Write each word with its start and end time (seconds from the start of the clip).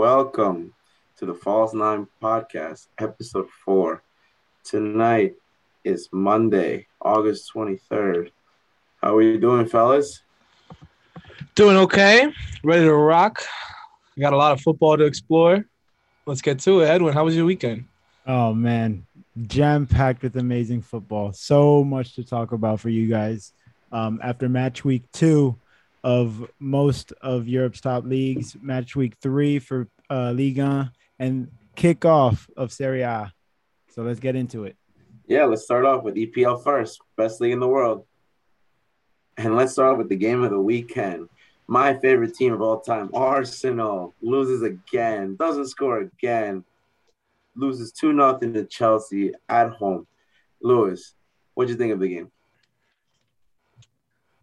welcome 0.00 0.72
to 1.14 1.26
the 1.26 1.34
False 1.34 1.74
Nine 1.74 2.08
Podcast, 2.22 2.86
episode 2.98 3.50
four. 3.50 4.02
Tonight 4.64 5.34
is 5.84 6.08
Monday, 6.10 6.86
August 7.02 7.52
23rd. 7.54 8.30
How 9.02 9.14
are 9.14 9.20
you 9.20 9.38
doing, 9.38 9.66
fellas? 9.66 10.22
Doing 11.54 11.76
okay. 11.76 12.32
Ready 12.64 12.84
to 12.84 12.94
rock. 12.94 13.42
We 14.16 14.22
got 14.22 14.32
a 14.32 14.38
lot 14.38 14.52
of 14.52 14.62
football 14.62 14.96
to 14.96 15.04
explore. 15.04 15.66
Let's 16.24 16.40
get 16.40 16.60
to 16.60 16.80
it. 16.80 16.86
Edwin, 16.86 17.12
how 17.12 17.26
was 17.26 17.36
your 17.36 17.44
weekend? 17.44 17.84
Oh 18.26 18.54
man, 18.54 19.04
jam 19.48 19.86
packed 19.86 20.22
with 20.22 20.34
amazing 20.38 20.80
football. 20.80 21.34
So 21.34 21.84
much 21.84 22.14
to 22.14 22.24
talk 22.24 22.52
about 22.52 22.80
for 22.80 22.88
you 22.88 23.06
guys. 23.06 23.52
Um, 23.92 24.18
after 24.22 24.48
match 24.48 24.82
week 24.82 25.02
two 25.12 25.58
of 26.02 26.50
most 26.58 27.12
of 27.20 27.48
Europe's 27.48 27.80
top 27.80 28.04
leagues, 28.04 28.56
match 28.60 28.96
week 28.96 29.14
three 29.20 29.58
for 29.58 29.88
uh, 30.08 30.32
Liga, 30.32 30.92
and 31.18 31.48
kickoff 31.76 32.48
of 32.56 32.72
Serie 32.72 33.02
A. 33.02 33.32
So 33.90 34.02
let's 34.02 34.20
get 34.20 34.36
into 34.36 34.64
it. 34.64 34.76
Yeah, 35.26 35.44
let's 35.44 35.62
start 35.62 35.84
off 35.84 36.02
with 36.02 36.16
EPL 36.16 36.62
first, 36.64 37.00
best 37.16 37.40
league 37.40 37.52
in 37.52 37.60
the 37.60 37.68
world. 37.68 38.04
And 39.36 39.56
let's 39.56 39.72
start 39.72 39.92
off 39.92 39.98
with 39.98 40.08
the 40.08 40.16
game 40.16 40.42
of 40.42 40.50
the 40.50 40.60
weekend. 40.60 41.28
My 41.66 41.94
favorite 41.94 42.34
team 42.34 42.52
of 42.52 42.60
all 42.60 42.80
time, 42.80 43.10
Arsenal, 43.14 44.12
loses 44.20 44.62
again, 44.62 45.36
doesn't 45.36 45.68
score 45.68 46.00
again, 46.00 46.64
loses 47.54 47.92
2 47.92 48.12
0 48.12 48.38
to 48.38 48.64
Chelsea 48.64 49.32
at 49.48 49.70
home. 49.70 50.06
Lewis, 50.60 51.14
what 51.54 51.66
do 51.66 51.72
you 51.72 51.78
think 51.78 51.92
of 51.92 52.00
the 52.00 52.08
game? 52.08 52.30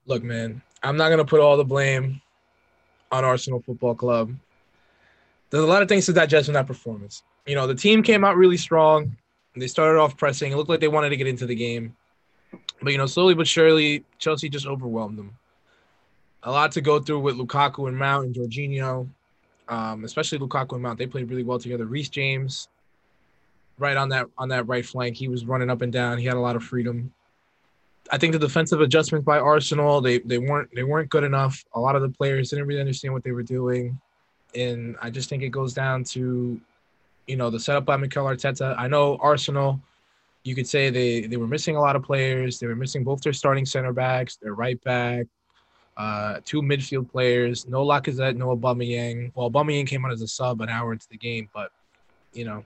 Look, 0.06 0.24
man, 0.24 0.62
I'm 0.84 0.98
not 0.98 1.08
going 1.10 1.20
to 1.20 1.26
put 1.26 1.40
all 1.40 1.58
the 1.58 1.66
blame 1.66 2.22
on 3.12 3.24
Arsenal 3.24 3.62
Football 3.62 3.96
Club. 3.96 4.34
There's 5.50 5.64
a 5.64 5.68
lot 5.68 5.82
of 5.82 5.88
things 5.88 6.06
to 6.08 6.14
digest 6.14 6.46
from 6.46 6.54
that 6.54 6.68
performance. 6.68 7.24
You 7.46 7.56
know, 7.56 7.68
the 7.68 7.76
team 7.76 8.04
came 8.04 8.24
out 8.24 8.36
really 8.36 8.58
strong. 8.58 9.16
They 9.56 9.68
started 9.68 10.00
off 10.00 10.18
pressing. 10.18 10.52
It 10.52 10.56
looked 10.56 10.70
like 10.70 10.82
they 10.82 10.88
wanted 10.88 11.10
to 11.10 11.18
get 11.18 11.28
into 11.28 11.46
the 11.46 11.56
game. 11.56 11.96
But, 12.82 12.92
you 12.92 12.98
know, 12.98 13.06
slowly 13.08 13.34
but 13.34 13.48
surely, 13.48 14.04
Chelsea 14.20 14.50
just 14.50 14.68
overwhelmed 14.68 15.18
them. 15.18 15.36
A 16.44 16.52
lot 16.52 16.72
to 16.74 16.82
go 16.82 17.00
through 17.00 17.22
with 17.22 17.36
Lukaku 17.36 17.88
and 17.88 17.98
Mount 17.98 18.26
and 18.26 18.36
Jorginho, 18.36 19.10
um, 19.68 20.04
especially 20.04 20.38
Lukaku 20.38 20.74
and 20.74 20.84
Mount. 20.84 21.00
They 21.00 21.08
played 21.08 21.30
really 21.30 21.44
well 21.44 21.60
together. 21.60 21.86
Reece 21.86 22.10
James, 22.10 22.70
right 23.80 23.98
on 23.98 24.10
that 24.10 24.28
on 24.38 24.50
that 24.50 24.68
right 24.68 24.86
flank, 24.86 25.16
he 25.16 25.28
was 25.28 25.46
running 25.46 25.70
up 25.70 25.82
and 25.82 25.92
down. 25.92 26.18
He 26.18 26.26
had 26.26 26.38
a 26.38 26.40
lot 26.40 26.56
of 26.56 26.64
freedom. 26.64 27.12
I 28.12 28.18
think 28.18 28.34
the 28.34 28.40
defensive 28.40 28.82
adjustments 28.82 29.26
by 29.26 29.40
Arsenal 29.40 30.02
they 30.02 30.20
they 30.20 30.38
weren't 30.38 30.74
they 30.74 30.84
weren't 30.84 31.10
good 31.10 31.24
enough. 31.24 31.64
A 31.74 31.80
lot 31.80 31.96
of 31.96 32.02
the 32.02 32.10
players 32.10 32.50
didn't 32.50 32.68
really 32.68 32.80
understand 32.80 33.14
what 33.14 33.24
they 33.24 33.32
were 33.32 33.44
doing, 33.44 34.00
and 34.56 34.96
I 35.02 35.10
just 35.10 35.30
think 35.30 35.44
it 35.44 35.50
goes 35.50 35.74
down 35.74 36.04
to, 36.06 36.60
you 37.28 37.36
know, 37.36 37.50
the 37.50 37.60
setup 37.60 37.86
by 37.86 37.98
Mikel 37.98 38.26
Arteta. 38.26 38.76
I 38.78 38.88
know 38.88 39.18
Arsenal, 39.22 39.80
you 40.44 40.56
could 40.56 40.68
say 40.68 40.90
they 40.90 41.22
they 41.22 41.38
were 41.38 41.48
missing 41.48 41.76
a 41.76 41.82
lot 41.82 41.96
of 41.96 42.04
players. 42.04 42.60
They 42.60 42.68
were 42.68 42.76
missing 42.76 43.04
both 43.04 43.22
their 43.22 43.34
starting 43.34 43.66
center 43.66 43.94
backs, 43.94 44.38
their 44.38 44.54
right 44.54 44.82
back, 44.84 45.26
uh, 45.98 46.40
two 46.46 46.62
midfield 46.62 47.12
players. 47.12 47.68
No 47.68 47.86
Lacazette, 47.86 48.36
no 48.36 48.56
Aubameyang. 48.56 49.32
Well, 49.36 49.50
Aubameyang 49.50 49.88
came 49.88 50.06
out 50.06 50.12
as 50.12 50.22
a 50.22 50.28
sub 50.28 50.62
an 50.62 50.70
hour 50.70 50.94
into 50.94 51.08
the 51.10 51.18
game, 51.18 51.50
but 51.54 51.72
you 52.34 52.46
know, 52.46 52.64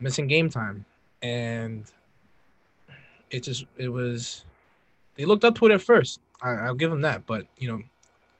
missing 0.00 0.26
game 0.26 0.48
time, 0.48 0.84
and 1.22 1.84
it 3.30 3.42
just 3.42 3.66
it 3.76 3.88
was 3.88 4.44
they 5.16 5.24
looked 5.24 5.44
up 5.44 5.56
to 5.56 5.66
it 5.66 5.72
at 5.72 5.82
first. 5.82 6.20
I, 6.40 6.68
will 6.68 6.74
give 6.74 6.90
them 6.90 7.00
that, 7.02 7.26
but 7.26 7.46
you 7.56 7.68
know, 7.68 7.82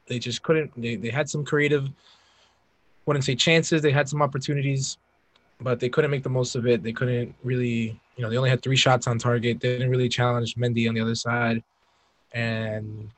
they 0.07 0.19
just 0.19 0.43
couldn't. 0.43 0.71
They 0.81 0.97
they 0.97 1.11
had 1.11 1.29
some 1.29 1.45
creative, 1.45 1.89
wouldn't 3.07 3.25
say 3.25 3.35
chances. 3.35 3.83
They 3.83 3.91
had 3.91 4.09
some 4.09 4.23
opportunities, 4.23 4.99
but 5.61 5.81
they 5.81 5.89
couldn't 5.89 6.11
make 6.11 6.23
the 6.23 6.31
most 6.31 6.55
of 6.55 6.67
it. 6.67 6.83
They 6.83 6.93
couldn't 6.93 7.35
really, 7.43 8.01
you 8.17 8.23
know, 8.23 8.31
they 8.31 8.37
only 8.37 8.51
had 8.51 8.63
three 8.63 8.77
shots 8.77 9.07
on 9.07 9.19
target. 9.19 9.61
They 9.61 9.73
didn't 9.73 9.91
really 9.91 10.09
challenge 10.09 10.55
Mendy 10.55 10.89
on 10.89 10.95
the 10.95 11.01
other 11.01 11.17
side, 11.17 11.63
and 12.33 13.11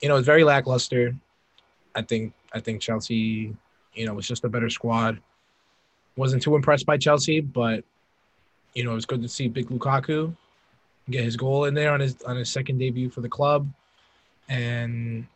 you 0.00 0.08
know, 0.08 0.16
it's 0.16 0.26
very 0.26 0.44
lackluster. 0.44 1.14
I 1.94 2.02
think 2.02 2.32
I 2.52 2.60
think 2.60 2.80
Chelsea, 2.80 3.54
you 3.94 4.06
know, 4.06 4.14
was 4.14 4.28
just 4.28 4.44
a 4.44 4.48
better 4.48 4.70
squad. 4.70 5.20
Wasn't 6.16 6.42
too 6.42 6.56
impressed 6.56 6.86
by 6.86 6.96
Chelsea, 6.96 7.40
but 7.40 7.84
you 8.74 8.84
know, 8.84 8.92
it 8.92 8.94
was 8.94 9.06
good 9.06 9.22
to 9.22 9.28
see 9.28 9.48
Big 9.48 9.68
Lukaku 9.68 10.36
get 11.10 11.24
his 11.24 11.36
goal 11.36 11.64
in 11.64 11.74
there 11.74 11.92
on 11.92 12.00
his 12.00 12.20
on 12.22 12.36
his 12.36 12.50
second 12.50 12.78
debut 12.78 13.10
for 13.10 13.20
the 13.20 13.28
club, 13.28 13.68
and 14.48 15.26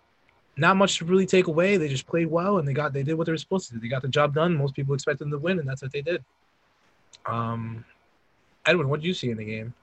not 0.56 0.76
much 0.76 0.98
to 0.98 1.04
really 1.04 1.26
take 1.26 1.46
away. 1.46 1.76
They 1.76 1.88
just 1.88 2.06
played 2.06 2.26
well 2.26 2.58
and 2.58 2.68
they 2.68 2.72
got 2.72 2.92
they 2.92 3.02
did 3.02 3.14
what 3.14 3.26
they 3.26 3.32
were 3.32 3.38
supposed 3.38 3.68
to 3.68 3.74
do. 3.74 3.80
They 3.80 3.88
got 3.88 4.02
the 4.02 4.08
job 4.08 4.34
done. 4.34 4.56
Most 4.56 4.74
people 4.74 4.94
expected 4.94 5.24
them 5.24 5.30
to 5.30 5.38
win, 5.38 5.58
and 5.58 5.68
that's 5.68 5.82
what 5.82 5.92
they 5.92 6.02
did. 6.02 6.24
Um, 7.26 7.84
Edwin, 8.66 8.88
what 8.88 9.00
did 9.00 9.06
you 9.06 9.14
see 9.14 9.30
in 9.30 9.38
the 9.38 9.44
game? 9.44 9.74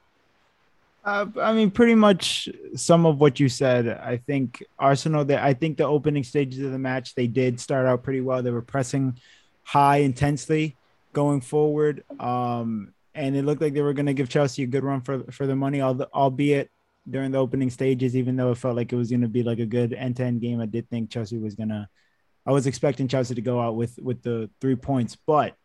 Uh, 1.04 1.26
I 1.42 1.54
mean, 1.54 1.72
pretty 1.72 1.96
much 1.96 2.50
some 2.76 3.06
of 3.06 3.20
what 3.20 3.40
you 3.40 3.50
said. 3.50 3.88
I 3.88 4.18
think 4.18 4.64
Arsenal. 4.78 5.26
That 5.26 5.44
I 5.44 5.54
think 5.54 5.78
the 5.78 5.86
opening 5.86 6.24
stages 6.24 6.64
of 6.64 6.72
the 6.72 6.80
match 6.80 7.16
they 7.16 7.28
did 7.28 7.60
start 7.60 7.88
out 7.88 8.04
pretty 8.04 8.22
well. 8.22 8.44
They 8.44 8.52
were 8.52 8.62
pressing 8.62 9.18
high 9.64 9.98
intensely 9.98 10.76
going 11.14 11.42
forward. 11.42 12.04
Um, 12.20 12.94
and 13.14 13.36
it 13.36 13.46
looked 13.46 13.62
like 13.62 13.74
they 13.74 13.82
were 13.82 13.94
going 13.94 14.06
to 14.06 14.14
give 14.14 14.30
Chelsea 14.30 14.64
a 14.64 14.68
good 14.68 14.84
run 14.84 15.02
for 15.02 15.24
for 15.32 15.48
the 15.48 15.56
money, 15.56 15.82
albeit 15.82 16.70
during 17.10 17.32
the 17.32 17.38
opening 17.38 17.70
stages. 17.70 18.16
Even 18.16 18.36
though 18.36 18.52
it 18.52 18.58
felt 18.58 18.76
like 18.76 18.94
it 18.94 18.96
was 18.96 19.10
going 19.10 19.22
to 19.22 19.28
be 19.28 19.44
like 19.44 19.60
a 19.60 19.66
good 19.66 19.94
end 19.94 20.18
to 20.18 20.24
end 20.24 20.42
game, 20.42 20.62
I 20.62 20.66
did 20.66 20.90
think 20.90 21.10
Chelsea 21.10 21.38
was 21.38 21.56
gonna. 21.56 21.90
I 22.46 22.52
was 22.52 22.68
expecting 22.68 23.08
Chelsea 23.08 23.36
to 23.36 23.42
go 23.42 23.60
out 23.60 23.76
with 23.76 23.98
with 24.00 24.22
the 24.24 24.50
three 24.62 24.76
points, 24.76 25.16
but 25.16 25.56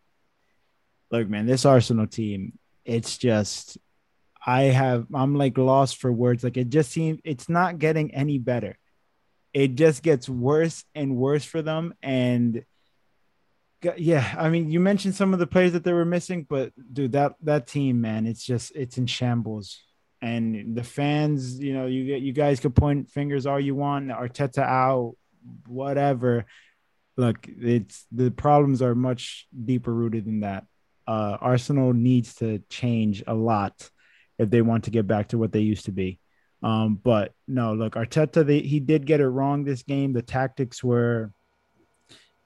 look, 1.11 1.29
man, 1.29 1.47
this 1.47 1.65
Arsenal 1.65 2.07
team, 2.07 2.59
it's 2.85 3.19
just 3.19 3.79
I 4.45 4.63
have 4.65 5.07
I'm 5.15 5.37
like 5.37 5.57
lost 5.57 5.97
for 5.97 6.13
words. 6.13 6.45
Like 6.45 6.57
it 6.57 6.71
just 6.71 6.91
seems 6.91 7.21
it's 7.25 7.49
not 7.49 7.79
getting 7.79 8.15
any 8.15 8.39
better. 8.39 8.77
It 9.53 9.77
just 9.77 10.03
gets 10.03 10.29
worse 10.29 10.85
and 10.95 11.17
worse 11.17 11.45
for 11.45 11.63
them, 11.63 11.95
and 12.03 12.65
yeah, 13.97 14.35
I 14.39 14.49
mean, 14.49 14.71
you 14.71 14.81
mentioned 14.81 15.15
some 15.15 15.33
of 15.33 15.39
the 15.39 15.47
players 15.47 15.73
that 15.73 15.85
they 15.85 15.93
were 15.93 16.05
missing, 16.05 16.47
but 16.49 16.73
dude, 16.93 17.13
that 17.13 17.35
that 17.43 17.67
team, 17.67 18.01
man, 18.01 18.27
it's 18.27 18.45
just 18.45 18.73
it's 18.75 18.99
in 18.99 19.07
shambles. 19.07 19.83
And 20.23 20.75
the 20.75 20.83
fans, 20.83 21.61
you 21.61 21.75
know, 21.75 21.87
you 21.87 22.07
get 22.07 22.23
you 22.23 22.33
guys 22.33 22.61
could 22.61 22.75
point 22.75 23.11
fingers 23.11 23.47
all 23.47 23.61
you 23.61 23.75
want, 23.75 24.09
Arteta 24.09 24.63
out, 24.63 25.17
whatever. 25.67 26.47
Look, 27.17 27.47
it's 27.47 28.07
the 28.11 28.31
problems 28.31 28.83
are 28.83 28.95
much 28.95 29.47
deeper 29.65 29.93
rooted 29.93 30.25
than 30.25 30.41
that. 30.41 30.65
Uh, 31.07 31.37
Arsenal 31.41 31.93
needs 31.93 32.37
to 32.37 32.61
change 32.71 33.23
a 33.27 33.35
lot 33.35 33.91
if 34.39 34.51
they 34.51 34.63
want 34.63 34.85
to 34.85 34.91
get 34.91 35.07
back 35.07 35.29
to 35.29 35.39
what 35.39 35.53
they 35.53 35.61
used 35.61 35.85
to 35.85 35.93
be. 35.93 36.19
Um, 36.63 36.95
but 36.95 37.33
no, 37.47 37.75
look, 37.75 37.95
Arteta, 37.95 38.45
they, 38.45 38.61
he 38.61 38.81
did 38.81 39.05
get 39.05 39.21
it 39.21 39.29
wrong 39.29 39.65
this 39.65 39.83
game. 39.83 40.15
The 40.15 40.23
tactics 40.23 40.83
were, 40.83 41.31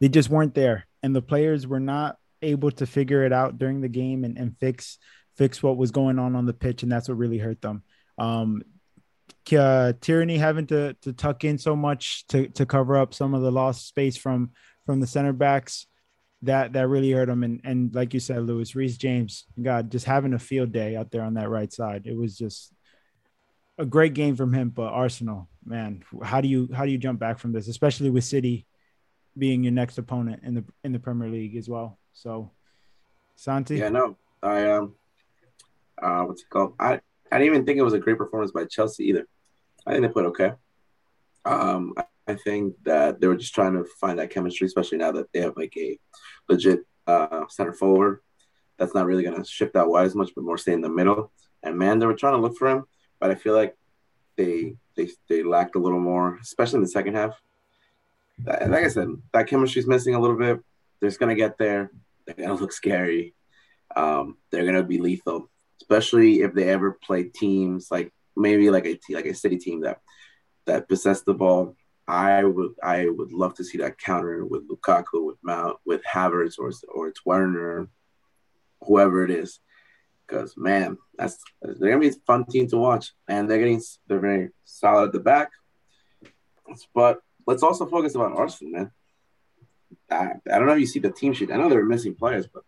they 0.00 0.08
just 0.08 0.28
weren't 0.28 0.56
there 0.56 0.87
and 1.02 1.14
the 1.14 1.22
players 1.22 1.66
were 1.66 1.80
not 1.80 2.16
able 2.42 2.70
to 2.70 2.86
figure 2.86 3.24
it 3.24 3.32
out 3.32 3.58
during 3.58 3.80
the 3.80 3.88
game 3.88 4.24
and, 4.24 4.38
and 4.38 4.56
fix 4.58 4.98
fix 5.36 5.62
what 5.62 5.76
was 5.76 5.92
going 5.92 6.18
on 6.18 6.34
on 6.34 6.46
the 6.46 6.52
pitch, 6.52 6.82
and 6.82 6.90
that's 6.90 7.08
what 7.08 7.16
really 7.16 7.38
hurt 7.38 7.60
them. 7.62 7.82
Um, 8.18 8.62
uh, 9.52 9.92
Tierney 10.00 10.36
having 10.36 10.66
to 10.66 10.94
to 11.02 11.12
tuck 11.12 11.44
in 11.44 11.58
so 11.58 11.74
much 11.74 12.26
to 12.28 12.48
to 12.48 12.66
cover 12.66 12.98
up 12.98 13.14
some 13.14 13.34
of 13.34 13.42
the 13.42 13.52
lost 13.52 13.86
space 13.86 14.16
from 14.16 14.50
from 14.84 15.00
the 15.00 15.06
center 15.06 15.32
backs 15.32 15.86
that 16.42 16.72
that 16.74 16.88
really 16.88 17.12
hurt 17.12 17.28
him. 17.28 17.42
And 17.42 17.60
and 17.64 17.94
like 17.94 18.14
you 18.14 18.20
said, 18.20 18.42
Lewis 18.42 18.74
Reece 18.74 18.96
James, 18.96 19.44
God, 19.60 19.90
just 19.90 20.06
having 20.06 20.34
a 20.34 20.38
field 20.38 20.72
day 20.72 20.96
out 20.96 21.10
there 21.10 21.22
on 21.22 21.34
that 21.34 21.48
right 21.48 21.72
side. 21.72 22.02
It 22.06 22.16
was 22.16 22.36
just 22.36 22.72
a 23.78 23.86
great 23.86 24.14
game 24.14 24.36
from 24.36 24.52
him. 24.52 24.70
But 24.70 24.92
Arsenal, 24.92 25.48
man, 25.64 26.02
how 26.22 26.40
do 26.40 26.48
you 26.48 26.68
how 26.74 26.84
do 26.84 26.90
you 26.90 26.98
jump 26.98 27.18
back 27.18 27.38
from 27.38 27.52
this, 27.52 27.68
especially 27.68 28.10
with 28.10 28.24
City 28.24 28.66
being 29.38 29.62
your 29.62 29.72
next 29.72 29.98
opponent 29.98 30.42
in 30.44 30.54
the 30.54 30.64
in 30.84 30.92
the 30.92 30.98
Premier 30.98 31.28
League 31.28 31.56
as 31.56 31.68
well. 31.68 31.98
So, 32.12 32.50
Santi. 33.36 33.76
Yeah, 33.76 33.88
no, 33.88 34.16
I 34.42 34.70
um, 34.70 34.94
uh, 36.00 36.22
what's 36.22 36.42
it 36.42 36.50
called? 36.50 36.74
I 36.78 37.00
I 37.30 37.38
didn't 37.38 37.54
even 37.54 37.66
think 37.66 37.78
it 37.78 37.82
was 37.82 37.94
a 37.94 37.98
great 37.98 38.18
performance 38.18 38.52
by 38.52 38.64
Chelsea 38.64 39.04
either. 39.04 39.26
I 39.86 39.92
think 39.92 40.02
they 40.02 40.08
played 40.08 40.26
okay. 40.26 40.52
Um, 41.44 41.94
I 42.26 42.34
think 42.34 42.74
that 42.84 43.20
they 43.20 43.26
were 43.26 43.36
just 43.36 43.54
trying 43.54 43.72
to 43.72 43.84
find 44.00 44.18
that 44.18 44.30
chemistry, 44.30 44.66
especially 44.66 44.98
now 44.98 45.12
that 45.12 45.32
they 45.32 45.40
have 45.40 45.56
like 45.56 45.74
a 45.76 45.98
legit 46.48 46.80
uh, 47.06 47.44
center 47.48 47.72
forward 47.72 48.20
that's 48.78 48.94
not 48.94 49.06
really 49.06 49.22
going 49.22 49.36
to 49.36 49.48
shift 49.48 49.76
out 49.76 49.88
wide 49.88 50.06
as 50.06 50.14
much, 50.14 50.30
but 50.34 50.44
more 50.44 50.58
stay 50.58 50.72
in 50.72 50.82
the 50.82 50.88
middle. 50.88 51.32
And 51.62 51.76
man, 51.76 51.98
they 51.98 52.06
were 52.06 52.14
trying 52.14 52.34
to 52.34 52.40
look 52.40 52.56
for 52.56 52.68
him, 52.68 52.84
but 53.18 53.30
I 53.30 53.34
feel 53.34 53.54
like 53.54 53.76
they 54.36 54.76
they 54.94 55.08
they 55.28 55.42
lacked 55.42 55.74
a 55.74 55.80
little 55.80 56.00
more, 56.00 56.38
especially 56.40 56.76
in 56.76 56.82
the 56.82 56.88
second 56.88 57.14
half 57.14 57.30
that, 57.30 57.38
like 58.44 58.84
I 58.84 58.88
said, 58.88 59.08
that 59.32 59.48
chemistry's 59.48 59.86
missing 59.86 60.14
a 60.14 60.20
little 60.20 60.36
bit. 60.36 60.60
They're 61.00 61.10
just 61.10 61.20
gonna 61.20 61.34
get 61.34 61.58
there. 61.58 61.90
They're 62.26 62.46
gonna 62.46 62.60
look 62.60 62.72
scary. 62.72 63.34
Um, 63.94 64.36
they're 64.50 64.66
gonna 64.66 64.82
be 64.82 64.98
lethal, 64.98 65.50
especially 65.80 66.42
if 66.42 66.54
they 66.54 66.68
ever 66.68 66.92
play 66.92 67.24
teams 67.24 67.90
like 67.90 68.12
maybe 68.36 68.70
like 68.70 68.86
a 68.86 68.98
like 69.10 69.26
a 69.26 69.34
city 69.34 69.58
team 69.58 69.82
that 69.82 70.00
that 70.66 70.88
possess 70.88 71.22
the 71.22 71.34
ball 71.34 71.76
I 72.08 72.42
would 72.42 72.72
I 72.82 73.06
would 73.06 73.32
love 73.32 73.54
to 73.56 73.64
see 73.64 73.78
that 73.78 73.98
counter 73.98 74.42
with 74.44 74.66
Lukaku, 74.66 75.26
with 75.26 75.36
Mount, 75.42 75.76
with 75.84 76.02
Havertz, 76.04 76.58
or 76.58 76.72
or 76.88 77.08
it's 77.08 77.24
Werner, 77.26 77.90
whoever 78.80 79.24
it 79.24 79.30
is. 79.30 79.60
Because 80.26 80.56
man, 80.56 80.96
that's 81.18 81.38
they're 81.60 81.90
gonna 81.90 81.98
be 81.98 82.08
a 82.08 82.12
fun 82.26 82.46
team 82.46 82.66
to 82.68 82.78
watch, 82.78 83.12
and 83.28 83.48
they're 83.48 83.58
getting 83.58 83.82
they're 84.06 84.20
very 84.20 84.48
solid 84.64 85.08
at 85.08 85.12
the 85.12 85.20
back. 85.20 85.50
But 86.94 87.20
let's 87.48 87.62
also 87.62 87.86
focus 87.86 88.14
on 88.14 88.34
Arsenal, 88.34 88.72
man. 88.72 88.90
I, 90.10 90.32
I 90.52 90.58
don't 90.58 90.66
know 90.66 90.74
if 90.74 90.80
you 90.80 90.86
see 90.86 90.98
the 90.98 91.10
team 91.10 91.32
sheet. 91.32 91.50
I 91.50 91.56
know 91.56 91.70
they're 91.70 91.82
missing 91.82 92.14
players, 92.14 92.46
but 92.46 92.62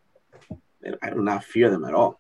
I 1.03 1.11
do 1.11 1.21
not 1.21 1.45
fear 1.45 1.71
them 1.71 1.85
at 1.85 1.95
all. 1.95 2.19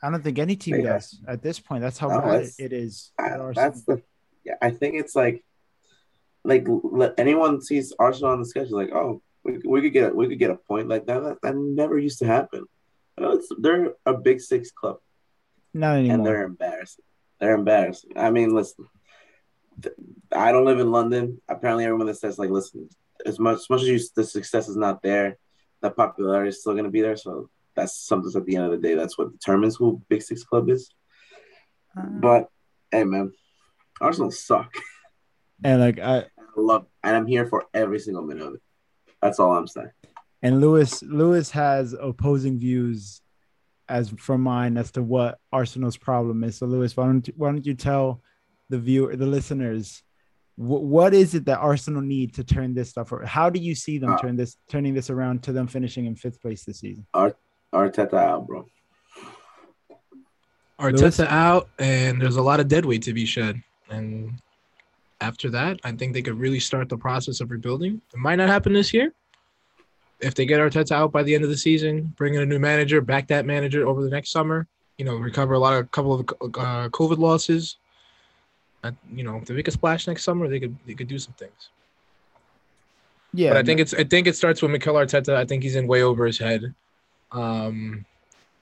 I 0.00 0.10
don't 0.10 0.22
think 0.22 0.38
any 0.38 0.54
team 0.56 0.76
yeah. 0.76 0.94
does 0.94 1.20
at 1.26 1.42
this 1.42 1.58
point. 1.58 1.82
That's 1.82 1.98
how 1.98 2.08
no, 2.08 2.20
bad 2.20 2.42
that's, 2.42 2.60
it 2.60 2.72
is. 2.72 3.10
I, 3.18 3.36
that's 3.54 3.82
the 3.82 4.02
yeah. 4.44 4.54
I 4.62 4.70
think 4.70 4.94
it's 4.94 5.14
like 5.16 5.44
like 6.44 6.66
anyone 7.18 7.60
sees 7.60 7.92
Arsenal 7.98 8.32
on 8.32 8.40
the 8.40 8.46
schedule, 8.46 8.78
like 8.78 8.92
oh, 8.92 9.20
we, 9.44 9.58
we 9.64 9.80
could 9.82 9.92
get 9.92 10.14
we 10.14 10.28
could 10.28 10.38
get 10.38 10.50
a 10.50 10.56
point 10.56 10.88
like 10.88 11.06
that. 11.06 11.22
That, 11.22 11.42
that 11.42 11.56
never 11.56 11.98
used 11.98 12.20
to 12.20 12.26
happen. 12.26 12.66
they're 13.58 13.94
a 14.06 14.14
big 14.14 14.40
six 14.40 14.70
club. 14.70 14.98
Not 15.74 15.96
anymore. 15.98 16.14
And 16.16 16.26
they're 16.26 16.44
embarrassing. 16.44 17.04
They're 17.40 17.54
embarrassing. 17.54 18.12
I 18.16 18.30
mean, 18.30 18.54
listen. 18.54 18.86
I 20.32 20.52
don't 20.52 20.64
live 20.64 20.80
in 20.80 20.90
London. 20.90 21.40
Apparently, 21.48 21.84
everyone 21.84 22.06
that 22.06 22.16
says 22.16 22.38
like, 22.38 22.50
listen, 22.50 22.88
as 23.26 23.38
much 23.38 23.58
as 23.58 23.70
much 23.70 23.82
as 23.82 23.88
you, 23.88 24.00
the 24.16 24.24
success 24.24 24.68
is 24.68 24.76
not 24.76 25.02
there, 25.02 25.38
the 25.80 25.90
popularity 25.90 26.48
is 26.48 26.60
still 26.60 26.72
going 26.72 26.84
to 26.84 26.90
be 26.90 27.02
there. 27.02 27.16
So 27.16 27.50
that's 27.74 27.96
something 27.96 28.30
at 28.34 28.46
the 28.46 28.56
end 28.56 28.66
of 28.66 28.70
the 28.70 28.78
day. 28.78 28.94
That's 28.94 29.16
what 29.16 29.32
determines 29.32 29.76
who 29.76 30.02
Big 30.08 30.22
Six 30.22 30.44
Club 30.44 30.70
is. 30.70 30.90
Uh, 31.98 32.06
but 32.06 32.48
hey, 32.90 33.04
man, 33.04 33.32
Arsenal 34.00 34.30
suck. 34.30 34.72
And 35.64 35.80
like 35.80 36.00
I, 36.00 36.16
I 36.18 36.24
love, 36.56 36.86
and 37.04 37.14
I'm 37.14 37.26
here 37.28 37.46
for 37.46 37.66
every 37.72 38.00
single 38.00 38.24
minute 38.24 38.44
of 38.44 38.54
it. 38.54 38.62
That's 39.20 39.38
all 39.38 39.56
I'm 39.56 39.68
saying. 39.68 39.92
And 40.42 40.60
Lewis, 40.60 41.04
Lewis 41.04 41.52
has 41.52 41.92
opposing 41.92 42.58
views 42.58 43.20
as 43.88 44.10
from 44.18 44.42
mine 44.42 44.76
as 44.76 44.90
to 44.92 45.02
what 45.04 45.38
Arsenal's 45.52 45.96
problem 45.96 46.42
is. 46.42 46.56
So 46.56 46.66
Lewis, 46.66 46.96
why 46.96 47.06
don't 47.06 47.28
you, 47.28 47.34
why 47.36 47.52
don't 47.52 47.64
you 47.64 47.74
tell 47.74 48.22
the 48.68 48.78
viewer, 48.78 49.16
the 49.16 49.26
listeners, 49.26 50.02
what 50.56 51.14
is 51.14 51.34
it 51.34 51.46
that 51.46 51.58
Arsenal 51.58 52.02
need 52.02 52.34
to 52.34 52.44
turn 52.44 52.74
this 52.74 52.90
stuff? 52.90 53.12
Around? 53.12 53.28
How 53.28 53.50
do 53.50 53.58
you 53.58 53.74
see 53.74 53.98
them 53.98 54.10
uh, 54.10 54.18
turn 54.18 54.36
this, 54.36 54.56
turning 54.68 54.94
this 54.94 55.10
around 55.10 55.42
to 55.44 55.52
them 55.52 55.66
finishing 55.66 56.06
in 56.06 56.14
fifth 56.14 56.40
place 56.40 56.64
this 56.64 56.80
season? 56.80 57.06
Ar- 57.14 57.36
Arteta 57.72 58.14
out, 58.14 58.46
bro. 58.46 58.66
Arteta 60.78 61.00
Lewis? 61.00 61.20
out, 61.20 61.68
and 61.78 62.20
there's 62.20 62.36
a 62.36 62.42
lot 62.42 62.60
of 62.60 62.68
dead 62.68 62.84
weight 62.84 63.02
to 63.02 63.12
be 63.12 63.24
shed. 63.24 63.62
And 63.90 64.32
after 65.20 65.48
that, 65.50 65.80
I 65.84 65.92
think 65.92 66.12
they 66.12 66.22
could 66.22 66.38
really 66.38 66.60
start 66.60 66.88
the 66.88 66.98
process 66.98 67.40
of 67.40 67.50
rebuilding. 67.50 68.00
It 68.12 68.18
might 68.18 68.36
not 68.36 68.48
happen 68.48 68.72
this 68.72 68.92
year. 68.92 69.12
If 70.20 70.34
they 70.34 70.46
get 70.46 70.60
Arteta 70.60 70.92
out 70.92 71.12
by 71.12 71.22
the 71.22 71.34
end 71.34 71.44
of 71.44 71.50
the 71.50 71.56
season, 71.56 72.12
bring 72.16 72.34
in 72.34 72.42
a 72.42 72.46
new 72.46 72.58
manager, 72.58 73.00
back 73.00 73.26
that 73.28 73.46
manager 73.46 73.86
over 73.86 74.02
the 74.02 74.10
next 74.10 74.30
summer, 74.30 74.68
you 74.98 75.04
know, 75.04 75.16
recover 75.16 75.54
a 75.54 75.58
lot 75.58 75.74
of 75.74 75.86
a 75.86 75.88
couple 75.88 76.14
of 76.14 76.20
uh, 76.20 76.88
COVID 76.90 77.18
losses. 77.18 77.78
Uh, 78.82 78.92
you 79.12 79.22
know, 79.22 79.36
if 79.36 79.44
they 79.44 79.54
make 79.54 79.68
a 79.68 79.70
splash 79.70 80.06
next 80.06 80.24
summer, 80.24 80.48
they 80.48 80.60
could 80.60 80.76
they 80.86 80.94
could 80.94 81.08
do 81.08 81.18
some 81.18 81.34
things. 81.34 81.70
Yeah, 83.32 83.50
but 83.50 83.58
I 83.58 83.62
think 83.62 83.80
it's 83.80 83.94
I 83.94 84.04
think 84.04 84.26
it 84.26 84.36
starts 84.36 84.60
with 84.60 84.70
Mikel 84.70 84.94
Arteta. 84.94 85.34
I 85.34 85.44
think 85.44 85.62
he's 85.62 85.76
in 85.76 85.86
way 85.86 86.02
over 86.02 86.26
his 86.26 86.38
head. 86.38 86.74
Um, 87.30 88.04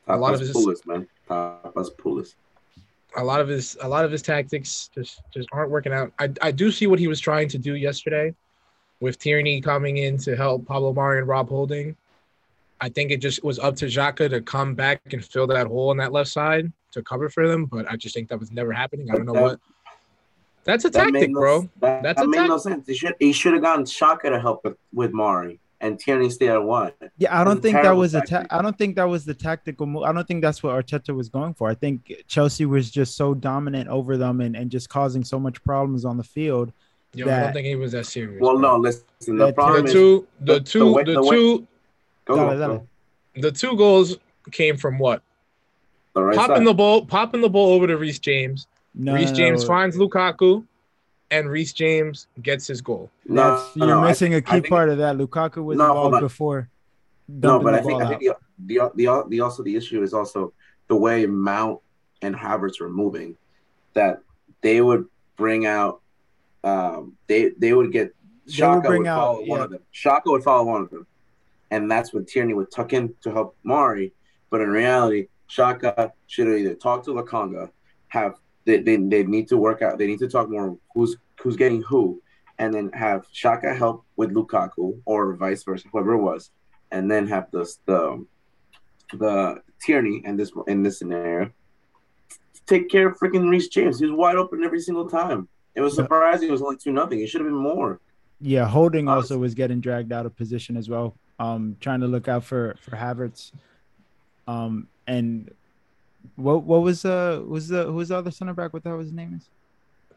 a 0.06 0.17
lot 0.17 0.34
of 0.34 0.40
his 0.40 0.52
Pulis, 0.52 0.87
man. 0.87 1.08
Papa's 1.26 1.90
Pulis 1.90 2.34
a 3.17 3.25
lot 3.25 3.40
of 3.40 3.49
his 3.49 3.76
a 3.81 3.88
lot 3.88 4.05
of 4.05 4.12
his 4.12 4.22
tactics 4.22 4.90
just 4.94 5.20
just 5.32 5.49
aren't 5.52 5.70
working 5.70 5.93
out. 5.93 6.12
I 6.19 6.31
I 6.43 6.50
do 6.50 6.70
see 6.70 6.87
what 6.87 6.99
he 6.99 7.08
was 7.08 7.20
trying 7.20 7.49
to 7.49 7.58
do 7.58 7.75
yesterday, 7.75 8.34
with 9.00 9.19
Tierney 9.19 9.61
coming 9.61 9.99
in 9.99 10.19
to 10.19 10.37
help 10.37 10.67
Pablo 10.67 10.93
Mari 10.93 11.19
and 11.19 11.28
Rob 11.28 11.49
Holding. 11.49 11.96
I 12.81 12.88
think 12.88 13.11
it 13.11 13.19
just 13.19 13.44
was 13.44 13.58
up 13.58 13.76
to 13.76 13.87
Xhaka 13.87 14.31
to 14.31 14.40
come 14.40 14.75
back 14.75 15.12
and 15.12 15.25
fill 15.25 15.46
that 15.49 15.67
hole 15.67 15.90
on 15.90 15.99
that 15.99 16.12
left 16.12 16.31
side 16.31 16.72
to 16.93 17.02
cover 17.02 17.28
for 17.28 17.46
them, 17.46 17.67
but 17.67 17.90
I 17.90 17.96
just 17.96 18.14
think 18.14 18.28
that 18.28 18.40
was 18.40 18.50
never 18.50 18.72
happening. 18.72 19.11
I 19.11 19.17
don't 19.17 19.26
know 19.26 19.34
that, 19.34 19.43
what. 19.43 19.61
That's 20.65 20.85
a 20.85 20.91
tactic, 20.91 21.31
no, 21.31 21.41
bro. 21.41 21.71
That, 21.81 22.03
That's 22.03 22.21
that 22.21 22.29
made 22.29 22.49
no 22.49 22.59
sense. 22.59 22.87
He 22.87 22.95
should 22.95 23.15
he 23.19 23.33
should 23.33 23.55
have 23.55 23.62
gotten 23.62 23.85
Xhaka 23.85 24.31
to 24.31 24.41
help 24.41 24.65
with, 24.65 24.77
with 24.93 25.12
Mari 25.12 25.59
and 25.81 25.99
Tierney 25.99 26.29
stayed 26.31 26.51
at 26.51 26.62
one. 26.62 26.93
Yeah, 27.17 27.39
I 27.39 27.45
don't 27.45 27.62
think 27.62 27.83
that 27.83 27.97
was 27.97 28.15
a. 28.15 28.21
Ta- 28.21 28.45
I 28.51 28.61
don't 28.62 28.77
think 28.77 28.97
that 28.97 29.09
was 29.09 29.25
the 29.25 29.35
tactical 29.35 29.87
move. 29.87 30.03
I 30.03 30.12
don't 30.12 30.27
think 30.29 30.43
that's 30.43 30.62
what 30.62 30.75
Arteta 30.75 31.15
was 31.15 31.29
going 31.29 31.55
for. 31.55 31.69
I 31.69 31.75
think 31.75 32.12
Chelsea 32.29 32.67
was 32.67 32.91
just 32.91 33.17
so 33.17 33.35
dominant 33.35 33.89
over 33.89 34.17
them 34.17 34.41
and, 34.41 34.55
and 34.55 34.71
just 34.71 34.89
causing 34.89 35.25
so 35.25 35.39
much 35.39 35.62
problems 35.65 36.05
on 36.05 36.17
the 36.17 36.25
field. 36.25 36.73
Yo, 37.15 37.27
that, 37.27 37.41
I 37.41 37.45
don't 37.45 37.53
think 37.55 37.67
he 37.67 37.77
was 37.77 37.93
that 37.93 38.06
serious. 38.06 38.41
Well, 38.41 38.59
no, 38.59 38.77
listen. 38.77 39.05
The 39.27 39.53
problem 39.53 39.87
the 39.87 39.93
two, 39.93 40.27
the, 40.41 40.55
the 40.55 40.61
two, 40.61 40.93
the, 40.93 41.05
the, 41.05 41.13
the 41.13 41.31
two, 41.31 41.67
go, 42.27 42.37
go, 42.37 42.59
go. 42.59 42.87
the 43.37 43.51
two 43.51 43.77
goals 43.77 44.19
came 44.53 44.77
from 44.77 44.99
what? 44.99 45.23
The 46.15 46.23
right 46.23 46.37
popping 46.37 46.56
side. 46.56 46.67
the 46.67 46.75
ball, 46.75 47.06
popping 47.06 47.41
the 47.41 47.49
ball 47.49 47.73
over 47.73 47.87
to 47.87 47.97
Reece 47.97 48.19
James. 48.19 48.67
No, 48.95 49.15
Reece 49.15 49.33
James 49.33 49.65
finds 49.65 49.97
Lukaku 49.97 50.65
and 51.31 51.49
Reece 51.49 51.73
James 51.73 52.27
gets 52.43 52.67
his 52.67 52.81
goal. 52.81 53.11
No, 53.27 53.65
you're 53.75 53.87
no, 53.87 54.01
missing 54.01 54.35
I, 54.35 54.39
a 54.39 54.41
key 54.41 54.61
part 54.61 54.89
of 54.89 54.99
that. 54.99 55.17
Lukaku 55.17 55.65
was 55.65 55.79
no, 55.79 55.87
involved 55.87 56.21
before. 56.21 56.69
No, 57.29 57.61
but 57.61 57.75
I 57.75 57.83
think, 57.83 58.03
I 58.03 58.09
think 58.09 58.21
the, 58.21 58.37
the, 58.67 58.91
the 58.97 59.25
the 59.29 59.41
also 59.41 59.63
the 59.63 59.77
issue 59.77 60.03
is 60.03 60.13
also 60.13 60.53
the 60.89 60.97
way 60.97 61.27
Mount 61.27 61.81
and 62.23 62.35
Havertz 62.35 62.81
were 62.81 62.91
moving. 62.91 63.37
That 63.95 64.23
they 64.61 64.81
would 64.81 65.07
bring 65.37 65.67
out, 65.67 66.01
um, 66.65 67.17
they 67.29 67.51
they 67.57 67.73
would 67.73 67.93
get 67.93 68.15
Xhaka 68.49 68.89
would, 68.89 68.99
would 68.99 69.07
follow 69.07 69.41
out, 69.41 69.47
one 69.47 69.59
yeah. 69.59 69.65
of 69.65 69.71
them. 69.71 69.83
Xhaka 69.95 70.27
would 70.27 70.43
follow 70.43 70.65
one 70.65 70.83
of 70.83 70.91
them, 70.91 71.07
and 71.71 71.91
that's 71.91 72.13
when 72.13 72.25
Tierney 72.25 72.55
would 72.55 72.71
tuck 72.71 72.93
in 72.93 73.15
to 73.23 73.31
help 73.31 73.57
Mari. 73.63 74.13
But 74.51 74.61
in 74.61 74.69
reality, 74.69 75.29
Xhaka 75.49 76.13
should 76.27 76.49
have 76.49 76.57
either 76.57 76.75
talked 76.75 77.05
to 77.05 77.13
Lokonga, 77.13 77.71
have 78.09 78.35
they, 78.65 78.79
they, 78.79 78.97
they 78.97 79.25
need 79.25 79.49
to 79.49 79.57
work 79.57 79.83
out. 79.83 79.99
They 79.99 80.07
need 80.07 80.19
to 80.21 80.29
talk 80.29 80.49
more 80.51 80.77
who's 80.95 81.17
who's 81.41 81.57
getting 81.57 81.83
who, 81.83 82.23
and 82.59 82.73
then 82.75 82.91
have 82.93 83.27
Xhaka 83.33 83.77
help 83.77 84.05
with 84.17 84.35
Lukaku 84.35 85.01
or 85.05 85.35
vice 85.37 85.62
versa, 85.62 85.89
whoever 85.93 86.12
it 86.12 86.23
was, 86.23 86.51
and 86.91 87.11
then 87.11 87.27
have 87.29 87.51
the 87.51 87.65
the 87.87 88.27
the 89.15 89.62
Tierney 89.83 90.23
in 90.25 90.37
this 90.37 90.53
in 90.67 90.83
this 90.83 90.99
scenario 90.99 91.51
take 92.71 92.89
care 92.89 93.09
of 93.09 93.19
freaking 93.19 93.51
Reece 93.51 93.69
James. 93.69 93.99
He 93.99 94.07
was 94.07 94.15
wide 94.15 94.37
open 94.37 94.63
every 94.63 94.81
single 94.81 95.09
time. 95.09 95.49
It 95.75 95.81
was 95.81 95.95
surprising. 95.95 96.49
It 96.49 96.53
was 96.53 96.63
only 96.63 96.77
two 96.77 96.93
nothing. 96.93 97.21
It 97.21 97.29
should 97.29 97.41
have 97.41 97.51
been 97.51 97.56
more. 97.56 98.01
Yeah, 98.41 98.67
Holding 98.67 99.09
also 99.09 99.37
was 99.37 99.55
getting 99.55 99.81
dragged 99.81 100.13
out 100.13 100.25
of 100.25 100.35
position 100.37 100.77
as 100.77 100.89
well. 100.89 101.15
Um, 101.39 101.77
trying 101.81 102.01
to 102.01 102.06
look 102.06 102.29
out 102.29 102.45
for 102.45 102.77
for 102.81 102.93
Havertz. 102.93 103.53
Um, 104.46 104.89
and 105.06 105.53
what 106.36 106.62
what 106.65 106.82
was 106.82 107.05
uh 107.05 107.43
was 107.46 107.69
the 107.69 107.84
who 107.84 107.94
was 107.94 108.08
the 108.08 108.17
other 108.17 108.31
center 108.31 108.55
back? 108.55 108.72
What 108.72 108.82
the 108.82 108.91
hell 108.91 108.98
his 108.98 109.12
name 109.12 109.34
is? 109.36 109.48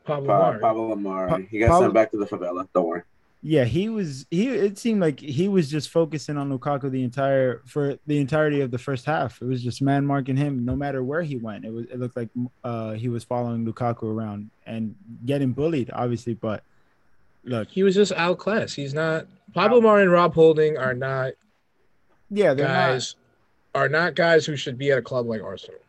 Pablo 0.05 0.27
Mari. 0.27 0.59
Pablo 0.59 0.95
Mari. 0.95 1.29
Pa- 1.29 1.37
he 1.49 1.59
got 1.59 1.69
Pablo- 1.69 1.85
sent 1.85 1.93
back 1.93 2.11
to 2.11 2.17
the 2.17 2.25
favela. 2.25 2.67
Don't 2.73 2.87
worry. 2.87 3.03
Yeah, 3.45 3.65
he 3.65 3.89
was. 3.89 4.25
He 4.31 4.47
it 4.47 4.77
seemed 4.77 5.01
like 5.01 5.19
he 5.19 5.49
was 5.49 5.69
just 5.69 5.89
focusing 5.89 6.37
on 6.37 6.49
Lukaku 6.57 6.89
the 6.89 7.03
entire 7.03 7.61
for 7.65 7.97
the 8.07 8.17
entirety 8.17 8.61
of 8.61 8.71
the 8.71 8.77
first 8.77 9.05
half. 9.05 9.41
It 9.41 9.45
was 9.45 9.61
just 9.61 9.81
man 9.81 10.05
marking 10.05 10.37
him 10.37 10.63
no 10.63 10.77
matter 10.77 11.03
where 11.03 11.21
he 11.21 11.35
went. 11.35 11.65
It 11.65 11.73
was. 11.73 11.85
It 11.87 11.99
looked 11.99 12.15
like 12.15 12.29
uh, 12.63 12.93
he 12.93 13.09
was 13.09 13.25
following 13.25 13.65
Lukaku 13.65 14.03
around 14.03 14.49
and 14.65 14.95
getting 15.25 15.51
bullied, 15.51 15.91
obviously. 15.91 16.35
But 16.35 16.63
look, 17.43 17.67
he 17.69 17.83
was 17.83 17.95
just 17.95 18.13
outclassed. 18.13 18.77
He's 18.77 18.93
not. 18.93 19.27
Pablo 19.53 19.81
Mari 19.81 20.03
and 20.03 20.11
Rob 20.11 20.33
Holding 20.33 20.77
are 20.77 20.93
not. 20.93 21.33
Yeah, 22.29 22.53
they're 22.53 22.65
guys. 22.65 23.15
Not, 23.75 23.81
are 23.81 23.89
not 23.89 24.15
guys 24.15 24.45
who 24.45 24.55
should 24.55 24.77
be 24.77 24.91
at 24.91 24.97
a 24.97 25.01
club 25.01 25.25
like 25.25 25.43
Arsenal 25.43 25.82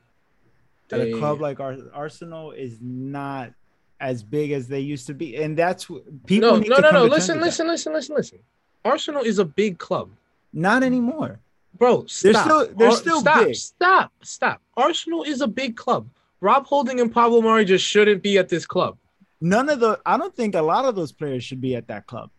at 0.93 1.01
a 1.01 1.19
club 1.19 1.41
like 1.41 1.61
Arsenal 1.61 2.53
is 2.53 2.79
not 2.81 3.53
as 4.01 4.23
big 4.23 4.53
as 4.53 4.69
they 4.69 4.81
used 4.81 5.07
to 5.07 5.15
be, 5.15 5.37
and 5.37 5.57
that's 5.57 5.87
people. 6.27 6.59
No, 6.59 6.59
no, 6.59 6.79
no, 6.79 6.91
no. 6.91 7.05
Listen, 7.05 7.41
listen, 7.41 7.67
listen, 7.67 7.93
listen, 7.93 8.17
listen. 8.17 8.39
Arsenal 8.85 9.23
is 9.23 9.39
a 9.39 9.45
big 9.45 9.79
club. 9.79 10.11
Not 10.53 10.83
anymore, 10.83 11.41
bro. 11.79 12.05
Stop. 12.07 12.33
They're 12.33 12.43
still, 12.43 12.69
they're 12.77 12.91
still 12.93 13.21
stop, 13.21 13.45
big. 13.45 13.55
Stop, 13.57 14.13
stop. 14.23 14.61
Arsenal 14.77 15.23
is 15.25 15.41
a 15.41 15.49
big 15.49 15.77
club. 15.77 16.09
Rob 16.41 16.67
Holding 16.67 17.01
and 17.01 17.13
Pablo 17.13 17.41
Mari 17.41 17.65
just 17.65 17.85
shouldn't 17.85 18.23
be 18.23 18.37
at 18.37 18.49
this 18.49 18.67
club. 18.67 18.99
None 19.41 19.69
of 19.71 19.81
the. 19.81 19.99
I 20.05 20.17
don't 20.19 20.35
think 20.35 20.55
a 20.55 20.63
lot 20.63 20.85
of 20.85 20.95
those 20.95 21.13
players 21.13 21.43
should 21.43 21.61
be 21.61 21.75
at 21.75 21.89
that 21.89 22.07
club, 22.07 22.31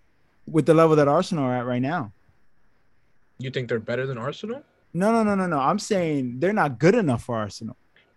with 0.48 0.66
the 0.66 0.74
level 0.74 0.96
that 0.98 1.08
Arsenal 1.08 1.46
are 1.46 1.56
at 1.56 1.66
right 1.66 1.82
now. 1.82 2.12
You 3.38 3.50
think 3.50 3.68
they're 3.68 3.80
better 3.80 4.06
than 4.06 4.18
Arsenal? 4.18 4.62
No, 4.94 5.12
no, 5.12 5.24
no, 5.24 5.36
no, 5.36 5.48
no. 5.48 5.60
I'm 5.60 5.80
saying 5.80 6.40
they're 6.40 6.54
not 6.54 6.80
good 6.80 6.96
enough 6.96 7.24
for 7.24 7.36
Arsenal. 7.36 7.76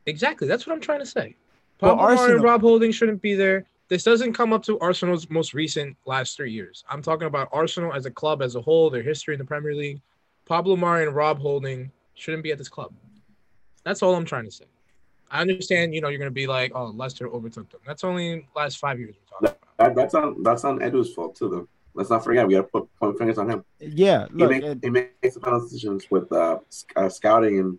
Exactly. 0.08 0.48
That's 0.48 0.66
what 0.66 0.72
I'm 0.74 0.80
trying 0.80 1.00
to 1.00 1.06
say. 1.06 1.36
Pablo 1.78 1.96
well, 1.96 2.06
Arsenal, 2.06 2.36
and 2.36 2.44
Rob 2.44 2.60
Holding 2.62 2.90
shouldn't 2.90 3.22
be 3.22 3.34
there. 3.34 3.64
This 3.88 4.02
doesn't 4.02 4.32
come 4.32 4.52
up 4.52 4.62
to 4.64 4.78
Arsenal's 4.80 5.30
most 5.30 5.54
recent 5.54 5.96
last 6.06 6.36
three 6.36 6.50
years. 6.52 6.84
I'm 6.90 7.02
talking 7.02 7.26
about 7.26 7.48
Arsenal 7.52 7.92
as 7.94 8.06
a 8.06 8.10
club 8.10 8.42
as 8.42 8.56
a 8.56 8.60
whole, 8.60 8.90
their 8.90 9.02
history 9.02 9.34
in 9.34 9.38
the 9.38 9.44
Premier 9.44 9.74
League. 9.74 10.00
Pablo 10.46 10.76
Mari 10.76 11.06
and 11.06 11.14
Rob 11.14 11.38
Holding 11.38 11.90
shouldn't 12.14 12.42
be 12.42 12.52
at 12.52 12.58
this 12.58 12.68
club. 12.68 12.92
That's 13.84 14.02
all 14.02 14.14
I'm 14.14 14.24
trying 14.24 14.44
to 14.44 14.50
say. 14.50 14.64
I 15.30 15.40
understand, 15.40 15.94
you 15.94 16.00
know, 16.00 16.08
you're 16.08 16.18
going 16.18 16.30
to 16.30 16.34
be 16.34 16.46
like, 16.46 16.72
oh, 16.74 16.86
Leicester 16.86 17.28
overtook 17.28 17.70
them. 17.70 17.80
That's 17.86 18.02
only 18.02 18.48
last 18.56 18.78
five 18.78 18.98
years 18.98 19.14
we're 19.14 19.48
talking 19.48 19.58
about. 19.78 19.94
that, 19.94 19.94
that's 19.94 20.14
on 20.14 20.42
that's 20.42 20.64
on 20.64 20.82
Edu's 20.82 21.12
fault 21.12 21.36
too, 21.36 21.48
though. 21.48 21.68
Let's 21.94 22.10
not 22.10 22.24
forget 22.24 22.46
we 22.46 22.54
got 22.54 22.62
to 22.62 22.68
put 22.68 22.88
point 22.98 23.18
fingers 23.18 23.38
on 23.38 23.50
him. 23.50 23.64
Yeah, 23.80 24.26
look, 24.32 24.52
he, 24.52 24.60
makes, 24.60 24.66
it- 24.66 24.78
he 24.82 24.90
makes 24.90 25.34
the 25.34 25.40
final 25.40 25.60
decisions 25.60 26.06
with 26.10 26.30
uh, 26.32 26.58
sc- 26.70 26.92
uh, 26.96 27.08
scouting 27.08 27.58
and 27.58 27.78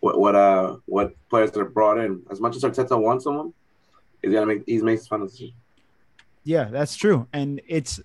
what 0.00 0.18
what 0.18 0.34
uh 0.34 0.76
what 0.86 1.14
players 1.28 1.56
are 1.56 1.64
brought 1.64 1.98
in. 1.98 2.22
As 2.30 2.40
much 2.40 2.56
as 2.56 2.62
Arteta 2.62 3.00
wants 3.00 3.24
someone, 3.24 3.52
he's 4.22 4.32
gonna 4.32 4.46
make 4.46 4.62
he's 4.66 4.82
makes 4.82 5.06
fun 5.06 5.22
of 5.22 5.30
decision. 5.30 5.54
Yeah, 6.44 6.64
that's 6.64 6.96
true. 6.96 7.26
And 7.32 7.60
it's 7.68 8.00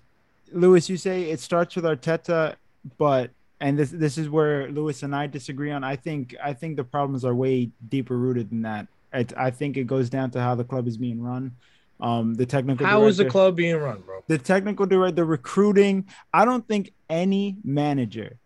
Lewis, 0.52 0.88
you 0.88 0.96
say 0.96 1.30
it 1.30 1.40
starts 1.40 1.74
with 1.74 1.84
Arteta, 1.84 2.56
but 2.98 3.30
and 3.60 3.78
this 3.78 3.90
this 3.90 4.18
is 4.18 4.28
where 4.28 4.70
Lewis 4.70 5.02
and 5.02 5.14
I 5.14 5.26
disagree 5.26 5.70
on. 5.70 5.82
I 5.82 5.96
think 5.96 6.36
I 6.42 6.52
think 6.52 6.76
the 6.76 6.84
problems 6.84 7.24
are 7.24 7.34
way 7.34 7.70
deeper 7.88 8.16
rooted 8.16 8.50
than 8.50 8.62
that. 8.62 8.86
I, 9.12 9.26
I 9.36 9.50
think 9.50 9.76
it 9.76 9.86
goes 9.86 10.10
down 10.10 10.30
to 10.32 10.40
how 10.40 10.54
the 10.54 10.64
club 10.64 10.86
is 10.86 10.98
being 10.98 11.22
run. 11.22 11.56
Um, 11.98 12.34
the 12.34 12.44
technical 12.44 12.86
How 12.86 13.06
is 13.06 13.16
the 13.16 13.24
club 13.24 13.56
being 13.56 13.76
run, 13.76 14.02
bro? 14.04 14.22
the 14.26 14.36
technical 14.36 14.84
director, 14.84 15.16
the 15.16 15.24
recruiting. 15.24 16.04
I 16.34 16.44
don't 16.44 16.66
think 16.68 16.92
any 17.08 17.56
manager 17.64 18.36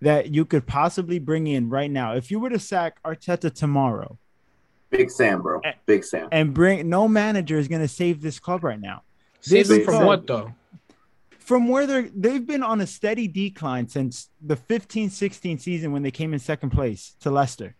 that 0.00 0.34
you 0.34 0.44
could 0.44 0.66
possibly 0.66 1.18
bring 1.18 1.46
in 1.46 1.68
right 1.68 1.90
now, 1.90 2.14
if 2.14 2.30
you 2.30 2.38
were 2.38 2.50
to 2.50 2.58
sack 2.58 3.02
Arteta 3.02 3.52
tomorrow 3.52 4.18
Big 4.90 5.10
Sam, 5.10 5.42
bro. 5.42 5.60
Big 5.86 6.04
Sam. 6.04 6.28
and 6.32 6.54
bring 6.54 6.88
no 6.88 7.08
manager 7.08 7.58
is 7.58 7.68
going 7.68 7.82
to 7.82 7.88
save 7.88 8.22
this 8.22 8.38
club 8.38 8.64
right 8.64 8.80
now. 8.80 9.02
Save 9.40 9.68
This 9.68 9.78
him 9.78 9.84
from 9.84 9.94
club- 9.94 10.06
what 10.06 10.26
though? 10.26 10.52
from 11.38 11.68
where 11.68 11.86
they're 11.86 12.10
they've 12.14 12.46
been 12.46 12.62
on 12.62 12.80
a 12.80 12.86
steady 12.86 13.28
decline 13.28 13.88
since 13.88 14.30
the 14.40 14.56
15-16 14.56 15.60
season 15.60 15.92
when 15.92 16.02
they 16.02 16.10
came 16.10 16.32
in 16.32 16.40
second 16.40 16.70
place 16.70 17.14
to 17.20 17.30
Leicester. 17.30 17.76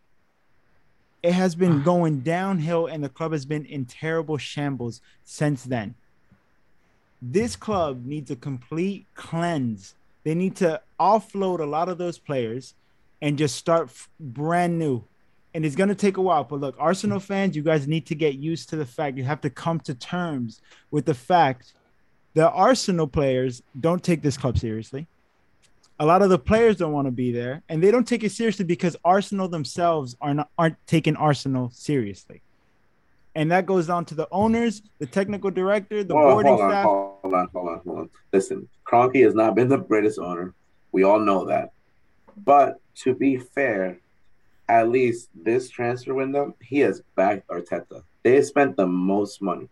It 1.22 1.32
has 1.32 1.56
been 1.56 1.80
ah. 1.80 1.84
going 1.84 2.20
downhill 2.20 2.86
and 2.86 3.02
the 3.02 3.08
club 3.08 3.32
has 3.32 3.44
been 3.44 3.64
in 3.64 3.84
terrible 3.84 4.38
shambles 4.38 5.00
since 5.24 5.64
then. 5.64 5.96
This 7.20 7.56
club 7.56 8.04
needs 8.04 8.30
a 8.30 8.36
complete 8.36 9.06
cleanse. 9.16 9.95
They 10.26 10.34
need 10.34 10.56
to 10.56 10.80
offload 10.98 11.60
a 11.60 11.64
lot 11.64 11.88
of 11.88 11.98
those 11.98 12.18
players 12.18 12.74
and 13.22 13.38
just 13.38 13.54
start 13.54 13.84
f- 13.84 14.10
brand 14.18 14.76
new. 14.76 15.04
And 15.54 15.64
it's 15.64 15.76
going 15.76 15.88
to 15.88 15.94
take 15.94 16.16
a 16.16 16.20
while. 16.20 16.42
But 16.42 16.58
look, 16.58 16.74
Arsenal 16.80 17.20
fans, 17.20 17.54
you 17.54 17.62
guys 17.62 17.86
need 17.86 18.06
to 18.06 18.16
get 18.16 18.34
used 18.34 18.68
to 18.70 18.76
the 18.76 18.84
fact 18.84 19.16
you 19.16 19.22
have 19.22 19.40
to 19.42 19.50
come 19.50 19.78
to 19.80 19.94
terms 19.94 20.60
with 20.90 21.04
the 21.04 21.14
fact 21.14 21.74
the 22.34 22.50
Arsenal 22.50 23.06
players 23.06 23.62
don't 23.78 24.02
take 24.02 24.20
this 24.20 24.36
club 24.36 24.58
seriously. 24.58 25.06
A 26.00 26.04
lot 26.04 26.22
of 26.22 26.28
the 26.28 26.40
players 26.40 26.76
don't 26.76 26.92
want 26.92 27.06
to 27.06 27.12
be 27.12 27.30
there, 27.30 27.62
and 27.68 27.80
they 27.80 27.92
don't 27.92 28.08
take 28.08 28.24
it 28.24 28.32
seriously 28.32 28.64
because 28.64 28.96
Arsenal 29.04 29.46
themselves 29.46 30.16
are 30.20 30.34
not 30.34 30.50
aren't 30.58 30.76
taking 30.88 31.14
Arsenal 31.14 31.70
seriously. 31.70 32.42
And 33.36 33.50
that 33.52 33.66
goes 33.66 33.86
down 33.86 34.06
to 34.06 34.14
the 34.14 34.26
owners, 34.32 34.80
the 34.98 35.04
technical 35.04 35.50
director, 35.50 36.02
the 36.02 36.14
Hold 36.14 36.24
on, 36.26 36.32
boarding 36.32 36.52
hold 36.52 36.62
on, 36.62 36.70
staff. 36.70 36.84
hold 36.84 37.34
on, 37.34 37.48
hold 37.52 37.68
on, 37.68 37.80
hold 37.84 37.98
on. 37.98 38.10
Listen, 38.32 38.66
Kroenke 38.90 39.22
has 39.24 39.34
not 39.34 39.54
been 39.54 39.68
the 39.68 39.76
greatest 39.76 40.18
owner. 40.18 40.54
We 40.90 41.02
all 41.02 41.20
know 41.20 41.44
that. 41.44 41.72
But 42.46 42.80
to 43.02 43.14
be 43.14 43.36
fair, 43.36 43.98
at 44.70 44.88
least 44.88 45.28
this 45.34 45.68
transfer 45.68 46.14
window, 46.14 46.56
he 46.62 46.78
has 46.80 47.02
backed 47.14 47.46
Arteta. 47.48 48.02
They 48.22 48.40
spent 48.40 48.74
the 48.74 48.86
most 48.86 49.42
money. 49.42 49.68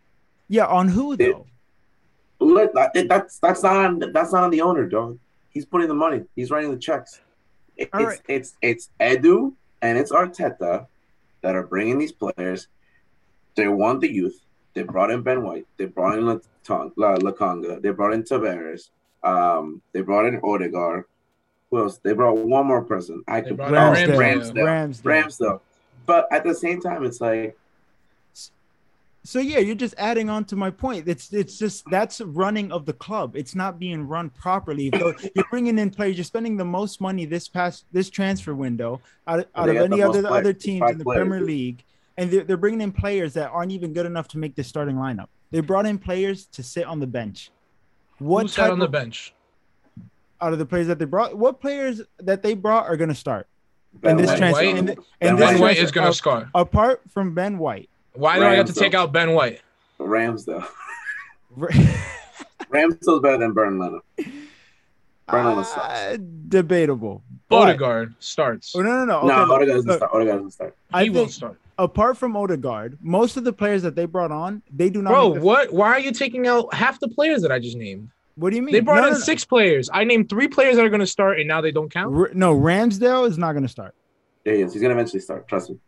Yeah, 0.48 0.66
on 0.66 0.88
who 0.88 1.16
though? 1.16 1.46
Look, 2.40 2.72
that's 2.74 3.38
that's 3.38 3.62
not 3.62 3.76
on 3.76 3.98
that's 4.12 4.32
not 4.34 4.44
on 4.44 4.50
the 4.50 4.60
owner, 4.60 4.86
dog. 4.86 5.18
He's 5.48 5.64
putting 5.64 5.88
the 5.88 5.94
money. 5.94 6.22
He's 6.36 6.50
writing 6.50 6.70
the 6.70 6.76
checks. 6.78 7.22
It- 7.78 7.88
it's 7.94 8.04
right. 8.04 8.20
it's 8.28 8.56
it's 8.60 8.90
Edu 9.00 9.54
and 9.80 9.96
it's 9.96 10.12
Arteta 10.12 10.86
that 11.40 11.54
are 11.56 11.62
bringing 11.66 11.98
these 11.98 12.12
players. 12.12 12.68
They 13.56 13.68
want 13.68 14.00
the 14.00 14.12
youth. 14.12 14.40
They 14.74 14.82
brought 14.82 15.10
in 15.10 15.22
Ben 15.22 15.42
White. 15.42 15.66
They 15.76 15.86
brought 15.86 16.18
in 16.18 16.24
Latong- 16.24 16.92
La 16.96 17.16
Lokonga. 17.16 17.80
They 17.80 17.90
brought 17.90 18.12
in 18.12 18.22
Tavares. 18.22 18.90
Um, 19.22 19.80
they 19.92 20.00
brought 20.00 20.26
in 20.26 20.40
Odegaard. 20.42 21.04
Who 21.70 21.78
else? 21.78 21.98
They 21.98 22.12
brought 22.12 22.38
one 22.38 22.66
more 22.66 22.82
person. 22.82 23.22
I 23.26 23.40
They 23.40 23.48
could 23.48 23.56
brought 23.56 23.72
oh, 23.72 24.00
in 24.00 24.10
Ramsdale. 24.10 24.16
Ramsdale. 24.16 24.54
Ramsdale. 24.54 25.02
Ramsdale. 25.02 25.24
Ramsdale. 25.24 25.60
But 26.06 26.28
at 26.30 26.44
the 26.44 26.54
same 26.54 26.80
time, 26.80 27.04
it's 27.04 27.20
like 27.20 27.56
So 29.22 29.38
yeah, 29.38 29.58
you're 29.58 29.74
just 29.74 29.94
adding 29.96 30.28
on 30.28 30.44
to 30.46 30.56
my 30.56 30.70
point. 30.70 31.08
It's 31.08 31.32
it's 31.32 31.58
just 31.58 31.84
that's 31.90 32.20
running 32.20 32.70
of 32.70 32.84
the 32.84 32.92
club. 32.92 33.36
It's 33.36 33.54
not 33.54 33.78
being 33.78 34.06
run 34.06 34.28
properly. 34.30 34.90
So 34.92 35.14
you're 35.34 35.46
bringing 35.50 35.78
in 35.78 35.90
players. 35.90 36.16
You're 36.16 36.24
spending 36.24 36.58
the 36.58 36.64
most 36.64 37.00
money 37.00 37.24
this 37.24 37.48
past 37.48 37.86
this 37.90 38.10
transfer 38.10 38.54
window 38.54 39.00
out, 39.26 39.48
out 39.54 39.70
of 39.70 39.76
any 39.76 40.02
other 40.02 40.20
players, 40.20 40.40
other 40.40 40.52
teams 40.52 40.90
in 40.90 40.98
the 40.98 41.04
players. 41.04 41.20
Premier 41.20 41.40
League, 41.40 41.84
and 42.16 42.30
they're, 42.30 42.44
they're 42.44 42.56
bringing 42.56 42.80
in 42.80 42.92
players 42.92 43.34
that 43.34 43.50
aren't 43.50 43.72
even 43.72 43.92
good 43.92 44.06
enough 44.06 44.28
to 44.28 44.38
make 44.38 44.54
the 44.54 44.64
starting 44.64 44.96
lineup. 44.96 45.26
They 45.50 45.60
brought 45.60 45.86
in 45.86 45.98
players 45.98 46.46
to 46.46 46.62
sit 46.62 46.84
on 46.86 47.00
the 47.00 47.06
bench. 47.06 47.50
What 48.18 48.42
Who 48.42 48.48
sat 48.48 48.70
on 48.70 48.78
the 48.78 48.84
of, 48.86 48.90
bench? 48.92 49.34
out 50.40 50.52
of 50.52 50.58
the 50.58 50.66
players 50.66 50.86
that 50.88 50.98
they 50.98 51.04
brought? 51.04 51.36
What 51.36 51.60
players 51.60 52.02
that 52.18 52.42
they 52.42 52.54
brought 52.54 52.86
are 52.86 52.96
going 52.96 53.08
to 53.10 53.14
start? 53.14 53.46
Ben 53.94 54.12
And 54.12 54.20
this 54.20 54.28
White. 54.30 54.38
transfer- 54.38 54.64
White- 54.64 54.76
and 54.76 54.86
th- 54.88 54.98
Ben 54.98 55.28
and 55.30 55.38
Ben 55.38 55.52
this 55.52 55.60
White 55.60 55.66
transfer- 55.76 55.84
is 55.84 55.90
gonna 55.92 56.08
uh, 56.08 56.12
score. 56.12 56.50
Apart 56.54 57.02
from 57.12 57.34
Ben 57.34 57.58
White, 57.58 57.88
Why 58.14 58.38
do 58.38 58.44
I 58.44 58.54
have 58.54 58.66
to 58.66 58.72
Ramsdale. 58.72 58.78
take 58.78 58.94
out 58.94 59.12
Ben 59.12 59.32
White? 59.34 59.60
Rams 59.98 60.44
though. 60.44 60.64
Rams 61.56 61.86
Ramsdale's 62.70 63.20
better 63.22 63.38
than 63.38 63.52
Bernd 63.52 63.78
Leno. 63.78 64.00
Bernardo 65.28 65.62
sucks. 65.62 65.86
Uh, 66.00 66.16
debatable. 66.48 67.22
But- 67.48 67.68
Odegaard 67.68 68.14
starts. 68.18 68.74
Oh, 68.76 68.80
no, 68.82 69.04
no, 69.04 69.04
no. 69.04 69.18
Okay, 69.18 69.26
no, 69.28 69.34
Odegaard 69.54 69.68
doesn't 69.68 69.88
look, 69.88 69.96
start. 69.98 70.12
Odegaard 70.12 70.36
doesn't 70.38 70.50
start. 70.50 70.76
I 70.92 71.04
He 71.04 71.10
will 71.10 71.20
think 71.20 71.30
start. 71.32 71.60
Apart 71.78 72.16
from 72.16 72.36
Odegaard, 72.36 72.98
most 73.00 73.36
of 73.36 73.44
the 73.44 73.52
players 73.52 73.82
that 73.82 73.94
they 73.94 74.04
brought 74.06 74.32
on, 74.32 74.62
they 74.72 74.90
do 74.90 75.02
not. 75.02 75.10
Bro, 75.10 75.28
what? 75.40 75.72
Why 75.72 75.88
are 75.88 76.00
you 76.00 76.12
taking 76.12 76.46
out 76.46 76.72
half 76.74 77.00
the 77.00 77.08
players 77.08 77.42
that 77.42 77.52
I 77.52 77.58
just 77.58 77.76
named? 77.76 78.10
What 78.36 78.50
do 78.50 78.56
you 78.56 78.62
mean? 78.62 78.72
They 78.72 78.80
brought 78.80 78.96
no, 78.96 79.06
in 79.06 79.12
no, 79.12 79.18
no. 79.18 79.24
six 79.24 79.44
players. 79.44 79.88
I 79.92 80.02
named 80.04 80.28
three 80.28 80.48
players 80.48 80.76
that 80.76 80.84
are 80.84 80.88
going 80.88 81.00
to 81.00 81.06
start, 81.06 81.38
and 81.38 81.46
now 81.46 81.60
they 81.60 81.70
don't 81.70 81.88
count. 81.90 82.14
R- 82.16 82.30
no, 82.34 82.54
Ramsdale 82.56 83.28
is 83.28 83.38
not 83.38 83.52
going 83.52 83.62
to 83.62 83.68
start. 83.68 83.94
Yeah, 84.44 84.54
he 84.54 84.60
is. 84.62 84.72
He's 84.72 84.82
gonna 84.82 84.94
eventually 84.94 85.20
start. 85.20 85.46
Trust 85.48 85.70
me. 85.70 85.78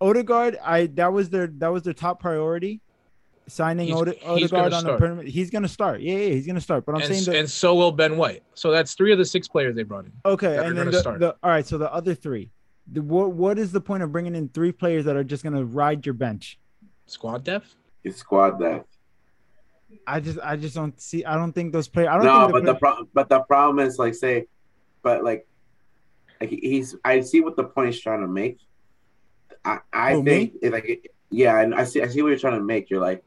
Odegaard, 0.00 0.58
I 0.62 0.86
that 0.94 1.12
was 1.12 1.30
their 1.30 1.46
that 1.58 1.68
was 1.68 1.82
their 1.82 1.92
top 1.94 2.20
priority. 2.20 2.80
Signing 3.48 3.88
He's- 3.88 3.98
Ode- 4.00 4.14
he's 4.38 4.52
Odegaard 4.52 4.72
on 4.72 4.78
a 4.78 4.80
start. 4.80 4.98
permit. 5.00 5.26
He's 5.26 5.50
going 5.50 5.62
to 5.62 5.68
start. 5.68 6.00
Yeah, 6.00 6.14
yeah, 6.16 6.28
he's 6.34 6.46
going 6.46 6.54
to 6.54 6.60
start. 6.60 6.86
But 6.86 6.94
I'm 6.94 7.00
And, 7.02 7.08
saying 7.08 7.20
s- 7.20 7.26
the, 7.26 7.38
and 7.40 7.50
so 7.50 7.74
will 7.74 7.90
Ben 7.90 8.16
White. 8.16 8.44
So 8.54 8.70
that's 8.70 8.94
three 8.94 9.10
of 9.12 9.18
the 9.18 9.24
six 9.24 9.48
players 9.48 9.74
they 9.74 9.82
brought 9.82 10.04
in. 10.04 10.12
okay, 10.24 10.58
and 10.64 10.78
then 10.78 10.90
the, 10.90 10.98
start. 11.00 11.18
the 11.18 11.34
all 11.42 11.50
right. 11.50 11.66
So 11.66 11.76
the 11.76 11.92
other 11.92 12.14
three, 12.14 12.50
the, 12.90 13.02
what 13.02 13.32
what 13.32 13.58
is 13.58 13.72
the 13.72 13.80
point 13.80 14.02
of 14.02 14.12
bringing 14.12 14.34
in 14.34 14.48
three 14.48 14.72
players 14.72 15.04
that 15.04 15.16
are 15.16 15.24
just 15.24 15.42
going 15.42 15.54
to 15.54 15.64
ride 15.64 16.04
your 16.04 16.14
bench? 16.14 16.58
Squad 17.06 17.44
depth. 17.44 17.74
It's 18.04 18.18
squad 18.18 18.58
depth. 18.58 18.88
I 20.06 20.20
just 20.20 20.38
I 20.42 20.56
just 20.56 20.74
don't 20.74 20.98
see. 21.00 21.24
I 21.24 21.36
don't 21.36 21.52
think 21.52 21.72
those 21.72 21.88
players. 21.88 22.08
I 22.08 22.16
don't 22.16 22.24
No, 22.24 22.40
think 22.40 22.52
but 22.52 22.64
the 22.64 22.74
pro- 22.74 23.08
but 23.12 23.28
the 23.28 23.40
problem 23.40 23.86
is 23.86 23.98
like 23.98 24.14
say, 24.14 24.46
but 25.02 25.22
like, 25.22 25.46
like 26.40 26.50
he's. 26.50 26.96
I 27.04 27.20
see 27.20 27.40
what 27.40 27.56
the 27.56 27.64
point 27.64 27.92
he's 27.92 28.00
trying 28.00 28.22
to 28.22 28.28
make. 28.28 28.58
I 29.64 29.78
I 29.92 30.12
Who, 30.14 30.24
think 30.24 30.54
it, 30.62 30.72
like 30.72 31.10
yeah, 31.30 31.60
and 31.60 31.74
I 31.74 31.84
see 31.84 32.02
I 32.02 32.08
see 32.08 32.22
what 32.22 32.28
you're 32.28 32.38
trying 32.38 32.58
to 32.58 32.64
make. 32.64 32.90
You're 32.90 33.00
like, 33.00 33.22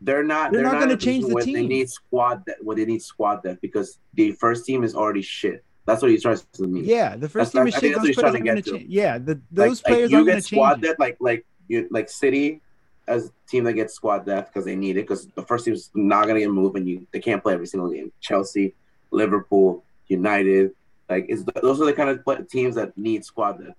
they're 0.00 0.24
not. 0.24 0.52
They're 0.52 0.62
They're, 0.62 0.72
not 0.72 0.80
not, 0.80 0.80
gonna 0.80 0.96
change 0.96 1.24
the 1.26 1.40
team. 1.40 1.54
They 1.54 1.66
need 1.66 1.88
squad 1.88 2.42
that. 2.46 2.56
Where 2.62 2.76
they 2.76 2.84
need 2.84 3.02
squad 3.02 3.42
depth 3.42 3.60
because 3.60 3.98
the 4.14 4.32
first 4.32 4.66
team 4.66 4.84
is 4.84 4.94
already 4.94 5.22
shit. 5.22 5.64
That's 5.86 6.00
what 6.00 6.10
he's 6.10 6.22
trying 6.22 6.38
to 6.54 6.62
mean. 6.66 6.84
Yeah, 6.84 7.14
the 7.16 7.28
first 7.28 7.52
That's- 7.52 7.74
team 7.80 7.92
that's- 7.92 8.04
is 8.08 8.16
I 8.16 8.16
shit. 8.16 8.16
Those 8.16 8.16
players 8.16 8.32
to 8.34 8.40
going 8.40 8.44
get 8.56 8.64
to 8.64 8.70
to. 8.70 8.78
change. 8.78 8.90
Yeah, 8.90 9.18
the, 9.18 9.40
those 9.50 9.82
like, 9.84 9.92
players 9.92 10.10
you 10.10 10.16
aren't 10.18 10.26
get 10.26 10.32
going 10.32 10.42
to 10.42 10.46
squad 10.46 10.82
depth, 10.82 10.98
like 10.98 11.16
like 11.20 11.46
you 11.68 11.88
like 11.90 12.08
City 12.08 12.60
as 13.06 13.26
a 13.26 13.30
team 13.50 13.64
that 13.64 13.74
gets 13.74 13.92
squad 13.92 14.24
depth 14.24 14.50
because 14.52 14.64
they 14.64 14.76
need 14.76 14.96
it 14.96 15.02
because 15.02 15.26
the 15.34 15.42
first 15.42 15.66
team 15.66 15.74
is 15.74 15.90
not 15.94 16.26
gonna 16.26 16.38
get 16.40 16.50
moved 16.50 16.76
and 16.76 16.88
you 16.88 17.06
they 17.12 17.20
can't 17.20 17.42
play 17.42 17.52
every 17.52 17.66
single 17.66 17.90
game. 17.90 18.10
Chelsea, 18.20 18.74
Liverpool, 19.10 19.84
United, 20.08 20.70
like 21.10 21.26
is 21.28 21.44
those 21.60 21.80
are 21.82 21.84
the 21.84 21.92
kind 21.92 22.08
of 22.08 22.48
teams 22.48 22.76
that 22.76 22.96
need 22.96 23.22
squad 23.24 23.62
depth. 23.62 23.76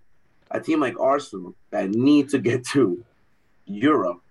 A 0.51 0.59
team 0.59 0.79
like 0.79 0.99
Arsenal 0.99 1.55
that 1.71 1.89
need 1.89 2.29
to 2.29 2.37
get 2.37 2.63
to 2.67 3.03
Europe. 3.65 4.21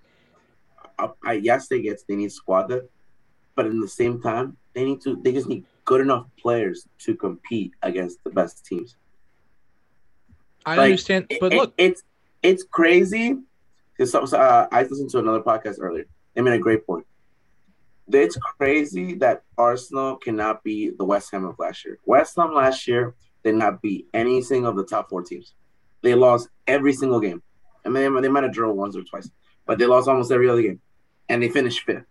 uh, 0.99 1.09
I, 1.25 1.33
yes, 1.33 1.67
they 1.67 1.81
get 1.83 2.01
they 2.09 2.15
need 2.15 2.31
squad 2.31 2.69
depth, 2.69 2.89
but 3.57 3.67
in 3.67 3.81
the 3.81 3.89
same 3.89 4.23
time 4.23 4.57
they 4.75 4.85
need 4.85 5.01
to 5.03 5.17
they 5.25 5.33
just 5.33 5.49
need 5.49 5.65
good 5.85 6.01
enough 6.01 6.27
players 6.41 6.87
to 6.99 7.15
compete 7.15 7.73
against 7.83 8.23
the 8.25 8.31
best 8.31 8.65
teams. 8.65 8.97
I 10.67 10.77
Like, 10.77 10.85
understand, 10.85 11.27
but 11.41 11.53
It- 11.53 11.57
look, 11.57 11.75
it's 11.79 12.03
it's 12.43 12.63
crazy. 12.63 13.39
'Cause 13.97 14.11
so, 14.11 14.27
so, 14.27 14.39
uh, 14.39 14.67
I 14.73 14.83
listened 14.83 15.09
to 15.11 15.19
another 15.19 15.41
podcast 15.41 15.77
earlier. 15.81 16.05
They 16.35 16.43
made 16.43 16.53
a 16.55 16.59
great 16.59 16.85
point. 16.87 17.07
It's 18.13 18.37
crazy 18.59 19.15
that 19.15 19.45
Arsenal 19.57 20.17
cannot 20.17 20.63
be 20.63 20.91
the 20.91 21.05
West 21.05 21.31
Ham 21.31 21.45
of 21.47 21.59
last 21.59 21.85
year. 21.87 21.99
West 22.05 22.37
Ham 22.37 22.53
last 22.53 22.87
year 22.87 23.15
did 23.45 23.55
not 23.55 23.81
beat 23.81 24.09
any 24.13 24.43
single 24.43 24.71
of 24.71 24.77
the 24.77 24.85
top 24.85 25.09
four 25.09 25.23
teams. 25.23 25.55
They 26.03 26.15
lost 26.15 26.49
every 26.67 26.93
single 26.93 27.21
game. 27.21 27.43
I 27.87 27.89
mean, 27.89 28.21
they 28.21 28.29
might 28.29 28.43
have 28.43 28.53
drawn 28.53 28.77
once 28.77 28.95
or 28.97 29.05
twice, 29.05 29.31
but 29.65 29.79
they 29.79 29.87
lost 29.87 30.09
almost 30.09 30.33
every 30.33 30.49
other 30.51 30.61
game, 30.63 30.81
and 31.31 31.43
they 31.43 31.49
finished 31.49 31.81
fifth 31.85 32.05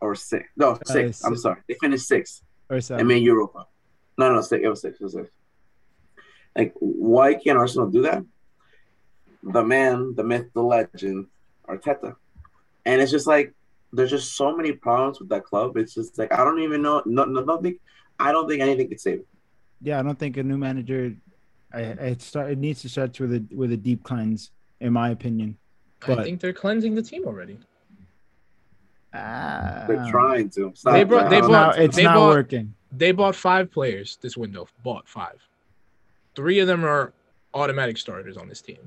or 0.00 0.14
sixth. 0.14 0.50
No, 0.56 0.78
sixth. 0.86 1.22
I'm 1.26 1.36
sorry, 1.36 1.60
they 1.68 1.74
finished 1.74 2.06
sixth. 2.06 2.42
Or 2.70 2.80
I 2.90 3.02
mean 3.02 3.22
Europa. 3.22 3.66
No, 4.18 4.32
no, 4.32 4.40
six. 4.40 4.64
It 4.64 4.68
was 4.68 4.80
six. 4.80 5.00
It 5.00 5.04
was 5.04 5.12
six. 5.14 5.30
Like, 6.56 6.74
why 6.80 7.34
can't 7.34 7.56
Arsenal 7.56 7.88
do 7.88 8.02
that? 8.02 8.24
The 9.42 9.64
man, 9.64 10.14
the 10.16 10.24
myth, 10.24 10.46
the 10.52 10.62
legend, 10.62 11.26
Arteta, 11.68 12.16
and 12.84 13.00
it's 13.00 13.12
just 13.12 13.26
like 13.26 13.54
there's 13.92 14.10
just 14.10 14.36
so 14.36 14.54
many 14.56 14.72
problems 14.72 15.20
with 15.20 15.28
that 15.30 15.44
club. 15.44 15.76
It's 15.76 15.94
just 15.94 16.18
like 16.18 16.32
I 16.32 16.44
don't 16.44 16.60
even 16.60 16.82
know. 16.82 17.02
No, 17.06 17.24
no, 17.24 17.42
nothing. 17.42 17.78
I 18.18 18.32
don't 18.32 18.48
think 18.48 18.60
anything 18.60 18.88
could 18.88 19.00
save 19.00 19.20
it. 19.20 19.28
Yeah, 19.80 20.00
I 20.00 20.02
don't 20.02 20.18
think 20.18 20.36
a 20.36 20.42
new 20.42 20.58
manager. 20.58 21.14
I 21.72 21.80
it 21.80 22.22
start. 22.22 22.50
It 22.50 22.58
needs 22.58 22.82
to 22.82 22.88
start 22.88 23.18
with 23.20 23.32
a 23.32 23.44
with 23.54 23.72
a 23.72 23.76
deep 23.76 24.02
cleanse, 24.02 24.50
in 24.80 24.92
my 24.92 25.10
opinion. 25.10 25.56
But 26.06 26.18
I 26.20 26.24
think 26.24 26.40
they're 26.40 26.52
cleansing 26.52 26.94
the 26.94 27.02
team 27.02 27.24
already. 27.24 27.58
Ah, 29.18 29.84
They're 29.86 30.06
trying 30.10 30.50
to. 30.50 30.68
It's 30.68 30.82
They 30.82 31.00
not- 31.00 31.08
brought- 31.08 31.30
they 31.30 31.38
it's 31.38 31.46
I 31.48 31.50
don't 31.74 31.78
it's 31.84 31.96
they 31.96 32.02
not 32.04 32.14
bought- 32.16 32.28
working. 32.28 32.74
They 32.92 33.12
bought 33.12 33.36
five 33.36 33.70
players 33.70 34.18
this 34.22 34.36
window. 34.36 34.66
Bought 34.82 35.08
five. 35.08 35.38
Three 36.34 36.58
of 36.60 36.66
them 36.66 36.84
are 36.84 37.12
automatic 37.54 37.98
starters 37.98 38.36
on 38.36 38.48
this 38.48 38.62
team. 38.62 38.78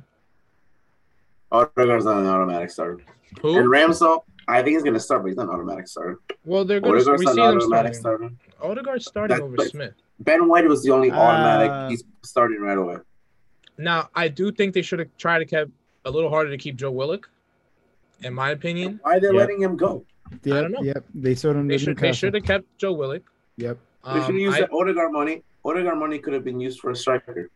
know. 1.52 1.60
Odegaard's 1.78 2.06
not 2.06 2.18
an 2.18 2.28
automatic 2.28 2.70
starter. 2.72 3.04
Who? 3.42 3.56
And 3.58 3.66
Who? 3.66 3.70
Ramsdale, 3.72 4.24
I 4.48 4.62
think 4.64 4.76
he's 4.76 4.84
gonna 4.84 5.00
start, 5.00 5.22
but 5.24 5.28
he's 5.28 5.38
not 5.38 5.50
an 5.50 5.56
automatic 5.56 5.88
starter. 5.88 6.20
Well, 6.46 6.66
they're 6.66 6.80
going 6.80 6.94
to 6.96 7.00
Odegaard's 7.02 7.20
we 7.20 7.26
see 7.26 7.32
an 7.42 7.48
them 7.50 7.58
automatic 7.58 7.96
starting. 7.96 8.38
starter. 8.50 8.72
Odegaard's 8.72 9.06
starting 9.06 9.38
That- 9.38 9.44
over 9.44 9.58
Smith. 9.68 9.94
Ben 10.20 10.48
White 10.48 10.68
was 10.68 10.84
the 10.84 10.92
only 10.92 11.12
automatic. 11.12 11.70
Uh, 11.72 11.90
he's 11.90 12.04
starting 12.24 12.62
right 12.62 12.78
away. 12.78 12.98
Now, 13.78 14.10
I 14.16 14.28
do 14.28 14.52
think 14.52 14.74
they 14.74 14.82
should 14.84 15.00
have 15.00 15.10
tried 15.18 15.40
to 15.40 15.46
keep 15.46 15.72
a 16.06 16.12
little 16.12 16.30
harder 16.30 16.50
to 16.52 16.58
keep 16.58 16.76
Joe 16.76 16.92
Willock. 16.92 17.30
In 18.22 18.34
my 18.34 18.52
opinion, 18.52 19.00
Why 19.04 19.18
are 19.18 19.20
they 19.20 19.28
Yeah. 19.28 19.34
letting 19.34 19.62
him 19.62 19.76
go? 19.78 20.06
Yep, 20.44 20.62
don't 20.62 20.72
know. 20.72 20.82
Yep, 20.82 21.06
they 21.14 21.36
sold 21.36 21.56
him 21.58 21.68
they 21.68 21.78
to 21.78 21.84
should 21.84 21.98
they 21.98 22.14
should 22.14 22.34
have 22.34 22.44
kept 22.44 22.66
Joe 22.78 22.94
Willock. 22.94 23.24
Yep. 23.58 23.78
They 24.06 24.12
should 24.14 24.22
have 24.22 24.30
Um, 24.30 24.38
used 24.38 24.58
I, 24.58 24.62
that 24.62 24.72
Odegaard 24.74 25.12
money. 25.12 25.44
Odegaard 25.64 25.98
money 26.00 26.20
could 26.20 26.34
have 26.34 26.44
been 26.44 26.60
used 26.60 26.80
for 26.80 26.92
a 26.92 26.96
striker. 26.96 27.50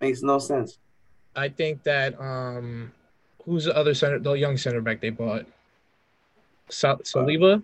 Makes 0.00 0.22
no 0.22 0.38
sense. 0.38 0.78
I 1.36 1.48
think 1.48 1.82
that 1.82 2.18
um, 2.20 2.92
who's 3.44 3.64
the 3.64 3.76
other 3.76 3.92
center, 3.94 4.18
the 4.18 4.32
young 4.32 4.56
center 4.56 4.80
back 4.80 5.00
they 5.00 5.10
bought? 5.10 5.44
Sa- 6.68 6.96
Saliba. 6.96 7.62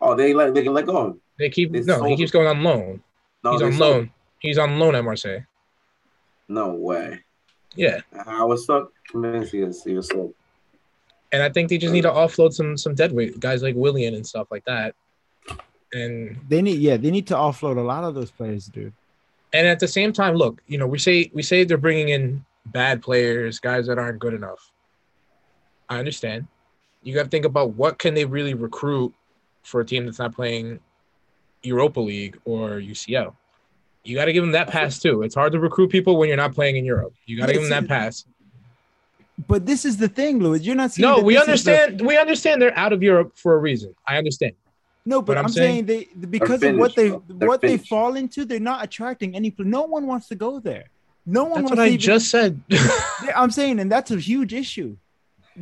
Oh, 0.00 0.14
they 0.14 0.34
let 0.34 0.54
they 0.54 0.62
can 0.62 0.74
let 0.74 0.86
go. 0.86 1.16
They 1.38 1.48
keep 1.50 1.72
they 1.72 1.80
no, 1.82 2.02
he 2.04 2.16
keeps 2.16 2.30
going 2.30 2.48
on 2.48 2.62
loan. 2.62 3.02
No, 3.44 3.52
He's 3.52 3.62
on 3.62 3.72
sold 3.72 3.80
loan. 3.80 4.00
him. 4.04 4.10
He's 4.40 4.58
on 4.58 4.78
loan 4.78 4.94
at 4.94 5.04
Marseille. 5.04 5.40
No 6.48 6.74
way. 6.74 7.20
Yeah, 7.74 8.00
I 8.26 8.42
was 8.44 8.66
so 8.66 8.90
convinced 9.10 9.52
he 9.52 9.62
was 9.62 9.84
he 9.84 9.94
was 9.94 10.08
sold. 10.08 10.34
And 11.32 11.42
I 11.42 11.48
think 11.50 11.68
they 11.68 11.78
just 11.78 11.92
need 11.92 12.02
to 12.02 12.10
offload 12.10 12.52
some 12.52 12.76
some 12.76 12.94
dead 12.94 13.12
weight 13.12 13.38
guys 13.40 13.62
like 13.62 13.74
Willian 13.74 14.14
and 14.14 14.26
stuff 14.26 14.48
like 14.50 14.64
that. 14.64 14.94
And 15.92 16.38
They 16.48 16.62
need 16.62 16.78
yeah, 16.80 16.96
they 16.96 17.10
need 17.10 17.26
to 17.28 17.34
offload 17.34 17.78
a 17.78 17.82
lot 17.82 18.04
of 18.04 18.14
those 18.14 18.30
players, 18.30 18.66
dude. 18.66 18.92
and 19.52 19.66
at 19.66 19.78
the 19.80 19.88
same 19.88 20.12
time, 20.12 20.34
look, 20.34 20.60
you 20.66 20.78
know, 20.78 20.86
we 20.86 20.98
say 20.98 21.30
we 21.34 21.42
say 21.42 21.64
they're 21.64 21.78
bringing 21.78 22.08
in 22.10 22.44
bad 22.66 23.02
players, 23.02 23.58
guys 23.60 23.86
that 23.86 23.98
aren't 23.98 24.18
good 24.18 24.34
enough. 24.34 24.72
I 25.88 25.98
understand. 25.98 26.46
You 27.02 27.14
got 27.14 27.24
to 27.24 27.28
think 27.28 27.44
about 27.44 27.74
what 27.74 27.98
can 27.98 28.14
they 28.14 28.24
really 28.24 28.54
recruit 28.54 29.14
for 29.62 29.80
a 29.80 29.84
team 29.86 30.04
that's 30.06 30.18
not 30.18 30.34
playing 30.34 30.80
Europa 31.62 32.00
League 32.00 32.38
or 32.44 32.70
UCL. 32.80 33.32
You 34.02 34.16
got 34.16 34.24
to 34.24 34.32
give 34.32 34.42
them 34.42 34.52
that 34.52 34.68
pass 34.68 34.98
too. 35.00 35.22
It's 35.22 35.34
hard 35.34 35.52
to 35.52 35.60
recruit 35.60 35.90
people 35.90 36.16
when 36.18 36.28
you're 36.28 36.36
not 36.36 36.54
playing 36.54 36.76
in 36.76 36.84
Europe. 36.84 37.12
You 37.26 37.38
got 37.38 37.46
to 37.46 37.52
give 37.52 37.62
them 37.62 37.70
that 37.70 37.86
pass. 37.88 38.24
But 39.48 39.66
this 39.66 39.84
is 39.84 39.96
the 39.98 40.08
thing, 40.08 40.38
Louis. 40.38 40.62
You're 40.62 40.74
not 40.74 40.92
saying 40.92 41.02
No, 41.08 41.20
we 41.22 41.34
this 41.34 41.42
is 41.48 41.64
the- 41.64 41.72
understand. 41.72 42.06
We 42.06 42.16
understand 42.16 42.62
they're 42.62 42.78
out 42.78 42.92
of 42.92 43.02
Europe 43.02 43.32
for 43.36 43.54
a 43.54 43.58
reason. 43.58 43.94
I 44.06 44.16
understand. 44.16 44.52
No, 45.04 45.20
but, 45.20 45.26
But 45.34 45.38
I'm 45.38 45.44
I'm, 45.46 45.50
saying- 45.52 45.86
saying, 45.86 46.08
they 46.20 46.26
because 46.26 46.62
of 46.62 46.76
what 46.76 46.96
they 46.96 47.10
bro. 47.10 47.22
They're 47.28 47.48
what 47.48 47.60
they 47.60 47.76
fall 47.76 48.16
into, 48.16 48.44
they're 48.44 48.58
not 48.60 48.82
attracting 48.82 49.36
any. 49.36 49.54
No 49.58 49.82
one 49.82 50.06
wants 50.06 50.28
to 50.28 50.34
go 50.34 50.58
there. 50.58 50.84
No 51.26 51.44
one 51.44 51.50
That's 51.50 51.54
wants 51.62 51.70
what 51.70 51.76
to 51.76 51.82
I 51.82 51.86
even- 51.88 52.00
just 52.00 52.30
said. 52.30 52.60
I'm 53.36 53.50
saying, 53.50 53.78
and 53.78 53.92
that's 53.92 54.10
a 54.10 54.16
huge 54.18 54.52
issue. 54.54 54.96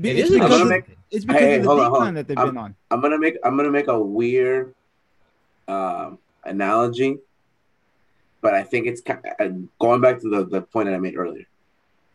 It 0.03 0.19
it's 0.19 0.31
because 0.31 0.51
issue. 0.53 0.63
of, 0.63 0.69
Make- 0.69 0.85
it's 1.11 1.25
because 1.25 1.41
Hey, 1.41 1.57
of 1.57 1.63
the 1.63 1.69
hold 1.69 1.81
on, 1.81 1.91
decline 1.93 2.09
on. 2.09 2.15
that 2.15 2.29
they've 2.29 2.39
I'm- 2.39 2.49
been 2.49 2.59
on. 2.59 2.75
I'm 2.91 3.01
gonna 3.01 3.19
make 3.19 3.37
I'm 3.45 3.57
gonna 3.57 3.71
make 3.71 3.89
a 3.89 4.01
weird 4.01 4.75
um, 5.69 6.19
analogy, 6.45 7.19
but 8.41 8.55
I 8.55 8.63
think 8.63 8.87
it's 8.87 9.01
ki- 9.01 9.15
uh, 9.41 9.49
going 9.79 10.01
back 10.01 10.21
to 10.21 10.29
the, 10.31 10.45
the 10.47 10.63
point 10.63 10.87
that 10.87 10.95
I 10.95 10.99
made 10.99 11.17
earlier. 11.17 11.47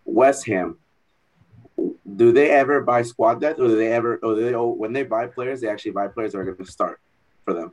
West 0.05 0.47
Ham, 0.47 0.77
do 2.15 2.31
they 2.31 2.49
ever 2.51 2.81
buy 2.81 3.01
squad 3.01 3.41
depth, 3.41 3.59
or 3.59 3.67
do 3.67 3.75
they 3.75 3.91
ever, 3.91 4.17
or 4.17 4.35
do 4.35 4.41
they 4.45 4.53
oh, 4.53 4.69
when 4.69 4.93
they 4.93 5.03
buy 5.03 5.27
players, 5.27 5.61
they 5.61 5.67
actually 5.67 5.91
buy 5.91 6.07
players 6.07 6.31
that 6.31 6.39
are 6.39 6.45
going 6.45 6.57
to 6.57 6.71
start 6.71 6.99
for 7.45 7.53
them? 7.53 7.71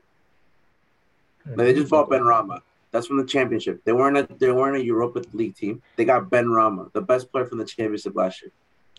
Like, 1.47 1.57
they 1.57 1.75
just 1.75 1.91
bought 1.91 2.09
Benrahma. 2.11 2.61
That's 2.91 3.07
from 3.07 3.19
the 3.19 3.27
championship. 3.27 3.83
They 3.85 3.93
weren't 3.93 4.17
a 4.17 4.27
they 4.39 4.51
weren't 4.51 4.77
a 4.77 4.85
Europa 4.85 5.23
League 5.33 5.55
team. 5.55 5.83
They 5.97 6.05
got 6.05 6.31
Benrahma, 6.31 6.93
the 6.93 7.03
best 7.03 7.31
player 7.31 7.47
from 7.47 7.59
the 7.59 7.65
championship 7.65 8.15
last 8.17 8.43
year. 8.43 8.53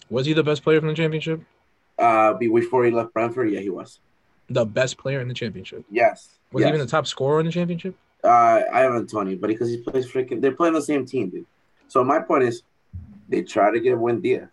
Was 0.09 0.25
he 0.25 0.33
the 0.33 0.43
best 0.43 0.63
player 0.63 0.79
from 0.79 0.89
the 0.89 0.95
championship? 0.95 1.41
Uh, 1.97 2.33
before 2.33 2.85
he 2.85 2.91
left 2.91 3.13
Brentford, 3.13 3.49
yeah, 3.49 3.59
he 3.59 3.69
was. 3.69 3.99
The 4.49 4.65
best 4.65 4.97
player 4.97 5.19
in 5.19 5.27
the 5.27 5.33
championship. 5.33 5.83
Yes. 5.89 6.37
Was 6.51 6.61
yes. 6.61 6.67
he 6.67 6.75
even 6.75 6.85
the 6.85 6.89
top 6.89 7.07
scorer 7.07 7.39
in 7.39 7.45
the 7.45 7.51
championship? 7.51 7.95
Uh, 8.23 8.61
I 8.71 8.79
haven't 8.81 9.09
Tony, 9.09 9.35
but 9.35 9.47
because 9.47 9.69
he 9.69 9.77
plays 9.77 10.09
freaking, 10.09 10.41
they're 10.41 10.51
playing 10.51 10.73
the 10.73 10.81
same 10.81 11.05
team, 11.05 11.29
dude. 11.29 11.45
So 11.87 12.03
my 12.03 12.19
point 12.19 12.43
is, 12.43 12.63
they 13.29 13.41
try 13.41 13.71
to 13.71 13.79
get 13.79 13.95
Buendia. 13.95 14.49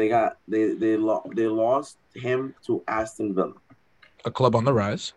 They 0.00 0.08
got 0.08 0.38
they 0.48 0.72
they 0.72 0.96
lo- 0.96 1.30
they 1.36 1.46
lost 1.46 1.98
him 2.14 2.54
to 2.64 2.82
Aston 2.88 3.34
Villa. 3.34 3.52
A 4.24 4.30
club 4.30 4.56
on 4.56 4.64
the 4.64 4.72
rise. 4.72 5.12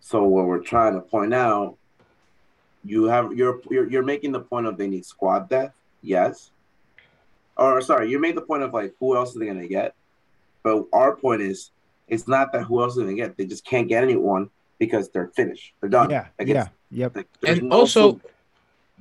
So 0.00 0.24
what 0.24 0.46
we're 0.46 0.58
trying 0.58 0.94
to 0.94 1.00
point 1.00 1.32
out, 1.32 1.76
you 2.84 3.04
have 3.04 3.32
you're 3.32 3.60
you're, 3.70 3.88
you're 3.88 4.02
making 4.02 4.32
the 4.32 4.40
point 4.40 4.66
of 4.66 4.76
they 4.76 4.88
need 4.88 5.06
squad 5.06 5.48
depth, 5.48 5.76
yes. 6.02 6.50
Or 7.56 7.80
sorry, 7.80 8.10
you 8.10 8.18
made 8.18 8.36
the 8.36 8.40
point 8.42 8.64
of 8.64 8.74
like 8.74 8.92
who 8.98 9.14
else 9.14 9.36
are 9.36 9.38
they 9.38 9.46
gonna 9.46 9.68
get? 9.68 9.94
But 10.64 10.86
our 10.92 11.14
point 11.14 11.42
is, 11.42 11.70
it's 12.08 12.26
not 12.26 12.52
that 12.54 12.64
who 12.64 12.82
else 12.82 12.96
are 12.98 13.02
they 13.02 13.14
gonna 13.14 13.14
get. 13.28 13.36
They 13.36 13.46
just 13.46 13.64
can't 13.64 13.86
get 13.86 14.02
anyone 14.02 14.50
because 14.80 15.10
they're 15.10 15.28
finished. 15.28 15.74
They're 15.80 15.90
done. 15.90 16.10
Yeah, 16.10 16.26
Like, 16.40 16.48
yeah, 16.48 16.66
yep. 16.90 17.14
like, 17.14 17.28
And 17.46 17.68
no 17.68 17.76
also, 17.76 18.14
food. 18.14 18.22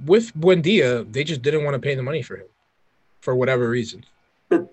with 0.05 0.31
Buendia, 0.35 1.11
they 1.11 1.23
just 1.23 1.41
didn't 1.41 1.63
want 1.63 1.73
to 1.73 1.79
pay 1.79 1.95
the 1.95 2.03
money 2.03 2.21
for 2.21 2.37
him 2.37 2.45
for 3.23 3.33
whatever 3.35 3.69
reason. 3.69 4.03
and 4.51 4.67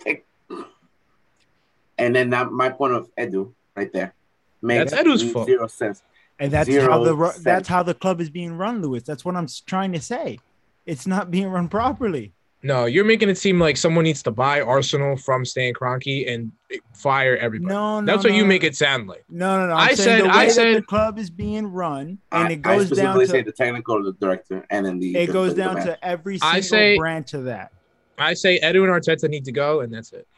then 2.17 2.31
that 2.31 2.51
my 2.51 2.69
point 2.69 2.93
of 2.95 3.09
Edu 3.17 3.53
right 3.77 3.93
there. 3.93 4.13
Makes 4.61 4.91
That's 4.91 5.03
Edu's 5.07 5.33
fault. 5.33 5.47
Zero 5.47 5.67
sense. 5.69 6.03
And 6.39 6.53
that's 6.53 6.69
Zero 6.69 6.91
how 6.91 7.05
the 7.05 7.31
sense. 7.33 7.45
that's 7.45 7.69
how 7.69 7.83
the 7.83 7.95
club 7.95 8.21
is 8.21 8.29
being 8.29 8.53
run, 8.55 8.83
Lewis. 8.83 9.05
That's 9.05 9.25
what 9.25 9.37
I'm 9.37 9.47
trying 9.67 9.93
to 9.93 10.01
say. 10.01 10.39
It's 10.85 11.07
not 11.07 11.31
being 11.31 11.47
run 11.49 11.69
properly. 11.69 12.33
No, 12.63 12.85
you're 12.85 13.07
making 13.07 13.31
it 13.31 13.39
seem 13.39 13.59
like 13.59 13.79
someone 13.79 14.05
needs 14.05 14.23
to 14.25 14.31
buy 14.31 14.61
Arsenal 14.61 15.17
from 15.17 15.47
Stan 15.47 15.73
Kroenke 15.73 16.31
and 16.31 16.53
fire 16.93 17.35
everybody. 17.39 17.73
No, 17.73 18.01
no, 18.01 18.07
That's 18.13 18.23
what 18.25 18.33
no, 18.33 18.39
you 18.39 18.45
make 18.45 18.65
it 18.65 18.77
sound 18.77 19.09
like. 19.09 19.25
No, 19.31 19.61
no, 19.61 19.69
no. 19.69 19.73
I'm 19.73 19.89
I 19.91 19.95
said- 19.95 20.21
the 20.21 20.25
way 20.25 20.31
I 20.31 20.47
that 20.47 20.53
said- 20.55 20.77
the 20.77 20.83
club 20.83 21.19
is 21.19 21.31
being 21.31 21.69
run, 21.69 22.19
and 22.33 22.49
I, 22.49 22.51
it 22.53 22.61
goes 22.61 22.83
I 22.83 22.87
specifically 22.87 23.25
down 23.25 23.31
say 23.33 23.43
to 23.43 23.51
the 23.51 23.57
technical 23.57 24.03
the 24.03 24.13
director 24.13 24.67
and 24.69 24.85
then 24.85 24.99
the 24.99 25.17
it 25.17 25.33
goes 25.33 25.51
the- 25.51 25.55
the 25.57 25.63
down 25.63 25.75
man. 25.77 25.87
to 25.87 26.05
every 26.05 26.39
I 26.43 26.61
single 26.61 26.69
say- 26.79 26.99
branch 26.99 27.33
of 27.35 27.45
that. 27.45 27.73
I 28.21 28.35
say 28.35 28.61
Edu 28.61 28.85
and 28.85 28.93
Arteta 28.93 29.29
need 29.29 29.45
to 29.47 29.53
go, 29.53 29.81
and 29.81 29.93
that's 29.93 30.13
it. 30.13 30.29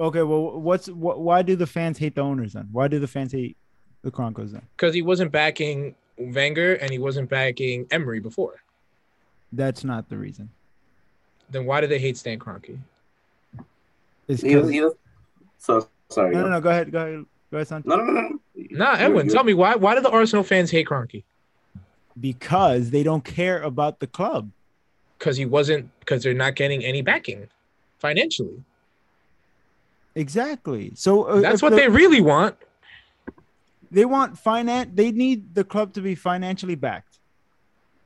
Okay, 0.00 0.22
well, 0.22 0.58
what's 0.60 0.88
what? 0.88 1.20
Why 1.20 1.42
do 1.42 1.56
the 1.56 1.66
fans 1.66 1.98
hate 1.98 2.14
the 2.16 2.20
owners 2.20 2.52
then? 2.52 2.68
Why 2.72 2.88
do 2.88 2.98
the 2.98 3.06
fans 3.06 3.32
hate 3.32 3.56
the 4.02 4.10
Broncos 4.10 4.52
then? 4.52 4.62
Because 4.76 4.94
he 4.94 5.02
wasn't 5.02 5.32
backing 5.32 5.94
Wenger 6.18 6.74
and 6.74 6.90
he 6.90 6.98
wasn't 6.98 7.28
backing 7.30 7.86
Emery 7.90 8.20
before. 8.20 8.56
That's 9.52 9.84
not 9.84 10.08
the 10.08 10.16
reason. 10.18 10.50
Then 11.50 11.64
why 11.64 11.80
do 11.80 11.86
they 11.86 11.98
hate 11.98 12.16
Stan 12.16 12.38
Kroenke? 12.38 12.78
It's 14.28 14.42
He, 14.42 14.54
'cause- 14.54 14.68
he, 14.68 14.86
so 15.58 15.88
sorry. 16.10 16.34
no, 16.34 16.42
no, 16.42 16.48
no. 16.50 16.60
Go 16.60 16.68
ahead, 16.70 16.92
go 16.92 16.98
ahead, 17.00 17.26
go 17.50 17.56
ahead, 17.56 17.68
son. 17.68 17.82
No, 17.86 17.96
no, 17.96 18.04
no, 18.04 18.20
no. 18.20 18.38
Nah, 18.70 18.94
Edwin, 18.98 19.28
tell 19.28 19.44
me 19.44 19.54
why. 19.54 19.74
Why 19.76 19.94
do 19.94 20.00
the 20.00 20.10
Arsenal 20.10 20.44
fans 20.44 20.70
hate 20.70 20.86
Kroenke? 20.88 21.24
Because 22.20 22.90
they 22.90 23.02
don't 23.02 23.24
care 23.24 23.62
about 23.62 24.00
the 24.00 24.06
club. 24.06 24.50
Because 25.18 25.36
he 25.36 25.46
wasn't. 25.46 25.90
Because 26.00 26.22
they're 26.22 26.34
not 26.34 26.54
getting 26.54 26.84
any 26.84 27.02
backing 27.02 27.48
financially. 27.98 28.62
Exactly. 30.14 30.92
So 30.94 31.24
uh, 31.24 31.40
That's 31.40 31.62
what 31.62 31.70
the- 31.70 31.76
they 31.76 31.88
really 31.88 32.20
want. 32.20 32.56
they 33.90 34.04
want. 34.04 34.38
Finance. 34.38 34.90
They 34.94 35.10
need 35.12 35.54
the 35.54 35.64
club 35.64 35.92
to 35.94 36.00
be 36.00 36.14
financially 36.14 36.74
backed. 36.74 37.18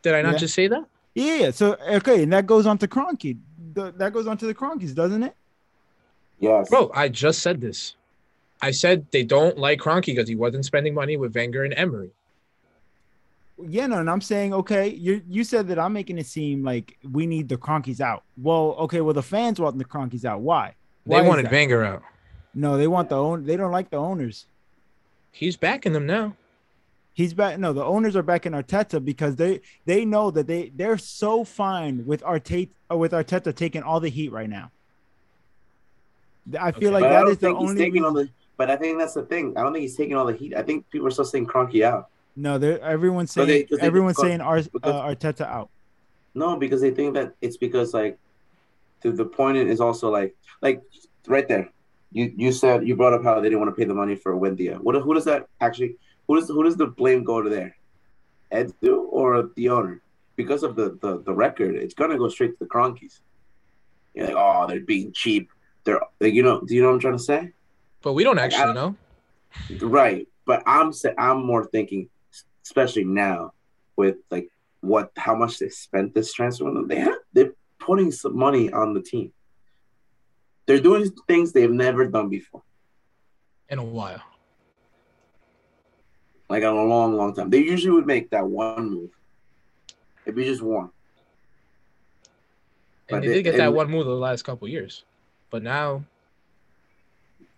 Did 0.03 0.15
I 0.15 0.23
not 0.23 0.33
Yeah. 0.33 0.39
just 0.39 0.55
say 0.55 0.67
that? 0.69 0.85
Yeah. 1.15 1.51
So 1.51 1.77
okay, 1.89 2.23
and 2.25 2.33
that 2.33 2.47
goes 2.47 2.67
on 2.67 2.79
to 2.79 2.89
Kroenke. 2.89 3.39
The, 3.75 3.93
that 3.93 4.13
goes 4.13 4.27
on 4.27 4.37
to 4.39 4.47
the 4.47 4.55
Kroenkes, 4.55 4.95
doesn't 4.95 5.23
it? 5.23 5.35
Yes. 6.41 6.69
Bro, 6.69 6.91
I 6.95 7.09
just 7.09 7.41
said 7.41 7.61
this. 7.61 7.95
I 8.61 8.71
said 8.71 9.07
they 9.11 9.23
don't 9.25 9.57
like 9.59 9.81
Kroenke 9.81 10.07
because 10.07 10.29
he 10.29 10.35
wasn't 10.35 10.65
spending 10.65 10.95
money 10.95 11.17
with 11.17 11.35
Wenger 11.35 11.65
and 11.65 11.73
Emery. 11.77 12.11
Yeah, 13.59 13.87
no, 13.87 13.99
and 13.99 14.11
I'm 14.11 14.21
saying, 14.21 14.55
okay, 14.55 14.89
you 14.89 15.23
you 15.29 15.45
said 15.45 15.69
that 15.69 15.79
I'm 15.79 15.93
making 15.93 16.19
it 16.19 16.27
seem 16.27 16.65
like 16.65 16.97
we 17.13 17.27
need 17.27 17.49
the 17.49 17.57
Kroenkes 17.57 18.01
out. 18.01 18.23
Well, 18.37 18.75
okay, 18.81 19.01
well 19.01 19.15
the 19.15 19.23
fans 19.23 19.61
want 19.61 19.79
the 19.79 19.85
Kroenkes 19.85 20.25
out. 20.25 20.41
Why? 20.41 20.75
They 21.07 21.15
Why 21.17 21.23
is 21.23 21.29
wanted 21.29 21.45
that? 21.47 21.53
Wenger 21.53 21.85
out. 21.85 22.03
No, 22.55 22.77
they 22.77 22.87
want 22.89 23.09
the 23.09 23.17
own. 23.17 23.45
They 23.45 23.57
don't 23.57 23.71
like 23.71 23.91
the 23.91 23.97
owners. 23.99 24.47
He's 25.31 25.57
backing 25.57 25.93
them 25.93 26.07
now. 26.07 26.35
He's 27.15 27.35
back. 27.35 27.59
No, 27.59 27.73
the 27.73 27.85
owners 27.85 28.17
are 28.17 28.23
backing 28.23 28.53
Arteta 28.53 29.05
because 29.05 29.37
they 29.37 29.61
they 29.85 30.05
know 30.05 30.31
that 30.31 30.47
they 30.47 30.73
they're 30.75 30.99
so 30.99 31.45
fine 31.45 32.05
with 32.07 32.23
Arteta 32.23 32.71
uh, 32.91 32.97
with 32.97 33.13
Arteta 33.13 33.55
taking 33.55 33.83
all 33.83 34.01
the 34.01 34.09
heat 34.09 34.33
right 34.33 34.49
now. 34.49 34.71
I 36.59 36.73
feel 36.73 36.89
Okay. 36.89 36.91
like 36.95 37.03
But 37.03 37.13
I 37.13 37.21
don't 37.21 37.31
is 37.31 37.39
the 37.39 37.49
he's 37.49 37.57
only. 37.71 37.75
taking 37.77 38.05
all 38.05 38.13
reason- 38.13 38.27
the. 38.27 38.33
But 38.57 38.71
I 38.71 38.77
think 38.77 38.99
that's 38.99 39.15
the 39.15 39.23
thing. 39.25 39.57
I 39.57 39.63
don't 39.63 39.73
think 39.73 39.83
he's 39.83 39.97
taking 39.97 40.15
all 40.17 40.27
the 40.27 40.35
heat. 40.35 40.55
I 40.55 40.63
think 40.63 40.89
people 40.91 41.07
are 41.07 41.11
still 41.11 41.25
saying 41.25 41.47
Kroenke 41.47 41.83
out. 41.85 42.09
No, 42.37 42.59
they're 42.59 42.81
everyone's 42.81 43.31
saying 43.33 43.49
they- 43.49 43.63
they- 43.65 43.81
everyone's 43.83 44.17
saying 44.17 44.41
Ar- 44.41 44.63
because- 44.63 44.71
uh, 44.83 45.07
Arteta 45.07 45.47
out. 45.47 45.69
No, 46.35 46.57
because 46.57 46.81
they 46.81 46.91
think 46.91 47.15
that 47.15 47.35
it's 47.43 47.57
because 47.59 47.93
like 47.93 48.19
the 49.03 49.11
the 49.13 49.25
point 49.25 49.59
is 49.59 49.81
also 49.81 50.09
like 50.11 50.35
like 50.63 50.81
right 51.27 51.47
there. 51.47 51.69
You 52.13 52.33
you 52.37 52.53
said 52.53 52.87
you 52.87 52.97
brought 52.97 53.13
up 53.15 53.23
how 53.23 53.35
they 53.41 53.49
didn't 53.49 53.61
want 53.61 53.71
to 53.71 53.79
pay 53.79 53.85
the 53.85 53.95
money 53.95 54.17
for 54.17 54.35
Buendia. 54.35 54.79
What 54.81 54.95
who 54.97 55.15
does 55.15 55.25
that 55.27 55.47
actually 55.61 55.97
who 56.27 56.37
does 56.41 56.49
who 56.49 56.63
does 56.63 56.77
the 56.77 56.87
blame 56.87 57.23
go 57.25 57.43
to 57.43 57.51
there? 57.51 57.77
Edu 58.51 59.07
or 59.11 59.51
the 59.57 59.69
owner? 59.69 60.01
Because 60.37 60.63
of 60.63 60.75
the 60.77 60.97
the, 61.03 61.23
the 61.23 61.35
record, 61.35 61.75
it's 61.75 61.95
gonna 61.95 62.17
go 62.17 62.29
straight 62.29 62.53
to 62.53 62.59
the 62.61 62.67
Kroenkes. 62.67 63.21
You're 64.15 64.27
like, 64.27 64.37
oh, 64.37 64.67
they're 64.67 64.81
being 64.81 65.13
cheap. 65.13 65.51
They're 65.85 66.01
like, 66.21 66.33
you 66.35 66.43
know, 66.43 66.61
do 66.61 66.75
you 66.75 66.81
know 66.83 66.89
what 66.89 66.95
I'm 66.95 67.01
trying 67.01 67.17
to 67.17 67.23
say? 67.23 67.53
But 68.03 68.13
we 68.15 68.25
don't 68.25 68.39
I 68.39 68.43
actually 68.45 68.73
don't- 68.75 68.97
know. 69.81 69.87
Right. 69.87 70.29
But 70.45 70.63
I'm 70.67 70.93
I'm 71.19 71.45
more 71.47 71.65
thinking, 71.67 72.09
especially 72.65 73.05
now, 73.05 73.53
with 73.97 74.17
like 74.31 74.49
what 74.81 75.11
how 75.17 75.35
much 75.35 75.59
they 75.59 75.69
spent 75.69 76.15
this 76.15 76.33
transfer 76.33 76.65
window. 76.65 76.85
They 76.87 77.01
have 77.01 77.19
they're 77.33 77.53
putting 77.79 78.11
some 78.13 78.37
money 78.37 78.71
on 78.73 78.95
the 78.95 79.03
team. 79.03 79.33
They're 80.67 80.81
doing 80.81 81.11
things 81.27 81.53
they've 81.53 81.71
never 81.71 82.07
done 82.07 82.29
before, 82.29 82.63
in 83.69 83.79
a 83.79 83.85
while. 83.85 84.23
like 86.49 86.63
in 86.63 86.69
a 86.69 86.85
long, 86.85 87.17
long 87.17 87.35
time. 87.35 87.49
They 87.51 87.59
usually 87.61 87.93
would 87.93 88.07
make 88.07 88.31
that 88.31 88.47
one 88.47 88.91
move. 88.91 89.11
It'd 90.25 90.37
be 90.37 90.45
just 90.45 90.63
one. 90.63 90.91
And 93.09 93.17
But 93.17 93.21
they 93.23 93.29
they- 93.29 93.35
did 93.35 93.43
get 93.45 93.57
that 93.57 93.73
one 93.73 93.91
move 93.91 94.05
the 94.07 94.13
last 94.13 94.43
couple 94.43 94.69
years. 94.69 95.05
But 95.51 95.63
now 95.63 96.05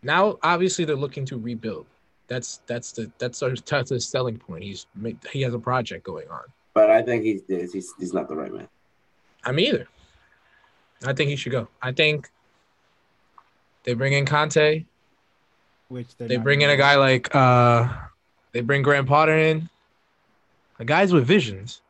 now 0.03 0.39
obviously 0.43 0.85
they're 0.85 0.97
looking 0.97 1.25
to 1.27 1.39
rebuild. 1.39 1.87
That's 2.29 2.61
that's 2.67 2.93
the 2.93 3.11
that's 3.19 3.43
our 3.43 3.55
that's 3.55 3.91
his 3.91 4.07
selling 4.07 4.39
point. 4.39 4.65
He's 4.65 4.87
make, 4.95 5.17
he 5.29 5.43
has 5.43 5.55
a 5.55 5.59
project 5.59 6.05
going 6.05 6.29
on. 6.29 6.45
But 6.73 6.91
I 6.91 7.03
think 7.03 7.25
he's 7.25 7.43
he's 7.47 7.93
he's 7.99 8.15
not 8.15 8.29
the 8.29 8.37
right 8.37 8.53
man. 8.53 8.69
I'm 9.45 9.59
either. 9.59 9.87
I 11.05 11.13
think 11.13 11.31
he 11.31 11.37
should 11.37 11.53
go. 11.53 11.69
I 11.83 11.93
think 11.93 12.31
they 13.85 13.95
bring 13.95 14.15
in 14.15 14.25
Conte. 14.25 14.85
Which 15.89 16.17
they're 16.17 16.29
They 16.29 16.37
not 16.37 16.45
bring 16.45 16.63
in 16.63 16.71
a 16.71 16.77
guy 16.77 16.97
like 16.97 17.35
uh 17.35 17.89
they 18.53 18.63
bring 18.63 18.83
Graham 18.83 19.05
Potter 19.07 19.37
in. 19.37 19.69
The 20.79 20.85
guys 20.85 21.13
with 21.13 21.27
visions. 21.27 21.83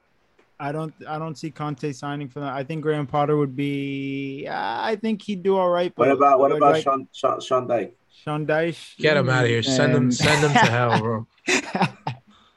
I 0.58 0.72
don't. 0.72 0.94
I 1.08 1.18
don't 1.18 1.36
see 1.36 1.50
Conte 1.50 1.92
signing 1.92 2.28
for 2.28 2.40
that. 2.40 2.52
I 2.54 2.64
think 2.64 2.82
Graham 2.82 3.06
Potter 3.06 3.36
would 3.36 3.56
be. 3.56 4.46
I 4.48 4.96
think 4.96 5.22
he'd 5.22 5.42
do 5.42 5.56
all 5.56 5.68
right. 5.68 5.92
What 5.96 6.10
about 6.10 6.38
what 6.38 6.52
about 6.52 6.72
like 6.72 6.84
Sean 6.84 7.08
Sean, 7.12 7.40
Sean 7.40 7.66
Dyche? 7.66 7.92
Sean 8.22 8.46
Dyche? 8.46 8.96
Get 8.98 9.16
him 9.16 9.28
out 9.28 9.44
of 9.44 9.50
here. 9.50 9.62
Send 9.62 9.92
him 9.92 10.10
send 10.12 10.44
him 10.44 10.52
to 10.52 10.58
hell, 10.58 10.98
bro. 11.00 11.26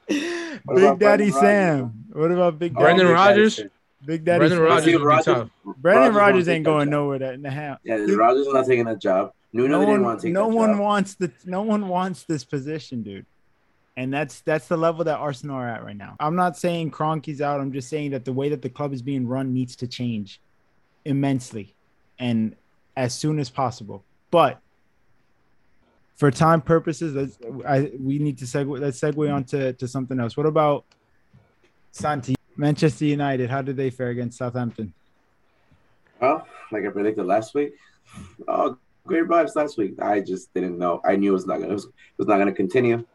Big 0.08 0.98
Daddy 0.98 1.30
Brendan 1.30 1.32
Sam. 1.32 2.04
What 2.12 2.30
about 2.30 2.58
Big 2.58 2.74
Brendan 2.74 3.08
Rodgers? 3.08 3.56
Big 3.56 3.64
Daddy 3.64 3.68
Rodgers? 3.68 3.68
Sam. 3.68 3.70
Big 4.06 4.24
Daddy 4.24 4.38
Brendan 4.38 4.58
Sam. 4.58 4.64
Rodgers 4.66 4.84
See, 4.84 4.92
would 4.92 4.98
be 5.00 5.04
Rodgers- 5.06 5.24
tough. 5.24 5.50
Brendan 5.64 6.02
Rodgers 6.14 6.16
Rodgers 6.16 6.46
won't 6.46 6.56
ain't 6.56 6.64
going 6.64 6.86
job. 6.86 6.90
nowhere 6.90 7.18
that 7.18 7.34
in 7.34 7.42
the 7.42 7.50
house. 7.50 7.78
Yeah, 7.84 7.96
Dude, 7.98 8.18
Rodgers 8.18 8.46
not 8.48 8.66
taking 8.66 8.84
that 8.86 9.00
job. 9.00 9.32
Nuno 9.52 9.80
no 9.80 9.86
one, 9.88 10.02
want 10.02 10.20
to 10.20 10.26
take 10.26 10.32
no 10.34 10.48
that 10.48 10.56
one 10.56 10.70
job. 10.72 10.80
wants 10.80 11.14
the 11.14 11.32
no 11.46 11.62
one 11.62 11.88
wants 11.88 12.22
this 12.24 12.44
position, 12.44 13.02
dude. 13.02 13.26
And 13.96 14.12
that's 14.14 14.40
that's 14.42 14.68
the 14.68 14.76
level 14.76 15.04
that 15.04 15.16
Arsenal 15.18 15.56
are 15.56 15.68
at 15.68 15.84
right 15.84 15.96
now. 15.96 16.16
I'm 16.20 16.36
not 16.36 16.56
saying 16.56 16.90
Kroenke's 16.92 17.40
out. 17.40 17.60
I'm 17.60 17.72
just 17.72 17.88
saying 17.88 18.12
that 18.12 18.24
the 18.24 18.32
way 18.32 18.48
that 18.50 18.62
the 18.62 18.68
club 18.68 18.92
is 18.92 19.02
being 19.02 19.26
run 19.26 19.52
needs 19.52 19.74
to 19.76 19.86
change 19.88 20.40
immensely 21.04 21.74
and 22.18 22.54
as 22.96 23.14
soon 23.14 23.38
as 23.38 23.48
possible. 23.50 24.04
But 24.30 24.60
for 26.18 26.32
time 26.32 26.60
purposes, 26.60 27.14
let's, 27.14 27.38
I, 27.66 27.92
we 27.98 28.18
need 28.18 28.38
to 28.38 28.44
segue. 28.44 28.78
Let's 28.80 29.00
segue 29.00 29.32
on 29.32 29.44
to, 29.44 29.72
to 29.74 29.88
something 29.88 30.18
else. 30.18 30.36
What 30.36 30.46
about 30.46 30.84
Santi? 31.92 32.34
Manchester 32.56 33.04
United, 33.04 33.48
how 33.48 33.62
did 33.62 33.76
they 33.76 33.88
fare 33.88 34.08
against 34.08 34.36
Southampton? 34.36 34.92
Well, 36.20 36.44
like 36.72 36.84
I 36.84 36.88
predicted 36.88 37.24
last 37.24 37.54
week. 37.54 37.74
Oh, 38.48 38.76
great 39.06 39.26
vibes 39.26 39.54
last 39.54 39.78
week. 39.78 40.02
I 40.02 40.18
just 40.18 40.52
didn't 40.52 40.76
know. 40.76 41.00
I 41.04 41.14
knew 41.14 41.30
it 41.30 41.34
was 41.34 41.46
not 41.46 41.60
gonna 41.60 41.70
it 41.70 41.74
was, 41.74 41.84
it 41.84 42.18
was 42.18 42.26
not 42.26 42.38
gonna 42.38 42.52
continue. 42.52 43.06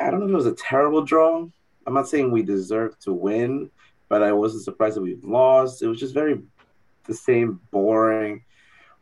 I 0.00 0.10
don't 0.10 0.18
know 0.18 0.26
if 0.26 0.32
it 0.32 0.34
was 0.34 0.46
a 0.46 0.54
terrible 0.54 1.02
draw. 1.02 1.46
I'm 1.86 1.94
not 1.94 2.08
saying 2.08 2.32
we 2.32 2.42
deserved 2.42 3.00
to 3.02 3.12
win, 3.12 3.70
but 4.08 4.20
I 4.20 4.32
wasn't 4.32 4.64
surprised 4.64 4.96
that 4.96 5.02
we 5.02 5.16
lost. 5.22 5.80
It 5.82 5.86
was 5.86 6.00
just 6.00 6.12
very 6.12 6.42
the 7.04 7.14
same 7.14 7.60
boring. 7.70 8.42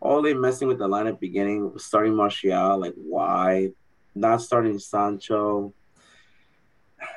All 0.01 0.23
they 0.23 0.35
messing 0.35 0.69
with 0.69 0.79
the 0.79 0.89
lineup 0.89 1.19
beginning, 1.19 1.73
starting 1.77 2.15
Martial, 2.15 2.79
like 2.79 2.95
why? 2.97 3.71
Not 4.15 4.43
starting 4.43 4.79
Sancho. 4.79 5.73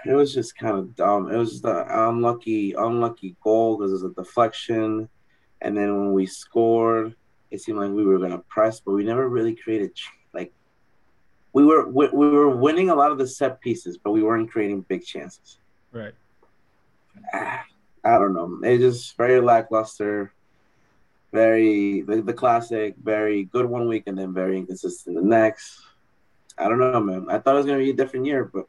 It 0.06 0.14
was 0.14 0.34
just 0.34 0.58
kind 0.58 0.78
of 0.78 0.96
dumb. 0.96 1.32
It 1.32 1.38
was 1.38 1.62
the 1.62 2.08
unlucky, 2.08 2.74
unlucky 2.74 3.36
goal 3.44 3.78
because 3.78 3.92
it 3.92 3.96
was 3.96 4.04
a 4.04 4.16
deflection. 4.16 5.10
And 5.62 5.78
then 5.78 5.96
when 5.98 6.14
we 6.14 6.26
scored, 6.26 7.16
it 7.52 7.62
seemed 7.62 7.78
like 7.78 7.92
we 7.92 8.06
were 8.06 8.18
gonna 8.18 8.40
press, 8.50 8.80
but 8.80 8.94
we 8.94 9.04
never 9.04 9.30
really 9.30 9.56
created 9.56 9.92
like 10.34 10.52
we 11.54 11.66
were 11.66 11.88
we, 11.88 12.08
we 12.10 12.30
were 12.30 12.50
winning 12.50 12.90
a 12.90 12.96
lot 12.96 13.12
of 13.12 13.18
the 13.18 13.28
set 13.28 13.62
pieces, 13.62 13.98
but 13.98 14.12
we 14.12 14.24
weren't 14.24 14.50
creating 14.50 14.82
big 14.82 15.04
chances. 15.04 15.60
Right. 15.92 16.14
Ah, 17.34 17.66
I 18.04 18.18
don't 18.18 18.34
know. 18.34 18.60
It's 18.64 18.82
just 18.82 19.18
very 19.18 19.42
lackluster, 19.42 20.34
very 21.32 22.02
the, 22.02 22.22
the 22.22 22.34
classic, 22.34 22.96
very 23.02 23.46
good 23.46 23.66
one 23.66 23.88
week 23.88 24.04
and 24.08 24.18
then 24.18 24.34
very 24.34 24.58
inconsistent 24.58 25.16
the 25.16 25.22
next. 25.22 25.82
I 26.58 26.68
don't 26.68 26.80
know, 26.80 27.00
man. 27.00 27.28
I 27.30 27.40
thought 27.40 27.56
it 27.56 27.58
was 27.60 27.66
gonna 27.66 27.78
be 27.80 27.90
a 27.92 27.96
different 27.96 28.26
year, 28.26 28.46
but 28.46 28.68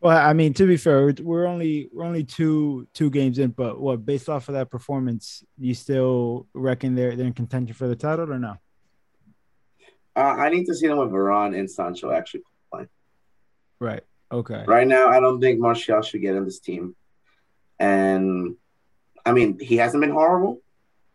Well, 0.00 0.16
I 0.16 0.32
mean, 0.32 0.52
to 0.54 0.66
be 0.66 0.76
fair, 0.76 1.06
we're- 1.22 1.46
only 1.48 1.88
we're 1.92 2.04
only 2.04 2.24
two 2.24 2.86
two 2.94 3.10
games 3.10 3.38
in, 3.38 3.50
but 3.50 3.80
what 3.80 4.04
based 4.04 4.28
off 4.28 4.48
of 4.48 4.54
that 4.54 4.70
performance, 4.70 5.44
you 5.58 5.74
still 5.74 6.46
reckon 6.54 6.94
they're 6.94 7.14
they're 7.16 7.26
in 7.26 7.32
contention 7.34 7.74
for 7.74 7.88
the 7.88 7.96
title 7.96 8.32
or 8.32 8.38
no? 8.38 8.56
uh, 10.16 10.20
I 10.20 10.48
need 10.48 10.64
to 10.66 10.74
see 10.74 10.86
them 10.86 10.98
with 10.98 11.10
Varane 11.10 11.58
and 11.58 11.68
Sancho 11.70 12.10
actually 12.10 12.42
play. 12.72 12.86
Right. 13.80 14.02
Okay. 14.30 14.64
Right 14.66 14.86
now, 14.86 15.08
I 15.08 15.18
don't 15.20 15.40
think 15.40 15.58
Martial 15.60 16.02
should 16.02 16.20
get 16.22 16.36
in 16.36 16.44
this 16.44 16.60
team. 16.60 16.94
And 17.78 18.56
I 19.26 19.32
mean, 19.32 19.58
he 19.58 19.76
hasn't 19.76 20.00
been 20.00 20.10
horrible. 20.12 20.60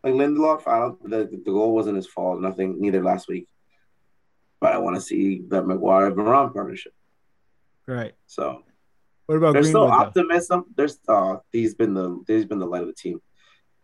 Like 0.04 0.14
Lindelof, 0.14 0.68
I 0.68 0.80
don't. 0.80 1.10
The, 1.10 1.26
the 1.32 1.52
goal 1.52 1.74
wasn't 1.76 1.98
his 1.98 2.08
fault. 2.08 2.40
Nothing. 2.42 2.80
Neither 2.80 3.04
last 3.04 3.28
week. 3.28 3.48
But 4.62 4.74
I 4.74 4.78
want 4.78 4.96
to 4.96 5.02
see 5.02 5.44
that 5.50 5.66
Maguire 5.66 6.12
Varane 6.12 6.54
partnership. 6.54 6.94
Right. 7.88 8.14
So 8.28 8.64
What 9.26 9.36
about 9.36 9.54
there's 9.54 9.68
still 9.70 9.82
Greenwood? 9.88 10.00
though? 10.00 10.06
optimism. 10.08 10.66
There's 10.76 11.00
uh, 11.08 11.38
he's 11.52 11.74
been 11.76 11.94
the 11.94 12.24
he's 12.28 12.46
been 12.46 12.60
the 12.60 12.66
light 12.68 12.82
of 12.82 12.88
the 12.88 12.94
team. 12.94 13.22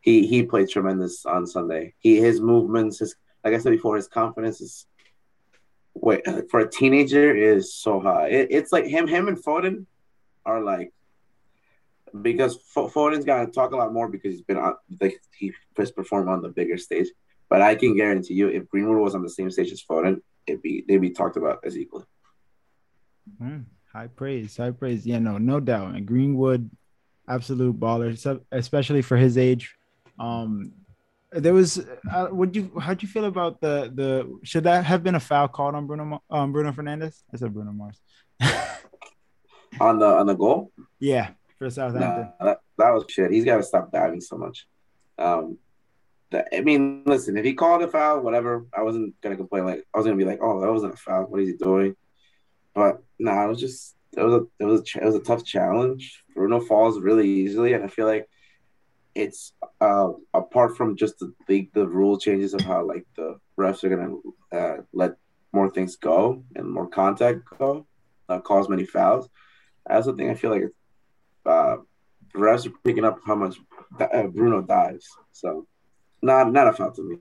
He 0.02 0.28
he 0.28 0.44
played 0.44 0.70
tremendous 0.70 1.26
on 1.26 1.48
Sunday. 1.48 1.96
He 2.00 2.18
his 2.18 2.40
movements, 2.40 3.00
his 3.00 3.16
like 3.44 3.54
I 3.54 3.58
said 3.58 3.72
before, 3.72 3.96
his 3.96 4.08
confidence 4.08 4.62
is 4.62 4.86
wait 5.96 6.22
for 6.52 6.60
a 6.60 6.70
teenager 6.70 7.36
is 7.36 7.74
so 7.74 8.00
high. 8.00 8.28
It, 8.28 8.48
it's 8.52 8.72
like 8.72 8.86
him 8.86 9.08
him 9.08 9.28
and 9.28 9.42
Foden 9.44 9.86
are 10.46 10.62
like 10.62 10.94
because 12.22 12.58
Foden's 12.76 13.26
got 13.26 13.46
to 13.46 13.52
talk 13.52 13.72
a 13.72 13.78
lot 13.78 13.94
more 13.94 14.08
because 14.08 14.34
he's 14.34 14.42
been 14.42 14.58
on 14.58 14.76
like 15.02 15.20
he 15.38 15.54
first 15.76 15.96
performed 15.96 16.30
on 16.30 16.42
the 16.42 16.50
bigger 16.50 16.78
stage. 16.78 17.08
But 17.50 17.62
I 17.62 17.76
can 17.76 17.96
guarantee 17.96 18.34
you, 18.34 18.48
if 18.48 18.68
Greenwood 18.70 18.98
was 18.98 19.16
on 19.16 19.22
the 19.22 19.30
same 19.30 19.52
stage 19.52 19.72
as 19.72 19.84
Foden, 19.84 20.22
it'd 20.48 20.62
be 20.62 20.84
they'd 20.88 20.98
be 20.98 21.12
talked 21.12 21.38
about 21.38 21.60
as 21.64 21.78
equally. 21.78 22.06
Hmm, 23.40 23.62
high 23.92 24.08
praise, 24.08 24.58
high 24.58 24.72
praise. 24.72 25.06
Yeah, 25.06 25.20
no, 25.20 25.38
no 25.38 25.60
doubt. 25.60 25.96
And 25.96 26.06
Greenwood, 26.06 26.70
absolute 27.28 27.80
baller, 27.80 28.42
especially 28.52 29.02
for 29.02 29.18
his 29.18 29.38
age. 29.38 29.76
Um, 30.18 30.74
there 31.32 31.54
was. 31.54 31.86
Uh, 32.12 32.28
would 32.32 32.56
you? 32.56 32.72
How'd 32.80 33.02
you 33.02 33.08
feel 33.08 33.26
about 33.26 33.62
the 33.62 33.92
the? 33.94 34.40
Should 34.44 34.64
that 34.64 34.86
have 34.86 35.04
been 35.04 35.16
a 35.16 35.20
foul 35.20 35.48
called 35.48 35.76
on 35.76 35.86
Bruno 35.86 36.22
um, 36.30 36.52
Bruno 36.52 36.72
Fernandes? 36.72 37.22
I 37.34 37.38
said 37.38 37.54
Bruno 37.54 37.72
Mars. 37.72 38.00
On 39.82 40.00
the 40.00 40.06
on 40.06 40.26
the 40.26 40.36
goal, 40.36 40.72
yeah, 41.00 41.32
for 41.58 41.70
Southampton. 41.70 42.34
Nah, 42.40 42.46
that, 42.46 42.60
that 42.78 42.92
was 42.92 43.06
shit. 43.10 43.32
He's 43.32 43.46
got 43.46 43.58
to 43.58 43.64
stop 43.64 43.92
diving 43.92 44.22
so 44.22 44.38
much. 44.38 44.68
Um, 45.18 45.58
that, 46.32 46.48
I 46.54 46.62
mean, 46.62 47.04
listen, 47.06 47.38
if 47.38 47.46
he 47.46 47.54
called 47.54 47.84
a 47.84 47.88
foul, 47.88 48.22
whatever, 48.22 48.66
I 48.76 48.82
wasn't 48.82 49.20
gonna 49.22 49.38
complain. 49.38 49.66
Like 49.66 49.86
I 49.94 49.98
was 49.98 50.06
gonna 50.06 50.18
be 50.18 50.26
like, 50.26 50.40
oh, 50.42 50.60
that 50.62 50.72
wasn't 50.72 50.94
a 50.94 50.98
foul. 50.98 51.26
What 51.26 51.42
is 51.42 51.50
he 51.50 51.56
doing? 51.56 51.96
But 52.74 53.02
no, 53.20 53.32
nah, 53.32 53.46
it 53.46 53.48
was 53.48 53.60
just 53.60 53.96
it 54.18 54.24
was 54.24 54.34
a 54.34 54.46
it 54.60 54.66
was 54.66 54.82
a, 54.82 55.02
it 55.02 55.06
was 55.06 55.16
a 55.16 55.20
tough 55.22 55.46
challenge. 55.46 56.24
Bruno 56.34 56.60
falls 56.60 57.00
really 57.00 57.30
easily, 57.30 57.74
and 57.74 57.84
I 57.84 57.88
feel 57.88 58.08
like 58.08 58.28
it's 59.14 59.54
uh 59.80 60.10
apart 60.34 60.76
from 60.76 60.98
just 60.98 61.20
the 61.20 61.34
the, 61.48 61.70
the 61.74 61.88
rule 61.88 62.20
changes 62.20 62.54
of 62.54 62.62
how 62.62 62.86
like 62.86 63.06
the 63.16 63.40
refs 63.58 63.84
are 63.84 63.90
gonna 63.90 64.16
uh, 64.52 64.82
let 64.94 65.14
more 65.54 65.70
things 65.70 65.96
go 65.96 66.44
and 66.56 66.70
more 66.70 66.88
contact 66.88 67.40
go, 67.58 67.86
uh, 68.28 68.40
cause 68.40 68.68
many 68.68 68.86
fouls. 68.86 69.30
I 69.88 69.96
also 69.96 70.16
think 70.16 70.32
I 70.32 70.34
feel 70.34 70.52
like 70.52 70.64
it's 70.64 70.76
uh, 71.46 71.78
refs 72.36 72.66
are 72.68 72.74
picking 72.84 73.06
up 73.06 73.20
how 73.26 73.36
much 73.36 73.58
uh, 74.00 74.24
Bruno 74.24 74.62
dives. 74.62 75.08
So, 75.32 75.68
not 76.22 76.52
not 76.52 76.68
a 76.68 76.74
foul 76.74 76.92
to 76.92 77.04
me. 77.04 77.18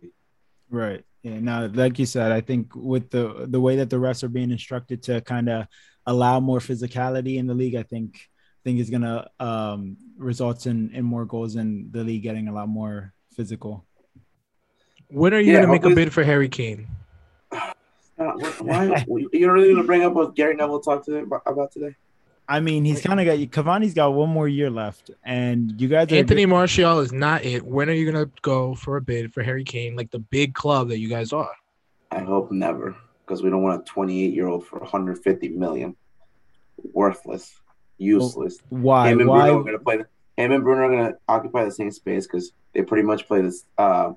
Right. 0.70 1.04
Yeah, 1.22 1.40
Now, 1.40 1.66
like 1.66 1.98
you 1.98 2.06
said, 2.06 2.32
I 2.32 2.40
think 2.40 2.74
with 2.74 3.10
the 3.10 3.46
the 3.48 3.60
way 3.60 3.76
that 3.76 3.90
the 3.90 3.96
refs 3.96 4.22
are 4.22 4.28
being 4.28 4.50
instructed 4.50 5.02
to 5.04 5.20
kind 5.22 5.48
of 5.48 5.66
allow 6.06 6.40
more 6.40 6.58
physicality 6.58 7.36
in 7.36 7.46
the 7.46 7.54
league, 7.54 7.76
I 7.76 7.82
think 7.82 8.16
I 8.16 8.60
think 8.64 8.80
is 8.80 8.90
gonna 8.90 9.28
um, 9.40 9.96
results 10.18 10.66
in 10.66 10.90
in 10.94 11.04
more 11.04 11.24
goals 11.24 11.56
and 11.56 11.92
the 11.92 12.04
league 12.04 12.22
getting 12.22 12.48
a 12.48 12.52
lot 12.52 12.68
more 12.68 13.12
physical. 13.34 13.86
When 15.10 15.32
are 15.32 15.38
you 15.40 15.52
Yeah, 15.52 15.60
gonna 15.60 15.72
make 15.72 15.84
a 15.84 15.94
bid 15.94 16.12
for 16.12 16.24
Harry 16.24 16.48
Kane? 16.48 16.86
Uh, 18.16 18.30
wh- 18.38 18.64
why 18.64 19.04
you're 19.32 19.52
really 19.52 19.74
gonna 19.74 19.82
bring 19.82 20.04
up 20.04 20.12
what 20.12 20.36
Gary 20.36 20.54
Neville 20.54 20.78
talked 20.78 21.04
to 21.06 21.16
about, 21.16 21.42
about 21.46 21.72
today? 21.72 21.96
I 22.48 22.60
mean, 22.60 22.84
he's 22.84 23.00
kind 23.00 23.20
of 23.20 23.26
got 23.26 23.38
Cavani's 23.38 23.94
got 23.94 24.12
one 24.12 24.28
more 24.28 24.46
year 24.46 24.70
left, 24.70 25.10
and 25.24 25.80
you 25.80 25.88
guys 25.88 26.12
are 26.12 26.16
Anthony 26.16 26.44
Martial 26.44 27.00
is 27.00 27.12
not 27.12 27.44
it. 27.44 27.64
When 27.64 27.88
are 27.88 27.94
you 27.94 28.10
gonna 28.10 28.30
go 28.42 28.74
for 28.74 28.96
a 28.96 29.00
bid 29.00 29.32
for 29.32 29.42
Harry 29.42 29.64
Kane, 29.64 29.96
like 29.96 30.10
the 30.10 30.18
big 30.18 30.54
club 30.54 30.88
that 30.88 30.98
you 30.98 31.08
guys 31.08 31.32
are? 31.32 31.52
I 32.10 32.20
hope 32.20 32.52
never, 32.52 32.94
because 33.24 33.42
we 33.42 33.48
don't 33.48 33.62
want 33.62 33.80
a 33.80 33.84
28 33.84 34.34
year 34.34 34.46
old 34.46 34.66
for 34.66 34.78
150 34.78 35.48
million. 35.48 35.96
Worthless, 36.92 37.60
useless. 37.96 38.58
why 38.68 39.08
him 39.08 39.20
and 39.20 39.28
why 39.28 39.48
Bruno 39.48 39.60
are 39.60 39.64
gonna 39.64 39.78
play. 39.78 39.96
The, 39.98 40.06
him 40.36 40.52
and 40.52 40.62
Bruno 40.62 40.82
are 40.82 40.90
gonna 40.90 41.14
occupy 41.26 41.64
the 41.64 41.72
same 41.72 41.90
space 41.90 42.26
because 42.26 42.52
they 42.74 42.82
pretty 42.82 43.04
much 43.04 43.26
play 43.26 43.40
this. 43.40 43.64
Uh, 43.78 44.12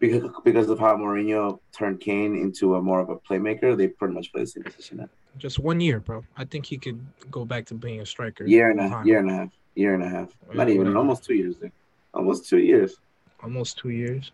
because 0.00 0.30
because 0.44 0.68
of 0.70 0.78
how 0.78 0.96
Mourinho 0.96 1.60
turned 1.72 2.00
Kane 2.00 2.34
into 2.34 2.74
a 2.76 2.82
more 2.82 3.00
of 3.00 3.10
a 3.10 3.16
playmaker, 3.16 3.76
they 3.76 3.88
pretty 3.88 4.14
much 4.14 4.32
play 4.32 4.42
the 4.42 4.46
same 4.46 4.64
position 4.64 4.96
now. 4.98 5.08
Just 5.38 5.58
one 5.58 5.80
year, 5.80 6.00
bro. 6.00 6.24
I 6.36 6.44
think 6.44 6.66
he 6.66 6.76
could 6.76 7.00
go 7.30 7.44
back 7.44 7.66
to 7.66 7.74
being 7.74 8.00
a 8.00 8.06
striker. 8.06 8.44
Year 8.44 8.70
and 8.70 8.80
a 8.80 8.88
Fine. 8.88 9.06
year 9.06 9.18
and 9.20 9.30
a 9.30 9.34
half, 9.34 9.50
year 9.74 9.94
and 9.94 10.02
a 10.02 10.08
half. 10.08 10.28
Not 10.52 10.68
even 10.68 10.78
whatever. 10.78 10.98
almost 10.98 11.24
two 11.24 11.34
years. 11.34 11.54
Dude. 11.56 11.70
Almost 12.14 12.48
two 12.48 12.58
years. 12.58 12.96
Almost 13.42 13.78
two 13.78 13.90
years. 13.90 14.32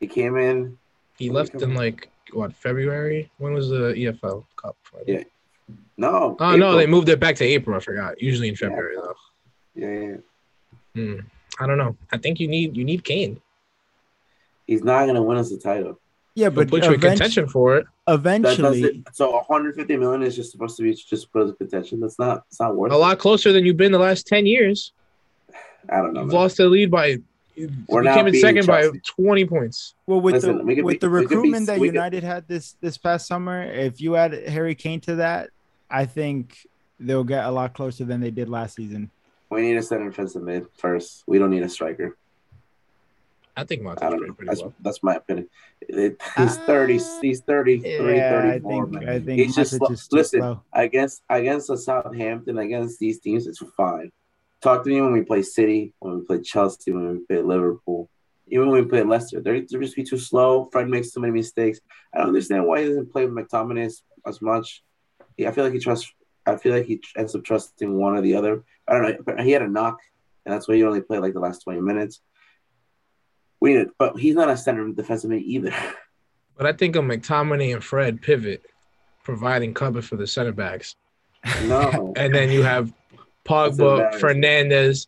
He 0.00 0.06
came 0.06 0.36
in. 0.38 0.78
He 1.18 1.28
left 1.28 1.54
in 1.60 1.74
like 1.74 2.08
what 2.32 2.54
February? 2.54 3.30
When 3.38 3.52
was 3.52 3.68
the 3.68 3.92
EFL 3.92 4.44
Cup? 4.56 4.76
Yeah. 5.06 5.24
No. 5.96 6.36
Oh 6.40 6.56
no, 6.56 6.76
they 6.76 6.86
moved 6.86 7.08
it 7.08 7.20
back 7.20 7.36
to 7.36 7.44
April. 7.44 7.76
I 7.76 7.80
forgot. 7.80 8.20
Usually 8.22 8.48
in 8.48 8.56
February 8.56 8.96
though. 8.96 9.14
Yeah, 9.74 9.90
yeah, 9.90 10.08
yeah. 10.08 10.16
Hmm. 10.94 11.20
I 11.60 11.66
don't 11.66 11.78
know. 11.78 11.96
I 12.12 12.18
think 12.18 12.40
you 12.40 12.48
need 12.48 12.76
you 12.76 12.84
need 12.84 13.04
Kane. 13.04 13.40
He's 14.66 14.82
not 14.84 15.06
gonna 15.06 15.22
win 15.22 15.38
us 15.38 15.50
the 15.50 15.58
title. 15.58 15.98
yeah, 16.34 16.48
But 16.48 16.70
but 16.70 16.80
put 16.80 16.84
you 16.84 16.94
in 16.94 17.00
contention 17.00 17.48
for 17.48 17.76
it. 17.76 17.86
Eventually, 18.08 18.82
doesn't. 18.82 19.08
So 19.14 19.30
150 19.32 19.96
million 19.96 20.22
is 20.22 20.34
just 20.36 20.50
supposed 20.52 20.76
to 20.76 20.82
be 20.82 20.94
just 20.94 21.32
put 21.32 21.42
as 21.44 21.50
a 21.50 21.54
contention. 21.54 22.00
That's 22.00 22.18
not. 22.18 22.44
It's 22.48 22.58
not 22.60 22.74
worth. 22.76 22.92
A 22.92 22.94
it. 22.94 22.98
lot 22.98 23.18
closer 23.18 23.52
than 23.52 23.64
you've 23.66 23.76
been 23.76 23.92
the 23.92 23.98
last 23.98 24.26
ten 24.26 24.46
years. 24.46 24.92
I 25.88 25.96
don't 25.96 26.12
know. 26.14 26.20
You've 26.20 26.28
man. 26.30 26.36
lost 26.36 26.56
the 26.56 26.66
lead 26.66 26.90
by. 26.90 27.18
We're 27.86 28.02
came 28.02 28.04
not 28.04 28.18
in 28.20 28.24
beating 28.32 28.40
second 28.40 28.66
by 28.66 28.88
twenty 29.04 29.44
points. 29.44 29.94
Well, 30.06 30.20
with 30.20 30.34
Listen, 30.36 30.58
the 30.58 30.64
we 30.64 30.80
with 30.82 30.94
be- 30.94 30.98
the 31.06 31.10
we 31.10 31.20
could 31.20 31.28
be- 31.28 31.34
recruitment 31.36 31.66
that 31.66 31.78
we 31.78 31.88
could- 31.88 31.94
United 31.94 32.22
had 32.24 32.48
this 32.48 32.76
this 32.80 32.96
past 32.96 33.26
summer, 33.26 33.62
if 33.62 34.00
you 34.00 34.16
add 34.16 34.32
Harry 34.48 34.74
Kane 34.74 35.00
to 35.02 35.16
that, 35.16 35.50
I 35.90 36.06
think 36.06 36.66
they'll 36.98 37.24
get 37.24 37.44
a 37.44 37.50
lot 37.50 37.74
closer 37.74 38.04
than 38.04 38.20
they 38.20 38.30
did 38.30 38.48
last 38.48 38.76
season. 38.76 39.10
We 39.50 39.60
need 39.62 39.76
a 39.76 39.82
center 39.82 40.08
defensive 40.08 40.42
mid 40.42 40.66
first. 40.78 41.24
We 41.26 41.38
don't 41.38 41.50
need 41.50 41.62
a 41.62 41.68
striker. 41.68 42.16
I 43.56 43.64
think 43.64 43.82
I 43.82 43.84
Monte's 43.84 44.00
don't 44.02 44.18
played 44.18 44.28
know. 44.28 44.34
pretty 44.34 44.48
That's 44.48 44.60
well. 44.62 44.74
that's 44.80 45.02
my 45.02 45.14
opinion. 45.16 45.48
It, 45.82 46.20
he's 46.38 46.56
30. 46.56 46.98
Ah. 46.98 47.18
He's 47.20 47.40
33, 47.40 48.16
Yeah, 48.16 48.50
I 48.54 48.58
think 48.58 48.90
man. 48.90 49.08
I 49.08 49.18
think 49.20 49.40
He's 49.40 49.54
just 49.54 49.74
Matic 49.74 49.78
slow. 49.78 49.88
is 49.90 50.08
Listen, 50.10 50.40
slow. 50.40 50.62
against 50.72 51.22
against 51.28 51.68
the 51.68 51.76
Southampton, 51.76 52.58
against 52.58 52.98
these 52.98 53.20
teams, 53.20 53.46
it's 53.46 53.62
fine. 53.76 54.10
Talk 54.62 54.84
to 54.84 54.90
me 54.90 55.00
when 55.00 55.12
we 55.12 55.22
play 55.22 55.42
City, 55.42 55.92
when 55.98 56.20
we 56.20 56.24
play 56.24 56.40
Chelsea, 56.40 56.92
when 56.92 57.08
we 57.12 57.18
play 57.26 57.42
Liverpool, 57.42 58.08
even 58.48 58.68
when 58.70 58.82
we 58.84 58.88
play 58.88 59.02
Leicester. 59.02 59.40
They're, 59.40 59.60
they're 59.68 59.80
just 59.80 59.96
be 59.96 60.04
too 60.04 60.18
slow. 60.18 60.68
Fred 60.72 60.88
makes 60.88 61.10
too 61.10 61.20
many 61.20 61.32
mistakes. 61.32 61.80
I 62.14 62.18
don't 62.18 62.28
understand 62.28 62.64
why 62.66 62.80
he 62.82 62.86
doesn't 62.88 63.12
play 63.12 63.26
with 63.26 63.34
McTominay 63.34 63.86
as, 63.86 64.02
as 64.26 64.40
much. 64.40 64.82
Yeah, 65.36 65.48
I 65.48 65.52
feel 65.52 65.64
like 65.64 65.72
he 65.74 65.78
trusts. 65.80 66.10
I 66.46 66.56
feel 66.56 66.74
like 66.74 66.86
he 66.86 67.00
ends 67.16 67.34
up 67.34 67.44
trusting 67.44 67.92
one 67.92 68.16
or 68.16 68.20
the 68.22 68.34
other. 68.36 68.64
I 68.88 68.92
don't 68.94 69.02
know. 69.02 69.16
But 69.24 69.40
he 69.40 69.50
had 69.50 69.62
a 69.62 69.68
knock, 69.68 69.98
and 70.46 70.54
that's 70.54 70.68
why 70.68 70.76
he 70.76 70.84
only 70.84 71.00
played 71.02 71.20
like 71.20 71.34
the 71.34 71.40
last 71.40 71.64
twenty 71.64 71.80
minutes. 71.80 72.20
We 73.62 73.74
need, 73.74 73.88
but 73.96 74.18
he's 74.18 74.34
not 74.34 74.48
a 74.48 74.56
center 74.56 74.88
defensive 74.88 75.30
mid 75.30 75.42
either. 75.42 75.72
But 76.56 76.66
I 76.66 76.72
think 76.72 76.96
of 76.96 77.04
McTominay 77.04 77.72
and 77.72 77.82
Fred 77.82 78.20
pivot, 78.20 78.62
providing 79.22 79.72
cover 79.72 80.02
for 80.02 80.16
the 80.16 80.26
center 80.26 80.50
backs, 80.52 80.96
No, 81.64 82.12
and 82.16 82.34
then 82.34 82.50
you 82.50 82.62
have 82.64 82.92
That's 83.48 83.78
Pogba. 83.78 84.14
Fernandes, 84.20 85.06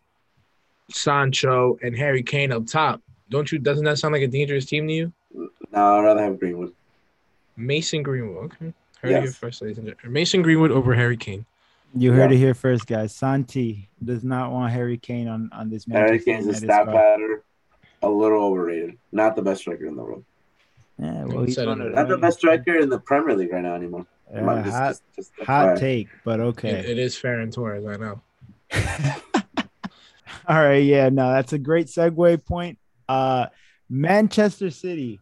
Sancho, 0.89 1.77
and 1.83 1.95
Harry 1.97 2.23
Kane 2.23 2.51
up 2.51 2.65
top. 2.65 3.01
Don't 3.29 3.51
you? 3.51 3.59
Doesn't 3.59 3.83
that 3.85 3.97
sound 3.97 4.13
like 4.13 4.21
a 4.23 4.27
dangerous 4.27 4.65
team 4.65 4.87
to 4.87 4.93
you? 4.93 5.13
no, 5.33 5.97
I'd 5.99 6.03
rather 6.03 6.23
have 6.23 6.39
Greenwood. 6.39 6.73
Mason 7.57 8.03
Greenwood. 8.03 8.45
Okay. 8.45 8.73
Heard 9.01 9.11
it 9.11 9.21
here 9.23 9.31
first, 9.31 9.61
ladies 9.61 9.77
and 9.77 9.87
gentlemen. 9.87 10.13
Mason 10.13 10.41
Greenwood 10.41 10.71
over 10.71 10.93
Harry 10.95 11.17
Kane. 11.17 11.45
You 11.93 12.11
heard 12.13 12.31
Yeah. 12.31 12.37
it 12.37 12.39
here 12.39 12.53
first, 12.53 12.87
guys. 12.87 13.13
Santi 13.13 13.89
does 14.03 14.23
not 14.23 14.51
want 14.51 14.71
Harry 14.71 14.97
Kane 14.97 15.27
on 15.27 15.49
on 15.51 15.69
this 15.69 15.87
match. 15.87 15.97
Harry 15.97 16.09
Manchester 16.25 16.31
Kane's 16.31 16.45
a 16.45 16.47
United 16.47 16.65
stat 16.65 16.87
squad. 16.87 17.41
Pattern, 18.05 18.15
a 18.15 18.19
little 18.21 18.43
overrated. 18.43 18.97
Not 19.11 19.35
the 19.35 19.41
best 19.41 19.61
striker 19.61 19.85
in 19.85 19.95
the 19.95 20.03
world. 20.03 20.23
Yeah, 20.97 21.25
well, 21.25 21.43
he's 21.43 21.55
Said 21.55 21.67
one 21.67 21.81
it. 21.81 21.93
Not 21.93 22.07
the 22.07 22.15
the 22.15 22.21
best 22.21 22.37
striker 22.39 22.75
in 22.77 22.89
the 22.89 22.99
Premier 22.99 23.35
League 23.35 23.51
right 23.51 23.63
now 23.63 23.75
anymore. 23.75 24.05
Yeah, 24.33 24.61
just- 24.63 24.75
hot, 24.75 24.87
just- 24.89 25.03
just 25.15 25.31
hot 25.45 25.67
FYI. 25.75 25.79
take, 25.79 26.07
but 26.23 26.39
It- 26.39 26.43
okay. 26.43 26.69
it 26.69 26.97
is 26.97 27.15
Ferran 27.15 27.51
Torres, 27.53 27.85
I 27.85 27.97
know. 27.97 28.21
All 30.47 30.57
right, 30.63 30.83
yeah, 30.83 31.09
no, 31.09 31.31
that's 31.31 31.53
a 31.53 31.57
great 31.57 31.87
segue 31.87 32.45
point. 32.45 32.77
Uh, 33.09 33.47
Manchester 33.89 34.69
City 34.69 35.19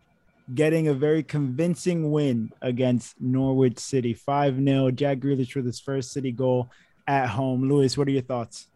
getting 0.54 0.90
a 0.90 0.94
very 0.94 1.24
convincing 1.24 2.12
win 2.12 2.52
against 2.62 3.20
Norwich 3.22 3.80
City, 3.80 4.14
five 4.14 4.56
0 4.58 4.92
Jack 4.92 5.20
Grealish 5.20 5.56
with 5.56 5.66
his 5.66 5.80
first 5.80 6.12
City 6.12 6.32
goal 6.34 6.70
at 7.08 7.28
home. 7.30 7.70
Lewis, 7.70 7.98
what 7.98 8.08
are 8.08 8.12
your 8.12 8.22
thoughts? 8.22 8.68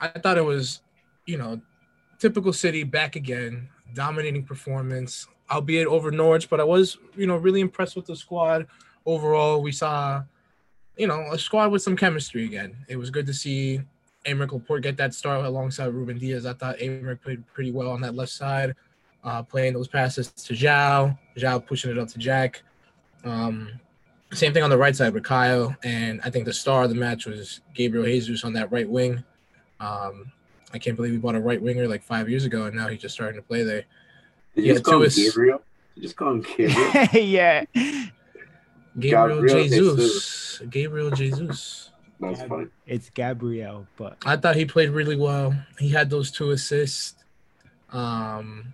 I 0.00 0.08
thought 0.08 0.38
it 0.38 0.44
was, 0.44 0.80
you 1.26 1.38
know, 1.38 1.60
typical 2.22 2.52
City 2.52 2.84
back 2.84 3.16
again, 3.16 3.68
dominating 3.94 4.44
performance, 4.44 5.26
albeit 5.50 5.88
over 5.88 6.12
Norwich, 6.12 6.48
but 6.48 6.60
I 6.60 6.64
was, 6.64 6.96
you 7.16 7.26
know, 7.26 7.36
really 7.36 7.60
impressed 7.60 7.96
with 7.96 8.06
the 8.06 8.14
squad 8.14 8.68
overall. 9.04 9.60
We 9.60 9.72
saw, 9.72 10.22
you 10.96 11.08
know, 11.08 11.20
a 11.32 11.38
squad 11.38 11.72
with 11.72 11.82
some 11.82 11.96
chemistry 11.96 12.44
again. 12.44 12.76
It 12.88 12.96
was 12.96 13.10
good 13.10 13.26
to 13.26 13.34
see 13.34 13.80
Aymeric 14.24 14.52
Laporte 14.52 14.84
get 14.84 14.96
that 14.98 15.14
start 15.14 15.44
alongside 15.44 15.86
Ruben 15.86 16.16
Dias. 16.16 16.46
I 16.46 16.52
thought 16.52 16.78
Aymeric 16.78 17.22
played 17.22 17.44
pretty 17.48 17.72
well 17.72 17.90
on 17.90 18.00
that 18.02 18.14
left 18.14 18.30
side, 18.30 18.76
uh, 19.24 19.42
playing 19.42 19.72
those 19.72 19.88
passes 19.88 20.30
to 20.30 20.54
João, 20.54 21.18
João 21.36 21.66
pushing 21.66 21.90
it 21.90 21.98
up 21.98 22.06
to 22.10 22.18
Jack. 22.18 22.62
Um, 23.24 23.68
same 24.32 24.52
thing 24.52 24.62
on 24.62 24.70
the 24.70 24.78
right 24.78 24.94
side 24.94 25.12
with 25.12 25.24
Kyle, 25.24 25.76
and 25.82 26.20
I 26.22 26.30
think 26.30 26.44
the 26.44 26.52
star 26.52 26.84
of 26.84 26.88
the 26.88 26.94
match 26.94 27.26
was 27.26 27.62
Gabriel 27.74 28.06
Jesus 28.06 28.44
on 28.44 28.52
that 28.52 28.70
right 28.70 28.88
wing. 28.88 29.24
Um, 29.80 30.30
I 30.72 30.78
can't 30.78 30.96
believe 30.96 31.12
we 31.12 31.18
bought 31.18 31.34
a 31.34 31.40
right 31.40 31.60
winger 31.60 31.86
like 31.86 32.02
five 32.02 32.28
years 32.28 32.44
ago, 32.44 32.64
and 32.64 32.74
now 32.76 32.88
he's 32.88 33.00
just 33.00 33.14
starting 33.14 33.40
to 33.40 33.46
play 33.46 33.62
there. 33.62 33.84
Did 34.54 34.62
you 34.64 34.68
Yeah, 34.68 34.72
just 34.74 34.84
call 34.84 34.94
two 34.94 35.00
him 35.02 35.06
ass- 35.06 35.16
Gabriel? 35.16 35.58
Did 35.94 35.96
you 35.96 36.02
just 36.02 36.16
call 36.16 36.32
him 36.32 36.40
Gabriel? 36.42 37.08
yeah, 37.12 37.64
Gabriel, 38.98 39.42
Gabriel 39.42 39.64
Jesus. 39.64 40.62
Gabriel 40.70 41.10
Jesus. 41.10 41.90
That's 42.20 42.42
funny. 42.44 42.66
it's 42.86 43.10
Gabriel, 43.10 43.86
but 43.96 44.16
I 44.24 44.36
thought 44.36 44.54
he 44.54 44.64
played 44.64 44.90
really 44.90 45.16
well. 45.16 45.54
He 45.78 45.88
had 45.88 46.08
those 46.08 46.30
two 46.30 46.50
assists. 46.52 47.14
Um, 47.90 48.72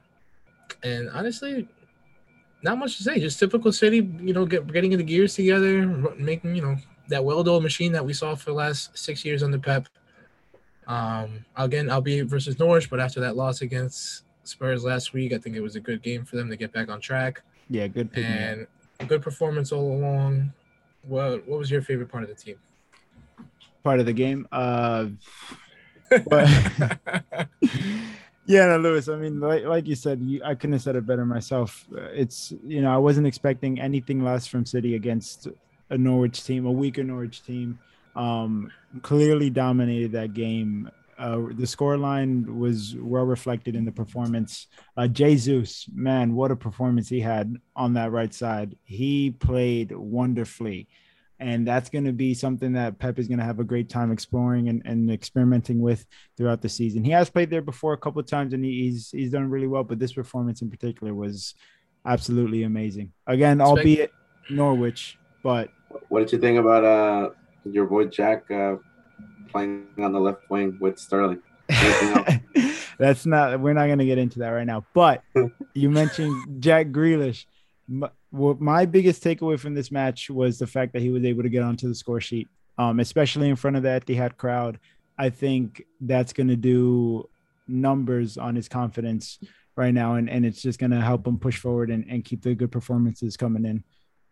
and 0.83 1.09
honestly, 1.11 1.67
not 2.63 2.77
much 2.79 2.99
to 2.99 3.03
say. 3.03 3.19
Just 3.19 3.39
typical 3.39 3.73
City, 3.73 3.97
you 4.21 4.35
know, 4.35 4.45
get, 4.45 4.67
getting 4.71 4.95
the 4.97 5.03
gears 5.03 5.35
together, 5.35 5.87
making, 6.19 6.55
you 6.57 6.63
know, 6.63 6.77
that 7.09 7.25
well-oiled 7.25 7.63
machine 7.63 7.91
that 7.93 8.05
we 8.05 8.13
saw 8.13 8.35
for 8.35 8.51
the 8.51 8.57
last 8.57 8.97
six 8.99 9.25
years 9.25 9.43
under 9.43 9.59
Pep. 9.59 9.89
Um, 10.89 11.45
again, 11.57 11.91
albeit 11.91 12.27
versus 12.27 12.59
Norwich, 12.59 12.91
but 12.91 12.99
after 12.99 13.21
that 13.21 13.37
loss 13.37 13.61
against 13.61 14.25
Spurs 14.45 14.83
last 14.83 15.13
week, 15.13 15.33
I 15.33 15.39
think 15.39 15.55
it 15.55 15.61
was 15.61 15.77
a 15.77 15.81
good 15.81 16.03
game 16.03 16.25
for 16.25 16.37
them 16.37 16.49
to 16.51 16.57
get 16.57 16.73
back 16.73 16.89
on 16.89 17.01
track 17.01 17.43
yeah, 17.71 17.87
good 17.87 18.13
pick. 18.13 18.25
and 18.25 18.67
good 19.07 19.23
performance 19.23 19.73
all 19.73 19.93
along. 19.93 20.53
What 21.03 21.47
what 21.47 21.59
was 21.59 21.71
your 21.71 21.83
favorite 21.83 22.09
part 22.09 22.25
of 22.25 22.29
the 22.29 22.35
team? 22.35 22.57
Part 23.85 24.01
of 24.01 24.07
the 24.07 24.13
game. 24.13 24.47
Uh, 24.51 25.09
but 26.29 26.49
yeah, 28.47 28.67
no, 28.67 28.79
Lewis. 28.79 29.09
I 29.09 29.17
mean, 29.17 29.41
like, 29.41 29.65
like 29.65 29.87
you 29.87 29.95
said, 29.95 30.21
you, 30.23 30.43
I 30.45 30.55
couldn't 30.55 30.73
have 30.73 30.83
said 30.83 30.97
it 30.97 31.07
better 31.07 31.25
myself. 31.25 31.87
Uh, 31.95 32.03
It's 32.13 32.53
you 32.67 32.81
know, 32.83 32.93
I 32.93 32.99
wasn't 32.99 33.27
expecting 33.27 33.81
anything 33.81 34.25
less 34.25 34.47
from 34.47 34.65
City 34.65 34.95
against 34.95 35.49
a 35.91 35.99
Norwich 35.99 36.45
team, 36.45 36.67
a 36.67 36.73
weaker 36.73 37.05
Norwich 37.05 37.45
team. 37.45 37.79
Um, 38.17 38.71
clearly 39.03 39.51
dominated 39.51 40.13
that 40.13 40.35
game. 40.35 40.91
Uh, 41.19 41.37
the 41.37 41.67
scoreline 41.67 42.47
was 42.59 42.95
well 42.97 43.25
reflected 43.25 43.75
in 43.75 43.85
the 43.85 43.93
performance. 43.93 44.69
Uh, 44.97 45.09
Jesus, 45.09 45.89
man, 45.93 46.35
what 46.35 46.53
a 46.53 46.57
performance 46.57 47.09
he 47.09 47.21
had 47.21 47.57
on 47.75 47.95
that 47.95 48.13
right 48.13 48.33
side. 48.33 48.77
He 48.85 49.33
played 49.33 49.91
wonderfully. 49.91 50.89
And 51.41 51.67
that's 51.67 51.89
going 51.89 52.05
to 52.05 52.13
be 52.13 52.35
something 52.35 52.73
that 52.73 52.99
Pep 52.99 53.19
is 53.19 53.29
going 53.29 53.39
to 53.39 53.45
have 53.45 53.61
a 53.61 53.65
great 53.65 53.89
time 53.89 54.11
exploring 54.11 54.69
and, 54.69 54.83
and 54.85 55.11
experimenting 55.11 55.81
with 55.81 56.05
throughout 56.37 56.63
the 56.63 56.69
season. 56.69 57.05
He 57.05 57.13
has 57.13 57.31
played 57.31 57.51
there 57.51 57.63
before 57.63 57.93
a 57.93 57.99
couple 57.99 58.21
of 58.21 58.27
times 58.27 58.53
and 58.55 58.65
he's 58.65 59.11
he's 59.11 59.31
done 59.31 59.49
really 59.49 59.69
well, 59.69 59.85
but 59.85 60.01
this 60.01 60.13
performance 60.13 60.63
in 60.63 60.71
particular 60.71 61.15
was 61.15 61.55
absolutely 62.05 62.65
amazing. 62.65 63.13
Again, 63.27 63.61
albeit 63.61 64.13
Norwich, 64.51 65.17
but 65.45 65.71
what 66.09 66.21
did 66.21 66.33
you 66.33 66.39
think 66.39 66.59
about 66.59 66.85
uh 66.85 67.31
your 67.65 67.87
boy 67.87 68.07
Jack 68.07 68.51
uh, 68.51 68.77
playing 69.49 69.87
on 69.99 70.13
the 70.13 70.21
left 70.21 70.49
wing 70.51 70.79
with 70.81 70.99
Sterling? 70.99 71.43
That's 72.99 73.27
not. 73.27 73.61
We're 73.61 73.75
not 73.75 73.87
going 73.87 73.99
to 73.99 74.07
get 74.07 74.19
into 74.19 74.41
that 74.41 74.51
right 74.51 74.67
now. 74.67 74.85
But 74.95 75.23
you 75.75 75.91
mentioned 75.91 76.63
Jack 76.63 76.89
Grealish. 76.89 77.47
My, 77.87 78.11
my 78.31 78.85
biggest 78.85 79.23
takeaway 79.23 79.59
from 79.59 79.75
this 79.75 79.91
match 79.91 80.31
was 80.31 80.59
the 80.59 80.67
fact 80.67 80.93
that 80.93 81.03
he 81.03 81.11
was 81.11 81.25
able 81.25 81.43
to 81.43 81.49
get 81.49 81.63
onto 81.63 81.89
the 81.89 81.95
score 81.95 82.21
sheet, 82.21 82.49
um, 82.77 83.01
especially 83.01 83.49
in 83.49 83.57
front 83.57 83.77
of 83.77 83.83
the 83.83 83.89
Etihad 83.89 84.37
crowd. 84.37 84.79
I 85.17 85.31
think 85.31 85.85
that's 86.01 86.33
going 86.33 86.49
to 86.49 86.57
do 86.57 87.29
numbers 87.67 88.39
on 88.39 88.55
his 88.55 88.69
confidence 88.69 89.39
right 89.77 89.95
now, 89.95 90.15
and, 90.15 90.29
and 90.29 90.45
it's 90.45 90.61
just 90.61 90.79
going 90.79 90.91
to 90.91 91.01
help 91.01 91.27
him 91.27 91.39
push 91.39 91.59
forward 91.59 91.91
and, 91.91 92.05
and 92.09 92.25
keep 92.25 92.43
the 92.43 92.55
good 92.55 92.73
performances 92.73 93.37
coming 93.37 93.65
in. 93.65 93.85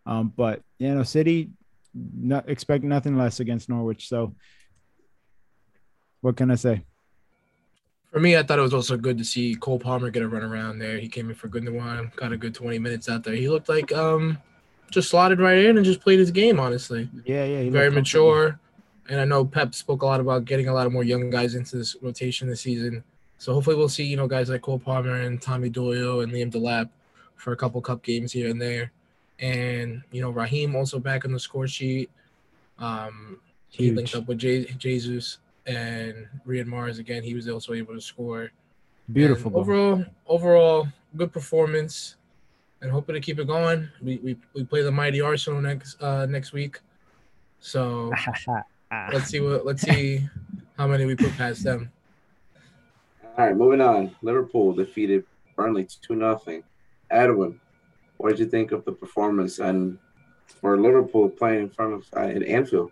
Um, 0.05 0.33
but 0.35 0.61
you 0.79 0.93
know, 0.93 1.03
City 1.03 1.51
not 2.15 2.49
expect 2.49 2.83
nothing 2.83 3.17
less 3.17 3.39
against 3.39 3.69
Norwich. 3.69 4.07
So, 4.07 4.35
what 6.21 6.35
can 6.35 6.51
I 6.51 6.55
say? 6.55 6.83
For 8.11 8.19
me, 8.19 8.37
I 8.37 8.43
thought 8.43 8.59
it 8.59 8.63
was 8.63 8.73
also 8.73 8.97
good 8.97 9.17
to 9.17 9.25
see 9.25 9.55
Cole 9.55 9.79
Palmer 9.79 10.09
get 10.09 10.23
a 10.23 10.27
run 10.27 10.43
around 10.43 10.79
there. 10.79 10.97
He 10.97 11.09
came 11.09 11.29
in 11.29 11.35
for 11.35 11.49
Gundogan, 11.49 12.15
got 12.15 12.31
a 12.31 12.37
good 12.37 12.55
20 12.55 12.79
minutes 12.79 13.09
out 13.09 13.23
there. 13.23 13.35
He 13.35 13.49
looked 13.49 13.69
like 13.69 13.91
um 13.91 14.37
just 14.89 15.09
slotted 15.09 15.39
right 15.39 15.57
in 15.57 15.77
and 15.77 15.85
just 15.85 16.01
played 16.01 16.19
his 16.19 16.31
game, 16.31 16.59
honestly. 16.59 17.09
Yeah, 17.25 17.43
yeah. 17.43 17.69
Very 17.69 17.91
mature. 17.91 18.59
And 19.09 19.19
I 19.19 19.25
know 19.25 19.45
Pep 19.45 19.73
spoke 19.73 20.01
a 20.01 20.05
lot 20.05 20.19
about 20.19 20.45
getting 20.45 20.67
a 20.67 20.73
lot 20.73 20.87
of 20.87 20.93
more 20.93 21.03
young 21.03 21.29
guys 21.29 21.55
into 21.55 21.77
this 21.77 21.95
rotation 22.01 22.47
this 22.47 22.61
season. 22.61 23.03
So 23.37 23.53
hopefully 23.53 23.75
we'll 23.75 23.89
see, 23.89 24.03
you 24.03 24.17
know, 24.17 24.27
guys 24.27 24.49
like 24.49 24.61
Cole 24.61 24.79
Palmer 24.79 25.21
and 25.21 25.41
Tommy 25.41 25.69
Doyle 25.69 26.21
and 26.21 26.31
Liam 26.31 26.51
Delap 26.51 26.89
for 27.35 27.53
a 27.53 27.57
couple 27.57 27.79
cup 27.81 28.03
games 28.03 28.31
here 28.31 28.49
and 28.49 28.61
there. 28.61 28.91
And, 29.39 30.01
you 30.11 30.21
know, 30.21 30.29
Raheem 30.29 30.75
also 30.75 30.99
back 30.99 31.25
on 31.25 31.31
the 31.31 31.39
score 31.39 31.67
sheet. 31.67 32.09
Um, 32.79 33.39
he 33.69 33.91
linked 33.91 34.15
up 34.15 34.27
with 34.27 34.39
J- 34.39 34.65
Jesus 34.77 35.39
and 35.65 36.27
Riyad 36.47 36.65
Mahrez 36.65 36.99
again. 36.99 37.23
He 37.23 37.33
was 37.33 37.47
also 37.47 37.73
able 37.73 37.93
to 37.93 38.01
score. 38.01 38.51
Beautiful. 39.11 39.57
overall, 39.57 40.03
overall, 40.27 40.87
good 41.15 41.31
performance, 41.31 42.17
and 42.81 42.91
hoping 42.91 43.15
to 43.15 43.21
keep 43.21 43.39
it 43.39 43.47
going. 43.47 43.87
We 44.01 44.17
we, 44.17 44.37
we 44.53 44.63
play 44.65 44.81
the 44.81 44.91
mighty 44.91 45.21
Arsenal 45.21 45.61
next 45.61 46.01
uh, 46.01 46.25
next 46.25 46.51
week, 46.51 46.79
so 47.59 48.11
let's 49.13 49.27
see 49.27 49.39
what 49.39 49.65
let's 49.65 49.81
see 49.81 50.27
how 50.77 50.87
many 50.87 51.05
we 51.05 51.15
put 51.15 51.35
past 51.37 51.63
them. 51.63 51.89
All 53.23 53.45
right, 53.45 53.55
moving 53.55 53.79
on. 53.79 54.13
Liverpool 54.21 54.73
defeated 54.73 55.23
Burnley 55.55 55.87
two 56.01 56.15
nothing. 56.15 56.63
Edwin, 57.09 57.61
what 58.17 58.29
did 58.29 58.39
you 58.39 58.47
think 58.47 58.71
of 58.71 58.85
the 58.85 58.91
performance 58.91 59.59
and 59.59 59.97
for 60.45 60.79
Liverpool 60.79 61.29
playing 61.29 61.63
in 61.63 61.69
front 61.69 61.93
of 61.93 62.05
uh, 62.15 62.21
in 62.21 62.43
Anfield, 62.43 62.91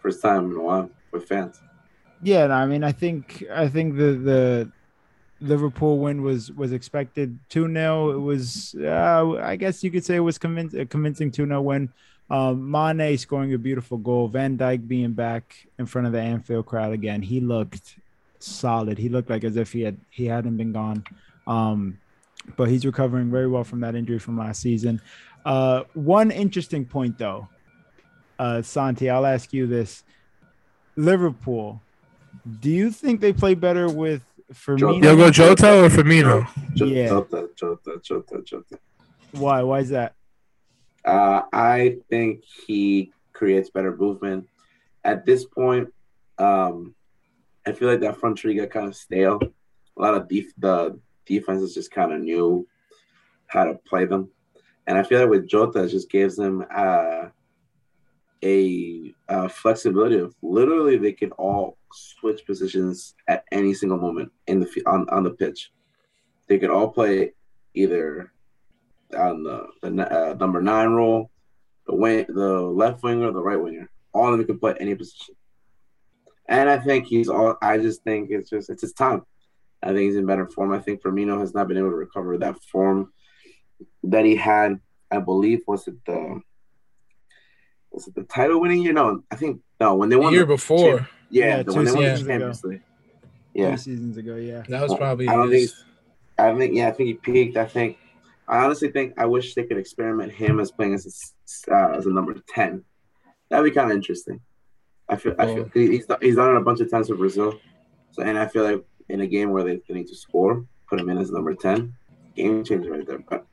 first 0.00 0.22
time 0.22 0.50
in 0.50 0.56
a 0.56 0.62
while 0.62 0.90
with 1.12 1.28
fans? 1.28 1.60
Yeah, 2.22 2.46
I 2.46 2.66
mean, 2.66 2.82
I 2.82 2.92
think 2.92 3.44
I 3.52 3.68
think 3.68 3.96
the 3.96 4.12
the 4.12 4.72
Liverpool 5.40 5.98
win 5.98 6.22
was 6.22 6.50
was 6.52 6.72
expected 6.72 7.38
2 7.50 7.72
0. 7.72 8.10
It 8.10 8.20
was, 8.20 8.74
uh, 8.80 9.32
I 9.42 9.56
guess 9.56 9.84
you 9.84 9.90
could 9.90 10.04
say 10.04 10.16
it 10.16 10.20
was 10.20 10.38
convincing, 10.38 10.80
a 10.80 10.86
convincing 10.86 11.30
2 11.30 11.46
0 11.46 11.60
win. 11.62 11.92
Um, 12.28 12.70
Mane 12.70 13.16
scoring 13.18 13.54
a 13.54 13.58
beautiful 13.58 13.98
goal. 13.98 14.28
Van 14.28 14.56
Dijk 14.56 14.88
being 14.88 15.12
back 15.12 15.54
in 15.78 15.86
front 15.86 16.06
of 16.06 16.12
the 16.12 16.20
Anfield 16.20 16.66
crowd 16.66 16.92
again. 16.92 17.22
He 17.22 17.40
looked 17.40 17.96
solid. 18.38 18.98
He 18.98 19.08
looked 19.08 19.30
like 19.30 19.44
as 19.44 19.56
if 19.56 19.72
he 19.72 19.82
had 19.82 19.98
he 20.10 20.26
hadn't 20.26 20.56
been 20.56 20.72
gone. 20.72 21.04
Um, 21.46 21.98
but 22.56 22.68
he's 22.68 22.86
recovering 22.86 23.30
very 23.30 23.48
well 23.48 23.64
from 23.64 23.80
that 23.80 23.94
injury 23.94 24.18
from 24.18 24.38
last 24.38 24.60
season. 24.60 25.00
Uh, 25.44 25.84
one 25.94 26.30
interesting 26.30 26.84
point 26.84 27.18
though, 27.18 27.48
uh, 28.38 28.62
Santi, 28.62 29.10
I'll 29.10 29.26
ask 29.26 29.52
you 29.52 29.66
this: 29.66 30.04
Liverpool 30.96 31.80
do 32.60 32.70
you 32.70 32.90
think 32.90 33.20
they 33.20 33.32
play 33.32 33.54
better 33.54 33.88
with 33.88 34.22
Firmino? 34.52 35.00
Diogo 35.00 35.30
Jota 35.30 35.84
or 35.84 35.88
Firmino? 35.88 36.46
Yeah. 36.74 37.08
Jota, 37.08 37.48
Jota, 37.56 38.00
Jota, 38.02 38.42
Jota. 38.44 38.78
Why? 39.32 39.62
Why 39.62 39.80
is 39.80 39.90
that? 39.90 40.14
Uh, 41.04 41.42
I 41.52 41.98
think 42.10 42.44
he 42.66 43.12
creates 43.32 43.70
better 43.70 43.94
movement. 43.96 44.48
At 45.04 45.24
this 45.24 45.44
point, 45.44 45.92
um, 46.38 46.94
I 47.66 47.72
feel 47.72 47.88
like 47.88 48.00
that 48.00 48.18
front 48.18 48.38
three 48.38 48.54
got 48.54 48.70
kind 48.70 48.88
of 48.88 48.96
stale. 48.96 49.40
A 49.96 50.02
lot 50.02 50.14
of 50.14 50.28
def- 50.28 50.54
the 50.58 50.98
defenses 51.26 51.74
just 51.74 51.90
kind 51.90 52.12
of 52.12 52.20
knew 52.20 52.66
how 53.48 53.64
to 53.64 53.74
play 53.74 54.04
them, 54.04 54.30
and 54.86 54.96
I 54.96 55.02
feel 55.02 55.20
like 55.20 55.30
with 55.30 55.48
Jota, 55.48 55.84
it 55.84 55.88
just 55.88 56.10
gives 56.10 56.36
them 56.36 56.64
uh, 56.74 57.26
a 58.44 59.14
uh, 59.28 59.48
flexibility 59.48 60.18
of 60.18 60.34
literally 60.42 60.96
they 60.96 61.12
can 61.12 61.32
all 61.32 61.76
switch 61.92 62.44
positions 62.46 63.14
at 63.28 63.44
any 63.52 63.74
single 63.74 63.98
moment 63.98 64.30
in 64.46 64.60
the 64.60 64.82
on, 64.86 65.08
on 65.10 65.24
the 65.24 65.30
pitch. 65.30 65.72
They 66.48 66.58
could 66.58 66.70
all 66.70 66.88
play 66.88 67.32
either 67.74 68.32
on 69.16 69.42
the, 69.42 69.66
the 69.82 70.30
uh, 70.30 70.34
number 70.34 70.62
nine 70.62 70.90
role, 70.90 71.30
the 71.86 71.94
wing, 71.94 72.26
the 72.28 72.60
left 72.60 73.02
winger, 73.02 73.32
the 73.32 73.42
right 73.42 73.60
winger. 73.60 73.90
All 74.12 74.32
of 74.32 74.38
them 74.38 74.46
can 74.46 74.58
play 74.58 74.74
any 74.78 74.94
position. 74.94 75.34
And 76.48 76.70
I 76.70 76.78
think 76.78 77.06
he's 77.06 77.28
all. 77.28 77.56
I 77.60 77.78
just 77.78 78.02
think 78.04 78.30
it's 78.30 78.50
just 78.50 78.70
it's 78.70 78.82
his 78.82 78.92
time. 78.92 79.22
I 79.86 79.92
think 79.94 80.00
he's 80.06 80.16
in 80.16 80.26
better 80.26 80.46
form. 80.48 80.72
I 80.72 80.78
think 80.80 81.00
Firmino 81.02 81.38
has 81.40 81.54
not 81.54 81.68
been 81.68 81.76
able 81.76 81.90
to 81.90 81.96
recover 81.96 82.36
that 82.38 82.62
form 82.64 83.12
that 84.04 84.24
he 84.24 84.34
had. 84.36 84.80
I 85.10 85.20
believe 85.20 85.60
was 85.66 85.86
it 85.86 85.94
the 86.04 86.40
was 87.90 88.08
it 88.08 88.14
the 88.14 88.24
title 88.24 88.60
winning 88.60 88.82
year? 88.82 88.92
No, 88.92 89.22
I 89.30 89.36
think 89.36 89.60
no. 89.80 89.94
When 89.94 90.08
they 90.08 90.16
won 90.16 90.32
the 90.32 90.38
year 90.38 90.46
the 90.46 90.54
before, 90.54 90.98
champ- 90.98 91.08
yeah, 91.30 91.44
Yeah, 91.58 91.62
the, 91.62 91.72
two 91.72 91.76
when 91.76 91.84
they 91.84 91.92
won 91.92 92.02
the 92.04 92.16
seasons 92.16 92.58
ago. 92.60 92.68
League. 92.68 92.82
Yeah, 93.54 93.70
Two 93.70 93.76
seasons 93.78 94.16
ago, 94.18 94.36
yeah. 94.36 94.62
that 94.68 94.82
was 94.82 94.94
probably. 94.96 95.28
I 95.28 95.34
don't 95.34 95.50
his- 95.50 95.72
think. 95.72 95.82
I 96.38 96.54
think 96.58 96.74
yeah, 96.74 96.88
I 96.88 96.90
think 96.92 97.06
he 97.08 97.14
peaked. 97.14 97.56
I 97.56 97.64
think. 97.66 97.96
I 98.48 98.58
honestly 98.64 98.90
think 98.90 99.14
I 99.18 99.26
wish 99.26 99.54
they 99.54 99.64
could 99.64 99.78
experiment 99.78 100.32
him 100.32 100.60
as 100.60 100.70
playing 100.70 100.94
as 100.94 101.06
a, 101.06 101.08
s- 101.08 101.64
uh, 101.70 101.96
as 101.96 102.06
a 102.06 102.10
number 102.10 102.34
ten. 102.48 102.84
That'd 103.48 103.64
be 103.64 103.70
kind 103.70 103.90
of 103.90 103.96
interesting. 103.96 104.40
I 105.08 105.16
feel. 105.16 105.34
I 105.38 105.46
feel 105.46 105.70
he's 105.72 106.06
he's 106.20 106.36
done 106.36 106.54
it 106.54 106.56
a 106.58 106.60
bunch 106.60 106.80
of 106.80 106.90
times 106.90 107.08
with 107.08 107.18
Brazil, 107.18 107.58
so 108.10 108.22
and 108.22 108.36
I 108.38 108.46
feel 108.48 108.64
like 108.64 108.84
in 109.08 109.20
a 109.20 109.26
game 109.26 109.50
where 109.50 109.64
they, 109.64 109.80
they 109.88 109.94
need 109.94 110.08
to 110.08 110.16
score, 110.16 110.64
put 110.88 111.00
him 111.00 111.08
in 111.08 111.18
as 111.18 111.30
number 111.30 111.54
ten, 111.54 111.94
game 112.34 112.64
changer 112.64 112.90
right 112.90 113.06
there. 113.06 113.18
But 113.18 113.46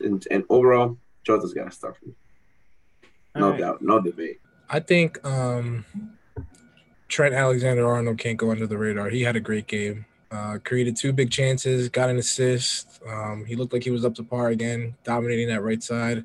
and, 0.00 0.26
and 0.30 0.44
overall, 0.48 0.96
Jota's 1.22 1.54
got 1.54 1.64
to 1.64 1.70
start 1.70 1.96
for 1.98 2.06
me. 2.06 2.12
No 3.36 3.46
All 3.46 3.50
right. 3.52 3.60
doubt, 3.60 3.82
no 3.82 4.00
debate. 4.00 4.40
I 4.68 4.80
think 4.80 5.24
um, 5.26 5.84
Trent 7.08 7.34
Alexander 7.34 7.86
Arnold 7.86 8.18
can't 8.18 8.38
go 8.38 8.50
under 8.50 8.66
the 8.66 8.78
radar. 8.78 9.08
He 9.08 9.22
had 9.22 9.36
a 9.36 9.40
great 9.40 9.66
game. 9.66 10.06
Uh, 10.30 10.58
created 10.64 10.96
two 10.96 11.12
big 11.12 11.30
chances, 11.30 11.88
got 11.88 12.10
an 12.10 12.16
assist. 12.16 13.00
Um, 13.08 13.44
he 13.44 13.54
looked 13.54 13.72
like 13.72 13.84
he 13.84 13.90
was 13.90 14.04
up 14.04 14.14
to 14.16 14.24
par 14.24 14.48
again, 14.48 14.96
dominating 15.04 15.48
that 15.48 15.62
right 15.62 15.82
side. 15.82 16.24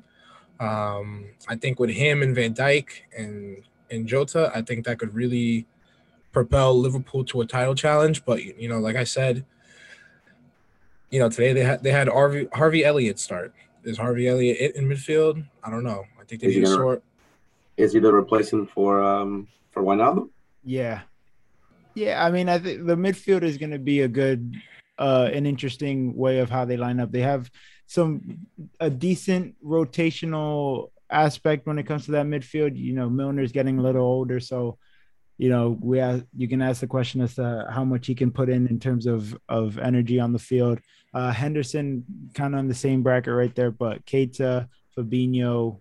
Um, 0.58 1.26
I 1.48 1.54
think 1.56 1.78
with 1.78 1.90
him 1.90 2.22
and 2.22 2.34
Van 2.34 2.52
Dijk 2.52 2.88
and 3.16 3.62
and 3.90 4.06
Jota, 4.06 4.52
I 4.54 4.62
think 4.62 4.84
that 4.84 4.98
could 4.98 5.14
really 5.14 5.66
propel 6.32 6.78
Liverpool 6.78 7.24
to 7.24 7.40
a 7.40 7.46
title 7.46 7.74
challenge. 7.74 8.24
But 8.24 8.42
you 8.44 8.68
know, 8.68 8.78
like 8.78 8.96
I 8.96 9.04
said, 9.04 9.44
you 11.10 11.18
know, 11.18 11.28
today 11.28 11.52
they 11.52 11.62
had 11.64 11.82
they 11.82 11.90
had 11.92 12.08
Harvey 12.08 12.48
Harvey 12.52 12.84
Elliott 12.84 13.18
start. 13.18 13.52
Is 13.84 13.96
Harvey 13.98 14.28
Elliott 14.28 14.58
it 14.60 14.76
in 14.76 14.86
midfield? 14.88 15.44
I 15.64 15.70
don't 15.70 15.84
know. 15.84 16.04
I 16.20 16.24
think 16.24 16.40
they 16.42 16.48
Is 16.48 16.56
need 16.56 16.62
a 16.62 16.66
gonna- 16.66 16.76
sort. 16.76 17.02
Is 17.76 17.92
he 17.94 17.98
the 17.98 18.12
replacement 18.12 18.70
for 18.70 19.02
um 19.02 19.48
for 19.70 19.82
Wijnaldum? 19.82 20.28
Yeah. 20.64 21.00
Yeah, 21.94 22.24
I 22.24 22.30
mean, 22.30 22.48
I 22.48 22.58
think 22.58 22.86
the 22.86 22.94
midfield 22.96 23.42
is 23.42 23.58
going 23.58 23.72
to 23.72 23.78
be 23.78 24.02
a 24.02 24.08
good, 24.08 24.54
uh, 24.98 25.28
an 25.32 25.44
interesting 25.44 26.14
way 26.16 26.38
of 26.38 26.48
how 26.48 26.64
they 26.64 26.76
line 26.76 27.00
up. 27.00 27.10
They 27.10 27.20
have 27.22 27.50
some 27.86 28.46
a 28.78 28.88
decent 28.88 29.56
rotational 29.64 30.90
aspect 31.10 31.66
when 31.66 31.78
it 31.80 31.86
comes 31.86 32.04
to 32.04 32.12
that 32.12 32.26
midfield. 32.26 32.76
You 32.78 32.92
know, 32.92 33.10
Milner's 33.10 33.50
getting 33.50 33.78
a 33.78 33.82
little 33.82 34.04
older, 34.04 34.38
so 34.38 34.78
you 35.40 35.48
know 35.48 35.78
we 35.80 36.00
ask, 36.00 36.22
you 36.36 36.46
can 36.46 36.60
ask 36.60 36.82
the 36.82 36.86
question 36.86 37.22
as 37.22 37.34
to 37.36 37.66
how 37.70 37.82
much 37.82 38.06
he 38.06 38.14
can 38.14 38.30
put 38.30 38.50
in 38.50 38.66
in 38.66 38.78
terms 38.78 39.06
of 39.06 39.34
of 39.48 39.78
energy 39.78 40.20
on 40.20 40.34
the 40.34 40.38
field. 40.38 40.78
Uh, 41.14 41.32
Henderson 41.32 42.04
kind 42.34 42.54
of 42.54 42.58
on 42.58 42.68
the 42.68 42.74
same 42.74 43.02
bracket 43.02 43.32
right 43.32 43.54
there, 43.54 43.70
but 43.70 44.04
Keita, 44.04 44.68
Fabinho, 44.94 45.80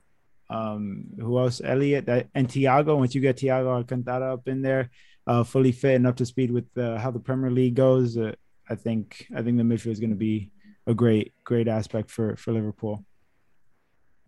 um, 0.50 1.08
who 1.20 1.38
else? 1.38 1.62
Elliott 1.62 2.06
that, 2.06 2.30
and 2.34 2.48
Thiago. 2.48 2.98
Once 2.98 3.14
you 3.14 3.20
get 3.20 3.36
Thiago 3.36 3.68
Alcantara 3.76 4.34
up 4.34 4.48
in 4.48 4.62
there, 4.62 4.92
uh, 5.28 5.44
fully 5.44 5.74
fit 5.74 5.96
and 5.96 6.08
up 6.08 6.16
to 6.16 6.26
speed 6.26 6.52
with 6.52 6.70
uh, 6.78 6.98
how 6.98 7.12
the 7.12 7.20
Premier 7.20 7.52
League 7.52 7.76
goes, 7.76 8.18
uh, 8.18 8.32
I 8.70 8.76
think 8.76 9.28
I 9.36 9.42
think 9.42 9.58
the 9.58 9.64
midfield 9.64 9.92
is 9.92 10.00
going 10.00 10.16
to 10.18 10.24
be 10.30 10.52
a 10.88 10.94
great 10.94 11.34
great 11.44 11.68
aspect 11.68 12.10
for 12.12 12.38
for 12.38 12.54
Liverpool. 12.54 13.04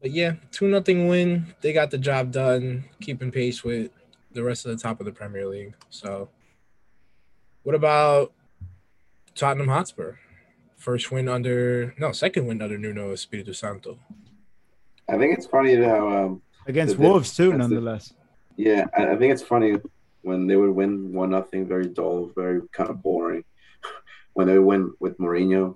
But 0.02 0.12
yeah, 0.12 0.34
two 0.52 0.68
nothing 0.68 1.08
win. 1.08 1.56
They 1.62 1.72
got 1.72 1.90
the 1.90 1.98
job 1.98 2.34
done, 2.34 2.84
keeping 3.00 3.32
pace 3.32 3.64
with 3.64 3.92
the 4.34 4.44
rest 4.44 4.66
of 4.66 4.72
the 4.76 4.82
top 4.82 5.00
of 5.00 5.06
the 5.06 5.12
Premier 5.12 5.48
League. 5.48 5.74
So, 5.90 6.30
what 7.64 7.76
about 7.76 8.34
Tottenham 9.36 9.68
Hotspur? 9.68 10.16
First 10.78 11.12
win 11.12 11.28
under 11.30 11.94
no, 12.00 12.12
second 12.12 12.48
win 12.48 12.62
under 12.62 12.78
Nuno 12.78 13.12
Espirito 13.12 13.52
Santo. 13.52 14.00
I 15.10 15.18
think 15.18 15.38
it's 15.38 15.46
funny 15.46 15.76
how 15.76 16.08
um, 16.10 16.42
Against 16.68 16.96
The- 16.98 17.02
the- 17.04 17.08
Wolves 17.10 17.36
too, 17.36 17.52
that's 17.52 17.64
the- 17.68 17.76
nonetheless. 17.76 18.14
Yeah, 18.58 18.86
I, 18.98 19.08
I 19.12 19.16
think 19.18 19.34
it's 19.34 19.42
funny 19.42 19.78
when 20.24 20.46
they 20.48 20.56
would 20.56 20.72
win 20.72 21.14
one 21.14 21.32
nothing, 21.32 21.68
very 21.68 21.88
dull, 21.88 22.32
very 22.36 22.62
kind 22.72 22.90
of 22.90 23.02
boring. 23.02 23.44
When 24.34 24.48
they 24.48 24.58
would 24.58 24.66
win 24.66 24.94
with 25.02 25.18
Mourinho, 25.18 25.76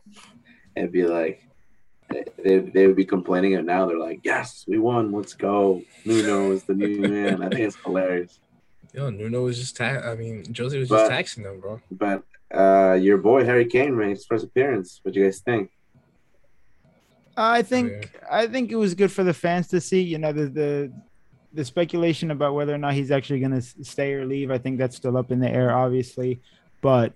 it'd 0.78 0.92
be 0.94 1.04
like 1.06 1.42
they 2.42 2.60
they 2.60 2.88
would 2.88 2.96
be 2.96 3.04
complaining, 3.04 3.56
and 3.56 3.66
now 3.68 3.86
they're 3.86 4.00
like, 4.00 4.22
"Yes, 4.24 4.64
we 4.68 4.78
won. 4.78 5.12
Let's 5.12 5.34
go." 5.34 5.82
Nuno 6.06 6.52
is 6.52 6.64
the 6.64 6.74
new 6.74 7.00
man. 7.02 7.44
I 7.44 7.50
think 7.50 7.62
it's 7.62 7.76
hilarious. 7.84 8.40
Yo, 8.96 9.10
Nuno 9.10 9.44
was 9.44 9.60
just 9.60 9.76
ta- 9.76 10.02
I 10.12 10.16
mean, 10.16 10.44
Josie 10.52 10.80
was 10.80 10.90
But- 10.90 11.00
just 11.00 11.12
taxing 11.12 11.44
them, 11.44 11.60
bro. 11.60 11.82
But 11.92 12.24
uh, 12.54 12.94
your 12.94 13.18
boy 13.18 13.44
Harry 13.44 13.66
Kane 13.66 13.98
made 13.98 14.12
his 14.12 14.26
first 14.26 14.46
appearance. 14.46 15.00
What 15.04 15.14
do 15.14 15.20
you 15.20 15.26
guys 15.26 15.40
think? 15.40 15.72
I 17.38 17.62
think 17.64 18.18
I 18.32 18.48
think 18.48 18.72
it 18.72 18.76
was 18.78 18.94
good 18.96 19.12
for 19.12 19.24
the 19.24 19.34
fans 19.34 19.68
to 19.70 19.82
see. 19.82 20.02
You 20.02 20.18
know, 20.20 20.32
the 20.32 20.46
the 20.46 20.92
the 21.54 21.66
speculation 21.66 22.32
about 22.32 22.54
whether 22.54 22.74
or 22.74 22.78
not 22.78 22.94
he's 22.94 23.12
actually 23.12 23.40
going 23.42 23.52
to 23.52 23.62
stay 23.62 24.14
or 24.14 24.26
leave. 24.26 24.52
I 24.52 24.58
think 24.58 24.78
that's 24.78 24.96
still 24.96 25.18
up 25.18 25.32
in 25.32 25.40
the 25.42 25.50
air, 25.50 25.76
obviously. 25.76 26.40
But 26.82 27.12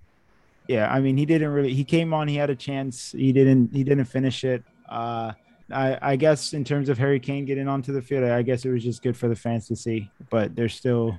yeah, 0.67 0.91
I 0.93 0.99
mean, 0.99 1.15
he 1.15 1.25
didn't 1.25 1.49
really. 1.49 1.73
He 1.73 1.86
came 1.86 2.13
on. 2.13 2.27
He 2.27 2.36
had 2.36 2.49
a 2.49 2.55
chance. 2.55 3.13
He 3.13 3.32
didn't. 3.32 3.73
He 3.73 3.86
didn't 3.86 4.05
finish 4.05 4.43
it. 4.43 4.61
Uh, 4.89 5.32
I, 5.71 5.97
I 6.01 6.15
guess 6.17 6.51
in 6.53 6.65
terms 6.65 6.89
of 6.89 6.97
Harry 6.97 7.19
Kane 7.21 7.45
getting 7.45 7.67
onto 7.69 7.93
the 7.93 8.01
field, 8.01 8.23
I 8.25 8.41
guess 8.41 8.65
it 8.65 8.71
was 8.71 8.84
just 8.84 9.01
good 9.01 9.15
for 9.15 9.30
the 9.30 9.36
fans 9.36 9.67
to 9.69 9.75
see. 9.75 10.09
But 10.30 10.53
there's 10.55 10.73
still 10.73 11.17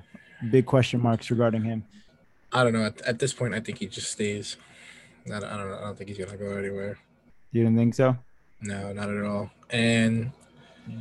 big 0.49 0.65
question 0.65 1.01
marks 1.01 1.29
regarding 1.29 1.63
him. 1.63 1.83
I 2.51 2.63
don't 2.63 2.73
know. 2.73 2.85
At, 2.85 3.01
at 3.01 3.19
this 3.19 3.33
point, 3.33 3.53
I 3.53 3.59
think 3.59 3.77
he 3.77 3.87
just 3.87 4.11
stays. 4.11 4.57
I 5.27 5.39
don't, 5.39 5.43
I 5.43 5.57
don't. 5.57 5.71
I 5.73 5.81
don't 5.81 5.97
think 5.97 6.09
he's 6.09 6.17
gonna 6.17 6.37
go 6.37 6.57
anywhere. 6.57 6.97
You 7.51 7.63
didn't 7.63 7.77
think 7.77 7.95
so? 7.95 8.17
No, 8.61 8.91
not 8.93 9.09
at 9.09 9.23
all. 9.23 9.51
And 9.69 10.31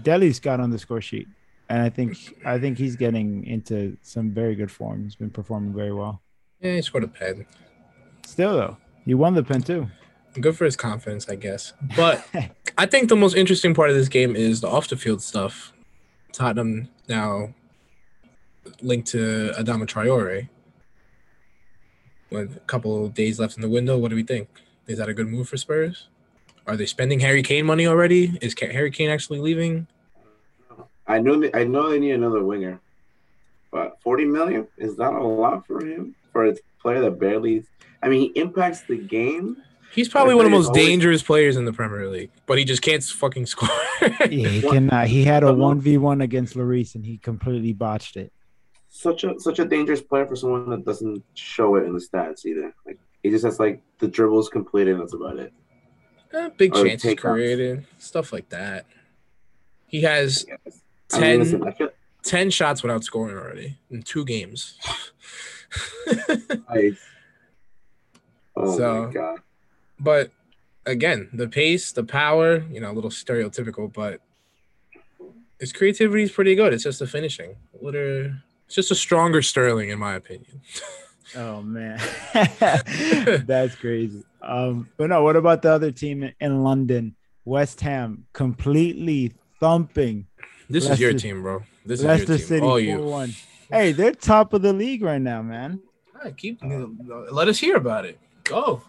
Dele's 0.02 0.40
got 0.40 0.60
on 0.60 0.70
the 0.70 0.78
score 0.78 1.00
sheet, 1.00 1.26
and 1.68 1.82
I 1.82 1.88
think 1.88 2.16
I 2.44 2.58
think 2.58 2.78
he's 2.78 2.96
getting 2.96 3.44
into 3.46 3.96
some 4.02 4.30
very 4.30 4.54
good 4.54 4.70
form. 4.70 5.04
He's 5.04 5.16
been 5.16 5.30
performing 5.30 5.74
very 5.74 5.92
well. 5.92 6.20
yeah, 6.60 6.74
he 6.74 6.82
scored 6.82 7.04
a 7.04 7.08
pen. 7.08 7.46
Still 8.26 8.54
though, 8.54 8.76
you 9.04 9.16
won 9.18 9.34
the 9.34 9.42
pen 9.42 9.62
too. 9.62 9.88
Good 10.40 10.56
for 10.56 10.64
his 10.64 10.76
confidence, 10.76 11.28
I 11.28 11.34
guess. 11.34 11.72
But 11.96 12.24
I 12.78 12.86
think 12.86 13.08
the 13.08 13.16
most 13.16 13.36
interesting 13.36 13.74
part 13.74 13.90
of 13.90 13.96
this 13.96 14.08
game 14.08 14.36
is 14.36 14.60
the 14.60 14.68
off 14.68 14.86
the 14.88 14.96
field 14.96 15.22
stuff. 15.22 15.72
Tottenham 16.32 16.88
now 17.08 17.54
linked 18.82 19.08
to 19.08 19.52
Adama 19.58 19.86
Traore. 19.86 20.48
With 22.30 22.56
a 22.56 22.60
couple 22.60 23.04
of 23.04 23.14
days 23.14 23.40
left 23.40 23.56
in 23.56 23.62
the 23.62 23.68
window, 23.68 23.98
what 23.98 24.10
do 24.10 24.16
we 24.16 24.22
think? 24.22 24.48
Is 24.86 24.98
that 24.98 25.08
a 25.08 25.14
good 25.14 25.26
move 25.26 25.48
for 25.48 25.56
Spurs? 25.56 26.06
Are 26.66 26.76
they 26.76 26.86
spending 26.86 27.18
Harry 27.20 27.42
Kane 27.42 27.66
money 27.66 27.86
already? 27.86 28.38
Is 28.40 28.54
Harry 28.60 28.90
Kane 28.92 29.10
actually 29.10 29.40
leaving? 29.40 29.88
I 31.08 31.18
know 31.18 31.40
they, 31.40 31.50
I 31.52 31.64
know 31.64 31.90
they 31.90 31.98
need 31.98 32.12
another 32.12 32.44
winger, 32.44 32.80
but 33.72 34.00
forty 34.00 34.24
million 34.24 34.68
is 34.76 34.96
that 34.96 35.12
a 35.12 35.22
lot 35.24 35.66
for 35.66 35.84
him 35.84 36.14
for 36.32 36.46
a 36.46 36.54
player 36.80 37.00
that 37.00 37.18
barely. 37.18 37.64
I 38.02 38.08
mean, 38.08 38.20
he 38.32 38.40
impacts 38.40 38.82
the 38.82 38.96
game. 38.96 39.56
He's 39.92 40.08
probably 40.08 40.36
one 40.36 40.46
of 40.46 40.52
the 40.52 40.56
most 40.56 40.68
always- 40.68 40.86
dangerous 40.86 41.22
players 41.22 41.56
in 41.56 41.64
the 41.64 41.72
Premier 41.72 42.08
League, 42.08 42.30
but 42.46 42.58
he 42.58 42.64
just 42.64 42.82
can't 42.82 43.02
fucking 43.02 43.46
score. 43.46 43.68
Yeah, 44.00 44.26
he 44.26 44.60
cannot. 44.70 45.08
He 45.08 45.24
had 45.24 45.42
a 45.42 45.52
one 45.52 45.80
v 45.80 45.98
one 45.98 46.20
against 46.20 46.54
Lloris, 46.54 46.94
and 46.94 47.04
he 47.04 47.18
completely 47.18 47.72
botched 47.72 48.16
it. 48.16 48.32
Such 48.92 49.22
a 49.24 49.38
such 49.38 49.58
a 49.60 49.64
dangerous 49.64 50.00
player 50.02 50.26
for 50.26 50.34
someone 50.36 50.68
that 50.70 50.84
doesn't 50.84 51.22
show 51.34 51.76
it 51.76 51.84
in 51.84 51.92
the 51.94 52.00
stats 52.00 52.44
either. 52.44 52.74
Like 52.84 52.98
he 53.22 53.30
just 53.30 53.44
has 53.44 53.60
like 53.60 53.80
the 54.00 54.08
dribbles 54.08 54.48
completed. 54.48 54.94
And 54.94 55.02
that's 55.02 55.14
about 55.14 55.38
it. 55.38 55.52
Eh, 56.32 56.48
Big 56.56 56.76
Or 56.76 56.84
chances 56.84 57.14
created, 57.14 57.86
stuff 57.98 58.32
like 58.32 58.48
that. 58.50 58.86
He 59.86 60.02
has 60.02 60.44
I 61.12 61.20
mean, 61.20 61.22
10, 61.22 61.38
listen, 61.38 61.72
feel 61.74 61.88
10 62.24 62.50
shots 62.50 62.82
without 62.82 63.02
scoring 63.04 63.36
already 63.36 63.78
in 63.90 64.02
two 64.02 64.24
games. 64.24 64.76
oh 68.56 68.76
So- 68.76 69.06
my 69.06 69.12
god. 69.12 69.38
but 69.98 70.30
again, 70.86 71.28
the 71.32 71.48
pace, 71.48 71.92
the 71.92 72.04
power, 72.04 72.64
you 72.70 72.80
know, 72.80 72.90
a 72.90 72.94
little 72.94 73.10
stereotypical, 73.10 73.92
but 73.92 74.20
his 75.58 75.72
creativity 75.72 76.22
is 76.24 76.32
pretty 76.32 76.54
good. 76.54 76.72
It's 76.72 76.84
just 76.84 76.98
the 77.00 77.06
finishing. 77.06 77.56
Literally, 77.80 78.32
it's 78.70 78.76
just 78.76 78.92
a 78.92 78.94
stronger 78.94 79.42
Sterling, 79.42 79.88
in 79.90 79.98
my 79.98 80.14
opinion. 80.14 80.60
Oh 81.34 81.60
man, 81.60 81.98
that's 83.44 83.74
crazy. 83.74 84.22
Um, 84.40 84.88
but 84.96 85.08
no, 85.08 85.24
what 85.24 85.34
about 85.34 85.62
the 85.62 85.72
other 85.72 85.90
team 85.90 86.30
in- 86.38 86.62
London? 86.62 87.16
West 87.44 87.80
Ham 87.80 88.26
completely 88.32 89.32
thumping 89.58 90.28
This 90.68 90.88
is 90.88 91.00
your 91.00 91.14
team, 91.14 91.42
bro. 91.42 91.64
This 91.84 91.98
is 91.98 92.06
your 92.06 92.16
team. 92.18 92.38
City 92.38 92.64
All 92.64 92.78
you. 92.78 93.00
one. 93.00 93.34
Hey, 93.72 93.90
they're 93.90 94.12
top 94.12 94.52
of 94.52 94.62
the 94.62 94.72
league 94.72 95.02
right 95.02 95.20
now, 95.20 95.42
man. 95.42 95.80
All 96.14 96.20
right, 96.22 96.36
keep. 96.36 96.60
Let 96.62 97.48
us 97.48 97.58
hear 97.58 97.74
about 97.74 98.04
it. 98.04 98.20
Go. 98.44 98.82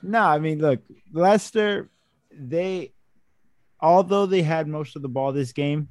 No, 0.00 0.20
I 0.20 0.38
mean, 0.38 0.60
look, 0.60 0.80
Leicester, 1.12 1.90
they, 2.32 2.92
although 3.80 4.26
they 4.26 4.42
had 4.42 4.68
most 4.68 4.94
of 4.94 5.02
the 5.02 5.08
ball 5.08 5.32
this 5.32 5.50
game, 5.52 5.88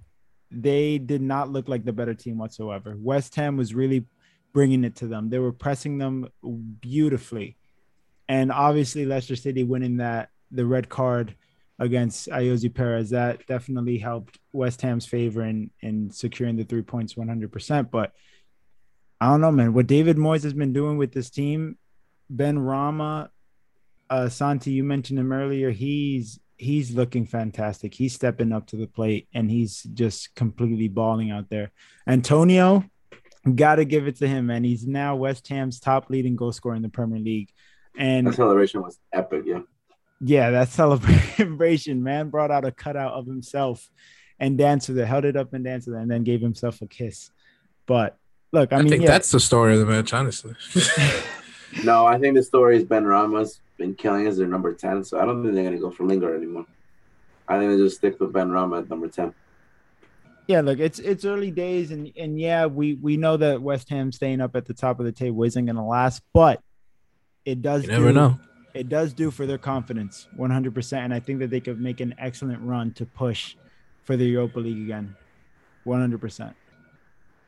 they 0.52 0.98
did 0.98 1.22
not 1.22 1.52
look 1.52 1.68
like 1.68 1.84
the 1.84 1.94
better 1.94 2.14
team 2.14 2.38
whatsoever. 2.38 2.96
West 2.98 3.36
Ham 3.36 3.58
was 3.58 3.74
really 3.74 4.06
bringing 4.54 4.84
it 4.84 4.96
to 4.98 5.08
them. 5.08 5.30
They 5.30 5.40
were 5.40 5.52
pressing 5.52 5.98
them 5.98 6.28
beautifully, 6.80 7.58
and 8.28 8.52
obviously 8.52 9.06
Leicester 9.06 9.36
City 9.36 9.64
winning 9.64 9.98
that 9.98 10.30
the 10.52 10.66
red 10.66 10.90
card 10.90 11.36
against 11.80 12.28
Ayoze 12.30 12.74
Perez 12.74 13.12
that 13.12 13.46
definitely 13.46 13.98
helped 13.98 14.40
West 14.52 14.82
Ham's 14.82 15.06
favor 15.06 15.44
in 15.44 15.70
in 15.82 16.10
securing 16.12 16.56
the 16.56 16.64
three 16.64 16.82
points 16.82 17.16
100. 17.16 17.52
percent 17.52 17.92
But 17.92 18.14
I 19.20 19.30
don't 19.30 19.42
know, 19.42 19.52
man. 19.52 19.74
What 19.74 19.88
David 19.88 20.18
Moyes 20.18 20.44
has 20.44 20.54
been 20.54 20.74
doing 20.74 20.98
with 20.98 21.12
this 21.12 21.30
team, 21.30 21.78
Benrahma, 22.34 23.30
uh, 24.10 24.30
Santi, 24.30 24.72
you 24.72 24.84
mentioned 24.84 25.20
him 25.20 25.32
earlier. 25.32 25.72
He's 25.72 26.40
he's 26.58 26.92
looking 26.92 27.26
fantastic. 27.26 27.94
He's 27.94 28.14
stepping 28.14 28.52
up 28.52 28.68
to 28.68 28.76
the 28.76 28.88
plate 28.88 29.28
and 29.34 29.50
he's 29.50 29.84
just 29.84 30.36
completely 30.36 30.88
balling 30.88 31.32
out 31.32 31.50
there. 31.50 31.72
Antonio, 32.08 32.84
got 33.56 33.76
to 33.76 33.86
give 33.86 34.08
it 34.08 34.18
to 34.18 34.28
him, 34.28 34.48
man. 34.48 34.64
He's 34.64 34.86
now 34.86 35.16
West 35.16 35.48
Ham's 35.48 35.80
top 35.80 36.10
leading 36.10 36.36
goal 36.36 36.52
scorer 36.52 36.76
in 36.76 36.82
the 36.82 36.90
Premier 36.90 37.20
League. 37.20 37.50
And 37.98 38.28
That 38.28 38.36
celebration 38.36 38.82
was 38.82 39.00
epic. 39.14 39.44
Yeah. 39.46 39.62
yeah, 40.20 40.52
that 40.52 40.70
celebration, 40.70 42.04
man, 42.04 42.30
brought 42.30 42.52
out 42.52 42.66
a 42.66 42.72
cutout 42.72 43.14
of 43.14 43.28
himself 43.28 43.90
and 44.40 44.58
danced 44.58 44.90
with 44.90 45.00
it, 45.00 45.06
held 45.06 45.26
it 45.26 45.36
up 45.36 45.54
and 45.54 45.64
danced 45.64 45.88
with 45.88 45.98
it, 45.98 46.02
and 46.02 46.12
then 46.12 46.24
gave 46.24 46.42
himself 46.42 46.82
a 46.82 46.88
kiss. 46.88 47.32
But 47.86 48.18
look, 48.52 48.74
I, 48.74 48.78
I, 48.78 48.80
mean, 48.82 48.90
think 48.90 49.04
yeah, 49.04 49.10
that's 49.10 49.32
the 49.32 49.40
story 49.40 49.74
of 49.74 49.80
the 49.80 49.86
match, 49.86 50.14
honestly. 50.14 50.56
No, 51.84 52.06
I 52.06 52.18
think 52.18 52.36
the 52.36 52.44
story 52.44 52.78
is 52.78 52.84
Benrahma's 52.84 53.60
been 53.78 53.94
killing 53.96 54.28
as 54.28 54.38
their 54.38 54.48
number 54.48 54.74
ten, 54.74 55.04
so 55.04 55.20
I 55.20 55.26
don't 55.26 55.44
think 55.44 55.54
they're 55.56 55.64
gonna 55.64 55.78
go 55.78 55.92
for 55.92 56.06
Lingard 56.06 56.36
anymore. 56.38 56.66
I 57.48 57.60
think 57.60 57.72
they 57.72 57.78
just 57.78 57.98
stick 57.98 58.20
with 58.20 58.34
Ben 58.34 58.50
Rama 58.52 58.80
at 58.80 58.90
number 58.90 59.08
ten. 59.08 59.34
yeah, 60.48 60.62
look, 60.62 60.80
it's 60.80 61.00
it's 61.00 61.26
early 61.26 61.52
days, 61.52 61.92
and 61.92 62.12
and 62.18 62.40
yeah, 62.40 62.66
we 62.66 62.96
we 62.96 63.18
know 63.18 63.38
that 63.38 63.62
West 63.62 63.90
Ham 63.90 64.12
staying 64.12 64.42
up 64.42 64.56
at 64.56 64.66
the 64.66 64.74
top 64.74 65.00
of 65.00 65.06
the 65.06 65.12
table 65.12 65.44
isn't 65.44 65.66
going 65.66 65.76
to 65.76 65.82
last, 65.84 66.24
but 66.34 66.62
it 67.46 67.62
does. 67.62 67.84
you 67.84 67.90
never 67.90 68.08
do- 68.10 68.14
know. 68.14 68.40
It 68.74 68.90
does 68.90 69.12
do 69.12 69.32
for 69.32 69.46
their 69.48 69.58
confidence, 69.58 70.28
one 70.36 70.52
hundred 70.52 70.74
percent, 70.76 71.04
and 71.06 71.14
I 71.14 71.20
think 71.20 71.40
that 71.40 71.50
they 71.50 71.60
could 71.60 71.80
make 71.82 72.00
an 72.00 72.14
excellent 72.20 72.62
run 72.62 72.92
to 72.94 73.06
push 73.06 73.56
for 74.04 74.16
the 74.16 74.26
Europa 74.26 74.60
League 74.60 74.82
again, 74.84 75.16
one 75.84 76.00
hundred 76.00 76.22
percent. 76.22 76.56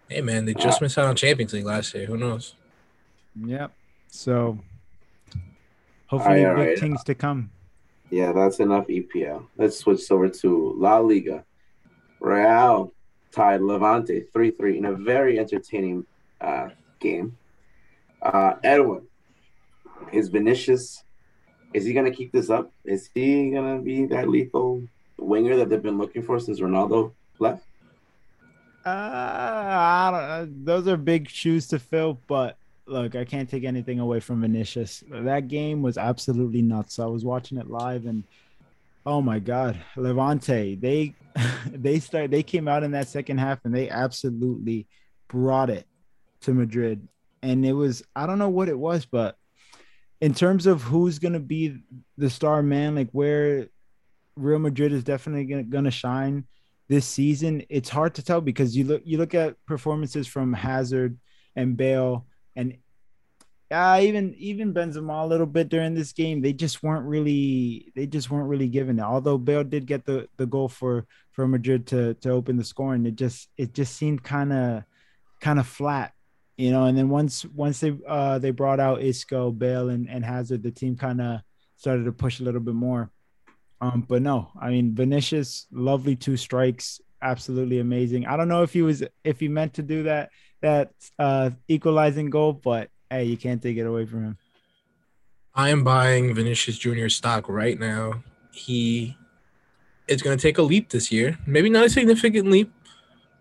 Hey, 0.10 0.22
man, 0.22 0.46
they 0.46 0.56
just 0.56 0.82
missed 0.82 0.98
out 0.98 1.06
on 1.06 1.16
Champions 1.16 1.54
League 1.54 1.66
last 1.66 1.94
year. 1.94 2.06
Who 2.08 2.18
knows? 2.18 2.56
Yep. 3.46 3.72
So 4.10 4.60
hopefully, 6.08 6.46
All 6.46 6.54
right, 6.54 6.58
big 6.58 6.68
right. 6.68 6.80
things 6.80 7.04
to 7.04 7.16
come. 7.16 7.52
Yeah, 8.10 8.32
that's 8.32 8.60
enough 8.60 8.88
EPL. 8.88 9.46
Let's 9.58 9.78
switch 9.78 10.10
over 10.12 10.30
to 10.30 10.74
La 10.78 10.98
Liga. 10.98 11.46
Real 12.20 12.92
tied 13.32 13.62
Levante 13.62 14.22
3 14.34 14.52
3 14.52 14.78
in 14.78 14.86
a 14.86 14.94
very 14.94 15.40
entertaining 15.40 16.06
uh, 16.42 16.70
game. 17.00 17.38
Uh, 18.22 18.56
Edwin, 18.64 19.04
is 20.12 20.30
Vinicius, 20.30 21.04
is 21.74 21.86
he 21.86 21.94
going 21.94 22.06
to 22.06 22.12
keep 22.12 22.32
this 22.32 22.50
up? 22.50 22.72
Is 22.84 23.10
he 23.14 23.52
going 23.52 23.78
to 23.78 23.84
be 23.84 24.06
that 24.08 24.28
lethal 24.28 24.84
winger 25.18 25.56
that 25.58 25.70
they've 25.70 25.82
been 25.82 25.98
looking 25.98 26.24
for 26.24 26.40
since 26.40 26.60
Ronaldo 26.60 27.14
left? 27.38 27.64
Uh, 28.86 28.90
I 28.90 30.10
don't, 30.12 30.20
uh, 30.20 30.46
those 30.64 30.88
are 30.88 30.98
big 30.98 31.30
shoes 31.30 31.68
to 31.68 31.80
fill, 31.80 32.20
but 32.28 32.58
look, 32.90 33.16
I 33.16 33.26
can't 33.26 33.50
take 33.50 33.64
anything 33.64 34.00
away 34.00 34.20
from 34.20 34.42
Vinicius. 34.42 35.04
That 35.10 35.48
game 35.48 35.82
was 35.82 35.98
absolutely 35.98 36.62
nuts. 36.62 37.00
I 37.00 37.06
was 37.06 37.24
watching 37.24 37.58
it 37.58 37.70
live, 37.70 38.06
and 38.06 38.24
Oh 39.06 39.22
my 39.22 39.40
God, 39.40 39.80
Levante! 39.96 40.76
They 40.76 41.16
they 41.66 42.00
start 42.00 42.32
they 42.32 42.44
came 42.44 42.68
out 42.68 42.84
in 42.84 42.92
that 42.92 43.08
second 43.08 43.38
half 43.38 43.60
and 43.64 43.74
they 43.74 43.90
absolutely 43.90 44.88
brought 45.28 45.70
it 45.70 45.88
to 46.42 46.54
Madrid, 46.54 47.08
and 47.42 47.66
it 47.66 47.74
was 47.74 48.04
I 48.16 48.28
don't 48.28 48.40
know 48.40 48.50
what 48.50 48.70
it 48.70 48.78
was, 48.78 49.06
but 49.06 49.36
in 50.22 50.34
terms 50.34 50.68
of 50.68 50.84
who's 50.84 51.18
gonna 51.18 51.40
be 51.40 51.82
the 52.18 52.30
star 52.30 52.62
man, 52.62 52.96
like 52.96 53.10
where 53.12 53.70
Real 54.36 54.60
Madrid 54.60 54.92
is 54.92 55.04
definitely 55.04 55.46
gonna, 55.46 55.64
gonna 55.64 55.92
shine 55.92 56.46
this 56.90 57.08
season, 57.08 57.64
it's 57.70 57.90
hard 57.90 58.16
to 58.16 58.24
tell 58.24 58.42
because 58.42 58.76
you 58.76 58.84
look 58.84 59.02
you 59.06 59.18
look 59.18 59.34
at 59.34 59.56
performances 59.66 60.28
from 60.28 60.52
Hazard 60.52 61.18
and 61.56 61.78
Bale 61.78 62.28
and 62.60 62.78
uh, 63.72 64.00
even 64.02 64.36
even 64.38 64.74
Benzema 64.74 65.24
a 65.24 65.28
little 65.28 65.46
bit 65.46 65.70
during 65.70 65.94
this 65.94 66.12
game. 66.12 66.42
They 66.42 66.54
just 66.54 66.82
weren't 66.84 67.06
really 67.06 67.92
they 67.96 68.08
just 68.08 68.30
weren't 68.30 68.50
really 68.50 68.68
giving 68.68 69.00
it. 69.00 69.04
Although 69.04 69.38
Bale 69.38 69.64
did 69.64 69.86
get 69.86 70.06
the 70.06 70.28
the 70.38 70.46
goal 70.46 70.68
for 70.68 71.06
for 71.32 71.48
Madrid 71.48 71.88
to 71.88 72.16
to 72.16 72.32
open 72.32 72.58
the 72.58 72.64
scoring, 72.64 73.06
it 73.06 73.16
just 73.16 73.50
it 73.58 73.74
just 73.74 73.96
seemed 73.96 74.24
kind 74.24 74.52
of 74.52 74.84
kind 75.40 75.60
of 75.60 75.68
flat, 75.68 76.14
you 76.58 76.72
know. 76.72 76.86
And 76.86 76.98
then 76.98 77.10
once 77.10 77.46
once 77.46 77.80
they 77.80 77.96
uh 78.08 78.40
they 78.40 78.52
brought 78.52 78.80
out 78.80 79.02
Isco, 79.02 79.52
Bale, 79.52 79.90
and 79.90 80.10
and 80.10 80.26
Hazard, 80.26 80.64
the 80.64 80.72
team 80.72 80.98
kind 80.98 81.22
of 81.22 81.42
started 81.78 82.06
to 82.06 82.12
push 82.12 82.40
a 82.40 82.44
little 82.44 82.62
bit 82.62 82.76
more. 82.76 83.12
Um, 83.82 84.04
but 84.08 84.22
no, 84.22 84.50
I 84.60 84.72
mean 84.72 84.96
Vinicius, 84.96 85.68
lovely 85.72 86.16
two 86.16 86.38
strikes, 86.38 87.00
absolutely 87.22 87.80
amazing. 87.80 88.26
I 88.26 88.36
don't 88.36 88.50
know 88.50 88.64
if 88.64 88.74
he 88.74 88.82
was 88.82 89.04
if 89.24 89.40
he 89.40 89.48
meant 89.48 89.76
to 89.76 89.84
do 89.84 90.04
that 90.04 90.32
that 90.62 90.92
uh 91.18 91.52
equalizing 91.68 92.30
goal, 92.30 92.54
but 92.54 92.90
hey, 93.10 93.26
you 93.26 93.38
can't 93.38 93.62
take 93.62 93.78
it 93.78 93.86
away 93.86 94.06
from 94.06 94.24
him. 94.24 94.38
I 95.54 95.70
am 95.70 95.84
buying 95.84 96.34
Vinicius 96.34 96.78
Junior 96.78 97.10
stock 97.10 97.50
right 97.50 97.80
now. 97.80 98.24
He 98.52 99.18
is 100.08 100.22
going 100.22 100.38
to 100.38 100.42
take 100.42 100.58
a 100.58 100.62
leap 100.62 100.90
this 100.90 101.12
year. 101.12 101.38
Maybe 101.46 101.70
not 101.70 101.86
a 101.86 101.90
significant 101.90 102.50
leap, 102.50 102.72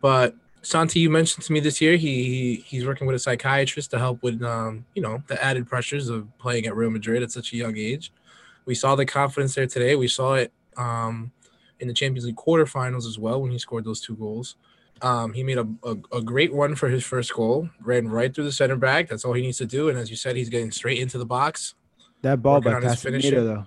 but 0.01 0.35
Santi, 0.62 1.01
you 1.01 1.11
mentioned 1.11 1.45
to 1.45 1.53
me 1.53 1.61
this 1.61 1.81
year 1.81 1.97
he 1.97 2.57
he's 2.66 2.85
working 2.85 3.07
with 3.07 3.16
a 3.16 3.19
psychiatrist 3.19 3.91
to 3.93 3.99
help 3.99 4.23
with 4.23 4.43
um, 4.43 4.85
you 4.95 5.03
know 5.03 5.23
the 5.29 5.43
added 5.43 5.66
pressures 5.66 6.09
of 6.09 6.27
playing 6.39 6.66
at 6.66 6.77
Real 6.77 6.91
Madrid 6.91 7.23
at 7.23 7.31
such 7.31 7.53
a 7.53 7.57
young 7.57 7.77
age. 7.77 8.12
We 8.64 8.75
saw 8.75 8.95
the 8.97 9.07
confidence 9.07 9.55
there 9.55 9.66
today. 9.66 9.97
We 9.97 10.09
saw 10.09 10.35
it 10.35 10.53
um, 10.77 11.33
in 11.81 11.89
the 11.89 11.95
Champions 11.95 12.27
League 12.27 12.37
quarterfinals 12.37 13.07
as 13.07 13.19
well 13.19 13.41
when 13.41 13.51
he 13.51 13.59
scored 13.59 13.85
those 13.85 14.01
two 14.01 14.16
goals. 14.16 14.57
Um, 15.03 15.33
he 15.33 15.43
made 15.43 15.59
a, 15.59 15.69
a, 15.85 15.97
a, 16.13 16.23
great 16.23 16.53
run 16.53 16.75
for 16.75 16.89
his 16.89 17.05
first 17.05 17.33
goal, 17.33 17.69
ran 17.81 18.09
right 18.09 18.35
through 18.35 18.45
the 18.45 18.53
center 18.53 18.77
back. 18.77 19.09
That's 19.09 19.25
all 19.25 19.33
he 19.33 19.43
needs 19.43 19.59
to 19.59 19.67
do. 19.67 19.89
And 19.89 19.99
as 19.99 20.11
you 20.11 20.17
said, 20.17 20.37
he's 20.37 20.49
getting 20.49 20.71
straight 20.71 20.99
into 20.99 21.19
the 21.19 21.27
box. 21.27 21.75
That 22.23 22.43
ball 22.43 22.61
by 22.61 22.73
Casemiro, 22.73 23.45
though. 23.45 23.67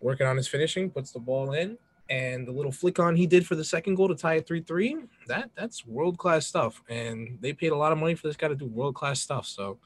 Working 0.00 0.26
on 0.26 0.36
his 0.36 0.48
finishing, 0.48 0.90
puts 0.90 1.12
the 1.12 1.18
ball 1.18 1.52
in, 1.52 1.78
and 2.08 2.46
the 2.46 2.52
little 2.52 2.72
flick 2.72 2.98
on 2.98 3.16
he 3.16 3.26
did 3.26 3.46
for 3.46 3.54
the 3.54 3.64
second 3.64 3.94
goal 3.94 4.08
to 4.08 4.14
tie 4.14 4.34
it 4.34 4.46
3-3, 4.46 5.08
that 5.26 5.50
that's 5.56 5.86
world 5.86 6.18
class 6.18 6.46
stuff. 6.46 6.82
And 6.88 7.38
they 7.40 7.52
paid 7.52 7.72
a 7.72 7.76
lot 7.76 7.92
of 7.92 7.98
money 7.98 8.14
for 8.14 8.26
this 8.26 8.36
guy 8.36 8.48
to 8.48 8.54
do 8.54 8.66
world 8.66 8.94
class 8.94 9.20
stuff. 9.20 9.46
So 9.46 9.78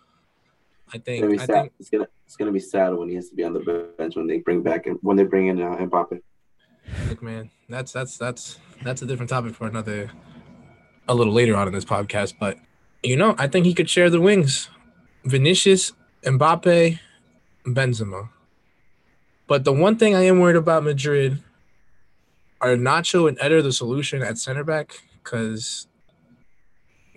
I 0.93 0.99
think 0.99 1.25
it's 1.25 1.47
gonna, 1.47 1.59
I 1.59 1.63
think, 1.63 1.73
it's 1.79 1.91
gonna 1.91 2.09
it's 2.27 2.37
gonna 2.37 2.53
be 2.53 2.61
sad 2.61 2.95
when 2.95 3.09
he 3.09 3.15
has 3.15 3.29
to 3.31 3.35
be 3.35 3.45
on 3.45 3.53
the 3.53 3.91
bench 3.99 4.17
when 4.17 4.27
they 4.27 4.39
bring 4.39 4.63
back 4.63 4.87
and 4.87 4.99
when 5.03 5.17
they 5.17 5.25
bring 5.25 5.49
in 5.49 5.61
uh, 5.61 5.77
Mbappe. 5.77 6.21
Look, 7.09 7.23
man, 7.23 7.51
that's 7.69 7.93
that's 7.93 8.17
that's 8.17 8.59
that's 8.83 9.03
a 9.03 9.07
different 9.07 9.31
topic 9.31 9.55
for 9.55 9.67
another 9.67 10.11
a 11.09 11.15
little 11.15 11.33
later 11.33 11.57
on 11.57 11.67
in 11.67 11.75
this 11.75 11.85
podcast, 11.85 12.35
but 12.39 12.59
you 13.03 13.17
know, 13.17 13.35
I 13.39 13.49
think 13.49 13.67
he 13.67 13.75
could 13.75 13.89
share 13.89 14.11
the 14.11 14.21
wings. 14.21 14.69
Vinicius, 15.25 15.93
Mbappe, 16.23 16.99
Benzema. 17.65 18.29
But 19.47 19.65
the 19.65 19.73
one 19.73 19.97
thing 19.97 20.15
I 20.15 20.23
am 20.23 20.41
worried 20.41 20.57
about 20.57 20.85
Madrid 20.85 21.43
are 22.61 22.77
Nacho 22.77 23.29
and 23.29 23.39
Eder 23.41 23.63
the 23.63 23.73
solution 23.73 24.23
at 24.23 24.37
center 24.39 24.65
back 24.65 24.93
because 25.23 25.87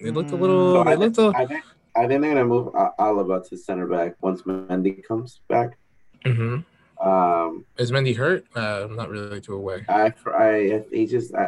they 0.01 0.11
looked 0.11 0.31
a 0.31 0.35
little. 0.35 0.83
they 0.83 0.95
looked 0.95 1.17
a, 1.17 1.33
I 1.35 1.45
think, 1.45 1.63
I 1.95 2.07
think 2.07 2.21
they're 2.21 2.33
gonna 2.33 2.45
move 2.45 2.73
Alaba 2.73 3.47
to 3.49 3.57
center 3.57 3.87
back 3.87 4.15
once 4.21 4.43
Mendy 4.43 5.03
comes 5.03 5.41
back. 5.47 5.77
Mm-hmm. 6.25 6.59
Um, 7.01 7.65
is 7.77 7.91
Mendy 7.91 8.15
hurt? 8.15 8.45
Uh, 8.55 8.83
I'm 8.83 8.95
not 8.95 9.09
really 9.09 9.41
too 9.41 9.55
aware. 9.55 9.83
I, 9.89 10.13
I, 10.27 10.83
he 10.91 11.07
just, 11.07 11.33
I, 11.33 11.45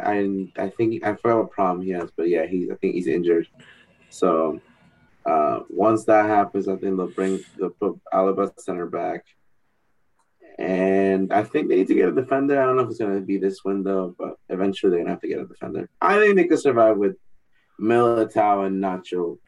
I, 0.58 0.64
I 0.64 0.68
think 0.68 1.04
I 1.04 1.14
forgot 1.14 1.38
what 1.38 1.50
problem 1.52 1.86
he 1.86 1.92
has, 1.92 2.10
but 2.16 2.28
yeah, 2.28 2.44
he's, 2.46 2.70
I 2.70 2.74
think 2.74 2.94
he's 2.94 3.06
injured. 3.06 3.46
So, 4.10 4.60
uh, 5.24 5.60
once 5.70 6.04
that 6.06 6.26
happens, 6.26 6.66
I 6.66 6.76
think 6.76 6.96
they'll 6.96 7.06
bring 7.06 7.44
the 7.56 7.70
Alaba 8.12 8.50
center 8.58 8.86
back, 8.86 9.24
and 10.58 11.32
I 11.32 11.44
think 11.44 11.68
they 11.68 11.76
need 11.76 11.88
to 11.88 11.94
get 11.94 12.08
a 12.08 12.12
defender. 12.12 12.60
I 12.60 12.66
don't 12.66 12.76
know 12.76 12.82
if 12.82 12.90
it's 12.90 12.98
going 12.98 13.14
to 13.14 13.24
be 13.24 13.38
this 13.38 13.64
window, 13.64 14.14
but 14.18 14.34
eventually 14.48 14.90
they're 14.90 14.98
going 14.98 15.06
to 15.06 15.12
have 15.12 15.20
to 15.22 15.28
get 15.28 15.40
a 15.40 15.46
defender. 15.46 15.88
I 16.00 16.18
think 16.18 16.34
they 16.36 16.44
could 16.44 16.60
survive 16.60 16.96
with 16.96 17.16
Militao 17.80 18.66
and 18.66 18.82
Nacho 18.82 19.38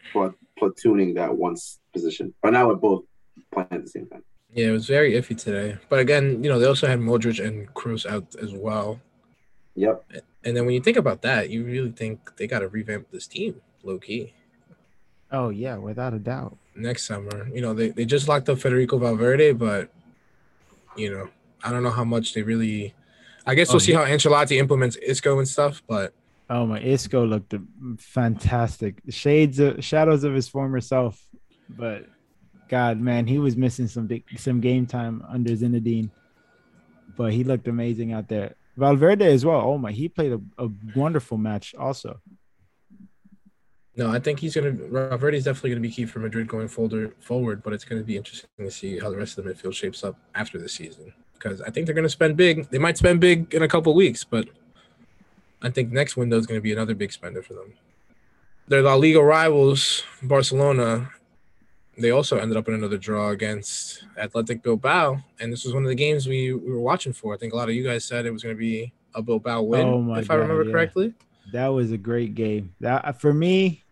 platooning 0.59 1.17
that 1.17 1.37
one 1.37 1.57
position, 1.93 2.33
but 2.43 2.53
now 2.53 2.69
we're 2.69 2.77
both 2.77 3.05
playing 3.53 3.69
at 3.73 3.83
the 3.83 3.91
same 3.91 4.07
time. 4.07 4.23
Yeah, 4.57 4.69
it 4.69 4.73
was 4.73 4.87
very 4.87 5.13
iffy 5.13 5.37
today. 5.37 5.77
But 5.91 5.99
again, 5.99 6.43
you 6.43 6.49
know, 6.49 6.59
they 6.59 6.65
also 6.65 6.87
had 6.87 6.99
Modric 6.99 7.47
and 7.47 7.73
Kroos 7.75 8.07
out 8.07 8.35
as 8.43 8.55
well. 8.55 8.99
Yep. 9.75 10.03
And 10.45 10.57
then 10.57 10.65
when 10.65 10.75
you 10.75 10.81
think 10.81 10.97
about 10.97 11.21
that, 11.23 11.51
you 11.51 11.63
really 11.63 11.91
think 11.91 12.35
they 12.37 12.47
got 12.47 12.61
to 12.61 12.69
revamp 12.69 13.11
this 13.11 13.27
team, 13.27 13.61
low 13.83 13.99
key. 13.99 14.33
Oh 15.31 15.51
yeah, 15.51 15.77
without 15.77 16.15
a 16.15 16.19
doubt. 16.19 16.57
Next 16.75 17.07
summer, 17.07 17.49
you 17.53 17.61
know, 17.61 17.75
they, 17.75 17.91
they 17.91 18.07
just 18.07 18.29
locked 18.29 18.49
up 18.49 18.59
Federico 18.59 18.97
Valverde, 18.97 19.53
but 19.53 19.91
you 20.97 21.11
know, 21.13 21.29
I 21.63 21.71
don't 21.71 21.83
know 21.83 21.91
how 21.91 22.05
much 22.05 22.33
they 22.33 22.43
really. 22.43 22.95
I 23.47 23.55
guess 23.55 23.69
we'll 23.69 23.77
oh, 23.77 23.81
see 23.81 23.93
yeah. 23.93 24.07
how 24.07 24.11
Ancelotti 24.11 24.57
implements 24.57 24.97
Isco 24.97 25.39
and 25.39 25.47
stuff, 25.47 25.83
but. 25.87 26.15
Oh 26.49 26.65
my, 26.65 26.81
Isco 26.81 27.27
looked 27.27 27.55
fantastic. 27.99 29.03
Shades 29.11 29.59
of 29.59 29.85
shadows 29.85 30.25
of 30.25 30.33
his 30.33 30.49
former 30.49 30.81
self, 30.81 31.21
but 31.69 32.07
God, 32.69 33.01
man, 33.01 33.27
he 33.27 33.39
was 33.39 33.57
missing 33.57 33.89
some 33.89 34.07
big, 34.07 34.25
some 34.39 34.61
game 34.61 34.87
time 34.87 35.25
under 35.29 35.51
Zinedine, 35.51 36.11
but 37.17 37.33
he 37.33 37.45
looked 37.45 37.69
amazing 37.69 38.13
out 38.13 38.29
there. 38.29 38.55
Valverde 38.77 39.25
as 39.25 39.45
well. 39.45 39.61
Oh 39.61 39.79
my, 39.79 39.93
he 39.93 40.09
played 40.09 40.33
a, 40.33 40.41
a 40.59 40.69
wonderful 40.95 41.39
match 41.39 41.75
also. 41.77 42.21
No, 43.97 44.11
I 44.11 44.19
think 44.19 44.41
he's 44.41 44.55
gonna. 44.55 44.73
Valverde 44.73 45.39
is 45.39 45.45
definitely 45.45 45.71
gonna 45.71 45.81
be 45.81 45.91
key 45.91 46.05
for 46.05 46.19
Madrid 46.19 46.49
going 46.49 46.69
forward. 46.69 47.15
Forward, 47.21 47.63
but 47.63 47.73
it's 47.73 47.85
gonna 47.85 48.03
be 48.03 48.17
interesting 48.17 48.49
to 48.59 48.71
see 48.71 48.99
how 48.99 49.09
the 49.09 49.17
rest 49.17 49.39
of 49.39 49.45
the 49.45 49.51
midfield 49.53 49.75
shapes 49.75 50.05
up 50.05 50.19
after 50.35 50.59
the 50.59 50.69
season 50.69 51.15
because 51.35 51.63
I 51.63 51.71
think 51.71 51.87
they're 51.87 51.95
gonna 51.95 52.09
spend 52.11 52.37
big. 52.37 52.69
They 52.71 52.79
might 52.79 52.99
spend 52.99 53.21
big 53.21 53.55
in 53.55 53.63
a 53.63 53.69
couple 53.69 53.95
weeks, 53.95 54.25
but 54.25 54.49
I 55.63 55.71
think 55.71 55.93
next 55.93 56.17
window 56.17 56.37
is 56.37 56.47
gonna 56.47 56.61
be 56.61 56.73
another 56.73 56.95
big 56.95 57.13
spender 57.13 57.43
for 57.43 57.55
them. 57.55 57.73
Their 58.69 58.83
La 58.83 58.95
Liga 58.95 59.23
rivals, 59.23 60.03
Barcelona, 60.23 61.11
they 61.99 62.11
also 62.11 62.39
ended 62.39 62.57
up 62.57 62.69
in 62.69 62.75
another 62.75 62.99
draw 62.99 63.31
against 63.31 64.05
Athletic 64.19 64.63
Bilbao, 64.63 65.19
and 65.41 65.53
this 65.53 65.65
was 65.65 65.73
one 65.73 65.83
of 65.83 65.89
the 65.89 65.95
games 65.95 66.27
we, 66.27 66.53
we 66.53 66.71
were 66.71 66.81
watching 66.81 67.13
for. 67.13 67.35
I 67.35 67.39
think 67.39 67.53
a 67.53 67.57
lot 67.57 67.69
of 67.69 67.75
you 67.75 67.83
guys 67.83 68.05
said 68.05 68.27
it 68.27 68.33
was 68.33 68.43
going 68.43 68.55
to 68.55 68.59
be 68.59 68.93
a 69.15 69.23
Bilbao 69.23 69.63
win, 69.63 69.87
oh 69.87 70.15
if 70.15 70.29
God, 70.29 70.35
I 70.35 70.37
remember 70.39 70.65
yeah. 70.65 70.73
correctly. 70.73 71.15
That 71.53 71.69
was 71.69 71.93
a 71.93 71.97
great 71.97 72.35
game. 72.35 72.75
That 72.81 73.21
for 73.21 73.33
me, 73.33 73.83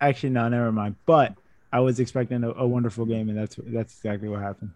actually, 0.00 0.30
no, 0.30 0.48
never 0.48 0.72
mind. 0.72 0.96
But 1.06 1.34
I 1.72 1.80
was 1.80 2.00
expecting 2.00 2.42
a, 2.42 2.50
a 2.50 2.66
wonderful 2.66 3.06
game, 3.06 3.28
and 3.28 3.38
that's 3.38 3.56
that's 3.66 3.96
exactly 3.96 4.28
what 4.28 4.40
happened. 4.40 4.72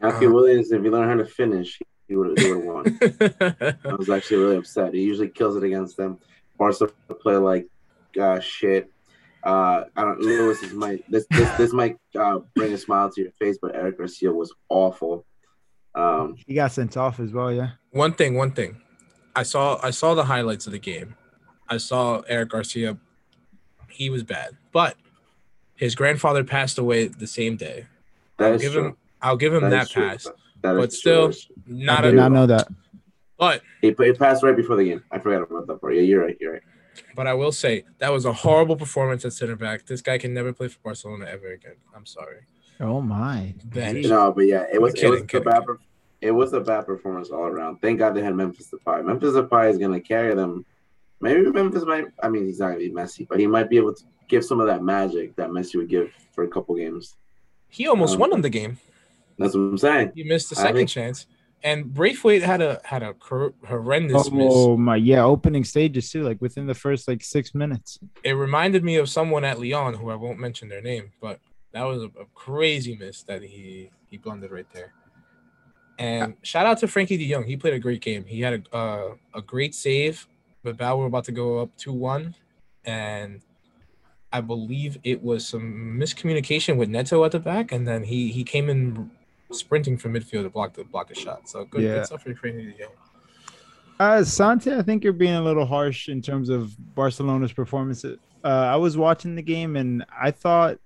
Alfie 0.00 0.26
um, 0.26 0.32
Williams, 0.32 0.70
if 0.70 0.82
he 0.82 0.90
learned 0.90 1.10
how 1.10 1.16
to 1.16 1.24
finish, 1.24 1.80
he 2.06 2.16
would 2.16 2.38
have 2.38 2.64
won. 2.64 2.98
I 3.84 3.94
was 3.94 4.10
actually 4.10 4.38
really 4.38 4.56
upset. 4.56 4.94
He 4.94 5.02
usually 5.02 5.28
kills 5.28 5.56
it 5.56 5.64
against 5.64 5.96
them. 5.96 6.18
Barca 6.56 6.88
play 7.20 7.36
like 7.36 7.66
uh, 8.20 8.38
shit 8.38 8.92
uh, 9.42 9.84
I 9.96 10.02
don't. 10.02 10.20
Luis 10.20 10.60
this 10.60 10.72
might 10.72 11.10
this 11.10 11.26
this 11.30 11.50
this 11.56 11.72
might 11.72 11.96
uh, 12.18 12.40
bring 12.54 12.72
a 12.72 12.78
smile 12.78 13.10
to 13.10 13.22
your 13.22 13.32
face, 13.38 13.58
but 13.60 13.74
Eric 13.74 13.98
Garcia 13.98 14.32
was 14.32 14.52
awful. 14.68 15.24
Um, 15.94 16.36
he 16.46 16.54
got 16.54 16.72
sent 16.72 16.96
off 16.96 17.20
as 17.20 17.32
well. 17.32 17.52
Yeah. 17.52 17.70
One 17.90 18.12
thing. 18.12 18.36
One 18.36 18.52
thing. 18.52 18.80
I 19.34 19.42
saw 19.42 19.80
I 19.82 19.90
saw 19.90 20.14
the 20.14 20.24
highlights 20.24 20.66
of 20.66 20.72
the 20.72 20.78
game. 20.78 21.16
I 21.68 21.78
saw 21.78 22.20
Eric 22.28 22.50
Garcia. 22.50 22.98
He 23.88 24.10
was 24.10 24.22
bad, 24.22 24.56
but 24.72 24.96
his 25.74 25.94
grandfather 25.94 26.44
passed 26.44 26.78
away 26.78 27.08
the 27.08 27.26
same 27.26 27.56
day. 27.56 27.86
That 28.38 28.52
I'll 28.52 28.58
give 28.58 28.72
true. 28.72 28.86
him. 28.86 28.96
I'll 29.22 29.36
give 29.36 29.54
him 29.54 29.62
that, 29.62 29.70
that 29.70 29.90
pass. 29.90 30.24
That 30.62 30.76
but 30.76 30.92
still, 30.92 31.32
not. 31.66 32.04
I 32.04 32.08
did 32.08 32.16
not 32.16 32.32
know 32.32 32.46
that. 32.46 32.68
But 33.38 33.62
he, 33.80 33.94
he 33.98 34.12
passed 34.12 34.42
right 34.42 34.54
before 34.54 34.76
the 34.76 34.84
game. 34.84 35.02
I 35.10 35.18
forgot 35.18 35.42
about 35.42 35.66
that 35.66 35.80
part. 35.80 35.94
Yeah, 35.94 36.02
you're 36.02 36.22
right. 36.22 36.36
You're 36.38 36.52
right. 36.52 36.62
But 37.14 37.26
I 37.26 37.34
will 37.34 37.52
say 37.52 37.84
that 37.98 38.12
was 38.12 38.24
a 38.24 38.32
horrible 38.32 38.76
performance 38.76 39.24
at 39.24 39.32
center 39.32 39.56
back. 39.56 39.86
This 39.86 40.02
guy 40.02 40.18
can 40.18 40.34
never 40.34 40.52
play 40.52 40.68
for 40.68 40.78
Barcelona 40.82 41.26
ever 41.26 41.52
again. 41.52 41.76
I'm 41.94 42.06
sorry. 42.06 42.40
Oh 42.80 43.00
my. 43.00 43.54
No, 43.74 44.32
but 44.32 44.46
yeah, 44.46 44.64
it 44.72 44.80
was 44.80 44.94
kidding, 44.94 45.08
it 45.08 45.10
was 45.10 45.22
kidding, 45.22 45.46
a 45.46 45.50
bad 45.50 45.60
kidding. 45.60 45.78
it 46.20 46.30
was 46.30 46.52
a 46.52 46.60
bad 46.60 46.86
performance 46.86 47.28
all 47.30 47.44
around. 47.44 47.80
Thank 47.80 47.98
God 47.98 48.14
they 48.14 48.22
had 48.22 48.34
Memphis 48.34 48.72
Depay. 48.72 49.04
Memphis 49.04 49.34
Depay 49.34 49.70
is 49.70 49.78
gonna 49.78 50.00
carry 50.00 50.34
them. 50.34 50.64
Maybe 51.20 51.50
Memphis 51.50 51.84
might. 51.84 52.06
I 52.22 52.28
mean, 52.28 52.46
he's 52.46 52.60
not 52.60 52.68
gonna 52.68 52.78
be 52.78 52.90
Messi, 52.90 53.28
but 53.28 53.38
he 53.38 53.46
might 53.46 53.68
be 53.68 53.76
able 53.76 53.94
to 53.94 54.02
give 54.28 54.44
some 54.44 54.60
of 54.60 54.66
that 54.68 54.82
magic 54.82 55.36
that 55.36 55.50
Messi 55.50 55.76
would 55.76 55.88
give 55.88 56.10
for 56.32 56.44
a 56.44 56.48
couple 56.48 56.74
games. 56.76 57.16
He 57.68 57.86
almost 57.86 58.14
um, 58.14 58.20
won 58.20 58.30
them 58.30 58.42
the 58.42 58.48
game. 58.48 58.78
That's 59.38 59.54
what 59.54 59.60
I'm 59.60 59.78
saying. 59.78 60.12
He 60.14 60.24
missed 60.24 60.50
the 60.50 60.56
second 60.56 60.76
think, 60.76 60.88
chance. 60.88 61.26
And 61.62 61.92
Braithwaite 61.92 62.42
had 62.42 62.62
a 62.62 62.80
had 62.84 63.02
a 63.02 63.14
horrendous 63.20 64.30
miss. 64.30 64.52
Oh 64.54 64.76
my, 64.76 64.96
yeah, 64.96 65.22
opening 65.24 65.64
stages 65.64 66.10
too, 66.10 66.22
like 66.22 66.40
within 66.40 66.66
the 66.66 66.74
first 66.74 67.06
like 67.06 67.22
six 67.22 67.54
minutes. 67.54 67.98
It 68.24 68.32
reminded 68.32 68.82
me 68.82 68.96
of 68.96 69.10
someone 69.10 69.44
at 69.44 69.60
Lyon 69.60 69.94
who 69.94 70.10
I 70.10 70.14
won't 70.14 70.38
mention 70.38 70.68
their 70.68 70.80
name, 70.80 71.12
but 71.20 71.38
that 71.72 71.82
was 71.84 72.02
a, 72.02 72.06
a 72.06 72.24
crazy 72.34 72.96
miss 72.96 73.22
that 73.24 73.42
he 73.42 73.90
he 74.08 74.16
blundered 74.16 74.52
right 74.52 74.70
there. 74.72 74.94
And 75.98 76.34
shout 76.42 76.64
out 76.64 76.78
to 76.78 76.86
Frenkie 76.86 77.18
De 77.18 77.30
Jong. 77.30 77.44
He 77.44 77.58
played 77.58 77.74
a 77.74 77.78
great 77.78 78.00
game. 78.00 78.24
He 78.24 78.40
had 78.40 78.64
a 78.72 78.76
uh, 78.76 79.14
a 79.34 79.42
great 79.42 79.74
save. 79.74 80.26
But 80.62 80.76
Bow 80.76 80.96
were 80.96 81.06
about 81.06 81.24
to 81.24 81.32
go 81.32 81.58
up 81.58 81.76
two 81.76 81.92
one, 81.92 82.34
and 82.84 83.42
I 84.32 84.40
believe 84.40 84.98
it 85.04 85.22
was 85.22 85.46
some 85.46 85.96
miscommunication 85.98 86.76
with 86.76 86.88
Neto 86.88 87.24
at 87.24 87.32
the 87.32 87.38
back, 87.38 87.72
and 87.72 87.86
then 87.86 88.04
he 88.04 88.30
he 88.30 88.44
came 88.44 88.68
in 88.68 89.10
sprinting 89.52 89.96
from 89.98 90.14
midfield 90.14 90.42
to 90.44 90.50
block 90.50 90.74
the 90.74 90.84
block 90.84 91.08
the 91.08 91.14
shot. 91.14 91.48
So 91.48 91.64
good, 91.64 91.82
Yeah. 91.82 91.94
good 91.96 92.06
stuff 92.06 92.22
for 92.22 92.34
Frenkie 92.34 92.72
De 92.72 92.78
Jong. 92.84 92.92
Uh, 93.98 94.24
Santi, 94.24 94.72
I 94.72 94.82
think 94.82 95.04
you're 95.04 95.12
being 95.12 95.34
a 95.34 95.42
little 95.42 95.66
harsh 95.66 96.08
in 96.08 96.22
terms 96.22 96.48
of 96.48 96.74
Barcelona's 96.94 97.52
performance. 97.52 98.04
Uh, 98.04 98.16
I 98.44 98.76
was 98.76 98.96
watching 98.96 99.34
the 99.34 99.42
game 99.42 99.76
and 99.76 100.04
I 100.10 100.30
thought, 100.30 100.78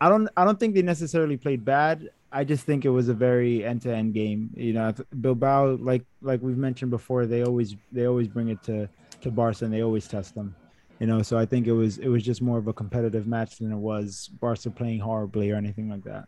I 0.00 0.08
don't, 0.08 0.28
I 0.36 0.44
don't 0.44 0.58
think 0.58 0.74
they 0.74 0.82
necessarily 0.82 1.36
played 1.36 1.64
bad. 1.64 2.10
I 2.32 2.42
just 2.42 2.64
think 2.66 2.84
it 2.84 2.90
was 2.90 3.08
a 3.08 3.14
very 3.14 3.64
end-to-end 3.64 4.12
game. 4.12 4.50
You 4.56 4.72
know, 4.72 4.92
Bilbao, 5.20 5.76
like 5.76 6.02
like 6.20 6.42
we've 6.42 6.56
mentioned 6.58 6.90
before, 6.90 7.24
they 7.24 7.44
always 7.44 7.76
they 7.92 8.06
always 8.06 8.26
bring 8.26 8.48
it 8.48 8.62
to 8.64 8.88
to 9.20 9.30
Barca 9.30 9.64
and 9.64 9.72
they 9.72 9.82
always 9.82 10.08
test 10.08 10.34
them. 10.34 10.54
You 10.98 11.06
know, 11.06 11.22
so 11.22 11.38
I 11.38 11.46
think 11.46 11.66
it 11.68 11.72
was 11.72 11.98
it 11.98 12.08
was 12.08 12.24
just 12.24 12.42
more 12.42 12.58
of 12.58 12.66
a 12.66 12.72
competitive 12.72 13.26
match 13.28 13.58
than 13.58 13.70
it 13.70 13.76
was 13.76 14.28
Barca 14.40 14.70
playing 14.70 14.98
horribly 15.00 15.50
or 15.52 15.56
anything 15.56 15.88
like 15.88 16.02
that. 16.04 16.26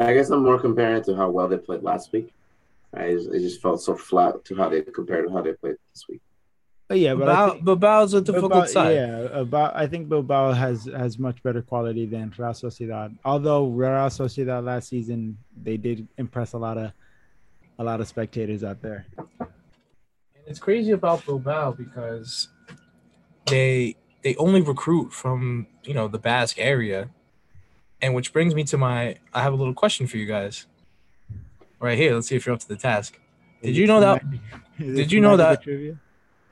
I 0.00 0.14
guess 0.14 0.30
I'm 0.30 0.42
more 0.42 0.58
comparing 0.58 0.96
it 0.96 1.04
to 1.04 1.14
how 1.14 1.30
well 1.30 1.48
they 1.48 1.58
played 1.58 1.82
last 1.82 2.12
week. 2.12 2.32
I 2.94 3.12
just, 3.12 3.28
it 3.28 3.40
just 3.40 3.62
felt 3.62 3.80
so 3.82 3.94
flat 3.94 4.44
to 4.46 4.56
how 4.56 4.68
they 4.68 4.82
compared 4.82 5.26
to 5.26 5.32
how 5.32 5.42
they 5.42 5.52
played 5.52 5.76
this 5.92 6.06
week. 6.08 6.20
But 6.88 6.98
yeah, 6.98 7.14
but 7.14 7.28
I 7.28 7.46
Bilbao, 7.46 7.50
think, 7.52 7.64
Bilbao's 7.64 8.14
a 8.14 8.20
difficult 8.20 8.50
Bilbao- 8.52 8.66
side. 8.66 8.94
Yeah, 8.94 9.18
about 9.38 9.76
I 9.76 9.86
think 9.86 10.08
Bilbao 10.08 10.52
has 10.52 10.86
has 10.86 11.20
much 11.20 11.40
better 11.42 11.62
quality 11.62 12.04
than 12.06 12.32
Real 12.36 12.50
Sociedad. 12.50 13.16
Although 13.24 13.68
Real 13.68 13.90
Sociedad 14.08 14.64
last 14.64 14.88
season 14.88 15.36
they 15.62 15.76
did 15.76 16.08
impress 16.18 16.52
a 16.54 16.58
lot 16.58 16.78
of 16.78 16.90
a 17.78 17.84
lot 17.84 18.00
of 18.00 18.08
spectators 18.08 18.64
out 18.64 18.82
there. 18.82 19.06
And 19.38 19.48
it's 20.48 20.58
crazy 20.58 20.90
about 20.90 21.24
Bilbao 21.24 21.72
because 21.72 22.48
they 23.46 23.94
they 24.24 24.34
only 24.36 24.60
recruit 24.60 25.12
from 25.12 25.68
you 25.84 25.94
know 25.94 26.08
the 26.08 26.18
Basque 26.18 26.58
area, 26.58 27.08
and 28.02 28.14
which 28.14 28.32
brings 28.32 28.54
me 28.54 28.64
to 28.64 28.78
my 28.78 29.16
I 29.34 29.42
have 29.42 29.52
a 29.52 29.56
little 29.56 29.74
question 29.74 30.06
for 30.06 30.16
you 30.16 30.26
guys. 30.26 30.66
Right 31.80 31.96
here, 31.96 32.14
let's 32.14 32.28
see 32.28 32.36
if 32.36 32.44
you're 32.46 32.54
up 32.54 32.60
to 32.60 32.68
the 32.68 32.76
task. 32.76 33.18
Did 33.62 33.76
you 33.76 33.86
know 33.86 34.00
that 34.00 34.22
did 34.78 35.12
you 35.12 35.20
know 35.20 35.36
that- 35.36 35.62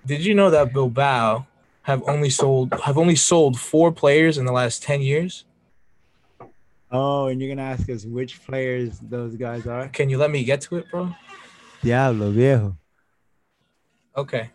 Did 0.07 0.24
you 0.24 0.34
know 0.34 0.51
that 0.51 0.72
Bilbao 0.72 1.46
have 1.82 2.03
only 2.09 2.30
sold 2.30 2.72
have 2.84 2.96
only 2.99 3.16
sold 3.16 3.59
four 3.59 3.92
players 3.92 4.38
in 4.38 4.44
the 4.46 4.53
last 4.53 4.82
ten 4.82 5.03
years? 5.03 5.44
Oh, 6.90 7.26
and 7.26 7.40
you're 7.40 7.55
gonna 7.55 7.68
ask 7.68 7.88
us 7.90 8.07
which 8.07 8.42
players 8.46 8.99
those 9.01 9.36
guys 9.36 9.66
are? 9.66 9.88
Can 9.88 10.09
you 10.09 10.16
let 10.16 10.30
me 10.30 10.44
get 10.44 10.62
to 10.62 10.76
it, 10.78 10.90
bro? 10.90 11.14
Diablo 11.82 12.30
viejo. 12.30 12.76
Okay. 14.16 14.51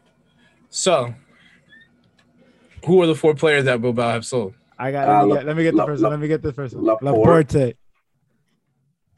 So, 0.69 1.13
who 2.85 3.01
are 3.01 3.07
the 3.07 3.15
four 3.15 3.35
players 3.35 3.65
that 3.65 3.81
Bilbao 3.81 4.11
have 4.11 4.25
sold? 4.25 4.55
I 4.83 4.91
got. 4.91 5.07
Uh, 5.07 5.25
let, 5.25 5.27
me 5.27 5.35
get 5.35 5.45
let 5.45 5.55
me 5.57 5.63
get 5.63 5.75
the 5.75 5.85
first 5.85 6.01
La- 6.01 6.09
one. 6.09 6.19
Let 6.19 6.21
me 6.21 6.27
get 6.27 6.41
the 6.41 6.53
first 6.53 6.75
one. 6.75 6.83
Laporte. 6.83 7.05
Laporte. 7.53 7.77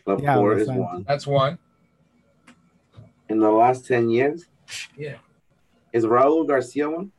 Laporte 0.05 0.23
Yeah, 0.57 0.61
is 0.61 0.67
Laporte. 0.67 0.93
one. 0.93 1.05
That's 1.07 1.25
one. 1.27 1.57
In 3.29 3.39
the 3.39 3.49
last 3.49 3.87
10 3.87 4.09
years, 4.11 4.45
Yeah. 4.95 5.15
is 5.91 6.05
Raul 6.05 6.47
Garcia 6.47 6.87
one? 6.87 7.11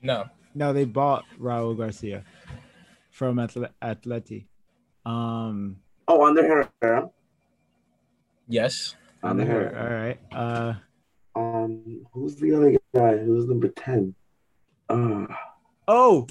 No. 0.00 0.26
No, 0.54 0.72
they 0.72 0.84
bought 0.84 1.24
Raul 1.40 1.76
Garcia 1.76 2.22
from 3.10 3.40
Atle- 3.40 3.66
Atleti. 3.82 4.46
Um, 5.04 5.78
Oh, 6.06 6.24
Ander 6.24 6.46
Herrera. 6.80 7.10
Yes. 8.46 8.94
Under 9.24 9.42
all 9.42 9.48
Herrera. 9.48 10.06
right. 10.06 10.20
Uh, 10.32 10.74
Um, 11.34 12.06
who's 12.12 12.36
the 12.36 12.54
other 12.54 12.78
guy? 12.94 13.16
Who's 13.18 13.46
number 13.46 13.68
10? 13.68 14.14
Uh, 14.88 15.26
oh, 15.88 16.28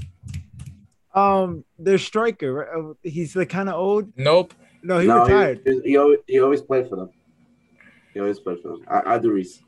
um, 1.16 1.64
their 1.80 1.98
striker. 1.98 2.54
right? 2.54 2.68
Uh, 2.78 2.94
He's 3.02 3.36
like 3.36 3.50
kind 3.50 3.70
of 3.70 3.76
old. 3.76 4.12
Nope. 4.16 4.54
No, 4.84 5.00
he 5.00 5.08
no, 5.08 5.24
retired. 5.24 5.62
He, 5.66 5.82
he, 5.82 5.98
always, 5.98 6.20
he 6.28 6.40
always 6.40 6.62
played 6.62 6.88
for 6.88 6.96
them. 6.98 7.10
He 8.14 8.20
always 8.20 8.40
played 8.40 8.62
for 8.62 8.70
them. 8.70 8.86
I, 8.88 9.18
Aduriz. 9.18 9.62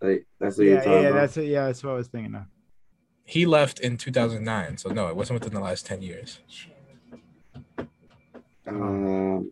Like, 0.00 0.26
that's 0.38 0.58
what 0.58 0.64
yeah, 0.64 0.72
you're 0.72 0.78
talking 0.78 0.92
yeah, 0.92 0.98
about. 1.08 1.14
that's 1.14 1.36
it. 1.38 1.46
Yeah, 1.46 1.66
that's 1.66 1.82
what 1.82 1.92
I 1.92 1.94
was 1.94 2.08
thinking 2.08 2.34
of. 2.34 2.42
He 3.24 3.46
left 3.46 3.80
in 3.80 3.96
2009, 3.96 4.76
so 4.76 4.90
no, 4.90 5.08
it 5.08 5.16
wasn't 5.16 5.40
within 5.40 5.54
the 5.54 5.60
last 5.60 5.84
10 5.86 6.02
years. 6.02 6.38
Um, 8.66 9.50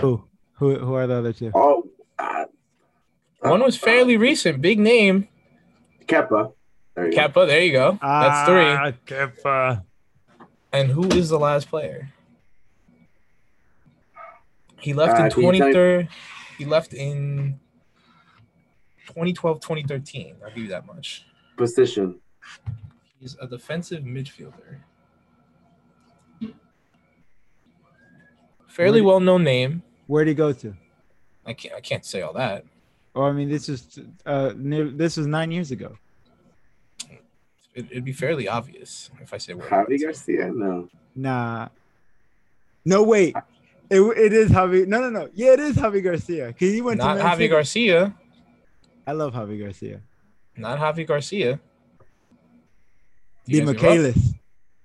Who? 0.00 0.24
Who? 0.54 0.78
Who 0.78 0.94
are 0.94 1.06
the 1.06 1.14
other 1.14 1.32
two? 1.32 1.52
oh, 1.54 1.88
uh, 2.18 2.46
One 3.40 3.62
was 3.62 3.76
fairly 3.76 4.16
recent, 4.16 4.60
big 4.60 4.80
name. 4.80 5.28
Kepa. 6.06 6.52
There 7.00 7.10
you 7.10 7.16
go. 7.16 7.28
Kepa, 7.28 7.46
there 7.46 7.62
you 7.62 7.72
go. 7.72 7.98
That's 8.02 8.48
three. 8.48 8.62
Ah, 8.62 8.92
Kepa. 9.06 9.84
And 10.72 10.90
who 10.90 11.04
is 11.08 11.30
the 11.30 11.38
last 11.38 11.68
player? 11.68 12.10
He 14.80 14.92
left 14.94 15.18
Uh, 15.18 15.24
in 15.24 15.30
can 15.30 15.42
you 15.42 15.52
tell 15.58 15.68
me- 15.68 15.72
2013. 15.74 16.08
He 16.58 16.64
left 16.66 16.92
in 16.92 17.58
2012, 19.06 19.60
2013. 19.60 20.36
I'll 20.44 20.48
give 20.50 20.58
you 20.64 20.68
that 20.68 20.86
much. 20.86 21.24
Position. 21.56 22.20
He's 23.18 23.36
a 23.40 23.46
defensive 23.46 24.04
midfielder. 24.04 24.80
Fairly 28.68 29.00
well 29.00 29.20
known 29.20 29.42
name. 29.44 29.82
Where'd 30.06 30.28
he 30.28 30.34
go 30.34 30.52
to? 30.52 30.74
I 31.46 31.52
can't 31.54 31.74
I 31.74 31.80
can't 31.80 32.04
say 32.04 32.22
all 32.22 32.32
that. 32.34 32.64
Oh, 33.14 33.22
I 33.24 33.32
mean, 33.32 33.48
this 33.48 33.68
is 33.68 33.98
uh, 34.24 34.52
near, 34.56 34.88
this 34.88 35.16
was 35.16 35.26
nine 35.26 35.50
years 35.50 35.70
ago. 35.72 35.96
It, 37.74 37.86
it'd 37.90 38.04
be 38.04 38.12
fairly 38.12 38.48
obvious 38.48 39.10
if 39.20 39.32
I 39.32 39.38
say 39.38 39.54
where. 39.54 39.68
Javi 39.68 40.00
Garcia? 40.02 40.50
No. 40.52 40.88
Nah. 41.14 41.68
No, 42.84 43.02
wait. 43.02 43.34
It, 43.90 44.00
it 44.00 44.32
is 44.32 44.50
Javi. 44.50 44.86
No, 44.86 45.00
no, 45.00 45.10
no. 45.10 45.28
Yeah, 45.34 45.52
it 45.52 45.60
is 45.60 45.76
Javi 45.76 46.02
Garcia. 46.02 46.52
Cause 46.52 46.70
he 46.70 46.80
went 46.80 46.98
Not 46.98 47.14
to 47.14 47.24
Man 47.24 47.38
Javi 47.38 47.50
Garcia. 47.50 48.14
I 49.06 49.12
love 49.12 49.34
Javi 49.34 49.60
Garcia. 49.60 50.00
Not 50.56 50.78
Javi 50.78 51.06
Garcia. 51.06 51.60
Do 53.46 53.56
you 53.56 53.60
give 53.60 53.68
up? 53.68 53.76
Michaelis. 53.82 54.34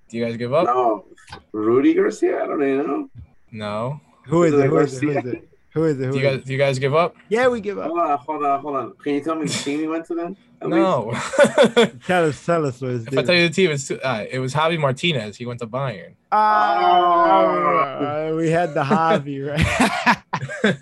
Do 0.09 0.17
you 0.17 0.25
guys 0.25 0.37
give 0.37 0.53
up? 0.53 0.65
No. 0.65 1.05
Rudy 1.51 1.93
Garcia? 1.93 2.43
I 2.43 2.47
don't 2.47 2.63
even 2.63 2.87
know. 2.87 3.09
No. 3.51 4.01
Who 4.25 4.43
is 4.43 4.53
Is 4.53 4.59
it? 4.59 4.65
it 4.65 4.69
Who 4.69 4.77
is 4.77 4.93
it? 4.95 5.03
Who 5.03 5.09
is 5.09 5.25
it? 5.25 5.49
Who 5.75 5.83
is 5.83 5.99
it? 5.99 6.05
Who 6.05 6.13
Do 6.13 6.19
you 6.19 6.25
is 6.25 6.31
guys 6.31 6.39
it? 6.41 6.45
do 6.45 6.51
you 6.53 6.57
guys 6.57 6.79
give 6.79 6.95
up? 6.95 7.15
Yeah, 7.29 7.47
we 7.49 7.59
give 7.61 7.77
up. 7.77 7.87
Hold 7.87 7.99
on, 7.99 8.17
hold 8.17 8.45
on, 8.45 8.61
hold 8.61 8.75
on. 8.77 8.93
Can 9.03 9.13
you 9.15 9.21
tell 9.21 9.35
me 9.35 9.45
the 9.45 9.51
team 9.53 9.79
he 9.81 9.87
went 9.87 10.05
to 10.05 10.15
then? 10.15 10.37
At? 10.61 10.69
No. 10.69 11.11
Tell 12.07 12.25
us, 12.29 12.45
tell 12.45 12.65
us 12.65 12.79
what 12.81 12.91
it's 12.91 13.07
if 13.07 13.17
I 13.17 13.23
tell 13.23 13.35
you 13.35 13.49
the 13.49 13.53
team, 13.53 13.71
it's 13.71 13.89
too, 13.89 13.99
uh, 14.01 14.25
it 14.31 14.39
was 14.39 14.53
Javi 14.53 14.79
Martinez. 14.79 15.35
He 15.35 15.45
went 15.45 15.59
to 15.59 15.67
Bayern. 15.67 16.13
Ah, 16.31 18.31
we 18.35 18.49
had 18.49 18.73
the 18.73 18.83
Javi, 18.83 19.45
right? 19.51 20.77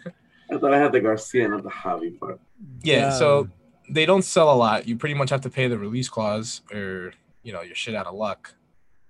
I 0.51 0.57
thought 0.57 0.73
I 0.73 0.77
had 0.77 0.91
the 0.91 0.99
Garcia, 0.99 1.47
not 1.47 1.63
the 1.63 1.69
Javi 1.69 2.17
part. 2.19 2.39
Yeah, 2.83 3.09
so 3.11 3.49
they 3.89 4.05
don't 4.05 4.21
sell 4.23 4.53
a 4.53 4.55
lot. 4.55 4.87
You 4.87 4.95
pretty 4.95 5.15
much 5.15 5.31
have 5.31 5.41
to 5.41 5.49
pay 5.49 5.67
the 5.67 5.77
release 5.79 6.07
clause, 6.07 6.61
or 6.71 7.13
you 7.41 7.51
know, 7.51 7.61
you're 7.61 7.75
shit 7.75 7.95
out 7.95 8.05
of 8.05 8.13
luck. 8.15 8.53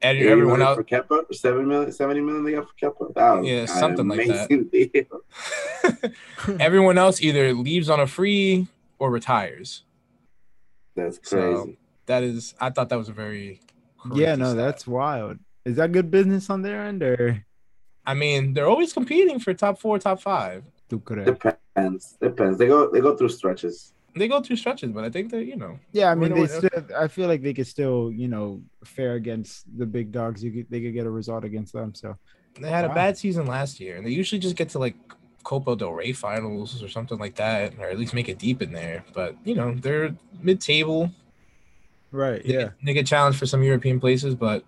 And 0.04 0.20
Yeah, 0.20 0.32
everyone 0.32 0.62
else, 0.62 0.76
for 0.76 0.84
Kepa, 0.84 1.34
seven 1.34 1.68
million, 1.68 1.92
seventy 1.92 2.20
million 2.22 2.44
they 2.44 2.52
got 2.52 2.68
for 2.68 2.76
Kepa. 2.92 3.14
That 3.14 3.46
Yeah, 3.46 3.66
something 3.66 4.08
like 4.08 4.28
that. 4.28 6.14
everyone 6.60 6.98
else 6.98 7.22
either 7.22 7.54
leaves 7.54 7.90
on 7.90 8.00
a 8.00 8.08
free 8.08 8.68
or 9.00 9.10
retires. 9.12 9.84
That's 10.96 11.20
So- 11.24 11.38
crazy. 11.64 11.78
That 12.06 12.24
is, 12.24 12.54
I 12.60 12.70
thought 12.70 12.90
that 12.90 12.98
was 12.98 13.08
a 13.08 13.14
very. 13.14 13.62
yeah, 14.14 14.36
no, 14.36 14.48
stat. 14.48 14.58
that's 14.58 14.86
wild. 14.86 15.40
Is 15.64 15.78
that 15.78 15.94
good 15.94 16.12
business 16.12 16.50
on 16.50 16.62
their 16.64 16.84
end 16.84 17.02
or 17.02 17.46
I 18.06 18.14
mean, 18.14 18.54
they're 18.54 18.68
always 18.68 18.92
competing 18.92 19.40
for 19.40 19.54
top 19.54 19.80
four, 19.80 19.98
top 20.00 20.20
five. 20.22 20.66
Depends. 20.90 22.18
Depends. 22.22 22.58
They 22.58 22.68
go. 22.68 22.92
They 22.92 23.00
go 23.00 23.16
through 23.16 23.30
stretches. 23.30 23.93
They 24.16 24.28
go 24.28 24.42
through 24.42 24.58
stretches, 24.58 24.92
but 24.92 25.04
I 25.04 25.10
think 25.10 25.32
that 25.32 25.46
you 25.46 25.56
know, 25.56 25.80
Yeah, 25.92 26.12
I 26.12 26.16
mean, 26.16 26.34
they 26.34 26.46
still. 26.48 26.70
I 26.98 27.08
feel 27.08 27.28
like 27.28 27.42
they 27.42 27.54
could 27.54 27.66
still, 27.68 28.12
you 28.12 28.28
know, 28.28 28.62
fare 28.84 29.14
against 29.16 29.66
the 29.78 29.86
big 29.88 30.12
dogs. 30.12 30.44
You 30.44 30.52
could, 30.52 30.68
they 30.70 30.82
could 30.82 30.94
get 30.94 31.06
a 31.08 31.10
result 31.10 31.44
against 31.44 31.74
them. 31.74 31.96
So 31.96 32.16
they 32.62 32.70
had 32.70 32.86
Wow. 32.86 32.92
a 32.92 32.96
bad 32.96 33.18
season 33.18 33.48
last 33.48 33.80
year, 33.80 33.96
and 33.98 34.06
they 34.06 34.12
usually 34.12 34.40
just 34.40 34.56
get 34.56 34.70
to 34.70 34.80
like 34.80 34.96
Copa 35.44 35.76
del 35.76 35.92
Rey 35.94 36.14
finals 36.14 36.84
or 36.84 36.88
something 36.90 37.18
like 37.18 37.36
that, 37.36 37.74
or 37.80 37.88
at 37.90 37.98
least 37.98 38.14
make 38.14 38.30
it 38.30 38.38
deep 38.38 38.62
in 38.62 38.72
there. 38.72 39.04
But 39.14 39.36
you 39.44 39.56
know, 39.56 39.74
they're 39.74 40.16
mid-table. 40.42 41.10
right, 42.12 42.44
They 42.44 42.52
get- 42.54 42.74
they 42.86 42.94
get 42.94 43.08
challenged 43.08 43.40
for 43.40 43.48
some 43.48 43.64
European 43.64 44.00
places, 44.00 44.36
but 44.36 44.64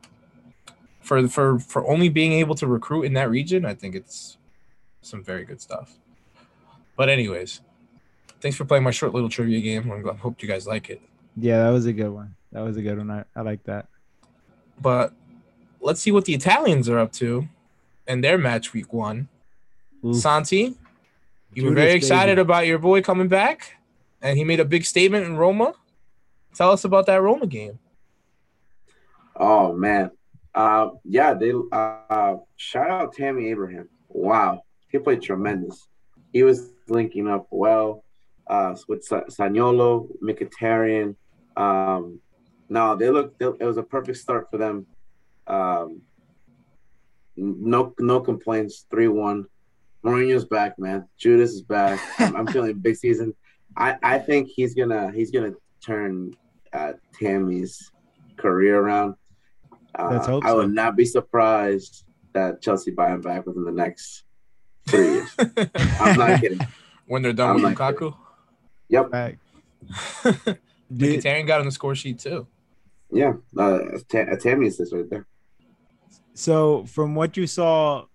for 1.01 1.27
for 1.27 1.59
for 1.59 1.87
only 1.87 2.09
being 2.09 2.31
able 2.33 2.55
to 2.55 2.65
recruit 2.65 3.03
in 3.03 3.13
that 3.13 3.29
region, 3.29 3.63
I 3.63 3.75
think 3.75 3.93
it's 3.93 4.37
some 5.01 5.23
very 5.23 5.45
good 5.45 5.61
stuff. 5.61 5.99
But 6.97 7.09
anyways, 7.09 7.61
thanks 8.45 8.55
for 8.55 8.65
playing 8.65 8.83
my 8.83 8.91
short 8.91 9.11
little 9.11 9.27
trivia 9.27 9.59
game. 9.59 9.91
I 9.91 10.13
hope 10.17 10.39
you 10.39 10.47
guys 10.47 10.67
like 10.67 10.91
it. 10.91 11.01
Yeah, 11.35 11.63
that 11.63 11.71
was 11.71 11.87
a 11.87 11.93
good 11.93 12.11
one. 12.11 12.35
That 12.51 12.61
was 12.61 12.77
a 12.77 12.81
good 12.83 12.95
one. 12.95 13.09
I, 13.09 13.23
I 13.35 13.41
like 13.41 13.63
that. 13.63 13.87
But 14.79 15.13
let's 15.81 15.99
see 15.99 16.11
what 16.11 16.25
the 16.25 16.35
Italians 16.35 16.87
are 16.87 16.99
up 16.99 17.11
to 17.13 17.47
in 18.07 18.21
their 18.21 18.37
match 18.37 18.71
week 18.71 18.93
one. 18.93 19.29
Oof. 20.05 20.17
Santi, 20.17 20.75
you 21.55 21.65
were 21.65 21.73
very 21.73 21.93
excited 21.93 22.35
baby. 22.35 22.41
about 22.41 22.67
your 22.67 22.77
boy 22.77 23.01
coming 23.01 23.27
back, 23.27 23.77
and 24.21 24.37
he 24.37 24.43
made 24.43 24.59
a 24.59 24.65
big 24.65 24.85
statement 24.85 25.25
in 25.25 25.37
Roma. 25.37 25.73
Tell 26.53 26.69
us 26.69 26.85
about 26.85 27.07
that 27.07 27.23
Roma 27.23 27.47
game. 27.47 27.79
Oh 29.35 29.73
man, 29.73 30.11
uh, 30.53 30.89
yeah. 31.03 31.33
They 31.33 31.51
uh, 31.71 32.35
shout 32.57 32.91
out 32.91 33.13
Tammy 33.13 33.49
Abraham. 33.49 33.89
Wow, 34.07 34.61
he 34.87 34.99
played 34.99 35.23
tremendous. 35.23 35.87
He 36.31 36.43
was 36.43 36.73
linking 36.87 37.27
up 37.27 37.47
well 37.49 38.04
uh, 38.47 38.75
with 38.87 39.03
Sa- 39.03 39.23
Zaniolo, 39.29 40.07
Mkhitaryan. 40.23 41.15
Um, 41.57 42.19
no, 42.69 42.95
they 42.95 43.09
look. 43.09 43.37
They, 43.37 43.45
it 43.45 43.65
was 43.65 43.77
a 43.77 43.83
perfect 43.83 44.17
start 44.17 44.47
for 44.51 44.57
them. 44.57 44.85
Um, 45.47 46.01
no, 47.37 47.93
no 47.99 48.19
complaints. 48.19 48.85
Three 48.89 49.07
one. 49.07 49.45
Mourinho's 50.03 50.45
back, 50.45 50.77
man. 50.77 51.07
Judas 51.17 51.51
is 51.51 51.61
back. 51.63 51.99
I'm, 52.19 52.35
I'm 52.35 52.47
feeling 52.47 52.77
big 52.79 52.95
season. 52.95 53.33
I, 53.75 53.95
I 54.03 54.19
think 54.19 54.49
he's 54.49 54.73
gonna 54.75 55.11
he's 55.11 55.31
gonna 55.31 55.53
turn 55.83 56.35
uh, 56.73 56.93
Tammy's 57.19 57.91
career 58.37 58.79
around. 58.79 59.15
Uh, 59.97 60.09
Let's 60.11 60.27
hope 60.27 60.45
I 60.45 60.49
so. 60.49 60.57
would 60.57 60.73
not 60.73 60.95
be 60.95 61.05
surprised 61.05 62.03
that 62.33 62.61
Chelsea 62.61 62.91
buy 62.91 63.11
him 63.13 63.21
back 63.21 63.45
within 63.45 63.63
the 63.63 63.71
next 63.71 64.23
three 64.87 65.13
years. 65.13 65.35
I'm 65.99 66.17
not 66.19 66.41
kidding. 66.41 66.59
when 67.07 67.21
they're 67.21 67.33
done 67.33 67.49
I'm 67.49 67.55
with 67.55 67.63
like- 67.79 67.95
Lukaku. 67.97 68.15
Yep. 68.89 69.11
Back. 69.11 69.37
Did- 70.23 71.23
Mkhitaryan 71.23 71.47
got 71.47 71.59
on 71.59 71.65
the 71.65 71.71
score 71.71 71.95
sheet 71.95 72.19
too. 72.19 72.47
Yeah. 73.11 73.33
Uh, 73.57 73.79
Ta- 74.09 74.25
a 74.31 74.37
Tammy 74.37 74.67
assist 74.67 74.93
right 74.93 75.09
there. 75.09 75.25
So, 76.33 76.85
from 76.85 77.15
what 77.15 77.37
you 77.37 77.47
saw 77.47 78.05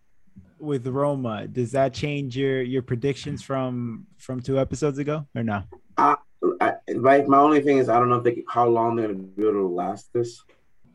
with 0.59 0.87
Roma, 0.87 1.47
does 1.49 1.73
that 1.73 1.95
change 1.95 2.37
your 2.37 2.61
your 2.63 2.83
predictions 2.83 3.43
from 3.43 4.07
from 4.19 4.41
two 4.41 4.59
episodes 4.59 4.99
ago 4.99 5.27
or 5.35 5.43
no? 5.43 5.63
I, 5.97 6.17
my, 6.97 7.23
my 7.23 7.39
only 7.39 7.61
thing 7.63 7.79
is 7.79 7.89
I 7.89 7.99
don't 7.99 8.09
know 8.11 8.17
if 8.17 8.25
they 8.25 8.43
how 8.49 8.67
long 8.67 8.97
they're 8.97 9.09
gonna 9.09 9.19
be 9.23 9.43
able 9.43 9.53
to 9.55 9.69
last 9.69 10.13
this. 10.13 10.43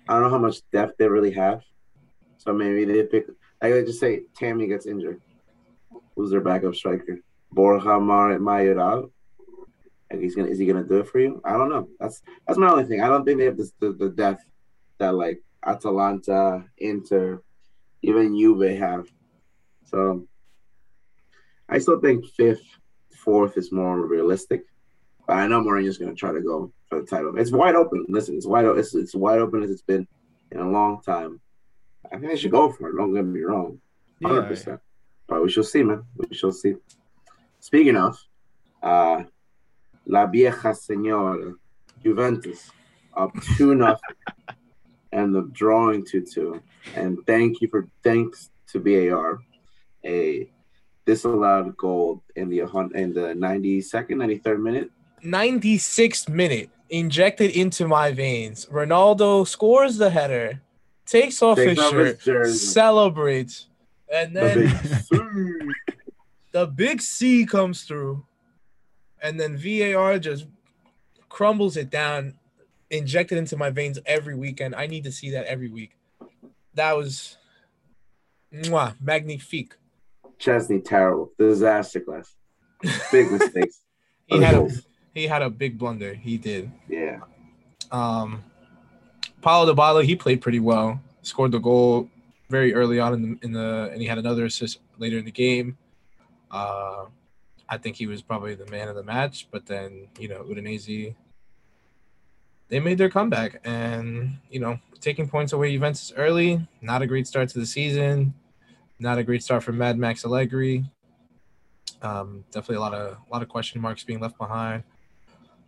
I 0.07 0.13
don't 0.13 0.23
know 0.23 0.29
how 0.29 0.37
much 0.37 0.57
depth 0.71 0.97
they 0.99 1.07
really 1.07 1.31
have. 1.31 1.63
So 2.37 2.53
maybe 2.53 2.85
they 2.85 3.03
pick. 3.03 3.25
I 3.61 3.69
could 3.71 3.87
just 3.87 3.99
say 3.99 4.21
Tammy 4.35 4.67
gets 4.67 4.85
injured. 4.85 5.19
Who's 6.15 6.29
their 6.29 6.41
backup 6.41 6.75
striker? 6.75 7.19
Borja 7.51 7.99
Mar- 7.99 8.37
Mayoral. 8.39 9.11
And 10.15 10.23
he's 10.23 10.33
gonna 10.35 10.47
is 10.47 10.57
he 10.59 10.65
gonna 10.65 10.83
do 10.83 10.99
it 10.99 11.07
for 11.07 11.19
you? 11.19 11.41
I 11.43 11.51
don't 11.57 11.69
know. 11.69 11.89
That's 11.99 12.21
that's 12.47 12.57
my 12.57 12.69
only 12.71 12.85
thing. 12.85 13.01
I 13.01 13.09
don't 13.09 13.25
think 13.25 13.37
they 13.37 13.45
have 13.45 13.57
this, 13.57 13.73
the 13.79 13.91
the 13.91 14.09
depth 14.09 14.43
that 14.99 15.13
like 15.13 15.41
Atalanta, 15.65 16.63
Inter, 16.77 17.41
even 18.01 18.37
Juve 18.37 18.77
have. 18.79 19.07
So 19.85 20.25
I 21.67 21.79
still 21.79 21.99
think 21.99 22.25
fifth, 22.37 22.63
fourth 23.13 23.57
is 23.57 23.71
more 23.73 23.99
realistic. 24.05 24.61
But 25.27 25.33
I 25.37 25.47
know 25.47 25.61
Mourinho's 25.61 25.97
to 25.97 26.13
try 26.13 26.31
to 26.31 26.41
go 26.41 26.71
for 26.87 27.01
the 27.01 27.07
title. 27.07 27.37
It's 27.37 27.51
wide 27.51 27.75
open. 27.75 28.05
Listen, 28.07 28.35
it's 28.35 28.45
wide. 28.47 28.65
o- 28.65 28.77
It's 28.77 28.95
it's 28.95 29.15
wide 29.15 29.39
open 29.39 29.63
as 29.63 29.71
it's 29.71 29.81
been 29.81 30.07
in 30.51 30.59
a 30.59 30.69
long 30.69 31.01
time. 31.01 31.41
I 32.05 32.17
think 32.17 32.31
they 32.31 32.37
should 32.37 32.51
go 32.51 32.71
for 32.71 32.89
it. 32.89 32.95
Don't 32.95 33.13
get 33.13 33.25
me 33.25 33.41
wrong, 33.41 33.81
hundred 34.23 34.43
percent. 34.47 34.79
But 35.27 35.41
we 35.41 35.49
shall 35.49 35.63
see, 35.63 35.83
man. 35.83 36.03
We 36.15 36.35
shall 36.35 36.51
see. 36.51 36.75
Speaking 37.59 37.97
of, 37.97 38.15
uh, 38.83 39.23
La 40.07 40.25
Vieja 40.27 40.73
Senora, 40.73 41.53
Juventus 42.03 42.71
up 43.15 43.31
two 43.57 43.75
nothing, 43.75 44.15
and 45.11 45.33
the 45.33 45.49
drawing 45.53 46.05
two 46.05 46.21
two. 46.25 46.61
And 46.95 47.17
thank 47.25 47.61
you 47.61 47.67
for 47.67 47.87
thanks 48.03 48.49
to 48.71 48.79
VAR, 48.79 49.39
a 50.05 50.49
disallowed 51.05 51.75
goal 51.77 52.23
in 52.35 52.49
the 52.49 52.59
in 52.95 53.13
the 53.13 53.33
ninety 53.35 53.81
second, 53.81 54.17
ninety 54.19 54.37
third 54.37 54.61
minute. 54.61 54.89
96th 55.23 56.29
minute, 56.29 56.69
injected 56.89 57.49
into 57.51 57.87
my 57.87 58.11
veins. 58.11 58.67
Ronaldo 58.67 59.47
scores 59.47 59.97
the 59.97 60.11
header, 60.11 60.61
takes 61.07 61.41
off 61.41 61.57
Takes 61.57 61.69
his 61.71 61.79
off 61.79 61.91
shirt, 61.91 62.19
jersey. 62.19 62.57
celebrates, 62.59 63.67
and 64.13 64.35
The 64.35 64.39
then 64.41 64.57
big- 65.09 65.71
the 66.51 66.67
big 66.67 67.01
C 67.01 67.43
comes 67.45 67.83
through, 67.85 68.23
and 69.25 69.39
then 69.39 69.57
VAR 69.57 70.19
just 70.19 70.45
crumbles 71.29 71.77
it 71.77 71.89
down, 71.89 72.35
injected 72.91 73.37
into 73.37 73.57
my 73.57 73.71
veins 73.71 73.99
every 74.05 74.35
weekend. 74.35 74.75
I 74.75 74.85
need 74.85 75.03
to 75.05 75.11
see 75.11 75.31
that 75.31 75.45
every 75.47 75.69
week. 75.69 75.97
That 76.75 76.95
was 76.95 77.37
mwah, 78.53 78.93
magnifique. 79.01 79.73
Szczesny 80.37 80.83
terrible, 80.85 81.31
disaster 81.39 81.99
class, 81.99 82.35
big 83.11 83.31
mistakes. 83.31 83.81
He 84.27 84.41
had 84.41 84.55
a 84.55 84.67
he 85.13 85.27
had 85.27 85.43
a 85.43 85.51
big 85.51 85.77
blunder. 85.77 86.15
He 86.15 86.37
did. 86.39 86.71
yeah, 86.89 87.19
Um, 87.91 88.43
Paulo 89.43 89.71
Dybala, 89.71 90.03
he 90.03 90.15
played 90.15 90.41
pretty 90.41 90.59
well. 90.59 90.99
Scored 91.21 91.51
the 91.51 91.59
goal 91.59 92.09
very 92.49 92.73
early 92.73 92.99
on 92.99 93.13
in 93.13 93.21
the, 93.21 93.45
in 93.45 93.51
the 93.53 93.89
and 93.91 94.01
he 94.01 94.07
had 94.07 94.17
another 94.17 94.45
assist 94.45 94.79
later 94.97 95.19
in 95.19 95.25
the 95.25 95.31
game. 95.31 95.77
Uh, 96.49 97.05
I 97.67 97.77
think 97.77 97.95
he 97.95 98.07
was 98.07 98.21
probably 98.21 98.55
the 98.55 98.69
man 98.69 98.87
of 98.87 98.95
the 98.95 99.03
match. 99.03 99.47
But 99.51 99.65
then 99.65 100.07
you 100.19 100.27
know 100.27 100.43
Udinese, 100.43 101.15
they 102.67 102.79
made 102.79 102.97
their 102.97 103.09
comeback 103.09 103.61
and 103.63 104.37
you 104.49 104.59
know 104.59 104.79
taking 105.01 105.27
points 105.27 105.53
away 105.53 105.71
Juventus 105.71 106.11
early. 106.15 106.67
Not 106.81 107.01
a 107.01 107.07
great 107.07 107.27
start 107.27 107.49
to 107.49 107.59
the 107.59 107.65
season. 107.65 108.33
Not 108.99 109.17
a 109.17 109.23
great 109.23 109.43
start 109.43 109.63
for 109.63 109.71
Mad 109.71 109.97
Max 109.97 110.25
Allegri. 110.25 110.85
Um, 112.01 112.45
definitely 112.51 112.77
a 112.77 112.81
lot 112.81 112.93
of 112.93 113.17
a 113.17 113.33
lot 113.33 113.41
of 113.41 113.49
question 113.49 113.81
marks 113.81 114.03
being 114.03 114.19
left 114.19 114.37
behind. 114.37 114.83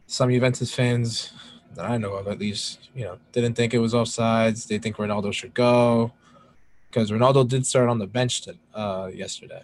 Some 0.06 0.32
Juventus 0.32 0.74
fans 0.74 1.34
that 1.76 1.86
I 1.86 1.98
know 1.98 2.14
of, 2.14 2.28
at 2.28 2.40
least, 2.40 2.90
you 2.96 3.04
know, 3.06 3.18
didn't 3.32 3.56
think 3.56 3.74
it 3.74 3.80
was 3.80 3.94
offsides. 3.94 4.68
They 4.68 4.80
think 4.80 4.98
Ronaldo 4.98 5.32
should 5.34 5.54
go 5.54 6.12
because 6.90 7.12
Ronaldo 7.12 7.48
did 7.48 7.66
start 7.66 7.90
on 7.90 8.00
the 8.00 8.08
bench 8.08 8.42
to, 8.42 8.56
uh, 8.74 9.12
yesterday, 9.14 9.64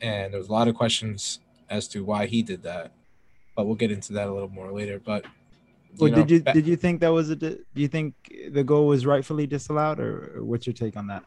and 0.00 0.32
there 0.32 0.38
was 0.38 0.48
a 0.48 0.52
lot 0.52 0.68
of 0.68 0.74
questions 0.74 1.40
as 1.70 1.88
to 1.88 2.04
why 2.04 2.26
he 2.26 2.42
did 2.42 2.62
that. 2.62 2.92
But 3.56 3.66
we'll 3.66 3.74
get 3.76 3.90
into 3.90 4.12
that 4.14 4.28
a 4.28 4.32
little 4.32 4.48
more 4.48 4.72
later. 4.72 5.00
But 5.04 5.24
Well, 5.98 6.10
know, 6.10 6.16
did 6.18 6.30
you 6.30 6.40
did 6.40 6.66
you 6.66 6.76
think 6.76 7.00
that 7.00 7.08
was 7.08 7.30
a 7.30 7.36
do 7.36 7.58
you 7.74 7.88
think 7.88 8.14
the 8.50 8.62
goal 8.64 8.86
was 8.86 9.04
rightfully 9.04 9.46
disallowed 9.46 9.98
or, 9.98 10.32
or 10.36 10.44
what's 10.44 10.66
your 10.66 10.74
take 10.74 10.96
on 10.96 11.06
that? 11.08 11.24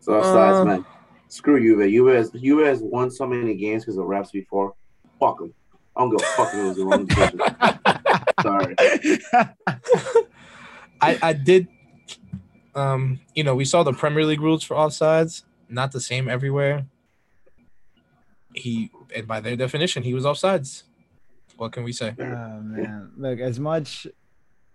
so 0.00 0.12
offsides, 0.12 0.60
Uh, 0.62 0.64
man. 0.64 0.86
Screw 1.28 1.60
Juve. 1.60 1.88
Juve 1.90 2.14
has 2.14 2.30
Juve 2.30 2.66
has 2.66 2.80
won 2.82 3.10
so 3.10 3.26
many 3.26 3.54
games 3.54 3.84
because 3.84 3.96
of 3.98 4.04
refs 4.06 4.32
before. 4.32 4.74
Fuck 5.20 5.38
them. 5.38 5.54
I 5.96 6.00
don't 6.00 6.10
give 6.16 6.20
a 6.26 6.30
fuck 6.32 6.48
if 6.52 6.60
it 6.60 6.62
was 6.62 6.76
the 6.76 6.84
wrong 6.84 7.06
decision. 7.06 7.40
Sorry. 8.42 8.74
I, 11.00 11.18
I 11.22 11.32
did 11.32 11.68
um 12.74 13.20
you 13.34 13.44
know 13.44 13.54
we 13.54 13.64
saw 13.66 13.82
the 13.82 13.92
Premier 13.92 14.24
League 14.24 14.40
rules 14.40 14.62
for 14.64 14.74
offsides 14.74 15.42
not 15.68 15.92
the 15.92 16.00
same 16.00 16.28
everywhere 16.28 16.86
he 18.54 18.90
and 19.14 19.26
by 19.26 19.40
their 19.40 19.56
definition 19.56 20.02
he 20.02 20.14
was 20.14 20.24
offsides. 20.24 20.84
What 21.56 21.72
can 21.72 21.84
we 21.84 21.92
say? 21.92 22.14
Oh 22.18 22.22
man, 22.22 23.12
look, 23.16 23.38
as 23.38 23.60
much 23.60 24.06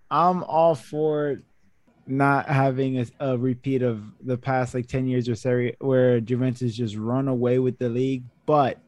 I'm 0.09 0.43
all 0.43 0.75
for 0.75 1.41
not 2.05 2.47
having 2.47 2.99
a, 2.99 3.05
a 3.19 3.38
repeat 3.38 3.82
of 3.82 4.01
the 4.21 4.38
past 4.38 4.73
like 4.73 4.88
10 4.88 5.07
years 5.07 5.28
or 5.28 5.36
Serie 5.36 5.75
where 5.80 6.21
Juventus 6.21 6.75
just 6.75 6.95
run 6.95 7.28
away 7.28 7.59
with 7.59 7.78
the 7.78 7.89
league, 7.89 8.23
but 8.45 8.80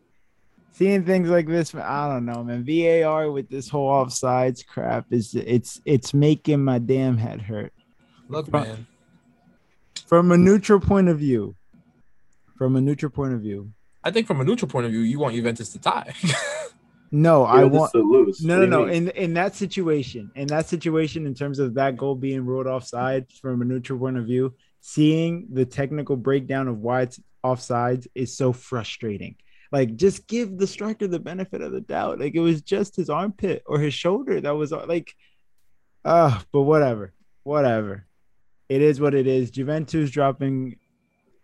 seeing 0.71 1.03
things 1.03 1.29
like 1.29 1.47
this, 1.47 1.75
I 1.75 2.07
don't 2.07 2.25
know, 2.25 2.43
man. 2.43 2.63
VAR 2.63 3.31
with 3.31 3.49
this 3.49 3.67
whole 3.67 3.89
offsides 3.89 4.65
crap 4.65 5.07
is 5.11 5.35
it's 5.35 5.81
it's 5.85 6.13
making 6.13 6.63
my 6.63 6.79
damn 6.79 7.17
head 7.17 7.41
hurt. 7.41 7.73
look 8.29 8.51
man. 8.51 8.87
From 10.07 10.31
a 10.31 10.37
neutral 10.37 10.79
point 10.79 11.09
of 11.09 11.19
view, 11.19 11.55
from 12.57 12.75
a 12.75 12.81
neutral 12.81 13.11
point 13.11 13.33
of 13.33 13.41
view, 13.41 13.71
I 14.03 14.11
think 14.11 14.27
from 14.27 14.39
a 14.39 14.43
neutral 14.43 14.69
point 14.69 14.85
of 14.85 14.91
view 14.91 15.01
you 15.01 15.19
want 15.19 15.35
Juventus 15.35 15.69
to 15.69 15.79
tie 15.79 16.13
no, 17.11 17.43
I 17.43 17.63
want 17.63 17.91
to 17.93 17.99
lose. 17.99 18.43
No, 18.43 18.59
no, 18.59 18.65
no. 18.65 18.85
In 18.85 19.09
in 19.09 19.33
that 19.33 19.55
situation, 19.55 20.31
in 20.35 20.47
that 20.47 20.67
situation, 20.67 21.25
in 21.25 21.33
terms 21.33 21.59
of 21.59 21.73
that 21.73 21.97
goal 21.97 22.15
being 22.15 22.45
ruled 22.45 22.67
offside 22.67 23.31
from 23.41 23.61
a 23.61 23.65
neutral 23.65 23.97
point 23.97 24.17
of 24.17 24.25
view, 24.25 24.53
seeing 24.81 25.47
the 25.51 25.65
technical 25.65 26.15
breakdown 26.15 26.67
of 26.67 26.79
why 26.79 27.01
it's 27.01 27.19
offsides 27.43 28.07
is 28.13 28.35
so 28.35 28.53
frustrating. 28.53 29.35
Like, 29.71 29.95
just 29.95 30.27
give 30.27 30.57
the 30.57 30.67
striker 30.67 31.07
the 31.07 31.19
benefit 31.19 31.61
of 31.61 31.71
the 31.71 31.81
doubt. 31.81 32.19
Like, 32.19 32.35
it 32.35 32.39
was 32.39 32.61
just 32.61 32.95
his 32.95 33.09
armpit 33.09 33.63
or 33.65 33.79
his 33.79 33.93
shoulder 33.93 34.41
that 34.41 34.55
was 34.55 34.71
like, 34.71 35.13
uh, 36.03 36.39
but 36.51 36.61
whatever, 36.61 37.13
whatever. 37.43 38.05
It 38.67 38.81
is 38.81 38.99
what 39.01 39.15
it 39.15 39.27
is. 39.27 39.51
Juventus 39.51 40.11
dropping 40.11 40.77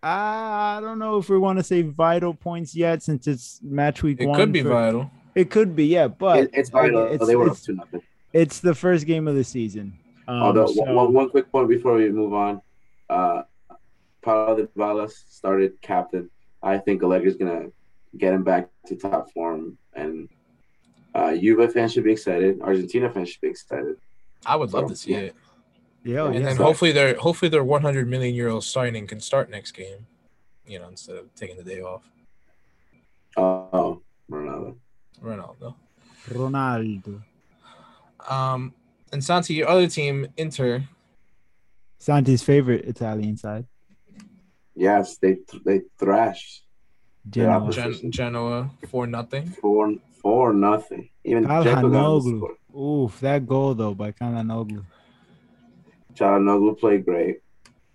I 0.08 0.80
don't 0.82 0.99
know 0.99 1.18
if 1.18 1.30
we 1.30 1.38
want 1.39 1.58
to 1.58 1.64
say 1.64 1.82
vital 1.82 2.34
points 2.36 2.76
yet, 2.76 3.01
since 3.01 3.26
it's 3.26 3.60
match 3.64 4.03
week 4.03 4.22
It 4.22 4.28
one. 4.28 4.38
could 4.39 4.51
be 4.51 4.62
for- 4.62 4.70
vital. 4.70 5.10
It 5.34 5.49
could 5.49 5.76
be, 5.76 5.88
yeah, 5.88 6.08
but 6.08 6.38
It, 6.39 6.49
it's 6.53 6.70
vital. 6.70 7.08
it's, 7.08 7.26
they 7.26 7.36
were 7.36 7.49
up 7.49 7.58
to 7.58 7.74
nothing. 7.74 8.01
it's 8.32 8.60
the 8.60 8.76
first 8.76 9.06
game 9.08 9.28
of 9.28 9.36
the 9.36 9.43
season. 9.43 9.97
Um, 10.28 10.43
Although 10.43 10.68
so- 10.68 10.93
one, 10.93 11.12
one 11.14 11.30
quick 11.30 11.51
point 11.51 11.70
before 11.70 11.95
we 11.95 12.10
move 12.12 12.34
on, 12.34 12.62
uh, 13.10 13.43
Paulo 14.22 14.56
de 14.58 14.68
Valas 14.78 15.12
started 15.30 15.82
captain. 15.82 16.30
I 16.62 16.78
think 16.78 17.01
Allegri's 17.01 17.36
gonna 17.36 17.70
get 18.18 18.34
him 18.34 18.43
back 18.43 18.70
to 18.88 18.95
top 18.95 19.32
form, 19.32 19.78
and 19.93 20.30
uh, 21.16 21.36
Juve 21.36 21.72
fans 21.74 21.93
should 21.93 22.03
be 22.03 22.12
excited. 22.12 22.62
Argentina 22.62 23.10
fans 23.10 23.30
should 23.30 23.41
be 23.41 23.47
excited. 23.49 23.97
I 24.45 24.56
would 24.56 24.72
love 24.74 24.84
So, 24.86 24.89
to 24.89 24.95
see 24.95 25.12
yeah. 25.12 25.18
it. 25.18 25.36
Yeah, 26.06 26.26
and 26.26 26.36
yeah. 26.36 26.41
then 26.41 26.58
hopefully 26.58 26.91
their 26.91 27.16
hopefully 27.16 27.49
their 27.49 27.64
100 27.64 28.08
million 28.08 28.36
euro 28.36 28.60
signing 28.60 29.08
can 29.08 29.20
start 29.20 29.49
next 29.49 29.72
game. 29.72 30.06
You 30.68 30.80
know, 30.80 30.88
instead 30.88 31.18
of 31.18 31.34
taking 31.36 31.58
the 31.58 31.64
day 31.64 31.82
off. 31.82 32.03
Oh, 33.36 34.01
Ronaldo. 34.32 34.78
Ronaldo. 35.22 35.76
Ronaldo. 36.30 37.22
Um, 38.30 38.74
and 39.12 39.24
Santi, 39.24 39.56
your 39.56 39.68
other 39.68 39.88
team, 39.88 40.28
Inter, 40.38 40.84
Santi's 41.97 42.43
favorite 42.43 42.86
Italian 42.86 43.36
side. 43.38 43.66
Yes, 44.76 45.18
they 45.18 45.38
they 45.66 45.82
thrashed 45.97 46.64
Genoa. 47.30 47.72
Yeah, 47.72 47.89
Gen- 47.89 48.12
Genoa, 48.12 48.70
for 48.89 49.08
nothing. 49.08 49.47
four 49.47 49.95
four 50.22 50.53
nothing. 50.53 51.10
Even 51.24 51.45
Dzeko 51.45 51.64
got 51.64 51.84
on 51.84 51.91
the 51.91 51.97
Calhanoglu. 51.97 52.56
Oof, 52.78 53.20
that 53.22 53.47
goal 53.47 53.74
though 53.74 53.93
by 53.95 54.12
Calhanoglu. 54.12 54.84
Calhanoglu 56.16 56.80
played 56.80 57.05
great. 57.05 57.41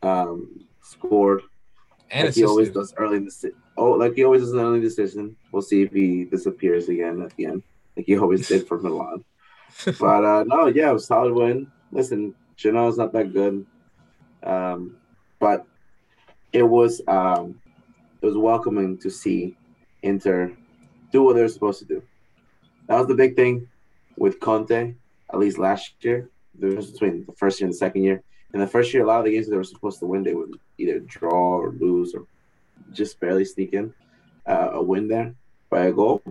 Um, 0.02 0.66
scored 0.82 1.42
And 2.10 2.26
like 2.26 2.34
he 2.34 2.44
always 2.44 2.70
does 2.70 2.94
early 2.96 3.18
in 3.18 3.24
the 3.24 3.52
oh, 3.76 3.92
like 3.92 4.14
he 4.14 4.24
always 4.24 4.42
does 4.42 4.52
an 4.52 4.60
early 4.60 4.80
decision. 4.80 5.36
We'll 5.52 5.62
see 5.62 5.82
if 5.82 5.92
he 5.92 6.24
disappears 6.24 6.88
again 6.88 7.22
at 7.22 7.34
the 7.36 7.46
end, 7.46 7.62
like 7.96 8.06
he 8.06 8.18
always 8.18 8.48
did 8.48 8.66
for 8.66 8.78
Milan. 8.78 9.24
But 9.98 10.24
uh, 10.24 10.44
no, 10.44 10.66
yeah, 10.66 10.90
it 10.90 10.94
was 10.94 11.06
solid 11.06 11.32
win. 11.32 11.70
Listen, 11.92 12.34
Genoa's 12.56 12.98
not 12.98 13.12
that 13.12 13.32
good, 13.32 13.64
um, 14.42 14.96
but 15.38 15.64
it 16.52 16.64
was 16.64 17.00
um, 17.06 17.60
it 18.20 18.26
was 18.26 18.36
welcoming 18.36 18.98
to 18.98 19.10
see 19.10 19.56
Inter 20.02 20.52
do 21.12 21.22
what 21.22 21.36
they're 21.36 21.48
supposed 21.48 21.78
to 21.80 21.84
do. 21.84 22.02
That 22.88 22.98
was 22.98 23.06
the 23.06 23.14
big 23.14 23.36
thing 23.36 23.68
with 24.16 24.40
Conte, 24.40 24.94
at 25.32 25.38
least 25.38 25.58
last 25.58 25.94
year. 26.00 26.28
The 26.60 26.68
difference 26.68 26.90
between 26.90 27.24
the 27.26 27.32
first 27.32 27.60
year 27.60 27.66
and 27.66 27.74
the 27.74 27.78
second 27.78 28.04
year. 28.04 28.22
In 28.52 28.60
the 28.60 28.66
first 28.66 28.92
year, 28.92 29.04
a 29.04 29.06
lot 29.06 29.20
of 29.20 29.24
the 29.24 29.32
games 29.32 29.46
that 29.46 29.52
they 29.52 29.56
were 29.56 29.64
supposed 29.64 30.00
to 30.00 30.06
win, 30.06 30.22
they 30.22 30.34
would 30.34 30.58
either 30.76 30.98
draw 31.00 31.58
or 31.58 31.70
lose 31.70 32.14
or 32.14 32.26
just 32.92 33.18
barely 33.20 33.44
sneak 33.44 33.72
in 33.72 33.94
uh, 34.46 34.70
a 34.72 34.82
win 34.82 35.08
there 35.08 35.34
by 35.70 35.86
a 35.86 35.92
goal. 35.92 36.22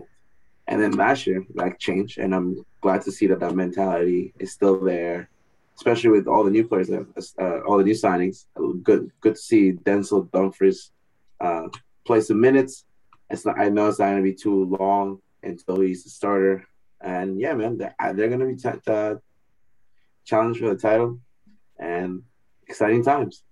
And 0.68 0.80
then 0.80 0.92
last 0.92 1.26
year, 1.26 1.44
that 1.54 1.80
changed, 1.80 2.18
and 2.18 2.34
I'm 2.34 2.64
glad 2.80 3.02
to 3.02 3.10
see 3.10 3.26
that 3.26 3.40
that 3.40 3.56
mentality 3.56 4.32
is 4.38 4.52
still 4.52 4.78
there, 4.78 5.28
especially 5.76 6.10
with 6.10 6.28
all 6.28 6.44
the 6.44 6.50
new 6.50 6.66
players, 6.68 6.90
uh, 6.90 7.60
all 7.66 7.78
the 7.78 7.84
new 7.84 7.94
signings. 7.94 8.44
Good, 8.82 9.10
good 9.20 9.34
to 9.34 9.40
see 9.40 9.72
Denzel 9.72 10.30
Dumfries 10.30 10.92
uh, 11.40 11.68
play 12.06 12.20
some 12.20 12.40
minutes. 12.40 12.84
It's 13.30 13.44
not, 13.46 13.58
I 13.58 13.68
know 13.68 13.88
it's 13.88 13.98
not 13.98 14.10
going 14.10 14.18
to 14.18 14.22
be 14.22 14.34
too 14.34 14.66
long 14.66 15.20
until 15.42 15.80
he's 15.80 16.04
the 16.04 16.10
starter, 16.10 16.66
and 17.00 17.40
yeah, 17.40 17.54
man, 17.54 17.78
they're, 17.78 17.94
they're 18.14 18.28
going 18.28 18.40
to 18.40 18.46
be 18.46 18.56
t- 18.56 18.82
uh, 18.86 19.14
challenged 20.24 20.60
for 20.60 20.68
the 20.74 20.80
title, 20.80 21.20
and 21.78 22.22
exciting 22.66 23.02
times. 23.04 23.42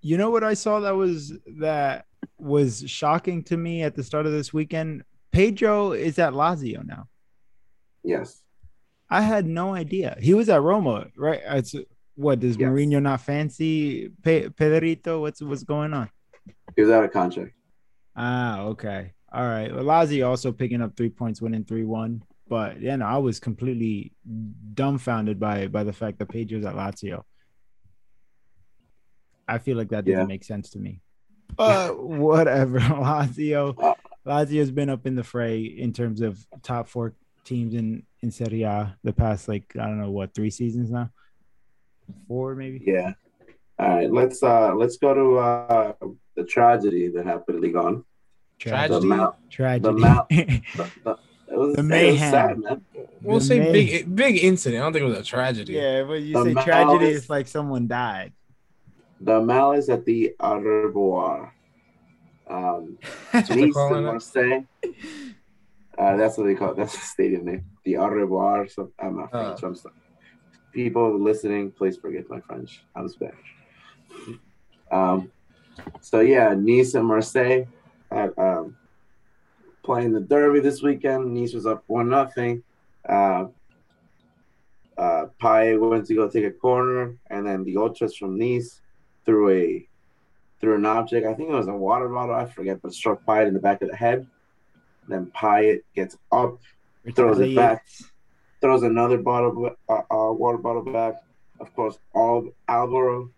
You 0.00 0.16
know 0.18 0.30
what 0.30 0.44
I 0.44 0.54
saw 0.54 0.80
that 0.80 0.94
was 0.96 1.32
that 1.58 2.04
was 2.38 2.84
shocking 2.86 3.42
to 3.44 3.56
me 3.56 3.82
at 3.82 3.94
the 3.94 4.02
start 4.04 4.26
of 4.26 4.32
this 4.32 4.52
weekend? 4.52 5.02
Pedro 5.32 5.92
is 5.92 6.18
at 6.18 6.32
Lazio 6.32 6.84
now. 6.86 7.08
Yes, 8.04 8.42
I 9.10 9.20
had 9.22 9.46
no 9.46 9.74
idea. 9.74 10.16
He 10.20 10.32
was 10.34 10.48
at 10.48 10.62
Roma, 10.62 11.06
right? 11.16 11.40
It's 11.44 11.74
what 12.14 12.40
does 12.40 12.56
Yes. 12.56 12.68
Mourinho 12.70 13.02
not 13.02 13.20
fancy 13.20 14.10
Pe- 14.22 14.48
Pedrito? 14.50 15.20
What's 15.20 15.42
what's 15.42 15.64
going 15.64 15.92
on? 15.92 16.08
he 16.76 16.82
was 16.82 16.90
out 16.90 17.04
of 17.04 17.12
contract. 17.12 17.52
Ah, 18.14 18.60
okay. 18.62 19.12
All 19.32 19.42
right. 19.46 19.74
Well, 19.74 19.84
Lazio 19.84 20.28
also 20.28 20.52
picking 20.52 20.80
up 20.80 20.96
three 20.96 21.10
points, 21.10 21.42
winning 21.42 21.64
three 21.64 21.84
one. 21.84 22.22
But 22.48 22.80
yeah, 22.80 22.96
no, 22.96 23.06
I 23.06 23.18
was 23.18 23.40
completely 23.40 24.12
dumbfounded 24.74 25.40
by 25.40 25.66
by 25.66 25.82
the 25.84 25.92
fact 25.92 26.18
that 26.18 26.28
Pedro's 26.28 26.64
at 26.64 26.74
Lazio. 26.74 27.22
I 29.48 29.58
feel 29.58 29.76
like 29.76 29.88
that 29.90 30.04
doesn't 30.04 30.20
Yeah. 30.20 30.26
make 30.26 30.44
sense 30.44 30.70
to 30.70 30.78
me. 30.78 31.00
But 31.56 31.98
whatever. 32.02 32.78
Lazio, 32.80 33.96
Lazio's 34.26 34.70
been 34.70 34.90
up 34.90 35.06
in 35.06 35.14
the 35.14 35.24
fray 35.24 35.62
in 35.64 35.92
terms 35.92 36.20
of 36.20 36.38
top 36.62 36.88
four 36.88 37.14
teams 37.44 37.74
in 37.74 38.02
in 38.22 38.30
Serie 38.30 38.62
A 38.64 38.96
the 39.04 39.12
past 39.12 39.48
like 39.48 39.72
I 39.78 39.86
don't 39.86 40.00
know 40.00 40.10
what 40.10 40.34
three 40.34 40.50
seasons 40.50 40.90
now, 40.90 41.10
four 42.28 42.54
maybe. 42.54 42.82
Yeah. 42.84 43.12
All 43.78 43.88
right, 43.88 44.10
let's 44.10 44.42
uh 44.42 44.74
let's 44.74 44.96
go 44.96 45.14
to 45.14 45.38
uh 45.38 45.92
the 46.34 46.44
tragedy 46.44 47.08
that 47.08 47.24
happened 47.26 47.56
in 47.56 47.62
Ligue 47.62 47.74
1. 47.76 47.94
The 47.96 48.04
Tragedy. 48.58 49.06
Mal- 49.06 49.38
Tragedy. 49.50 50.00
The, 50.00 50.04
the, 51.04 51.10
it 51.10 51.18
was, 51.58 51.74
The 51.74 51.80
it 51.80 51.82
was 51.82 51.88
mayhem. 51.88 52.30
sad, 52.30 52.58
man. 52.58 52.84
We'll 53.22 53.38
The 53.38 53.44
say 53.44 53.58
May- 53.60 53.72
big 53.72 54.14
big 54.16 54.44
incident. 54.44 54.82
I 54.82 54.86
don't 54.86 54.92
think 54.92 55.04
it 55.04 55.08
was 55.08 55.18
a 55.18 55.22
tragedy. 55.22 55.72
yeah, 55.74 56.02
but 56.04 56.14
you 56.22 56.32
The 56.34 56.44
say 56.44 56.52
Mal- 56.54 56.64
tragedy, 56.64 57.06
it's 57.12 57.30
like 57.30 57.46
someone 57.48 57.86
died. 57.86 58.32
The 59.20 59.40
malice 59.40 59.88
at 59.88 60.04
the 60.04 60.34
Au 60.40 60.58
revoir. 60.58 61.54
Um, 62.48 62.98
That's 63.32 63.48
what 63.48 63.56
they're 63.56 63.66
Nice 63.66 63.74
calling 63.74 63.96
and. 63.96 64.06
Marseille. 64.06 64.64
Uh, 65.98 66.14
that's 66.16 66.36
what 66.36 66.44
they 66.44 66.54
call 66.54 66.72
it. 66.72 66.76
That's 66.76 66.92
the 66.92 67.00
stadium 67.00 67.46
name. 67.46 67.64
The 67.84 67.96
Au 67.96 68.08
revoir. 68.08 68.68
So, 68.68 68.92
I'm 68.98 69.16
not 69.16 69.30
French. 69.30 69.60
Oh. 69.62 69.68
I'm 69.68 69.74
sorry. 69.74 69.94
People 70.72 71.18
listening, 71.18 71.70
please 71.72 71.96
forget 71.96 72.28
my 72.28 72.38
French. 72.40 72.84
I'm 72.94 73.08
Spanish. 73.08 73.54
Um, 74.90 75.32
so 76.02 76.20
yeah, 76.20 76.54
Nice 76.54 76.94
and 76.94 77.06
Marseille 77.06 77.64
had, 78.10 78.30
um, 78.38 78.76
playing 79.86 80.12
the 80.12 80.20
derby 80.20 80.60
this 80.60 80.82
weekend. 80.82 81.32
Nice 81.32 81.54
was 81.54 81.64
up 81.64 81.84
one 81.86 82.10
nothing. 82.10 82.62
Uh, 83.08 83.46
uh, 84.98 85.26
went 85.40 86.06
to 86.06 86.14
go 86.14 86.28
take 86.28 86.44
a 86.44 86.50
corner, 86.50 87.16
and 87.30 87.46
then 87.46 87.64
the 87.64 87.76
ultras 87.76 88.16
from 88.16 88.36
Nice 88.36 88.80
threw 89.24 89.50
a 89.50 89.86
threw 90.60 90.74
an 90.74 90.84
object. 90.84 91.26
I 91.26 91.34
think 91.34 91.50
it 91.50 91.54
was 91.54 91.68
a 91.68 91.72
water 91.72 92.08
bottle. 92.08 92.34
I 92.34 92.46
forget, 92.46 92.82
but 92.82 92.92
struck 92.92 93.24
Payet 93.24 93.46
in 93.46 93.54
the 93.54 93.60
back 93.60 93.80
of 93.80 93.88
the 93.88 93.96
head. 93.96 94.26
Then 95.08 95.26
Payet 95.26 95.82
gets 95.94 96.16
up, 96.32 96.58
throws 97.14 97.38
it 97.38 97.54
back, 97.54 97.86
throws 98.60 98.82
another 98.82 99.18
bottle, 99.18 99.70
uh, 99.88 99.92
uh, 100.10 100.32
water 100.32 100.58
bottle 100.58 100.82
back. 100.82 101.22
Of 101.60 101.74
course, 101.76 101.98
all 102.12 102.48
Alvaro 102.68 103.30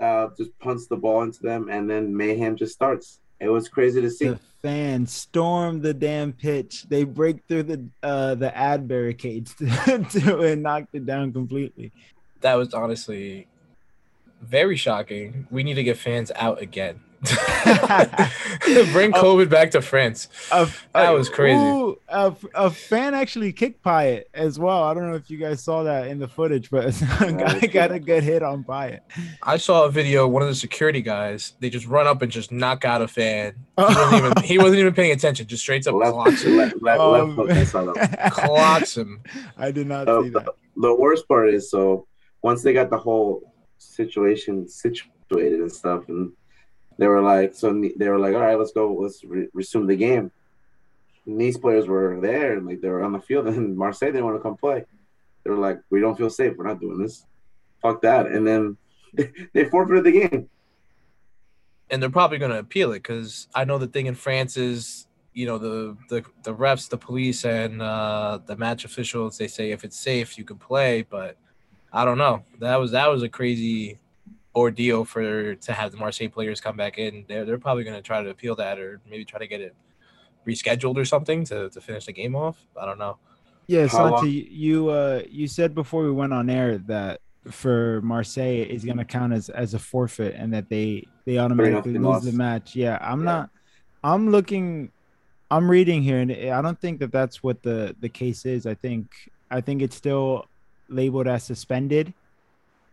uh, 0.00 0.28
just 0.36 0.58
punts 0.58 0.88
the 0.88 0.96
ball 0.96 1.22
into 1.22 1.42
them, 1.42 1.68
and 1.70 1.88
then 1.88 2.16
mayhem 2.16 2.56
just 2.56 2.74
starts. 2.74 3.20
It 3.38 3.48
was 3.48 3.68
crazy 3.68 4.00
to 4.00 4.10
see. 4.10 4.36
Fans 4.66 5.12
storm 5.12 5.80
the 5.80 5.94
damn 5.94 6.32
pitch. 6.32 6.86
They 6.88 7.04
break 7.04 7.44
through 7.46 7.62
the 7.62 7.86
uh 8.02 8.34
the 8.34 8.50
ad 8.56 8.88
barricades 8.88 9.54
to, 9.58 10.04
to 10.10 10.40
and 10.40 10.64
knocked 10.64 10.92
it 10.92 11.06
down 11.06 11.32
completely. 11.32 11.92
That 12.40 12.54
was 12.54 12.74
honestly 12.74 13.46
very 14.42 14.74
shocking. 14.74 15.46
We 15.52 15.62
need 15.62 15.74
to 15.74 15.84
get 15.84 15.98
fans 15.98 16.32
out 16.34 16.60
again. 16.60 16.98
Bring 18.92 19.12
COVID 19.12 19.48
back 19.48 19.70
to 19.72 19.80
France. 19.82 20.28
A, 20.52 20.68
That 20.94 21.10
was 21.10 21.28
crazy. 21.28 21.60
Ooh, 21.62 21.98
a, 22.08 22.34
a 22.54 22.70
fan 22.70 23.14
actually 23.14 23.52
kicked 23.52 23.82
Payet 23.82 24.24
as 24.34 24.58
well. 24.58 24.82
I 24.84 24.94
don't 24.94 25.08
know 25.10 25.16
if 25.16 25.30
you 25.30 25.38
guys 25.38 25.62
saw 25.62 25.82
that 25.84 26.08
in 26.08 26.18
the 26.18 26.28
footage, 26.28 26.70
but 26.70 27.00
I 27.20 27.66
got 27.66 27.92
a 27.92 27.98
good 27.98 28.22
hit 28.22 28.42
on 28.42 28.64
Payet. 28.64 29.00
I 29.42 29.56
saw 29.56 29.84
a 29.84 29.90
video. 29.90 30.26
One 30.28 30.42
of 30.42 30.48
the 30.48 30.54
security 30.54 31.02
guys, 31.02 31.54
they 31.60 31.70
just 31.70 31.86
run 31.86 32.06
up 32.06 32.22
and 32.22 32.30
just 32.30 32.52
knock 32.52 32.84
out 32.84 33.02
a 33.02 33.08
fan. 33.08 33.54
He 33.76 33.84
wasn't 33.84 34.14
even, 34.24 34.42
he 34.44 34.58
wasn't 34.58 34.78
even 34.80 34.94
paying 34.94 35.12
attention. 35.12 35.46
Just 35.46 35.62
straight 35.62 35.86
up 35.86 35.94
clocks 35.94 36.44
Left, 36.44 36.44
him. 36.44 36.56
left, 36.56 36.82
left, 36.82 37.00
Oh, 37.00 37.10
left 37.12 37.32
hook, 37.36 37.50
I 37.50 37.64
saw 37.64 37.92
that. 37.92 38.32
Clocks 38.32 38.96
him. 38.96 39.20
I 39.58 39.70
did 39.70 39.86
not 39.86 40.08
Uh, 40.08 40.22
see 40.22 40.28
that. 40.30 40.48
the 40.76 40.94
worst 40.94 41.28
part 41.28 41.50
is 41.50 41.70
so 41.70 42.06
once 42.42 42.62
they 42.62 42.72
got 42.72 42.90
the 42.90 42.98
whole 42.98 43.52
situation 43.78 44.68
situated 44.68 45.60
and 45.60 45.70
stuff, 45.72 46.08
and 46.08 46.32
they 46.98 47.06
were 47.08 47.20
like, 47.20 47.54
so 47.54 47.72
they 47.96 48.08
were 48.08 48.18
like, 48.18 48.34
all 48.34 48.40
right, 48.40 48.58
let's 48.58 48.72
go, 48.72 48.92
let's 48.94 49.22
re- 49.24 49.48
resume 49.52 49.86
the 49.86 49.96
game. 49.96 50.30
And 51.26 51.40
these 51.40 51.58
players 51.58 51.86
were 51.86 52.20
there 52.20 52.54
and 52.56 52.66
like 52.66 52.80
they 52.80 52.88
were 52.88 53.02
on 53.02 53.12
the 53.12 53.20
field, 53.20 53.46
and 53.48 53.76
Marseille 53.76 54.12
didn't 54.12 54.24
want 54.24 54.36
to 54.36 54.42
come 54.42 54.56
play. 54.56 54.84
They 55.44 55.50
were 55.50 55.56
like, 55.56 55.80
we 55.90 56.00
don't 56.00 56.16
feel 56.16 56.30
safe. 56.30 56.56
We're 56.56 56.66
not 56.66 56.80
doing 56.80 56.98
this. 56.98 57.24
Fuck 57.80 58.02
that. 58.02 58.26
And 58.26 58.46
then 58.46 58.76
they 59.52 59.64
forfeited 59.64 60.04
the 60.04 60.12
game. 60.12 60.48
and 61.90 62.02
they're 62.02 62.10
probably 62.10 62.38
going 62.38 62.50
to 62.50 62.58
appeal 62.58 62.92
it 62.92 63.02
because 63.02 63.48
I 63.54 63.64
know 63.64 63.78
the 63.78 63.86
thing 63.86 64.06
in 64.06 64.14
France 64.14 64.56
is, 64.56 65.06
you 65.34 65.46
know, 65.46 65.58
the 65.58 65.96
the 66.08 66.24
the 66.44 66.54
refs, 66.54 66.88
the 66.88 66.96
police, 66.96 67.44
and 67.44 67.82
uh, 67.82 68.40
the 68.46 68.56
match 68.56 68.84
officials. 68.84 69.36
They 69.36 69.48
say 69.48 69.70
if 69.70 69.84
it's 69.84 70.00
safe, 70.00 70.38
you 70.38 70.44
can 70.44 70.56
play, 70.56 71.02
but 71.02 71.36
I 71.92 72.04
don't 72.04 72.18
know. 72.18 72.42
That 72.58 72.76
was 72.76 72.92
that 72.92 73.08
was 73.08 73.22
a 73.22 73.28
crazy 73.28 73.98
ordeal 74.56 75.04
for 75.04 75.54
to 75.54 75.72
have 75.72 75.92
the 75.92 75.98
Marseille 75.98 76.28
players 76.28 76.60
come 76.60 76.76
back 76.76 76.98
in. 76.98 77.24
They're 77.28 77.44
they're 77.44 77.58
probably 77.58 77.84
going 77.84 77.96
to 77.96 78.02
try 78.02 78.22
to 78.22 78.30
appeal 78.30 78.56
that 78.56 78.78
or 78.78 79.00
maybe 79.08 79.24
try 79.24 79.38
to 79.38 79.46
get 79.46 79.60
it 79.60 79.74
rescheduled 80.48 80.96
or 80.96 81.04
something 81.04 81.44
to, 81.44 81.68
to 81.70 81.80
finish 81.80 82.06
the 82.06 82.12
game 82.12 82.34
off. 82.34 82.56
I 82.80 82.86
don't 82.86 82.98
know. 82.98 83.18
Yeah, 83.66 83.86
How 83.88 84.08
long- 84.10 84.18
Santi, 84.22 84.48
you 84.50 84.88
uh 84.88 85.22
you 85.28 85.46
said 85.46 85.74
before 85.74 86.02
we 86.04 86.10
went 86.12 86.32
on 86.32 86.48
air 86.48 86.78
that 86.86 87.20
for 87.50 88.00
Marseille 88.02 88.64
is 88.68 88.84
going 88.84 88.96
to 88.98 89.04
count 89.04 89.32
as 89.32 89.48
as 89.50 89.74
a 89.74 89.78
forfeit 89.78 90.34
and 90.36 90.52
that 90.54 90.68
they 90.68 91.06
they 91.26 91.38
automatically 91.38 91.92
nothing 91.92 92.12
lose 92.12 92.24
the 92.24 92.32
match. 92.32 92.74
Yeah, 92.74 92.98
I'm 93.00 93.20
Yeah. 93.20 93.24
not. 93.32 93.50
I'm 94.02 94.30
looking. 94.30 94.90
I'm 95.50 95.70
reading 95.70 96.02
here, 96.02 96.18
and 96.18 96.32
I 96.32 96.60
don't 96.62 96.80
think 96.80 96.98
that 97.00 97.12
that's 97.12 97.42
what 97.42 97.62
the 97.62 97.94
the 98.00 98.08
case 98.08 98.46
is. 98.46 98.66
I 98.66 98.74
think 98.74 99.30
I 99.50 99.60
think 99.60 99.82
it's 99.82 99.94
still 99.96 100.46
labeled 100.88 101.26
as 101.28 101.42
suspended, 101.44 102.12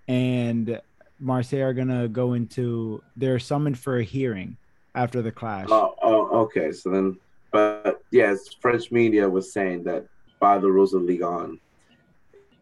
and 0.07 0.79
Marseille 1.19 1.61
are 1.61 1.73
gonna 1.73 2.07
go 2.07 2.33
into. 2.33 3.03
They're 3.15 3.39
summoned 3.39 3.77
for 3.77 3.97
a 3.97 4.03
hearing 4.03 4.57
after 4.95 5.21
the 5.21 5.31
clash. 5.31 5.67
Oh, 5.69 5.95
oh, 6.01 6.41
okay. 6.41 6.71
So 6.71 6.89
then, 6.89 7.17
but 7.51 8.01
yes, 8.11 8.53
French 8.61 8.91
media 8.91 9.29
was 9.29 9.53
saying 9.53 9.83
that 9.83 10.05
by 10.39 10.57
the 10.57 10.69
rules 10.69 10.93
of 10.93 11.03
Ligue 11.03 11.21
1, 11.21 11.59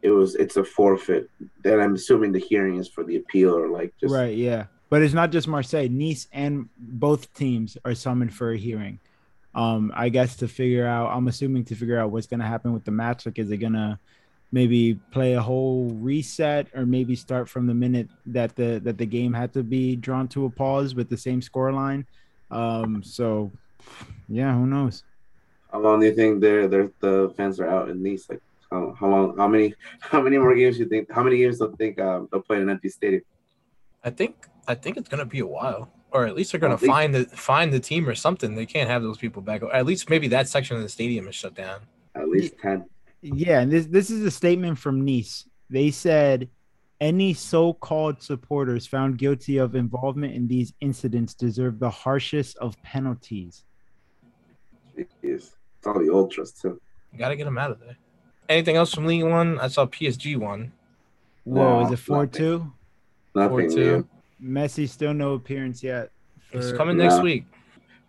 it 0.02 0.12
was 0.12 0.36
it's 0.36 0.58
a 0.58 0.64
forfeit. 0.64 1.30
Then 1.64 1.80
I'm 1.80 1.96
assuming 1.96 2.32
the 2.32 2.40
hearing 2.40 2.78
is 2.78 2.88
for 2.88 3.04
the 3.04 3.18
appeal 3.18 3.56
or 3.56 3.70
like 3.70 3.94
just 4.00 4.14
right, 4.14 4.36
yeah. 4.36 4.66
But 4.90 5.02
it's 5.02 5.14
not 5.14 5.32
just 5.32 5.48
Marseille. 5.48 5.88
Nice 5.90 6.28
and 6.34 6.68
both 6.78 7.34
teams 7.34 7.78
are 7.86 7.96
summoned 7.96 8.34
for 8.34 8.52
a 8.52 8.58
hearing. 8.58 9.00
Um, 9.54 9.92
I 9.96 10.10
guess 10.10 10.38
to 10.38 10.48
figure 10.48 10.86
out. 10.86 11.16
I'm 11.16 11.28
assuming 11.28 11.66
to 11.66 11.76
figure 11.76 12.00
out 12.00 12.12
what's 12.12 12.28
gonna 12.28 12.48
happen 12.48 12.74
with 12.74 12.84
the 12.84 12.92
match. 12.92 13.26
Like, 13.26 13.40
is 13.40 13.52
it 13.52 13.58
gonna 13.58 14.00
maybe 14.52 14.96
play 15.12 15.34
a 15.34 15.42
whole 15.42 15.90
reset, 15.96 16.68
or 16.76 16.86
maybe 16.86 17.16
start 17.16 17.48
from 17.50 17.68
the 17.68 17.74
minute 17.74 18.10
that 18.28 18.56
the 18.56 18.80
that 18.84 18.98
the 18.98 19.06
game 19.06 19.34
had 19.34 19.54
to 19.54 19.64
be 19.64 19.96
drawn 19.96 20.28
to 20.30 20.46
a 20.46 20.50
pause 20.50 20.96
with 20.96 21.10
the 21.10 21.18
same 21.18 21.42
score 21.42 21.72
line? 21.72 22.06
Um, 22.50 23.02
so 23.04 23.52
yeah, 24.28 24.54
who 24.54 24.66
knows? 24.68 25.04
How 25.72 25.80
long 25.80 26.02
do 26.02 26.06
you 26.06 26.14
think 26.14 26.42
they're, 26.42 26.68
they're, 26.68 26.92
the 27.00 27.34
fans 27.38 27.60
are 27.62 27.68
out 27.68 27.90
in 27.90 28.04
Nice? 28.04 28.30
Like 28.30 28.42
how, 28.70 28.94
how 29.00 29.08
long? 29.08 29.38
How 29.38 29.48
many? 29.48 29.74
How 30.00 30.22
many 30.22 30.38
more 30.38 30.54
games 30.56 30.78
do 30.78 30.84
you 30.84 30.90
think? 30.90 31.12
How 31.12 31.24
many 31.24 31.38
games 31.38 31.60
do 31.60 31.66
you 31.66 31.76
think 31.78 32.00
um, 32.00 32.28
they'll 32.32 32.42
play 32.42 32.58
in 32.58 32.64
an 32.64 32.70
empty 32.70 32.90
stadium? 32.90 33.24
I 34.04 34.10
think 34.10 34.48
I 34.68 34.76
think 34.76 34.98
it's 34.98 35.08
gonna 35.10 35.26
be 35.26 35.40
a 35.40 35.48
while, 35.48 35.92
or 36.12 36.26
at 36.26 36.36
least 36.36 36.52
they're 36.52 36.60
gonna 36.60 36.74
At 36.74 36.82
least- 36.82 36.92
find 36.92 37.16
the 37.16 37.26
find 37.26 37.72
the 37.72 37.80
team 37.80 38.08
or 38.10 38.16
something. 38.16 38.56
They 38.56 38.66
can't 38.66 38.90
have 38.90 39.02
those 39.02 39.18
people 39.18 39.42
back. 39.42 39.62
At 39.72 39.86
least 39.86 40.10
maybe 40.10 40.28
that 40.30 40.48
section 40.50 40.76
of 40.76 40.84
the 40.84 40.90
stadium 40.90 41.28
is 41.28 41.36
shut 41.36 41.54
down. 41.56 41.82
At 42.16 42.28
least 42.28 42.56
ten. 42.62 42.86
Yeah, 43.22 43.60
and 43.62 43.72
this 43.72 43.86
this 43.86 44.10
is 44.10 44.24
a 44.26 44.32
statement 44.32 44.78
from 44.78 45.06
Nice. 45.06 45.48
They 45.70 45.92
said 45.92 46.50
any 47.00 47.34
so-called 47.34 48.22
supporters 48.22 48.86
found 48.86 49.18
guilty 49.18 49.58
of 49.58 49.76
involvement 49.76 50.34
in 50.36 50.48
these 50.48 50.74
incidents 50.82 51.34
deserve 51.34 51.80
the 51.80 51.90
harshest 51.90 52.58
of 52.58 52.82
penalties. 52.84 53.64
Jeez. 54.98 55.08
It's 55.78 55.88
all 55.88 56.00
the 56.00 56.14
ultras 56.14 56.52
too. 56.52 56.80
You 57.12 57.20
gotta 57.20 57.36
get 57.36 57.46
them 57.46 57.58
out 57.58 57.72
of 57.72 57.80
there. 57.80 57.98
Anything 58.50 58.76
else 58.76 58.94
from 58.94 59.06
League 59.06 59.24
One? 59.24 59.60
I 59.60 59.68
saw 59.68 59.86
PSG 59.86 60.38
one. 60.38 60.72
Whoa, 61.44 61.82
Nah, 61.82 61.86
is 61.88 61.92
it 61.94 62.00
four 62.00 62.28
two? 62.28 62.72
Nothing. 63.34 63.70
4-2. 63.70 63.76
new. 63.76 64.08
Messi 64.44 64.90
still 64.90 65.14
no 65.14 65.34
appearance 65.34 65.82
yet. 65.82 66.12
It's 66.52 66.72
for- 66.72 66.78
coming 66.78 66.98
next 66.98 67.22
week. 67.22 67.46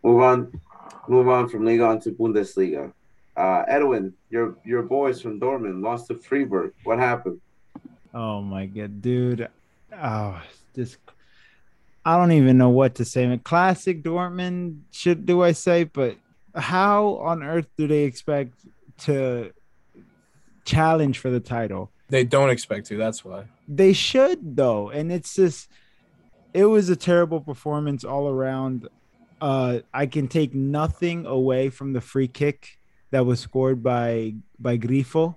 Move 0.03 0.21
on. 0.21 0.61
Move 1.09 1.29
on 1.29 1.49
from 1.49 1.65
Liga 1.65 1.85
on 1.85 2.01
to 2.01 2.11
Bundesliga. 2.11 2.93
Uh, 3.37 3.65
Edwin, 3.67 4.13
your 4.31 4.57
your 4.65 4.83
boys 4.83 5.21
from 5.23 5.41
Dortmund 5.41 5.83
lost 5.83 6.09
to 6.09 6.15
Freiburg. 6.15 6.75
What 6.85 6.99
happened? 6.99 7.41
Oh 8.13 8.43
my 8.43 8.67
god, 8.67 9.01
dude. 9.01 9.49
Oh, 9.93 10.41
this 10.75 10.99
I 12.05 12.17
don't 12.17 12.33
even 12.33 12.59
know 12.59 12.71
what 12.71 12.97
to 12.97 13.05
say. 13.05 13.25
A 13.25 13.39
classic 13.39 14.03
Dortmund, 14.03 14.81
should 14.91 15.25
do 15.25 15.43
I 15.43 15.53
say, 15.53 15.85
but 15.85 16.17
how 16.55 17.17
on 17.17 17.43
earth 17.43 17.69
do 17.79 17.87
they 17.87 18.05
expect 18.05 18.55
to 18.99 19.53
challenge 20.65 21.19
for 21.19 21.31
the 21.31 21.41
title? 21.41 21.91
They 22.09 22.25
don't 22.25 22.51
expect 22.51 22.87
to. 22.89 22.97
That's 22.97 23.25
why. 23.25 23.45
They 23.67 23.95
should 23.95 24.57
though, 24.57 24.91
and 24.91 25.11
it's 25.11 25.35
just 25.35 25.71
it 26.53 26.67
was 26.67 26.91
a 26.91 26.97
terrible 26.97 27.41
performance 27.41 28.05
all 28.05 28.29
around. 28.29 28.89
Uh, 29.41 29.81
I 29.93 30.07
can 30.07 30.29
take 30.29 30.55
nothing 30.55 31.27
away 31.27 31.71
from 31.71 31.95
the 31.95 32.01
free 32.01 32.29
kick 32.29 32.79
that 33.13 33.25
was 33.25 33.41
scored 33.41 33.83
by 33.83 34.35
by 34.59 34.77
Grifo. 34.77 35.37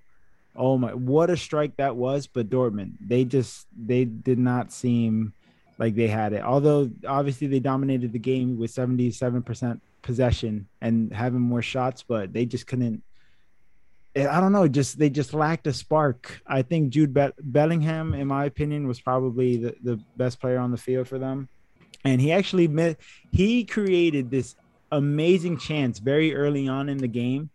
Oh 0.55 0.77
my, 0.77 0.93
what 0.93 1.29
a 1.29 1.37
strike 1.37 1.77
that 1.77 1.95
was! 1.95 2.27
But 2.27 2.49
Dortmund, 2.49 2.93
they 2.99 3.23
just 3.25 3.67
they 3.77 4.05
did 4.05 4.39
not 4.39 4.71
seem 4.71 5.33
like 5.77 5.95
they 5.95 6.07
had 6.07 6.33
it. 6.33 6.41
Although 6.41 6.89
obviously 7.07 7.47
they 7.47 7.59
dominated 7.59 8.11
the 8.13 8.19
game 8.19 8.57
with 8.57 8.71
seventy 8.71 9.11
seven 9.11 9.43
percent 9.43 9.81
possession 10.01 10.67
and 10.81 11.13
having 11.13 11.41
more 11.41 11.61
shots, 11.61 12.03
but 12.03 12.31
they 12.31 12.45
just 12.45 12.67
couldn't. 12.67 13.03
eh, 14.15 14.27
I 14.27 14.39
don't 14.39 14.53
know. 14.53 14.67
Just 14.67 14.97
they 14.97 15.09
just 15.09 15.33
lacked 15.33 15.67
a 15.67 15.73
spark. 15.73 16.41
I 16.47 16.61
think 16.61 16.89
Jude 16.89 17.13
Be- 17.13 17.35
Bellingham, 17.41 18.13
in 18.13 18.27
my 18.27 18.45
opinion, 18.45 18.87
was 18.87 19.01
probably 19.01 19.57
the, 19.57 19.75
the 19.83 19.99
best 20.15 20.39
player 20.39 20.59
on 20.59 20.71
the 20.71 20.77
field 20.77 21.07
for 21.07 21.19
them, 21.19 21.49
and 22.05 22.21
he 22.21 22.31
actually 22.31 22.67
met, 22.67 22.97
he 23.31 23.65
created 23.65 24.31
this 24.31 24.55
amazing 24.91 25.57
chance 25.57 25.99
very 25.99 26.33
early 26.35 26.67
on 26.69 26.87
in 26.87 26.97
the 26.97 27.07
game 27.07 27.49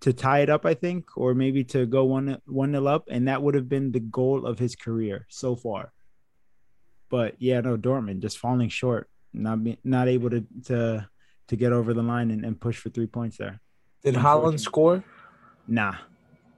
to 0.00 0.12
tie 0.12 0.40
it 0.40 0.48
up, 0.50 0.64
I 0.64 0.74
think, 0.74 1.16
or 1.16 1.34
maybe 1.34 1.62
to 1.64 1.86
go 1.86 2.04
one 2.04 2.40
one 2.46 2.72
nil 2.72 2.88
up, 2.88 3.04
and 3.10 3.28
that 3.28 3.42
would 3.42 3.54
have 3.54 3.68
been 3.68 3.92
the 3.92 4.00
goal 4.00 4.46
of 4.46 4.58
his 4.58 4.74
career 4.76 5.26
so 5.28 5.54
far. 5.56 5.92
But 7.10 7.34
yeah, 7.38 7.60
no, 7.60 7.76
Dortmund 7.76 8.20
just 8.20 8.38
falling 8.38 8.68
short, 8.68 9.08
not 9.32 9.62
be, 9.64 9.78
not 9.84 10.08
able 10.08 10.30
to 10.30 10.44
to 10.66 11.08
to 11.48 11.56
get 11.56 11.72
over 11.72 11.92
the 11.92 12.02
line 12.02 12.30
and, 12.30 12.44
and 12.44 12.60
push 12.60 12.76
for 12.78 12.88
three 12.90 13.06
points 13.08 13.36
there. 13.36 13.60
Did 14.04 14.14
Haaland 14.14 14.60
score? 14.60 15.02
Nah, 15.66 15.94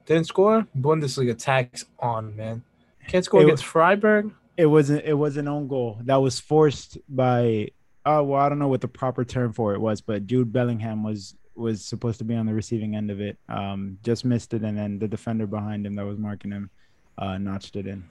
Didn't 0.06 0.26
score. 0.26 0.66
Bundesliga 0.78 1.36
tax 1.36 1.84
on 1.98 2.36
man. 2.36 2.62
Can't 3.08 3.24
score 3.24 3.40
It 3.40 3.44
against 3.44 3.64
Freiburg. 3.64 4.32
it 4.56 4.66
wasn't 4.66 5.04
it 5.04 5.14
was 5.14 5.36
an 5.36 5.48
own 5.48 5.66
goal 5.66 5.98
that 6.04 6.16
was 6.16 6.38
forced 6.38 6.98
by 7.08 7.68
oh 8.06 8.22
well 8.22 8.40
I 8.40 8.48
don't 8.48 8.58
know 8.58 8.68
what 8.68 8.80
the 8.82 8.88
proper 8.88 9.24
term 9.24 9.52
for 9.52 9.74
it 9.74 9.80
was, 9.80 10.00
but 10.00 10.26
Jude 10.26 10.52
Bellingham 10.52 11.02
was 11.02 11.34
was 11.54 11.84
supposed 11.84 12.18
to 12.18 12.24
be 12.24 12.34
on 12.34 12.46
the 12.46 12.54
receiving 12.54 12.96
end 12.96 13.10
of 13.10 13.20
it. 13.20 13.36
Um, 13.48 13.98
just 14.02 14.24
missed 14.24 14.54
it, 14.54 14.62
and 14.62 14.76
then 14.76 14.98
the 14.98 15.08
defender 15.08 15.46
behind 15.46 15.86
him 15.86 15.94
that 15.96 16.04
was 16.06 16.18
marking 16.18 16.50
him 16.50 16.70
uh, 17.18 17.38
notched 17.38 17.76
it 17.76 17.86
in. 17.86 18.04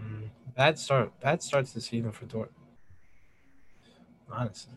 Mm, 0.00 0.28
Bad 0.56 0.78
start. 0.78 1.12
Bad 1.20 1.42
starts 1.42 1.72
the 1.72 1.80
season 1.80 2.10
for 2.12 2.24
Dort. 2.26 2.52
Honestly, 4.30 4.74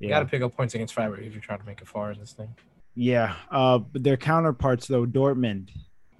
you 0.00 0.08
Yeah, 0.08 0.16
got 0.16 0.20
to 0.20 0.26
pick 0.26 0.42
up 0.42 0.54
points 0.56 0.74
against 0.74 0.94
Freiburg 0.94 1.24
if 1.24 1.32
you're 1.32 1.40
trying 1.42 1.60
to 1.60 1.64
make 1.66 1.80
it 1.80 1.88
far 1.88 2.12
in 2.12 2.18
this 2.18 2.32
thing. 2.32 2.54
yeah. 2.94 3.34
Uh, 3.50 3.78
but 3.78 4.02
their 4.02 4.16
counterparts 4.16 4.86
though, 4.86 5.06
Dortmund, 5.06 5.70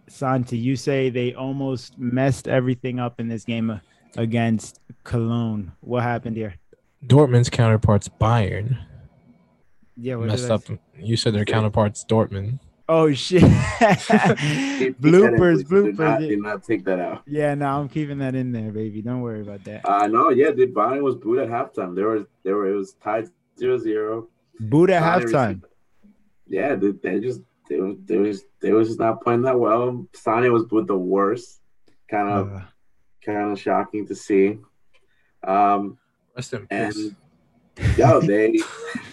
Santi, 0.08 0.56
you 0.56 0.76
say 0.76 1.10
they 1.10 1.34
almost 1.34 1.98
messed 1.98 2.48
everything 2.48 2.98
up 2.98 3.20
in 3.20 3.28
this 3.28 3.44
game 3.44 3.70
uh, 3.70 3.78
against 4.16 4.80
Cologne. 5.02 5.72
What 5.80 6.02
happened 6.02 6.36
here? 6.36 6.54
Dortmund's 7.06 7.50
counterparts 7.50 8.08
Bayern 8.08 8.78
Yeah, 9.96 10.16
what 10.16 10.26
messed 10.28 10.42
did 10.42 10.50
I 10.50 10.54
up. 10.54 10.64
say? 10.64 10.78
You 10.98 11.16
said 11.16 11.34
their 11.34 11.44
counterparts 11.44 12.04
Dortmund. 12.04 12.58
Oh 12.88 13.12
shit! 13.12 13.40
Keep- 13.78 13.78
keep 13.78 14.08
that 14.08 14.08
in, 14.10 14.94
bloopers, 15.00 15.66
please. 15.66 15.84
Do 15.84 15.92
not, 15.92 16.20
bloopers. 16.20 16.28
do 16.28 16.36
not 16.36 16.64
take 16.64 16.84
that 16.84 16.98
out. 16.98 17.22
Yeah, 17.26 17.54
no, 17.54 17.66
I'm 17.80 17.88
keeping 17.88 18.18
that 18.18 18.34
in 18.34 18.52
there, 18.52 18.70
baby. 18.72 19.00
Don't 19.00 19.22
worry 19.22 19.40
about 19.40 19.64
that. 19.64 19.88
Uh, 19.88 20.06
no, 20.06 20.28
yeah, 20.30 20.50
dude. 20.50 20.74
Bayern 20.74 21.00
was 21.02 21.14
booed 21.14 21.38
at 21.38 21.48
halftime. 21.48 21.94
There 21.94 22.08
was, 22.08 22.24
there 22.42 22.56
were, 22.56 22.68
it 22.70 22.74
was 22.74 22.92
tied 23.02 23.28
0-0. 23.58 24.26
Boot 24.60 24.90
at 24.90 25.02
Bayern 25.02 25.22
halftime. 25.24 25.46
received- 25.48 25.64
Yeah, 26.48 26.74
dude, 26.74 27.02
they 27.02 27.20
just 27.20 27.40
they 27.70 27.80
was 27.80 27.96
they 28.04 28.18
was 28.18 28.44
they 28.60 28.72
was 28.72 28.88
just 28.88 29.00
not 29.00 29.22
playing 29.22 29.42
that 29.42 29.58
well. 29.58 30.06
Sane 30.14 30.52
was 30.52 30.64
booed 30.64 30.86
the 30.86 30.98
worst. 30.98 31.60
Kind 32.10 32.28
of 32.28 32.52
Uh, 32.52 32.60
kind 33.24 33.50
of 33.52 33.58
shocking 33.58 34.06
to 34.08 34.14
see. 34.14 34.58
Um, 35.42 35.96
Rest 36.36 36.52
in 36.52 36.66
peace. 36.66 37.14
and 37.78 37.96
yo, 37.96 38.20
they 38.20 38.58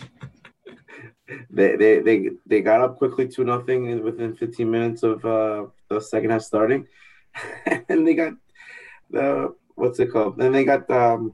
they 1.50 1.76
they 1.76 2.00
they 2.00 2.30
they 2.46 2.62
got 2.62 2.82
up 2.82 2.98
quickly 2.98 3.28
to 3.28 3.44
nothing 3.44 4.04
within 4.04 4.36
15 4.36 4.70
minutes 4.70 5.04
of 5.04 5.24
uh, 5.26 5.66
the 5.90 6.00
second 6.00 6.32
half 6.32 6.42
starting, 6.42 6.88
and 7.90 8.08
they 8.08 8.14
got 8.14 8.34
the 9.10 9.54
what's 9.76 10.00
it 10.00 10.12
called? 10.12 10.38
Then 10.38 10.52
they 10.52 10.64
got 10.64 10.90
um, 10.90 11.34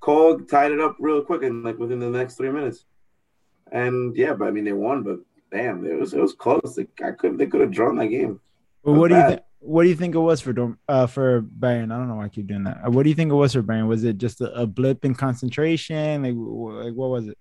Cole 0.00 0.40
tied 0.40 0.72
it 0.72 0.80
up 0.80 0.96
real 0.98 1.22
quick 1.22 1.42
and 1.42 1.62
like 1.62 1.78
within 1.78 2.00
the 2.00 2.10
next 2.10 2.36
three 2.36 2.50
minutes, 2.50 2.84
and 3.70 4.16
yeah, 4.16 4.34
but 4.34 4.48
I 4.48 4.50
mean 4.50 4.64
they 4.64 4.72
won, 4.72 5.02
but 5.02 5.20
damn, 5.50 5.86
it 5.86 5.98
was 5.98 6.14
it 6.14 6.20
was 6.20 6.34
close. 6.34 6.76
Like, 6.76 7.00
I 7.04 7.12
could 7.12 7.38
they 7.38 7.46
could 7.46 7.60
have 7.60 7.70
drawn 7.70 7.96
that 7.96 8.08
game. 8.08 8.40
but 8.84 8.92
what 8.92 9.08
do 9.08 9.16
you? 9.16 9.38
What 9.64 9.84
do 9.84 9.88
you 9.90 9.94
think 9.94 10.16
it 10.16 10.18
was 10.18 10.40
for 10.40 10.52
Dorm, 10.52 10.76
uh 10.88 11.06
for 11.06 11.40
Bayern? 11.40 11.92
I 11.92 11.96
don't 11.96 12.08
know 12.08 12.16
why 12.16 12.24
I 12.24 12.28
keep 12.28 12.48
doing 12.48 12.64
that. 12.64 12.90
What 12.90 13.04
do 13.04 13.10
you 13.10 13.14
think 13.14 13.30
it 13.30 13.36
was 13.36 13.52
for 13.52 13.62
Bayern? 13.62 13.86
Was 13.86 14.02
it 14.02 14.18
just 14.18 14.40
a, 14.40 14.52
a 14.54 14.66
blip 14.66 15.04
in 15.04 15.14
concentration? 15.14 16.24
Like, 16.24 16.34
like 16.84 16.94
what 16.94 17.10
was 17.10 17.28
it? 17.28 17.38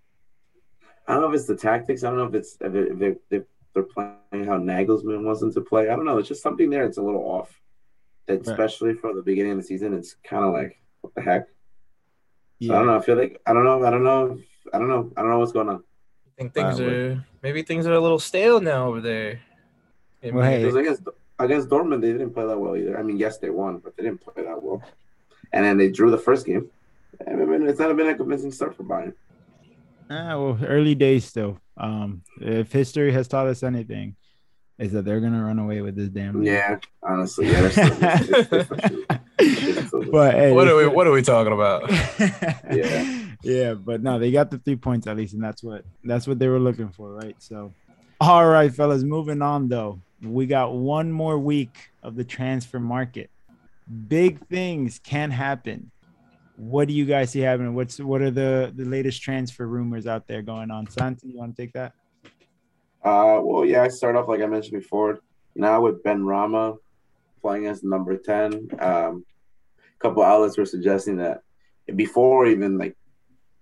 I 1.08 1.14
don't 1.14 1.22
know 1.24 1.30
if 1.30 1.36
it's 1.36 1.47
the 1.47 1.56
tactics. 1.56 2.04
I 2.04 2.10
don't 2.10 2.18
know 2.20 2.26
if 2.26 2.34
it's 2.36 2.58
if, 2.62 2.74
it, 2.76 2.91
if, 2.91 2.99
they, 3.30 3.38
if 3.38 3.43
they're 3.74 3.84
playing 3.84 4.45
how 4.45 4.58
Nagelsmann 4.58 5.24
wasn't 5.24 5.54
to 5.56 5.62
play. 5.62 5.89
I 5.89 5.95
don't 5.95 6.06
know. 6.06 6.18
It's 6.18 6.28
just 6.28 6.43
something 6.43 6.70
there. 6.70 6.86
It's 6.86 6.97
a 6.97 7.02
little 7.02 7.22
off. 7.24 7.60
especially 8.28 8.93
for 8.93 9.14
the 9.14 9.22
beginning 9.22 9.54
of 9.54 9.58
the 9.58 9.64
season. 9.64 9.93
It's 9.93 10.16
kind 10.24 10.45
of 10.45 10.54
like 10.54 10.80
what 11.02 11.14
the 11.16 11.22
heck. 11.22 11.47
So 11.47 11.54
Yeah. 12.68 12.74
I 12.74 12.78
don't 12.78 12.88
know. 12.88 12.97
I 12.97 13.02
feel 13.02 13.18
like 13.18 13.41
I 13.45 13.54
don't 13.54 13.64
know. 13.64 13.84
I 13.84 13.89
don't 13.89 14.04
know. 14.04 14.39
I 14.74 14.78
don't 14.80 14.88
know. 14.88 15.12
I 15.18 15.22
don't 15.22 15.32
know 15.32 15.39
what's 15.39 15.52
going 15.52 15.70
on. 15.70 15.78
I 15.78 16.32
think 16.38 16.54
things 16.54 16.80
Wow. 16.80 16.88
are 16.88 17.26
maybe 17.43 17.62
things 17.64 17.86
are 17.88 17.93
a 17.93 17.99
little 17.99 18.20
stale 18.20 18.62
now 18.62 18.88
over 18.88 19.02
there. 19.02 19.41
It 20.22 20.34
Well, 20.34 20.43
may- 20.45 20.52
hey. 20.60 20.64
Because 20.64 20.76
against 20.76 21.04
against 21.39 21.70
Dortmund, 21.70 22.02
they 22.02 22.12
didn't 22.12 22.34
play 22.34 22.45
that 22.45 22.58
well 22.58 22.76
either. 22.78 22.97
I 22.99 23.04
mean, 23.04 23.18
yes, 23.18 23.39
they 23.39 23.49
won, 23.49 23.80
but 23.80 23.97
they 23.97 24.04
didn't 24.04 24.22
play 24.22 24.43
that 24.43 24.62
well. 24.62 24.82
And 25.52 25.66
then 25.66 25.78
they 25.78 25.89
drew 25.89 26.12
the 26.12 26.18
first 26.20 26.45
game. 26.45 26.70
I 27.28 27.34
mean, 27.34 27.68
it's 27.68 27.80
not 27.80 27.95
been 27.97 28.08
a 28.08 28.16
convincing 28.16 28.52
start 28.52 28.76
for 28.76 28.84
Bayern. 28.84 29.14
Ah, 30.12 30.38
well, 30.38 30.59
early 30.66 30.93
days 30.95 31.24
still. 31.26 31.57
Um, 31.78 32.22
if 32.41 32.72
history 32.72 33.12
has 33.14 33.28
taught 33.30 33.47
us 33.47 33.64
anything, 33.64 34.16
is 34.78 34.91
that 34.91 35.05
they're 35.05 35.22
gonna 35.22 35.43
run 35.43 35.57
away 35.59 35.82
with 35.82 35.95
this 35.95 36.09
damn. 36.09 36.39
league. 36.39 36.47
Yeah, 36.47 36.80
honestly, 37.01 37.49
yeah. 37.49 37.70
Still, 37.70 37.86
still- 37.88 37.99
they're 37.99 38.43
still- 38.43 38.66
they're 39.38 39.88
still- 39.88 40.12
but 40.12 40.34
hey, 40.34 40.51
what 40.51 40.68
are 40.68 40.76
we 40.76 40.88
what 40.88 41.07
are 41.07 41.12
we 41.12 41.22
talking 41.22 41.53
about? 41.53 41.89
Yeah. 42.72 43.26
yeah, 43.43 43.74
but 43.74 44.01
no, 44.03 44.18
they 44.20 44.32
got 44.32 44.49
the 44.51 44.57
three 44.57 44.76
points 44.76 45.07
at 45.07 45.16
least, 45.18 45.34
and 45.34 45.43
that's 45.43 45.64
what 45.64 45.86
that's 46.03 46.28
what 46.28 46.39
they 46.39 46.47
were 46.47 46.59
looking 46.59 46.89
for, 46.89 47.14
right? 47.14 47.36
So, 47.39 47.74
all 48.20 48.47
right, 48.47 48.74
fellas, 48.74 49.03
moving 49.03 49.41
on 49.41 49.68
though. 49.70 50.01
We 50.22 50.45
got 50.45 50.74
one 50.74 51.12
more 51.12 51.38
week 51.39 51.89
of 52.03 52.16
the 52.16 52.24
transfer 52.24 52.80
market. 52.80 53.30
Big 54.07 54.45
things 54.47 54.99
can 55.03 55.32
happen. 55.32 55.91
What 56.62 56.88
do 56.88 56.93
you 56.93 57.05
guys 57.05 57.32
see 57.32 57.39
happening? 57.39 57.74
What's 57.74 57.99
what 57.99 58.22
are 58.22 58.30
the 58.30 58.72
the 58.76 58.86
latest 58.86 59.24
transfer 59.24 59.66
rumors 59.66 60.05
out 60.05 60.28
there 60.28 60.43
going 60.43 60.70
on? 60.70 60.88
Santi, 60.88 61.30
you 61.30 61.39
want 61.39 61.55
to 61.55 61.59
take 61.59 61.74
that? 61.74 61.93
Uh, 63.03 63.41
well, 63.41 63.66
yeah, 63.66 63.82
I 63.82 63.88
start 63.88 64.16
off 64.16 64.28
like 64.28 64.41
I 64.41 64.45
mentioned 64.45 64.80
before. 64.80 65.22
Now 65.55 65.82
with 65.82 66.03
Benrahma 66.03 66.78
playing 67.41 67.66
as 67.66 67.82
number 67.82 68.16
ten, 68.16 68.70
um, 68.80 69.26
a 69.80 69.99
couple 69.99 70.22
outlets 70.22 70.55
were 70.55 70.68
suggesting 70.68 71.18
that 71.18 71.41
before 71.95 72.45
even 72.45 72.78
like 72.78 72.95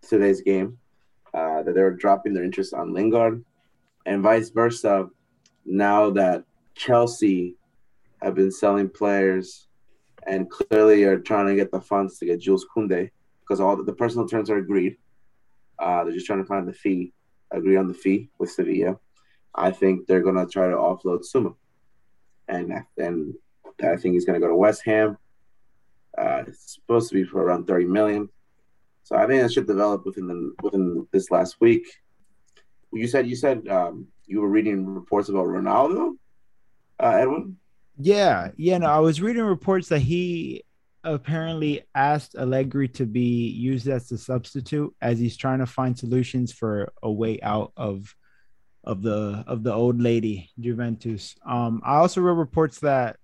today's 0.02 0.42
game, 0.42 0.78
uh, 1.34 1.64
that 1.64 1.76
they 1.76 1.82
were 1.82 1.96
dropping 1.96 2.34
their 2.34 2.44
interest 2.44 2.74
on 2.74 2.94
Lingard, 2.94 3.46
and 4.08 4.22
vice 4.22 4.50
versa. 4.50 5.08
Now 5.64 6.10
that 6.10 6.44
Chelsea 6.76 7.56
have 8.22 8.36
been 8.36 8.52
selling 8.52 8.90
players 8.90 9.69
and 10.30 10.50
clearly 10.50 11.04
are 11.04 11.20
trying 11.20 11.48
to 11.48 11.56
get 11.56 11.72
the 11.72 11.82
funds 11.82 12.20
to 12.20 12.26
get 12.26 12.40
Jules 12.40 12.66
Koundé 12.76 13.10
because 13.42 13.60
all 13.60 13.76
the, 13.76 13.84
the 13.84 13.94
personal 13.94 14.28
terms 14.28 14.50
are 14.52 14.58
agreed. 14.58 14.98
Uh, 15.80 16.04
they're 16.04 16.14
just 16.14 16.28
trying 16.28 16.40
to 16.40 16.46
find 16.46 16.68
the 16.68 16.74
fee, 16.74 17.14
agree 17.52 17.78
on 17.78 17.88
the 17.88 17.94
fee 17.96 18.30
with 18.38 18.52
Sevilla. 18.52 19.00
I 19.56 19.72
think 19.72 20.06
they're 20.06 20.22
gonna 20.22 20.46
try 20.46 20.70
to 20.70 20.76
offload 20.76 21.24
Zouma, 21.26 21.56
and 22.48 22.72
then 22.96 23.34
I 23.82 23.96
think 23.96 24.14
he's 24.14 24.26
gonna 24.26 24.40
go 24.40 24.48
to 24.48 24.56
West 24.56 24.84
Ham. 24.86 25.18
Uh, 26.16 26.44
it's 26.48 26.76
supposed 26.76 27.10
to 27.10 27.16
be 27.16 27.24
for 27.24 27.42
around 27.42 27.66
thirty 27.66 27.86
million, 27.86 28.30
so 29.04 29.16
I 29.16 29.26
think 29.26 29.42
that 29.42 29.52
should 29.52 29.68
develop 29.68 30.06
within 30.06 30.28
the 30.28 30.54
within 30.62 31.08
this 31.12 31.32
last 31.32 31.60
week. 31.60 31.88
You 32.94 33.08
said 33.08 33.28
you 33.28 33.36
said 33.36 33.68
um, 33.68 34.08
you 34.28 34.42
were 34.42 34.50
reading 34.50 34.86
reports 34.86 35.30
about 35.30 35.48
Ronaldo, 35.48 36.16
uh, 37.00 37.18
Edwin. 37.20 37.58
Yeah, 38.00 38.52
yeah. 38.56 38.78
No, 38.78 38.88
I 38.88 39.00
was 39.00 39.22
reading 39.22 39.44
reports 39.44 39.90
that 39.90 40.00
he 40.00 40.64
apparently 41.04 41.84
asked 41.94 42.36
Allegri 42.36 42.88
to 42.90 43.06
be 43.06 43.50
used 43.50 43.88
as 43.88 44.10
a 44.12 44.18
substitute 44.18 44.94
as 45.02 45.20
he's 45.20 45.36
trying 45.36 45.60
to 45.60 45.66
find 45.66 45.98
solutions 45.98 46.54
for 46.54 46.94
a 47.04 47.12
way 47.12 47.40
out 47.42 47.74
of 47.76 48.16
of 48.86 49.02
the 49.02 49.44
of 49.46 49.64
the 49.64 49.74
old 49.74 50.02
lady 50.02 50.50
Juventus. 50.58 51.36
Um, 51.46 51.82
I 51.86 51.96
also 51.98 52.22
read 52.22 52.38
reports 52.38 52.80
that 52.80 53.18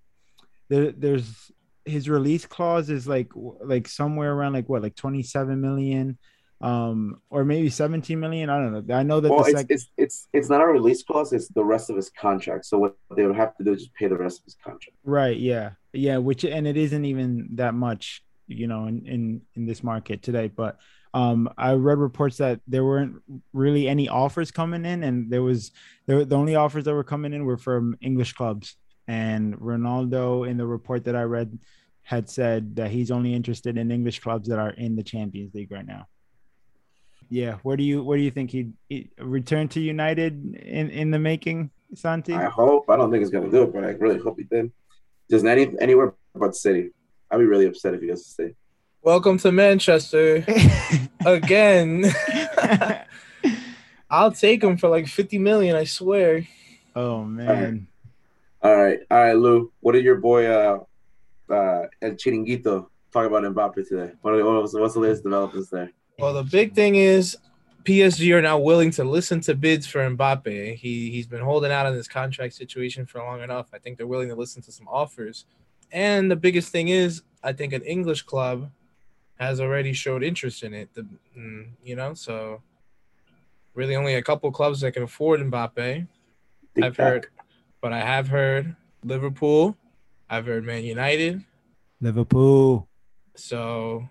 there, 0.69 0.91
there's 0.91 1.51
his 1.85 2.09
release 2.09 2.45
clause 2.45 2.89
is 2.89 3.07
like 3.07 3.31
like 3.63 3.87
somewhere 3.87 4.33
around 4.33 4.53
like 4.53 4.67
what 4.67 4.81
like 4.81 4.95
27 4.95 5.61
million 5.61 6.17
um 6.61 7.19
or 7.29 7.43
maybe 7.43 7.69
17 7.69 8.17
million 8.17 8.49
i 8.49 8.57
don't 8.57 8.87
know 8.87 8.95
i 8.95 9.03
know 9.03 9.19
that 9.19 9.29
Well, 9.29 9.43
the 9.43 9.49
it's, 9.49 9.59
sec- 9.59 9.67
it's 9.69 9.89
it's 9.97 10.27
it's 10.33 10.49
not 10.49 10.61
a 10.61 10.65
release 10.65 11.03
clause; 11.03 11.33
it's 11.33 11.47
the 11.49 11.63
rest 11.63 11.89
of 11.89 11.95
his 11.95 12.09
contract. 12.09 12.65
So 12.65 12.77
what 12.77 12.95
they 13.15 13.25
would 13.25 13.35
have 13.35 13.55
to 13.57 13.63
do 13.63 13.73
is 13.73 13.81
just 13.81 13.93
pay 13.93 14.07
the 14.07 14.17
rest 14.17 14.39
of 14.39 14.45
his 14.45 14.55
contract. 14.63 14.97
Right. 15.03 15.37
Yeah. 15.37 15.71
Yeah. 15.93 16.17
Which 16.17 16.43
and 16.45 16.67
it 16.67 16.77
isn't 16.77 17.05
even 17.05 17.49
that 17.55 17.73
much, 17.73 18.23
you 18.47 18.67
know, 18.67 18.87
in 18.87 19.05
in 19.05 19.41
in 19.55 19.65
this 19.65 19.83
market 19.83 20.21
today. 20.21 20.47
But 20.47 20.79
um, 21.13 21.49
I 21.57 21.73
read 21.73 21.97
reports 21.97 22.37
that 22.37 22.59
there 22.67 22.83
weren't 22.83 23.21
really 23.53 23.87
any 23.87 24.09
offers 24.09 24.51
coming 24.51 24.85
in, 24.85 25.03
and 25.03 25.29
there 25.31 25.43
was 25.43 25.71
there 26.07 26.25
the 26.25 26.37
only 26.37 26.55
offers 26.55 26.83
that 26.85 26.93
were 26.93 27.03
coming 27.03 27.33
in 27.33 27.45
were 27.45 27.57
from 27.57 27.95
English 28.01 28.33
clubs. 28.33 28.75
And 29.07 29.55
Ronaldo, 29.57 30.49
in 30.49 30.57
the 30.57 30.65
report 30.65 31.05
that 31.05 31.15
I 31.15 31.23
read, 31.23 31.59
had 32.01 32.29
said 32.29 32.75
that 32.77 32.91
he's 32.91 33.11
only 33.11 33.33
interested 33.33 33.77
in 33.77 33.91
English 33.91 34.19
clubs 34.19 34.47
that 34.49 34.59
are 34.59 34.71
in 34.71 34.95
the 34.95 35.03
Champions 35.03 35.53
League 35.53 35.71
right 35.71 35.85
now. 35.85 36.07
Yeah. 37.29 37.57
Where 37.63 37.77
do 37.77 37.83
you 37.83 38.03
where 38.03 38.17
do 38.17 38.23
you 38.23 38.31
think 38.31 38.51
he'd, 38.51 38.73
he'd 38.89 39.09
return 39.19 39.67
to 39.69 39.79
United 39.79 40.55
in 40.55 40.89
in 40.89 41.11
the 41.11 41.19
making, 41.19 41.71
Santi? 41.93 42.33
I 42.33 42.45
hope. 42.45 42.89
I 42.89 42.95
don't 42.97 43.11
think 43.11 43.21
he's 43.21 43.29
gonna 43.31 43.49
do 43.49 43.63
it, 43.63 43.73
but 43.73 43.83
I 43.83 43.89
really 43.91 44.19
hope 44.19 44.37
he 44.37 44.43
did. 44.43 44.71
Just 45.29 45.45
any 45.45 45.73
anywhere 45.79 46.13
but 46.33 46.55
City. 46.55 46.91
I'd 47.31 47.37
be 47.37 47.45
really 47.45 47.65
upset 47.65 47.93
if 47.93 48.01
he 48.01 48.07
doesn't 48.07 48.25
stay. 48.25 48.55
Welcome 49.01 49.37
to 49.39 49.51
Manchester 49.51 50.45
again. 51.25 52.05
I'll 54.09 54.31
take 54.31 54.63
him 54.63 54.77
for 54.77 54.87
like 54.87 55.07
50 55.07 55.39
million, 55.39 55.75
I 55.75 55.83
swear. 55.85 56.47
oh 56.95 57.23
man. 57.23 57.87
All 58.61 58.75
right, 58.75 58.99
all 59.11 59.17
right, 59.17 59.33
Lou. 59.33 59.71
What 59.79 59.93
did 59.93 60.03
your 60.03 60.17
boy 60.17 60.45
uh 60.47 60.79
uh 61.49 61.83
El 62.01 62.11
Chiringuito 62.11 62.87
talk 63.11 63.25
about 63.25 63.43
Mbappe 63.43 63.87
today? 63.87 64.13
What 64.21 64.35
are, 64.35 64.61
what's, 64.61 64.73
what's 64.73 64.93
the 64.93 64.99
latest 64.99 65.23
developments 65.23 65.69
there? 65.69 65.91
Well, 66.17 66.33
the 66.33 66.43
big 66.43 66.73
thing 66.73 66.95
is 66.95 67.37
PSG 67.83 68.33
are 68.33 68.41
now 68.41 68.57
willing 68.57 68.91
to 68.91 69.03
listen 69.03 69.41
to 69.41 69.53
bids 69.53 69.85
for 69.85 69.99
Mbappe. 69.99 70.75
He 70.75 71.11
he's 71.11 71.27
been 71.27 71.41
holding 71.41 71.71
out 71.71 71.85
on 71.85 71.93
this 71.93 72.07
contract 72.07 72.53
situation 72.53 73.05
for 73.05 73.19
long 73.19 73.41
enough. 73.41 73.67
I 73.73 73.79
think 73.79 73.97
they're 73.97 74.07
willing 74.07 74.29
to 74.29 74.35
listen 74.35 74.61
to 74.63 74.71
some 74.71 74.87
offers. 74.87 75.45
And 75.91 76.31
the 76.31 76.35
biggest 76.35 76.71
thing 76.71 76.87
is, 76.87 77.21
I 77.43 77.53
think 77.53 77.73
an 77.73 77.83
English 77.83 78.23
club 78.23 78.71
has 79.39 79.59
already 79.59 79.93
showed 79.93 80.23
interest 80.23 80.63
in 80.63 80.73
it. 80.73 80.93
The, 80.93 81.05
mm, 81.37 81.67
you 81.83 81.95
know, 81.95 82.13
so 82.13 82.61
really 83.75 83.95
only 83.95 84.15
a 84.15 84.23
couple 84.23 84.51
clubs 84.51 84.79
that 84.81 84.93
can 84.93 85.03
afford 85.03 85.41
Mbappe. 85.41 86.07
I've 86.81 86.97
heard, 86.97 87.27
but 87.81 87.93
I 87.93 87.99
have 87.99 88.27
heard 88.27 88.75
Liverpool. 89.03 89.77
I've 90.29 90.45
heard 90.45 90.65
Man 90.65 90.83
United. 90.83 91.43
Liverpool. 92.01 92.87
So 93.35 94.09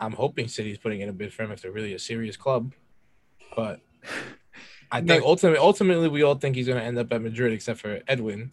I'm 0.00 0.12
hoping 0.12 0.48
City's 0.48 0.78
putting 0.78 1.02
in 1.02 1.08
a 1.08 1.12
bid 1.12 1.32
for 1.32 1.42
him 1.42 1.52
if 1.52 1.62
they're 1.62 1.70
really 1.70 1.94
a 1.94 1.98
serious 1.98 2.36
club. 2.36 2.72
But 3.54 3.80
I 4.90 5.00
think 5.02 5.22
ultimately, 5.22 5.58
ultimately, 5.58 6.08
we 6.08 6.22
all 6.22 6.36
think 6.36 6.56
he's 6.56 6.66
going 6.66 6.78
to 6.78 6.84
end 6.84 6.98
up 6.98 7.12
at 7.12 7.22
Madrid, 7.22 7.52
except 7.52 7.80
for 7.80 8.00
Edwin. 8.08 8.52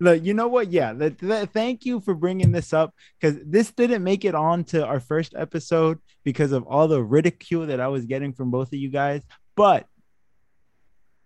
Look, 0.00 0.24
you 0.24 0.34
know 0.34 0.48
what? 0.48 0.70
Yeah, 0.70 0.92
th- 0.92 1.18
th- 1.18 1.48
thank 1.50 1.86
you 1.86 2.00
for 2.00 2.14
bringing 2.14 2.52
this 2.52 2.72
up 2.72 2.94
because 3.18 3.38
this 3.44 3.70
didn't 3.70 4.02
make 4.02 4.24
it 4.24 4.34
on 4.34 4.64
to 4.64 4.84
our 4.84 5.00
first 5.00 5.34
episode 5.36 5.98
because 6.24 6.52
of 6.52 6.64
all 6.64 6.88
the 6.88 7.02
ridicule 7.02 7.66
that 7.66 7.80
I 7.80 7.88
was 7.88 8.04
getting 8.04 8.32
from 8.32 8.50
both 8.50 8.68
of 8.68 8.78
you 8.78 8.90
guys. 8.90 9.22
But 9.56 9.86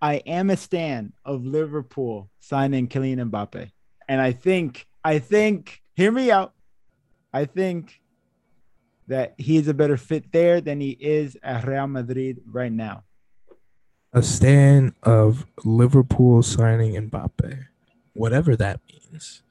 I 0.01 0.17
am 0.17 0.51
a 0.51 0.57
stan 0.57 1.13
of 1.25 1.45
Liverpool 1.45 2.31
signing 2.41 2.89
Kylian 2.89 3.31
Mbappe, 3.31 3.71
and 4.09 4.21
I 4.21 4.33
think, 4.33 4.87
I 5.03 5.19
think, 5.19 5.81
hear 5.95 6.13
me 6.13 6.31
out. 6.31 6.53
I 7.33 7.47
think 7.47 8.01
that 9.09 9.35
he 9.39 9.57
is 9.57 9.69
a 9.69 9.75
better 9.75 9.97
fit 9.97 10.31
there 10.33 10.61
than 10.61 10.81
he 10.81 10.91
is 10.91 11.37
at 11.43 11.67
Real 11.67 11.87
Madrid 11.87 12.41
right 12.47 12.73
now. 12.73 13.05
A 14.13 14.23
stand 14.23 14.95
of 15.03 15.47
Liverpool 15.65 16.43
signing 16.43 16.95
Mbappe, 17.11 17.65
whatever 18.15 18.57
that 18.57 18.81
means. 18.91 19.43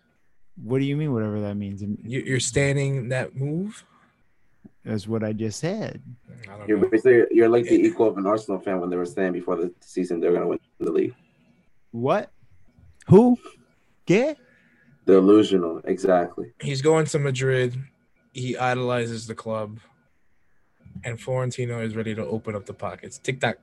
What 0.63 0.79
do 0.79 0.85
you 0.85 0.95
mean? 0.97 1.13
Whatever 1.13 1.39
that 1.41 1.55
means. 1.55 1.81
You- 1.81 2.21
You're 2.21 2.39
standing 2.39 3.09
that 3.09 3.35
move. 3.35 3.83
That's 4.83 5.07
what 5.07 5.23
I 5.23 5.33
just 5.33 5.59
said. 5.59 6.01
I 6.49 6.65
You're 6.65 6.77
basically 6.77 7.25
you're 7.35 7.49
like 7.49 7.65
the 7.65 7.75
equal 7.75 8.07
of 8.07 8.17
an 8.17 8.25
Arsenal 8.25 8.59
fan 8.59 8.79
when 8.79 8.89
they 8.89 8.95
were 8.95 9.05
saying 9.05 9.33
before 9.33 9.57
the 9.57 9.73
season 9.81 10.19
they're 10.21 10.31
gonna 10.31 10.47
win 10.47 10.59
the 10.79 10.91
league. 10.91 11.13
What? 11.91 12.31
Who? 13.07 13.37
Get? 14.05 14.37
The 15.05 15.13
illusional, 15.21 15.81
exactly. 15.85 16.53
He's 16.61 16.81
going 16.81 17.05
to 17.07 17.19
Madrid. 17.19 17.77
He 18.37 18.55
idolizes 18.55 19.25
the 19.25 19.33
club, 19.33 19.79
and 21.03 21.19
Florentino 21.19 21.81
is 21.81 21.95
ready 21.95 22.13
to 22.13 22.23
open 22.23 22.55
up 22.55 22.67
the 22.67 22.73
pockets. 22.73 23.17
Tick 23.17 23.39
tock, 23.39 23.57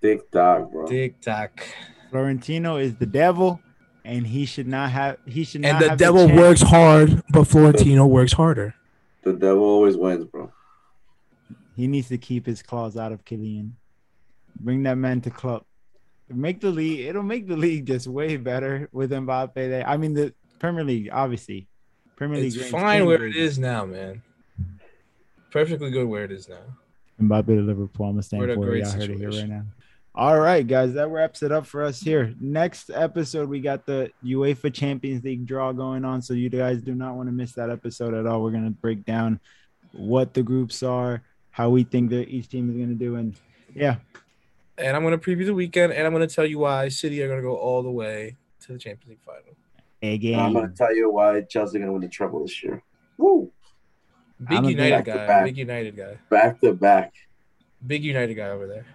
Dick 0.00 0.28
dog, 0.32 0.72
bro. 0.72 0.86
tick 0.86 1.20
tock. 1.20 1.62
Florentino 2.10 2.76
is 2.76 2.96
the 2.96 3.06
devil, 3.06 3.60
and 4.04 4.26
he 4.26 4.46
should 4.46 4.66
not 4.66 4.90
have. 4.90 5.18
He 5.26 5.44
should 5.44 5.64
And 5.64 5.74
not. 5.74 5.80
the 5.82 5.88
have 5.90 5.98
devil 5.98 6.26
chance- 6.26 6.40
works 6.40 6.62
hard, 6.62 7.22
but 7.30 7.44
Florentino 7.44 8.04
works 8.04 8.32
harder. 8.32 8.74
The 9.22 9.32
devil 9.32 9.62
always 9.62 9.96
wins, 9.96 10.24
bro. 10.24 10.50
He 11.76 11.86
needs 11.86 12.08
to 12.08 12.18
keep 12.18 12.44
his 12.46 12.62
claws 12.62 12.96
out 12.96 13.12
of 13.12 13.24
Kylian. 13.24 13.72
Bring 14.58 14.82
that 14.82 14.98
man 14.98 15.20
to 15.20 15.30
club. 15.30 15.64
Make 16.28 16.60
the 16.60 16.70
league. 16.70 17.06
It'll 17.06 17.22
make 17.22 17.46
the 17.46 17.56
league 17.56 17.86
just 17.86 18.08
way 18.08 18.36
better 18.38 18.88
with 18.90 19.12
Mbappe. 19.12 19.54
There. 19.54 19.86
I 19.88 19.96
mean, 19.98 20.14
the 20.14 20.34
Premier 20.58 20.82
League, 20.82 21.10
obviously. 21.12 21.68
Premier 22.22 22.40
League. 22.40 22.56
It's 22.56 22.70
fine 22.70 23.04
where 23.04 23.26
it 23.26 23.34
is 23.34 23.58
now, 23.58 23.84
man. 23.84 24.22
Perfectly 25.50 25.90
good 25.90 26.06
where 26.06 26.22
it 26.22 26.30
is 26.30 26.48
now. 26.48 26.62
Mbappe 27.20 27.46
to 27.46 27.62
Liverpool. 27.62 28.06
I'm 28.06 28.14
We're 28.14 28.22
staying 28.22 28.44
in 28.44 28.50
a 28.50 28.54
for 28.54 28.76
it. 28.76 28.84
Y'all 28.84 28.92
heard 28.92 29.10
it 29.10 29.18
here 29.18 29.30
right 29.30 29.48
now. 29.48 29.64
All 30.14 30.38
right, 30.38 30.64
guys, 30.64 30.92
that 30.92 31.08
wraps 31.08 31.42
it 31.42 31.50
up 31.50 31.66
for 31.66 31.82
us 31.82 32.00
here. 32.00 32.32
Next 32.40 32.90
episode, 32.90 33.48
we 33.48 33.58
got 33.58 33.86
the 33.86 34.12
UEFA 34.24 34.72
Champions 34.72 35.24
League 35.24 35.46
draw 35.46 35.72
going 35.72 36.04
on, 36.04 36.22
so 36.22 36.32
you 36.32 36.48
guys 36.48 36.80
do 36.80 36.94
not 36.94 37.16
want 37.16 37.28
to 37.28 37.32
miss 37.32 37.54
that 37.54 37.70
episode 37.70 38.14
at 38.14 38.24
all. 38.24 38.40
We're 38.40 38.52
gonna 38.52 38.70
break 38.70 39.04
down 39.04 39.40
what 39.90 40.32
the 40.32 40.44
groups 40.44 40.84
are, 40.84 41.22
how 41.50 41.70
we 41.70 41.82
think 41.82 42.10
that 42.10 42.28
each 42.28 42.48
team 42.50 42.70
is 42.70 42.76
gonna 42.76 42.94
do, 42.94 43.16
and 43.16 43.34
yeah, 43.74 43.96
And 44.78 44.96
I'm 44.96 45.02
gonna 45.02 45.18
preview 45.18 45.46
the 45.46 45.54
weekend, 45.54 45.92
and 45.92 46.06
I'm 46.06 46.12
gonna 46.12 46.28
tell 46.28 46.46
you 46.46 46.60
why 46.60 46.88
City 46.88 47.20
are 47.22 47.28
gonna 47.28 47.42
go 47.42 47.56
all 47.56 47.82
the 47.82 47.90
way 47.90 48.36
to 48.60 48.72
the 48.74 48.78
Champions 48.78 49.08
League 49.08 49.22
final. 49.26 49.56
Again. 50.02 50.38
I'm 50.38 50.52
gonna 50.52 50.68
tell 50.76 50.94
you 50.94 51.10
why 51.10 51.40
Chelsea 51.42 51.78
gonna 51.78 51.92
win 51.92 52.02
the 52.02 52.08
treble 52.08 52.42
this 52.42 52.62
year. 52.62 52.82
Woo! 53.16 53.50
Big 54.40 54.58
I'm 54.58 54.64
United 54.64 55.04
guy. 55.04 55.26
back. 55.26 55.44
Big 55.44 55.58
United 55.58 55.96
guy. 55.96 56.18
Back 56.28 56.60
to 56.60 56.72
back. 56.74 57.14
Big 57.86 58.02
United 58.04 58.34
guy 58.34 58.48
over 58.48 58.66
there. 58.66 58.86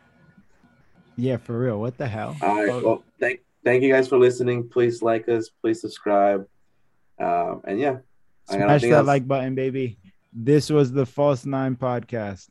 Yeah, 1.15 1.37
for 1.37 1.57
real. 1.57 1.79
What 1.79 1.97
the 1.97 2.07
hell? 2.07 2.35
All 2.41 2.55
right. 2.55 2.83
Well, 2.83 3.03
thank 3.19 3.39
thank 3.63 3.83
you 3.83 3.91
guys 3.91 4.07
for 4.07 4.17
listening. 4.17 4.67
Please 4.69 5.01
like 5.01 5.27
us. 5.29 5.49
Please 5.61 5.81
subscribe. 5.81 6.47
Um, 7.19 7.61
and 7.65 7.79
yeah, 7.79 7.97
I 8.49 8.57
got 8.57 8.65
Smash 8.65 8.81
that 8.81 8.91
else. 8.91 9.07
like 9.07 9.27
button, 9.27 9.55
baby. 9.55 9.97
This 10.33 10.69
was 10.69 10.91
the 10.91 11.05
False 11.05 11.45
Nine 11.45 11.75
podcast. 11.75 12.49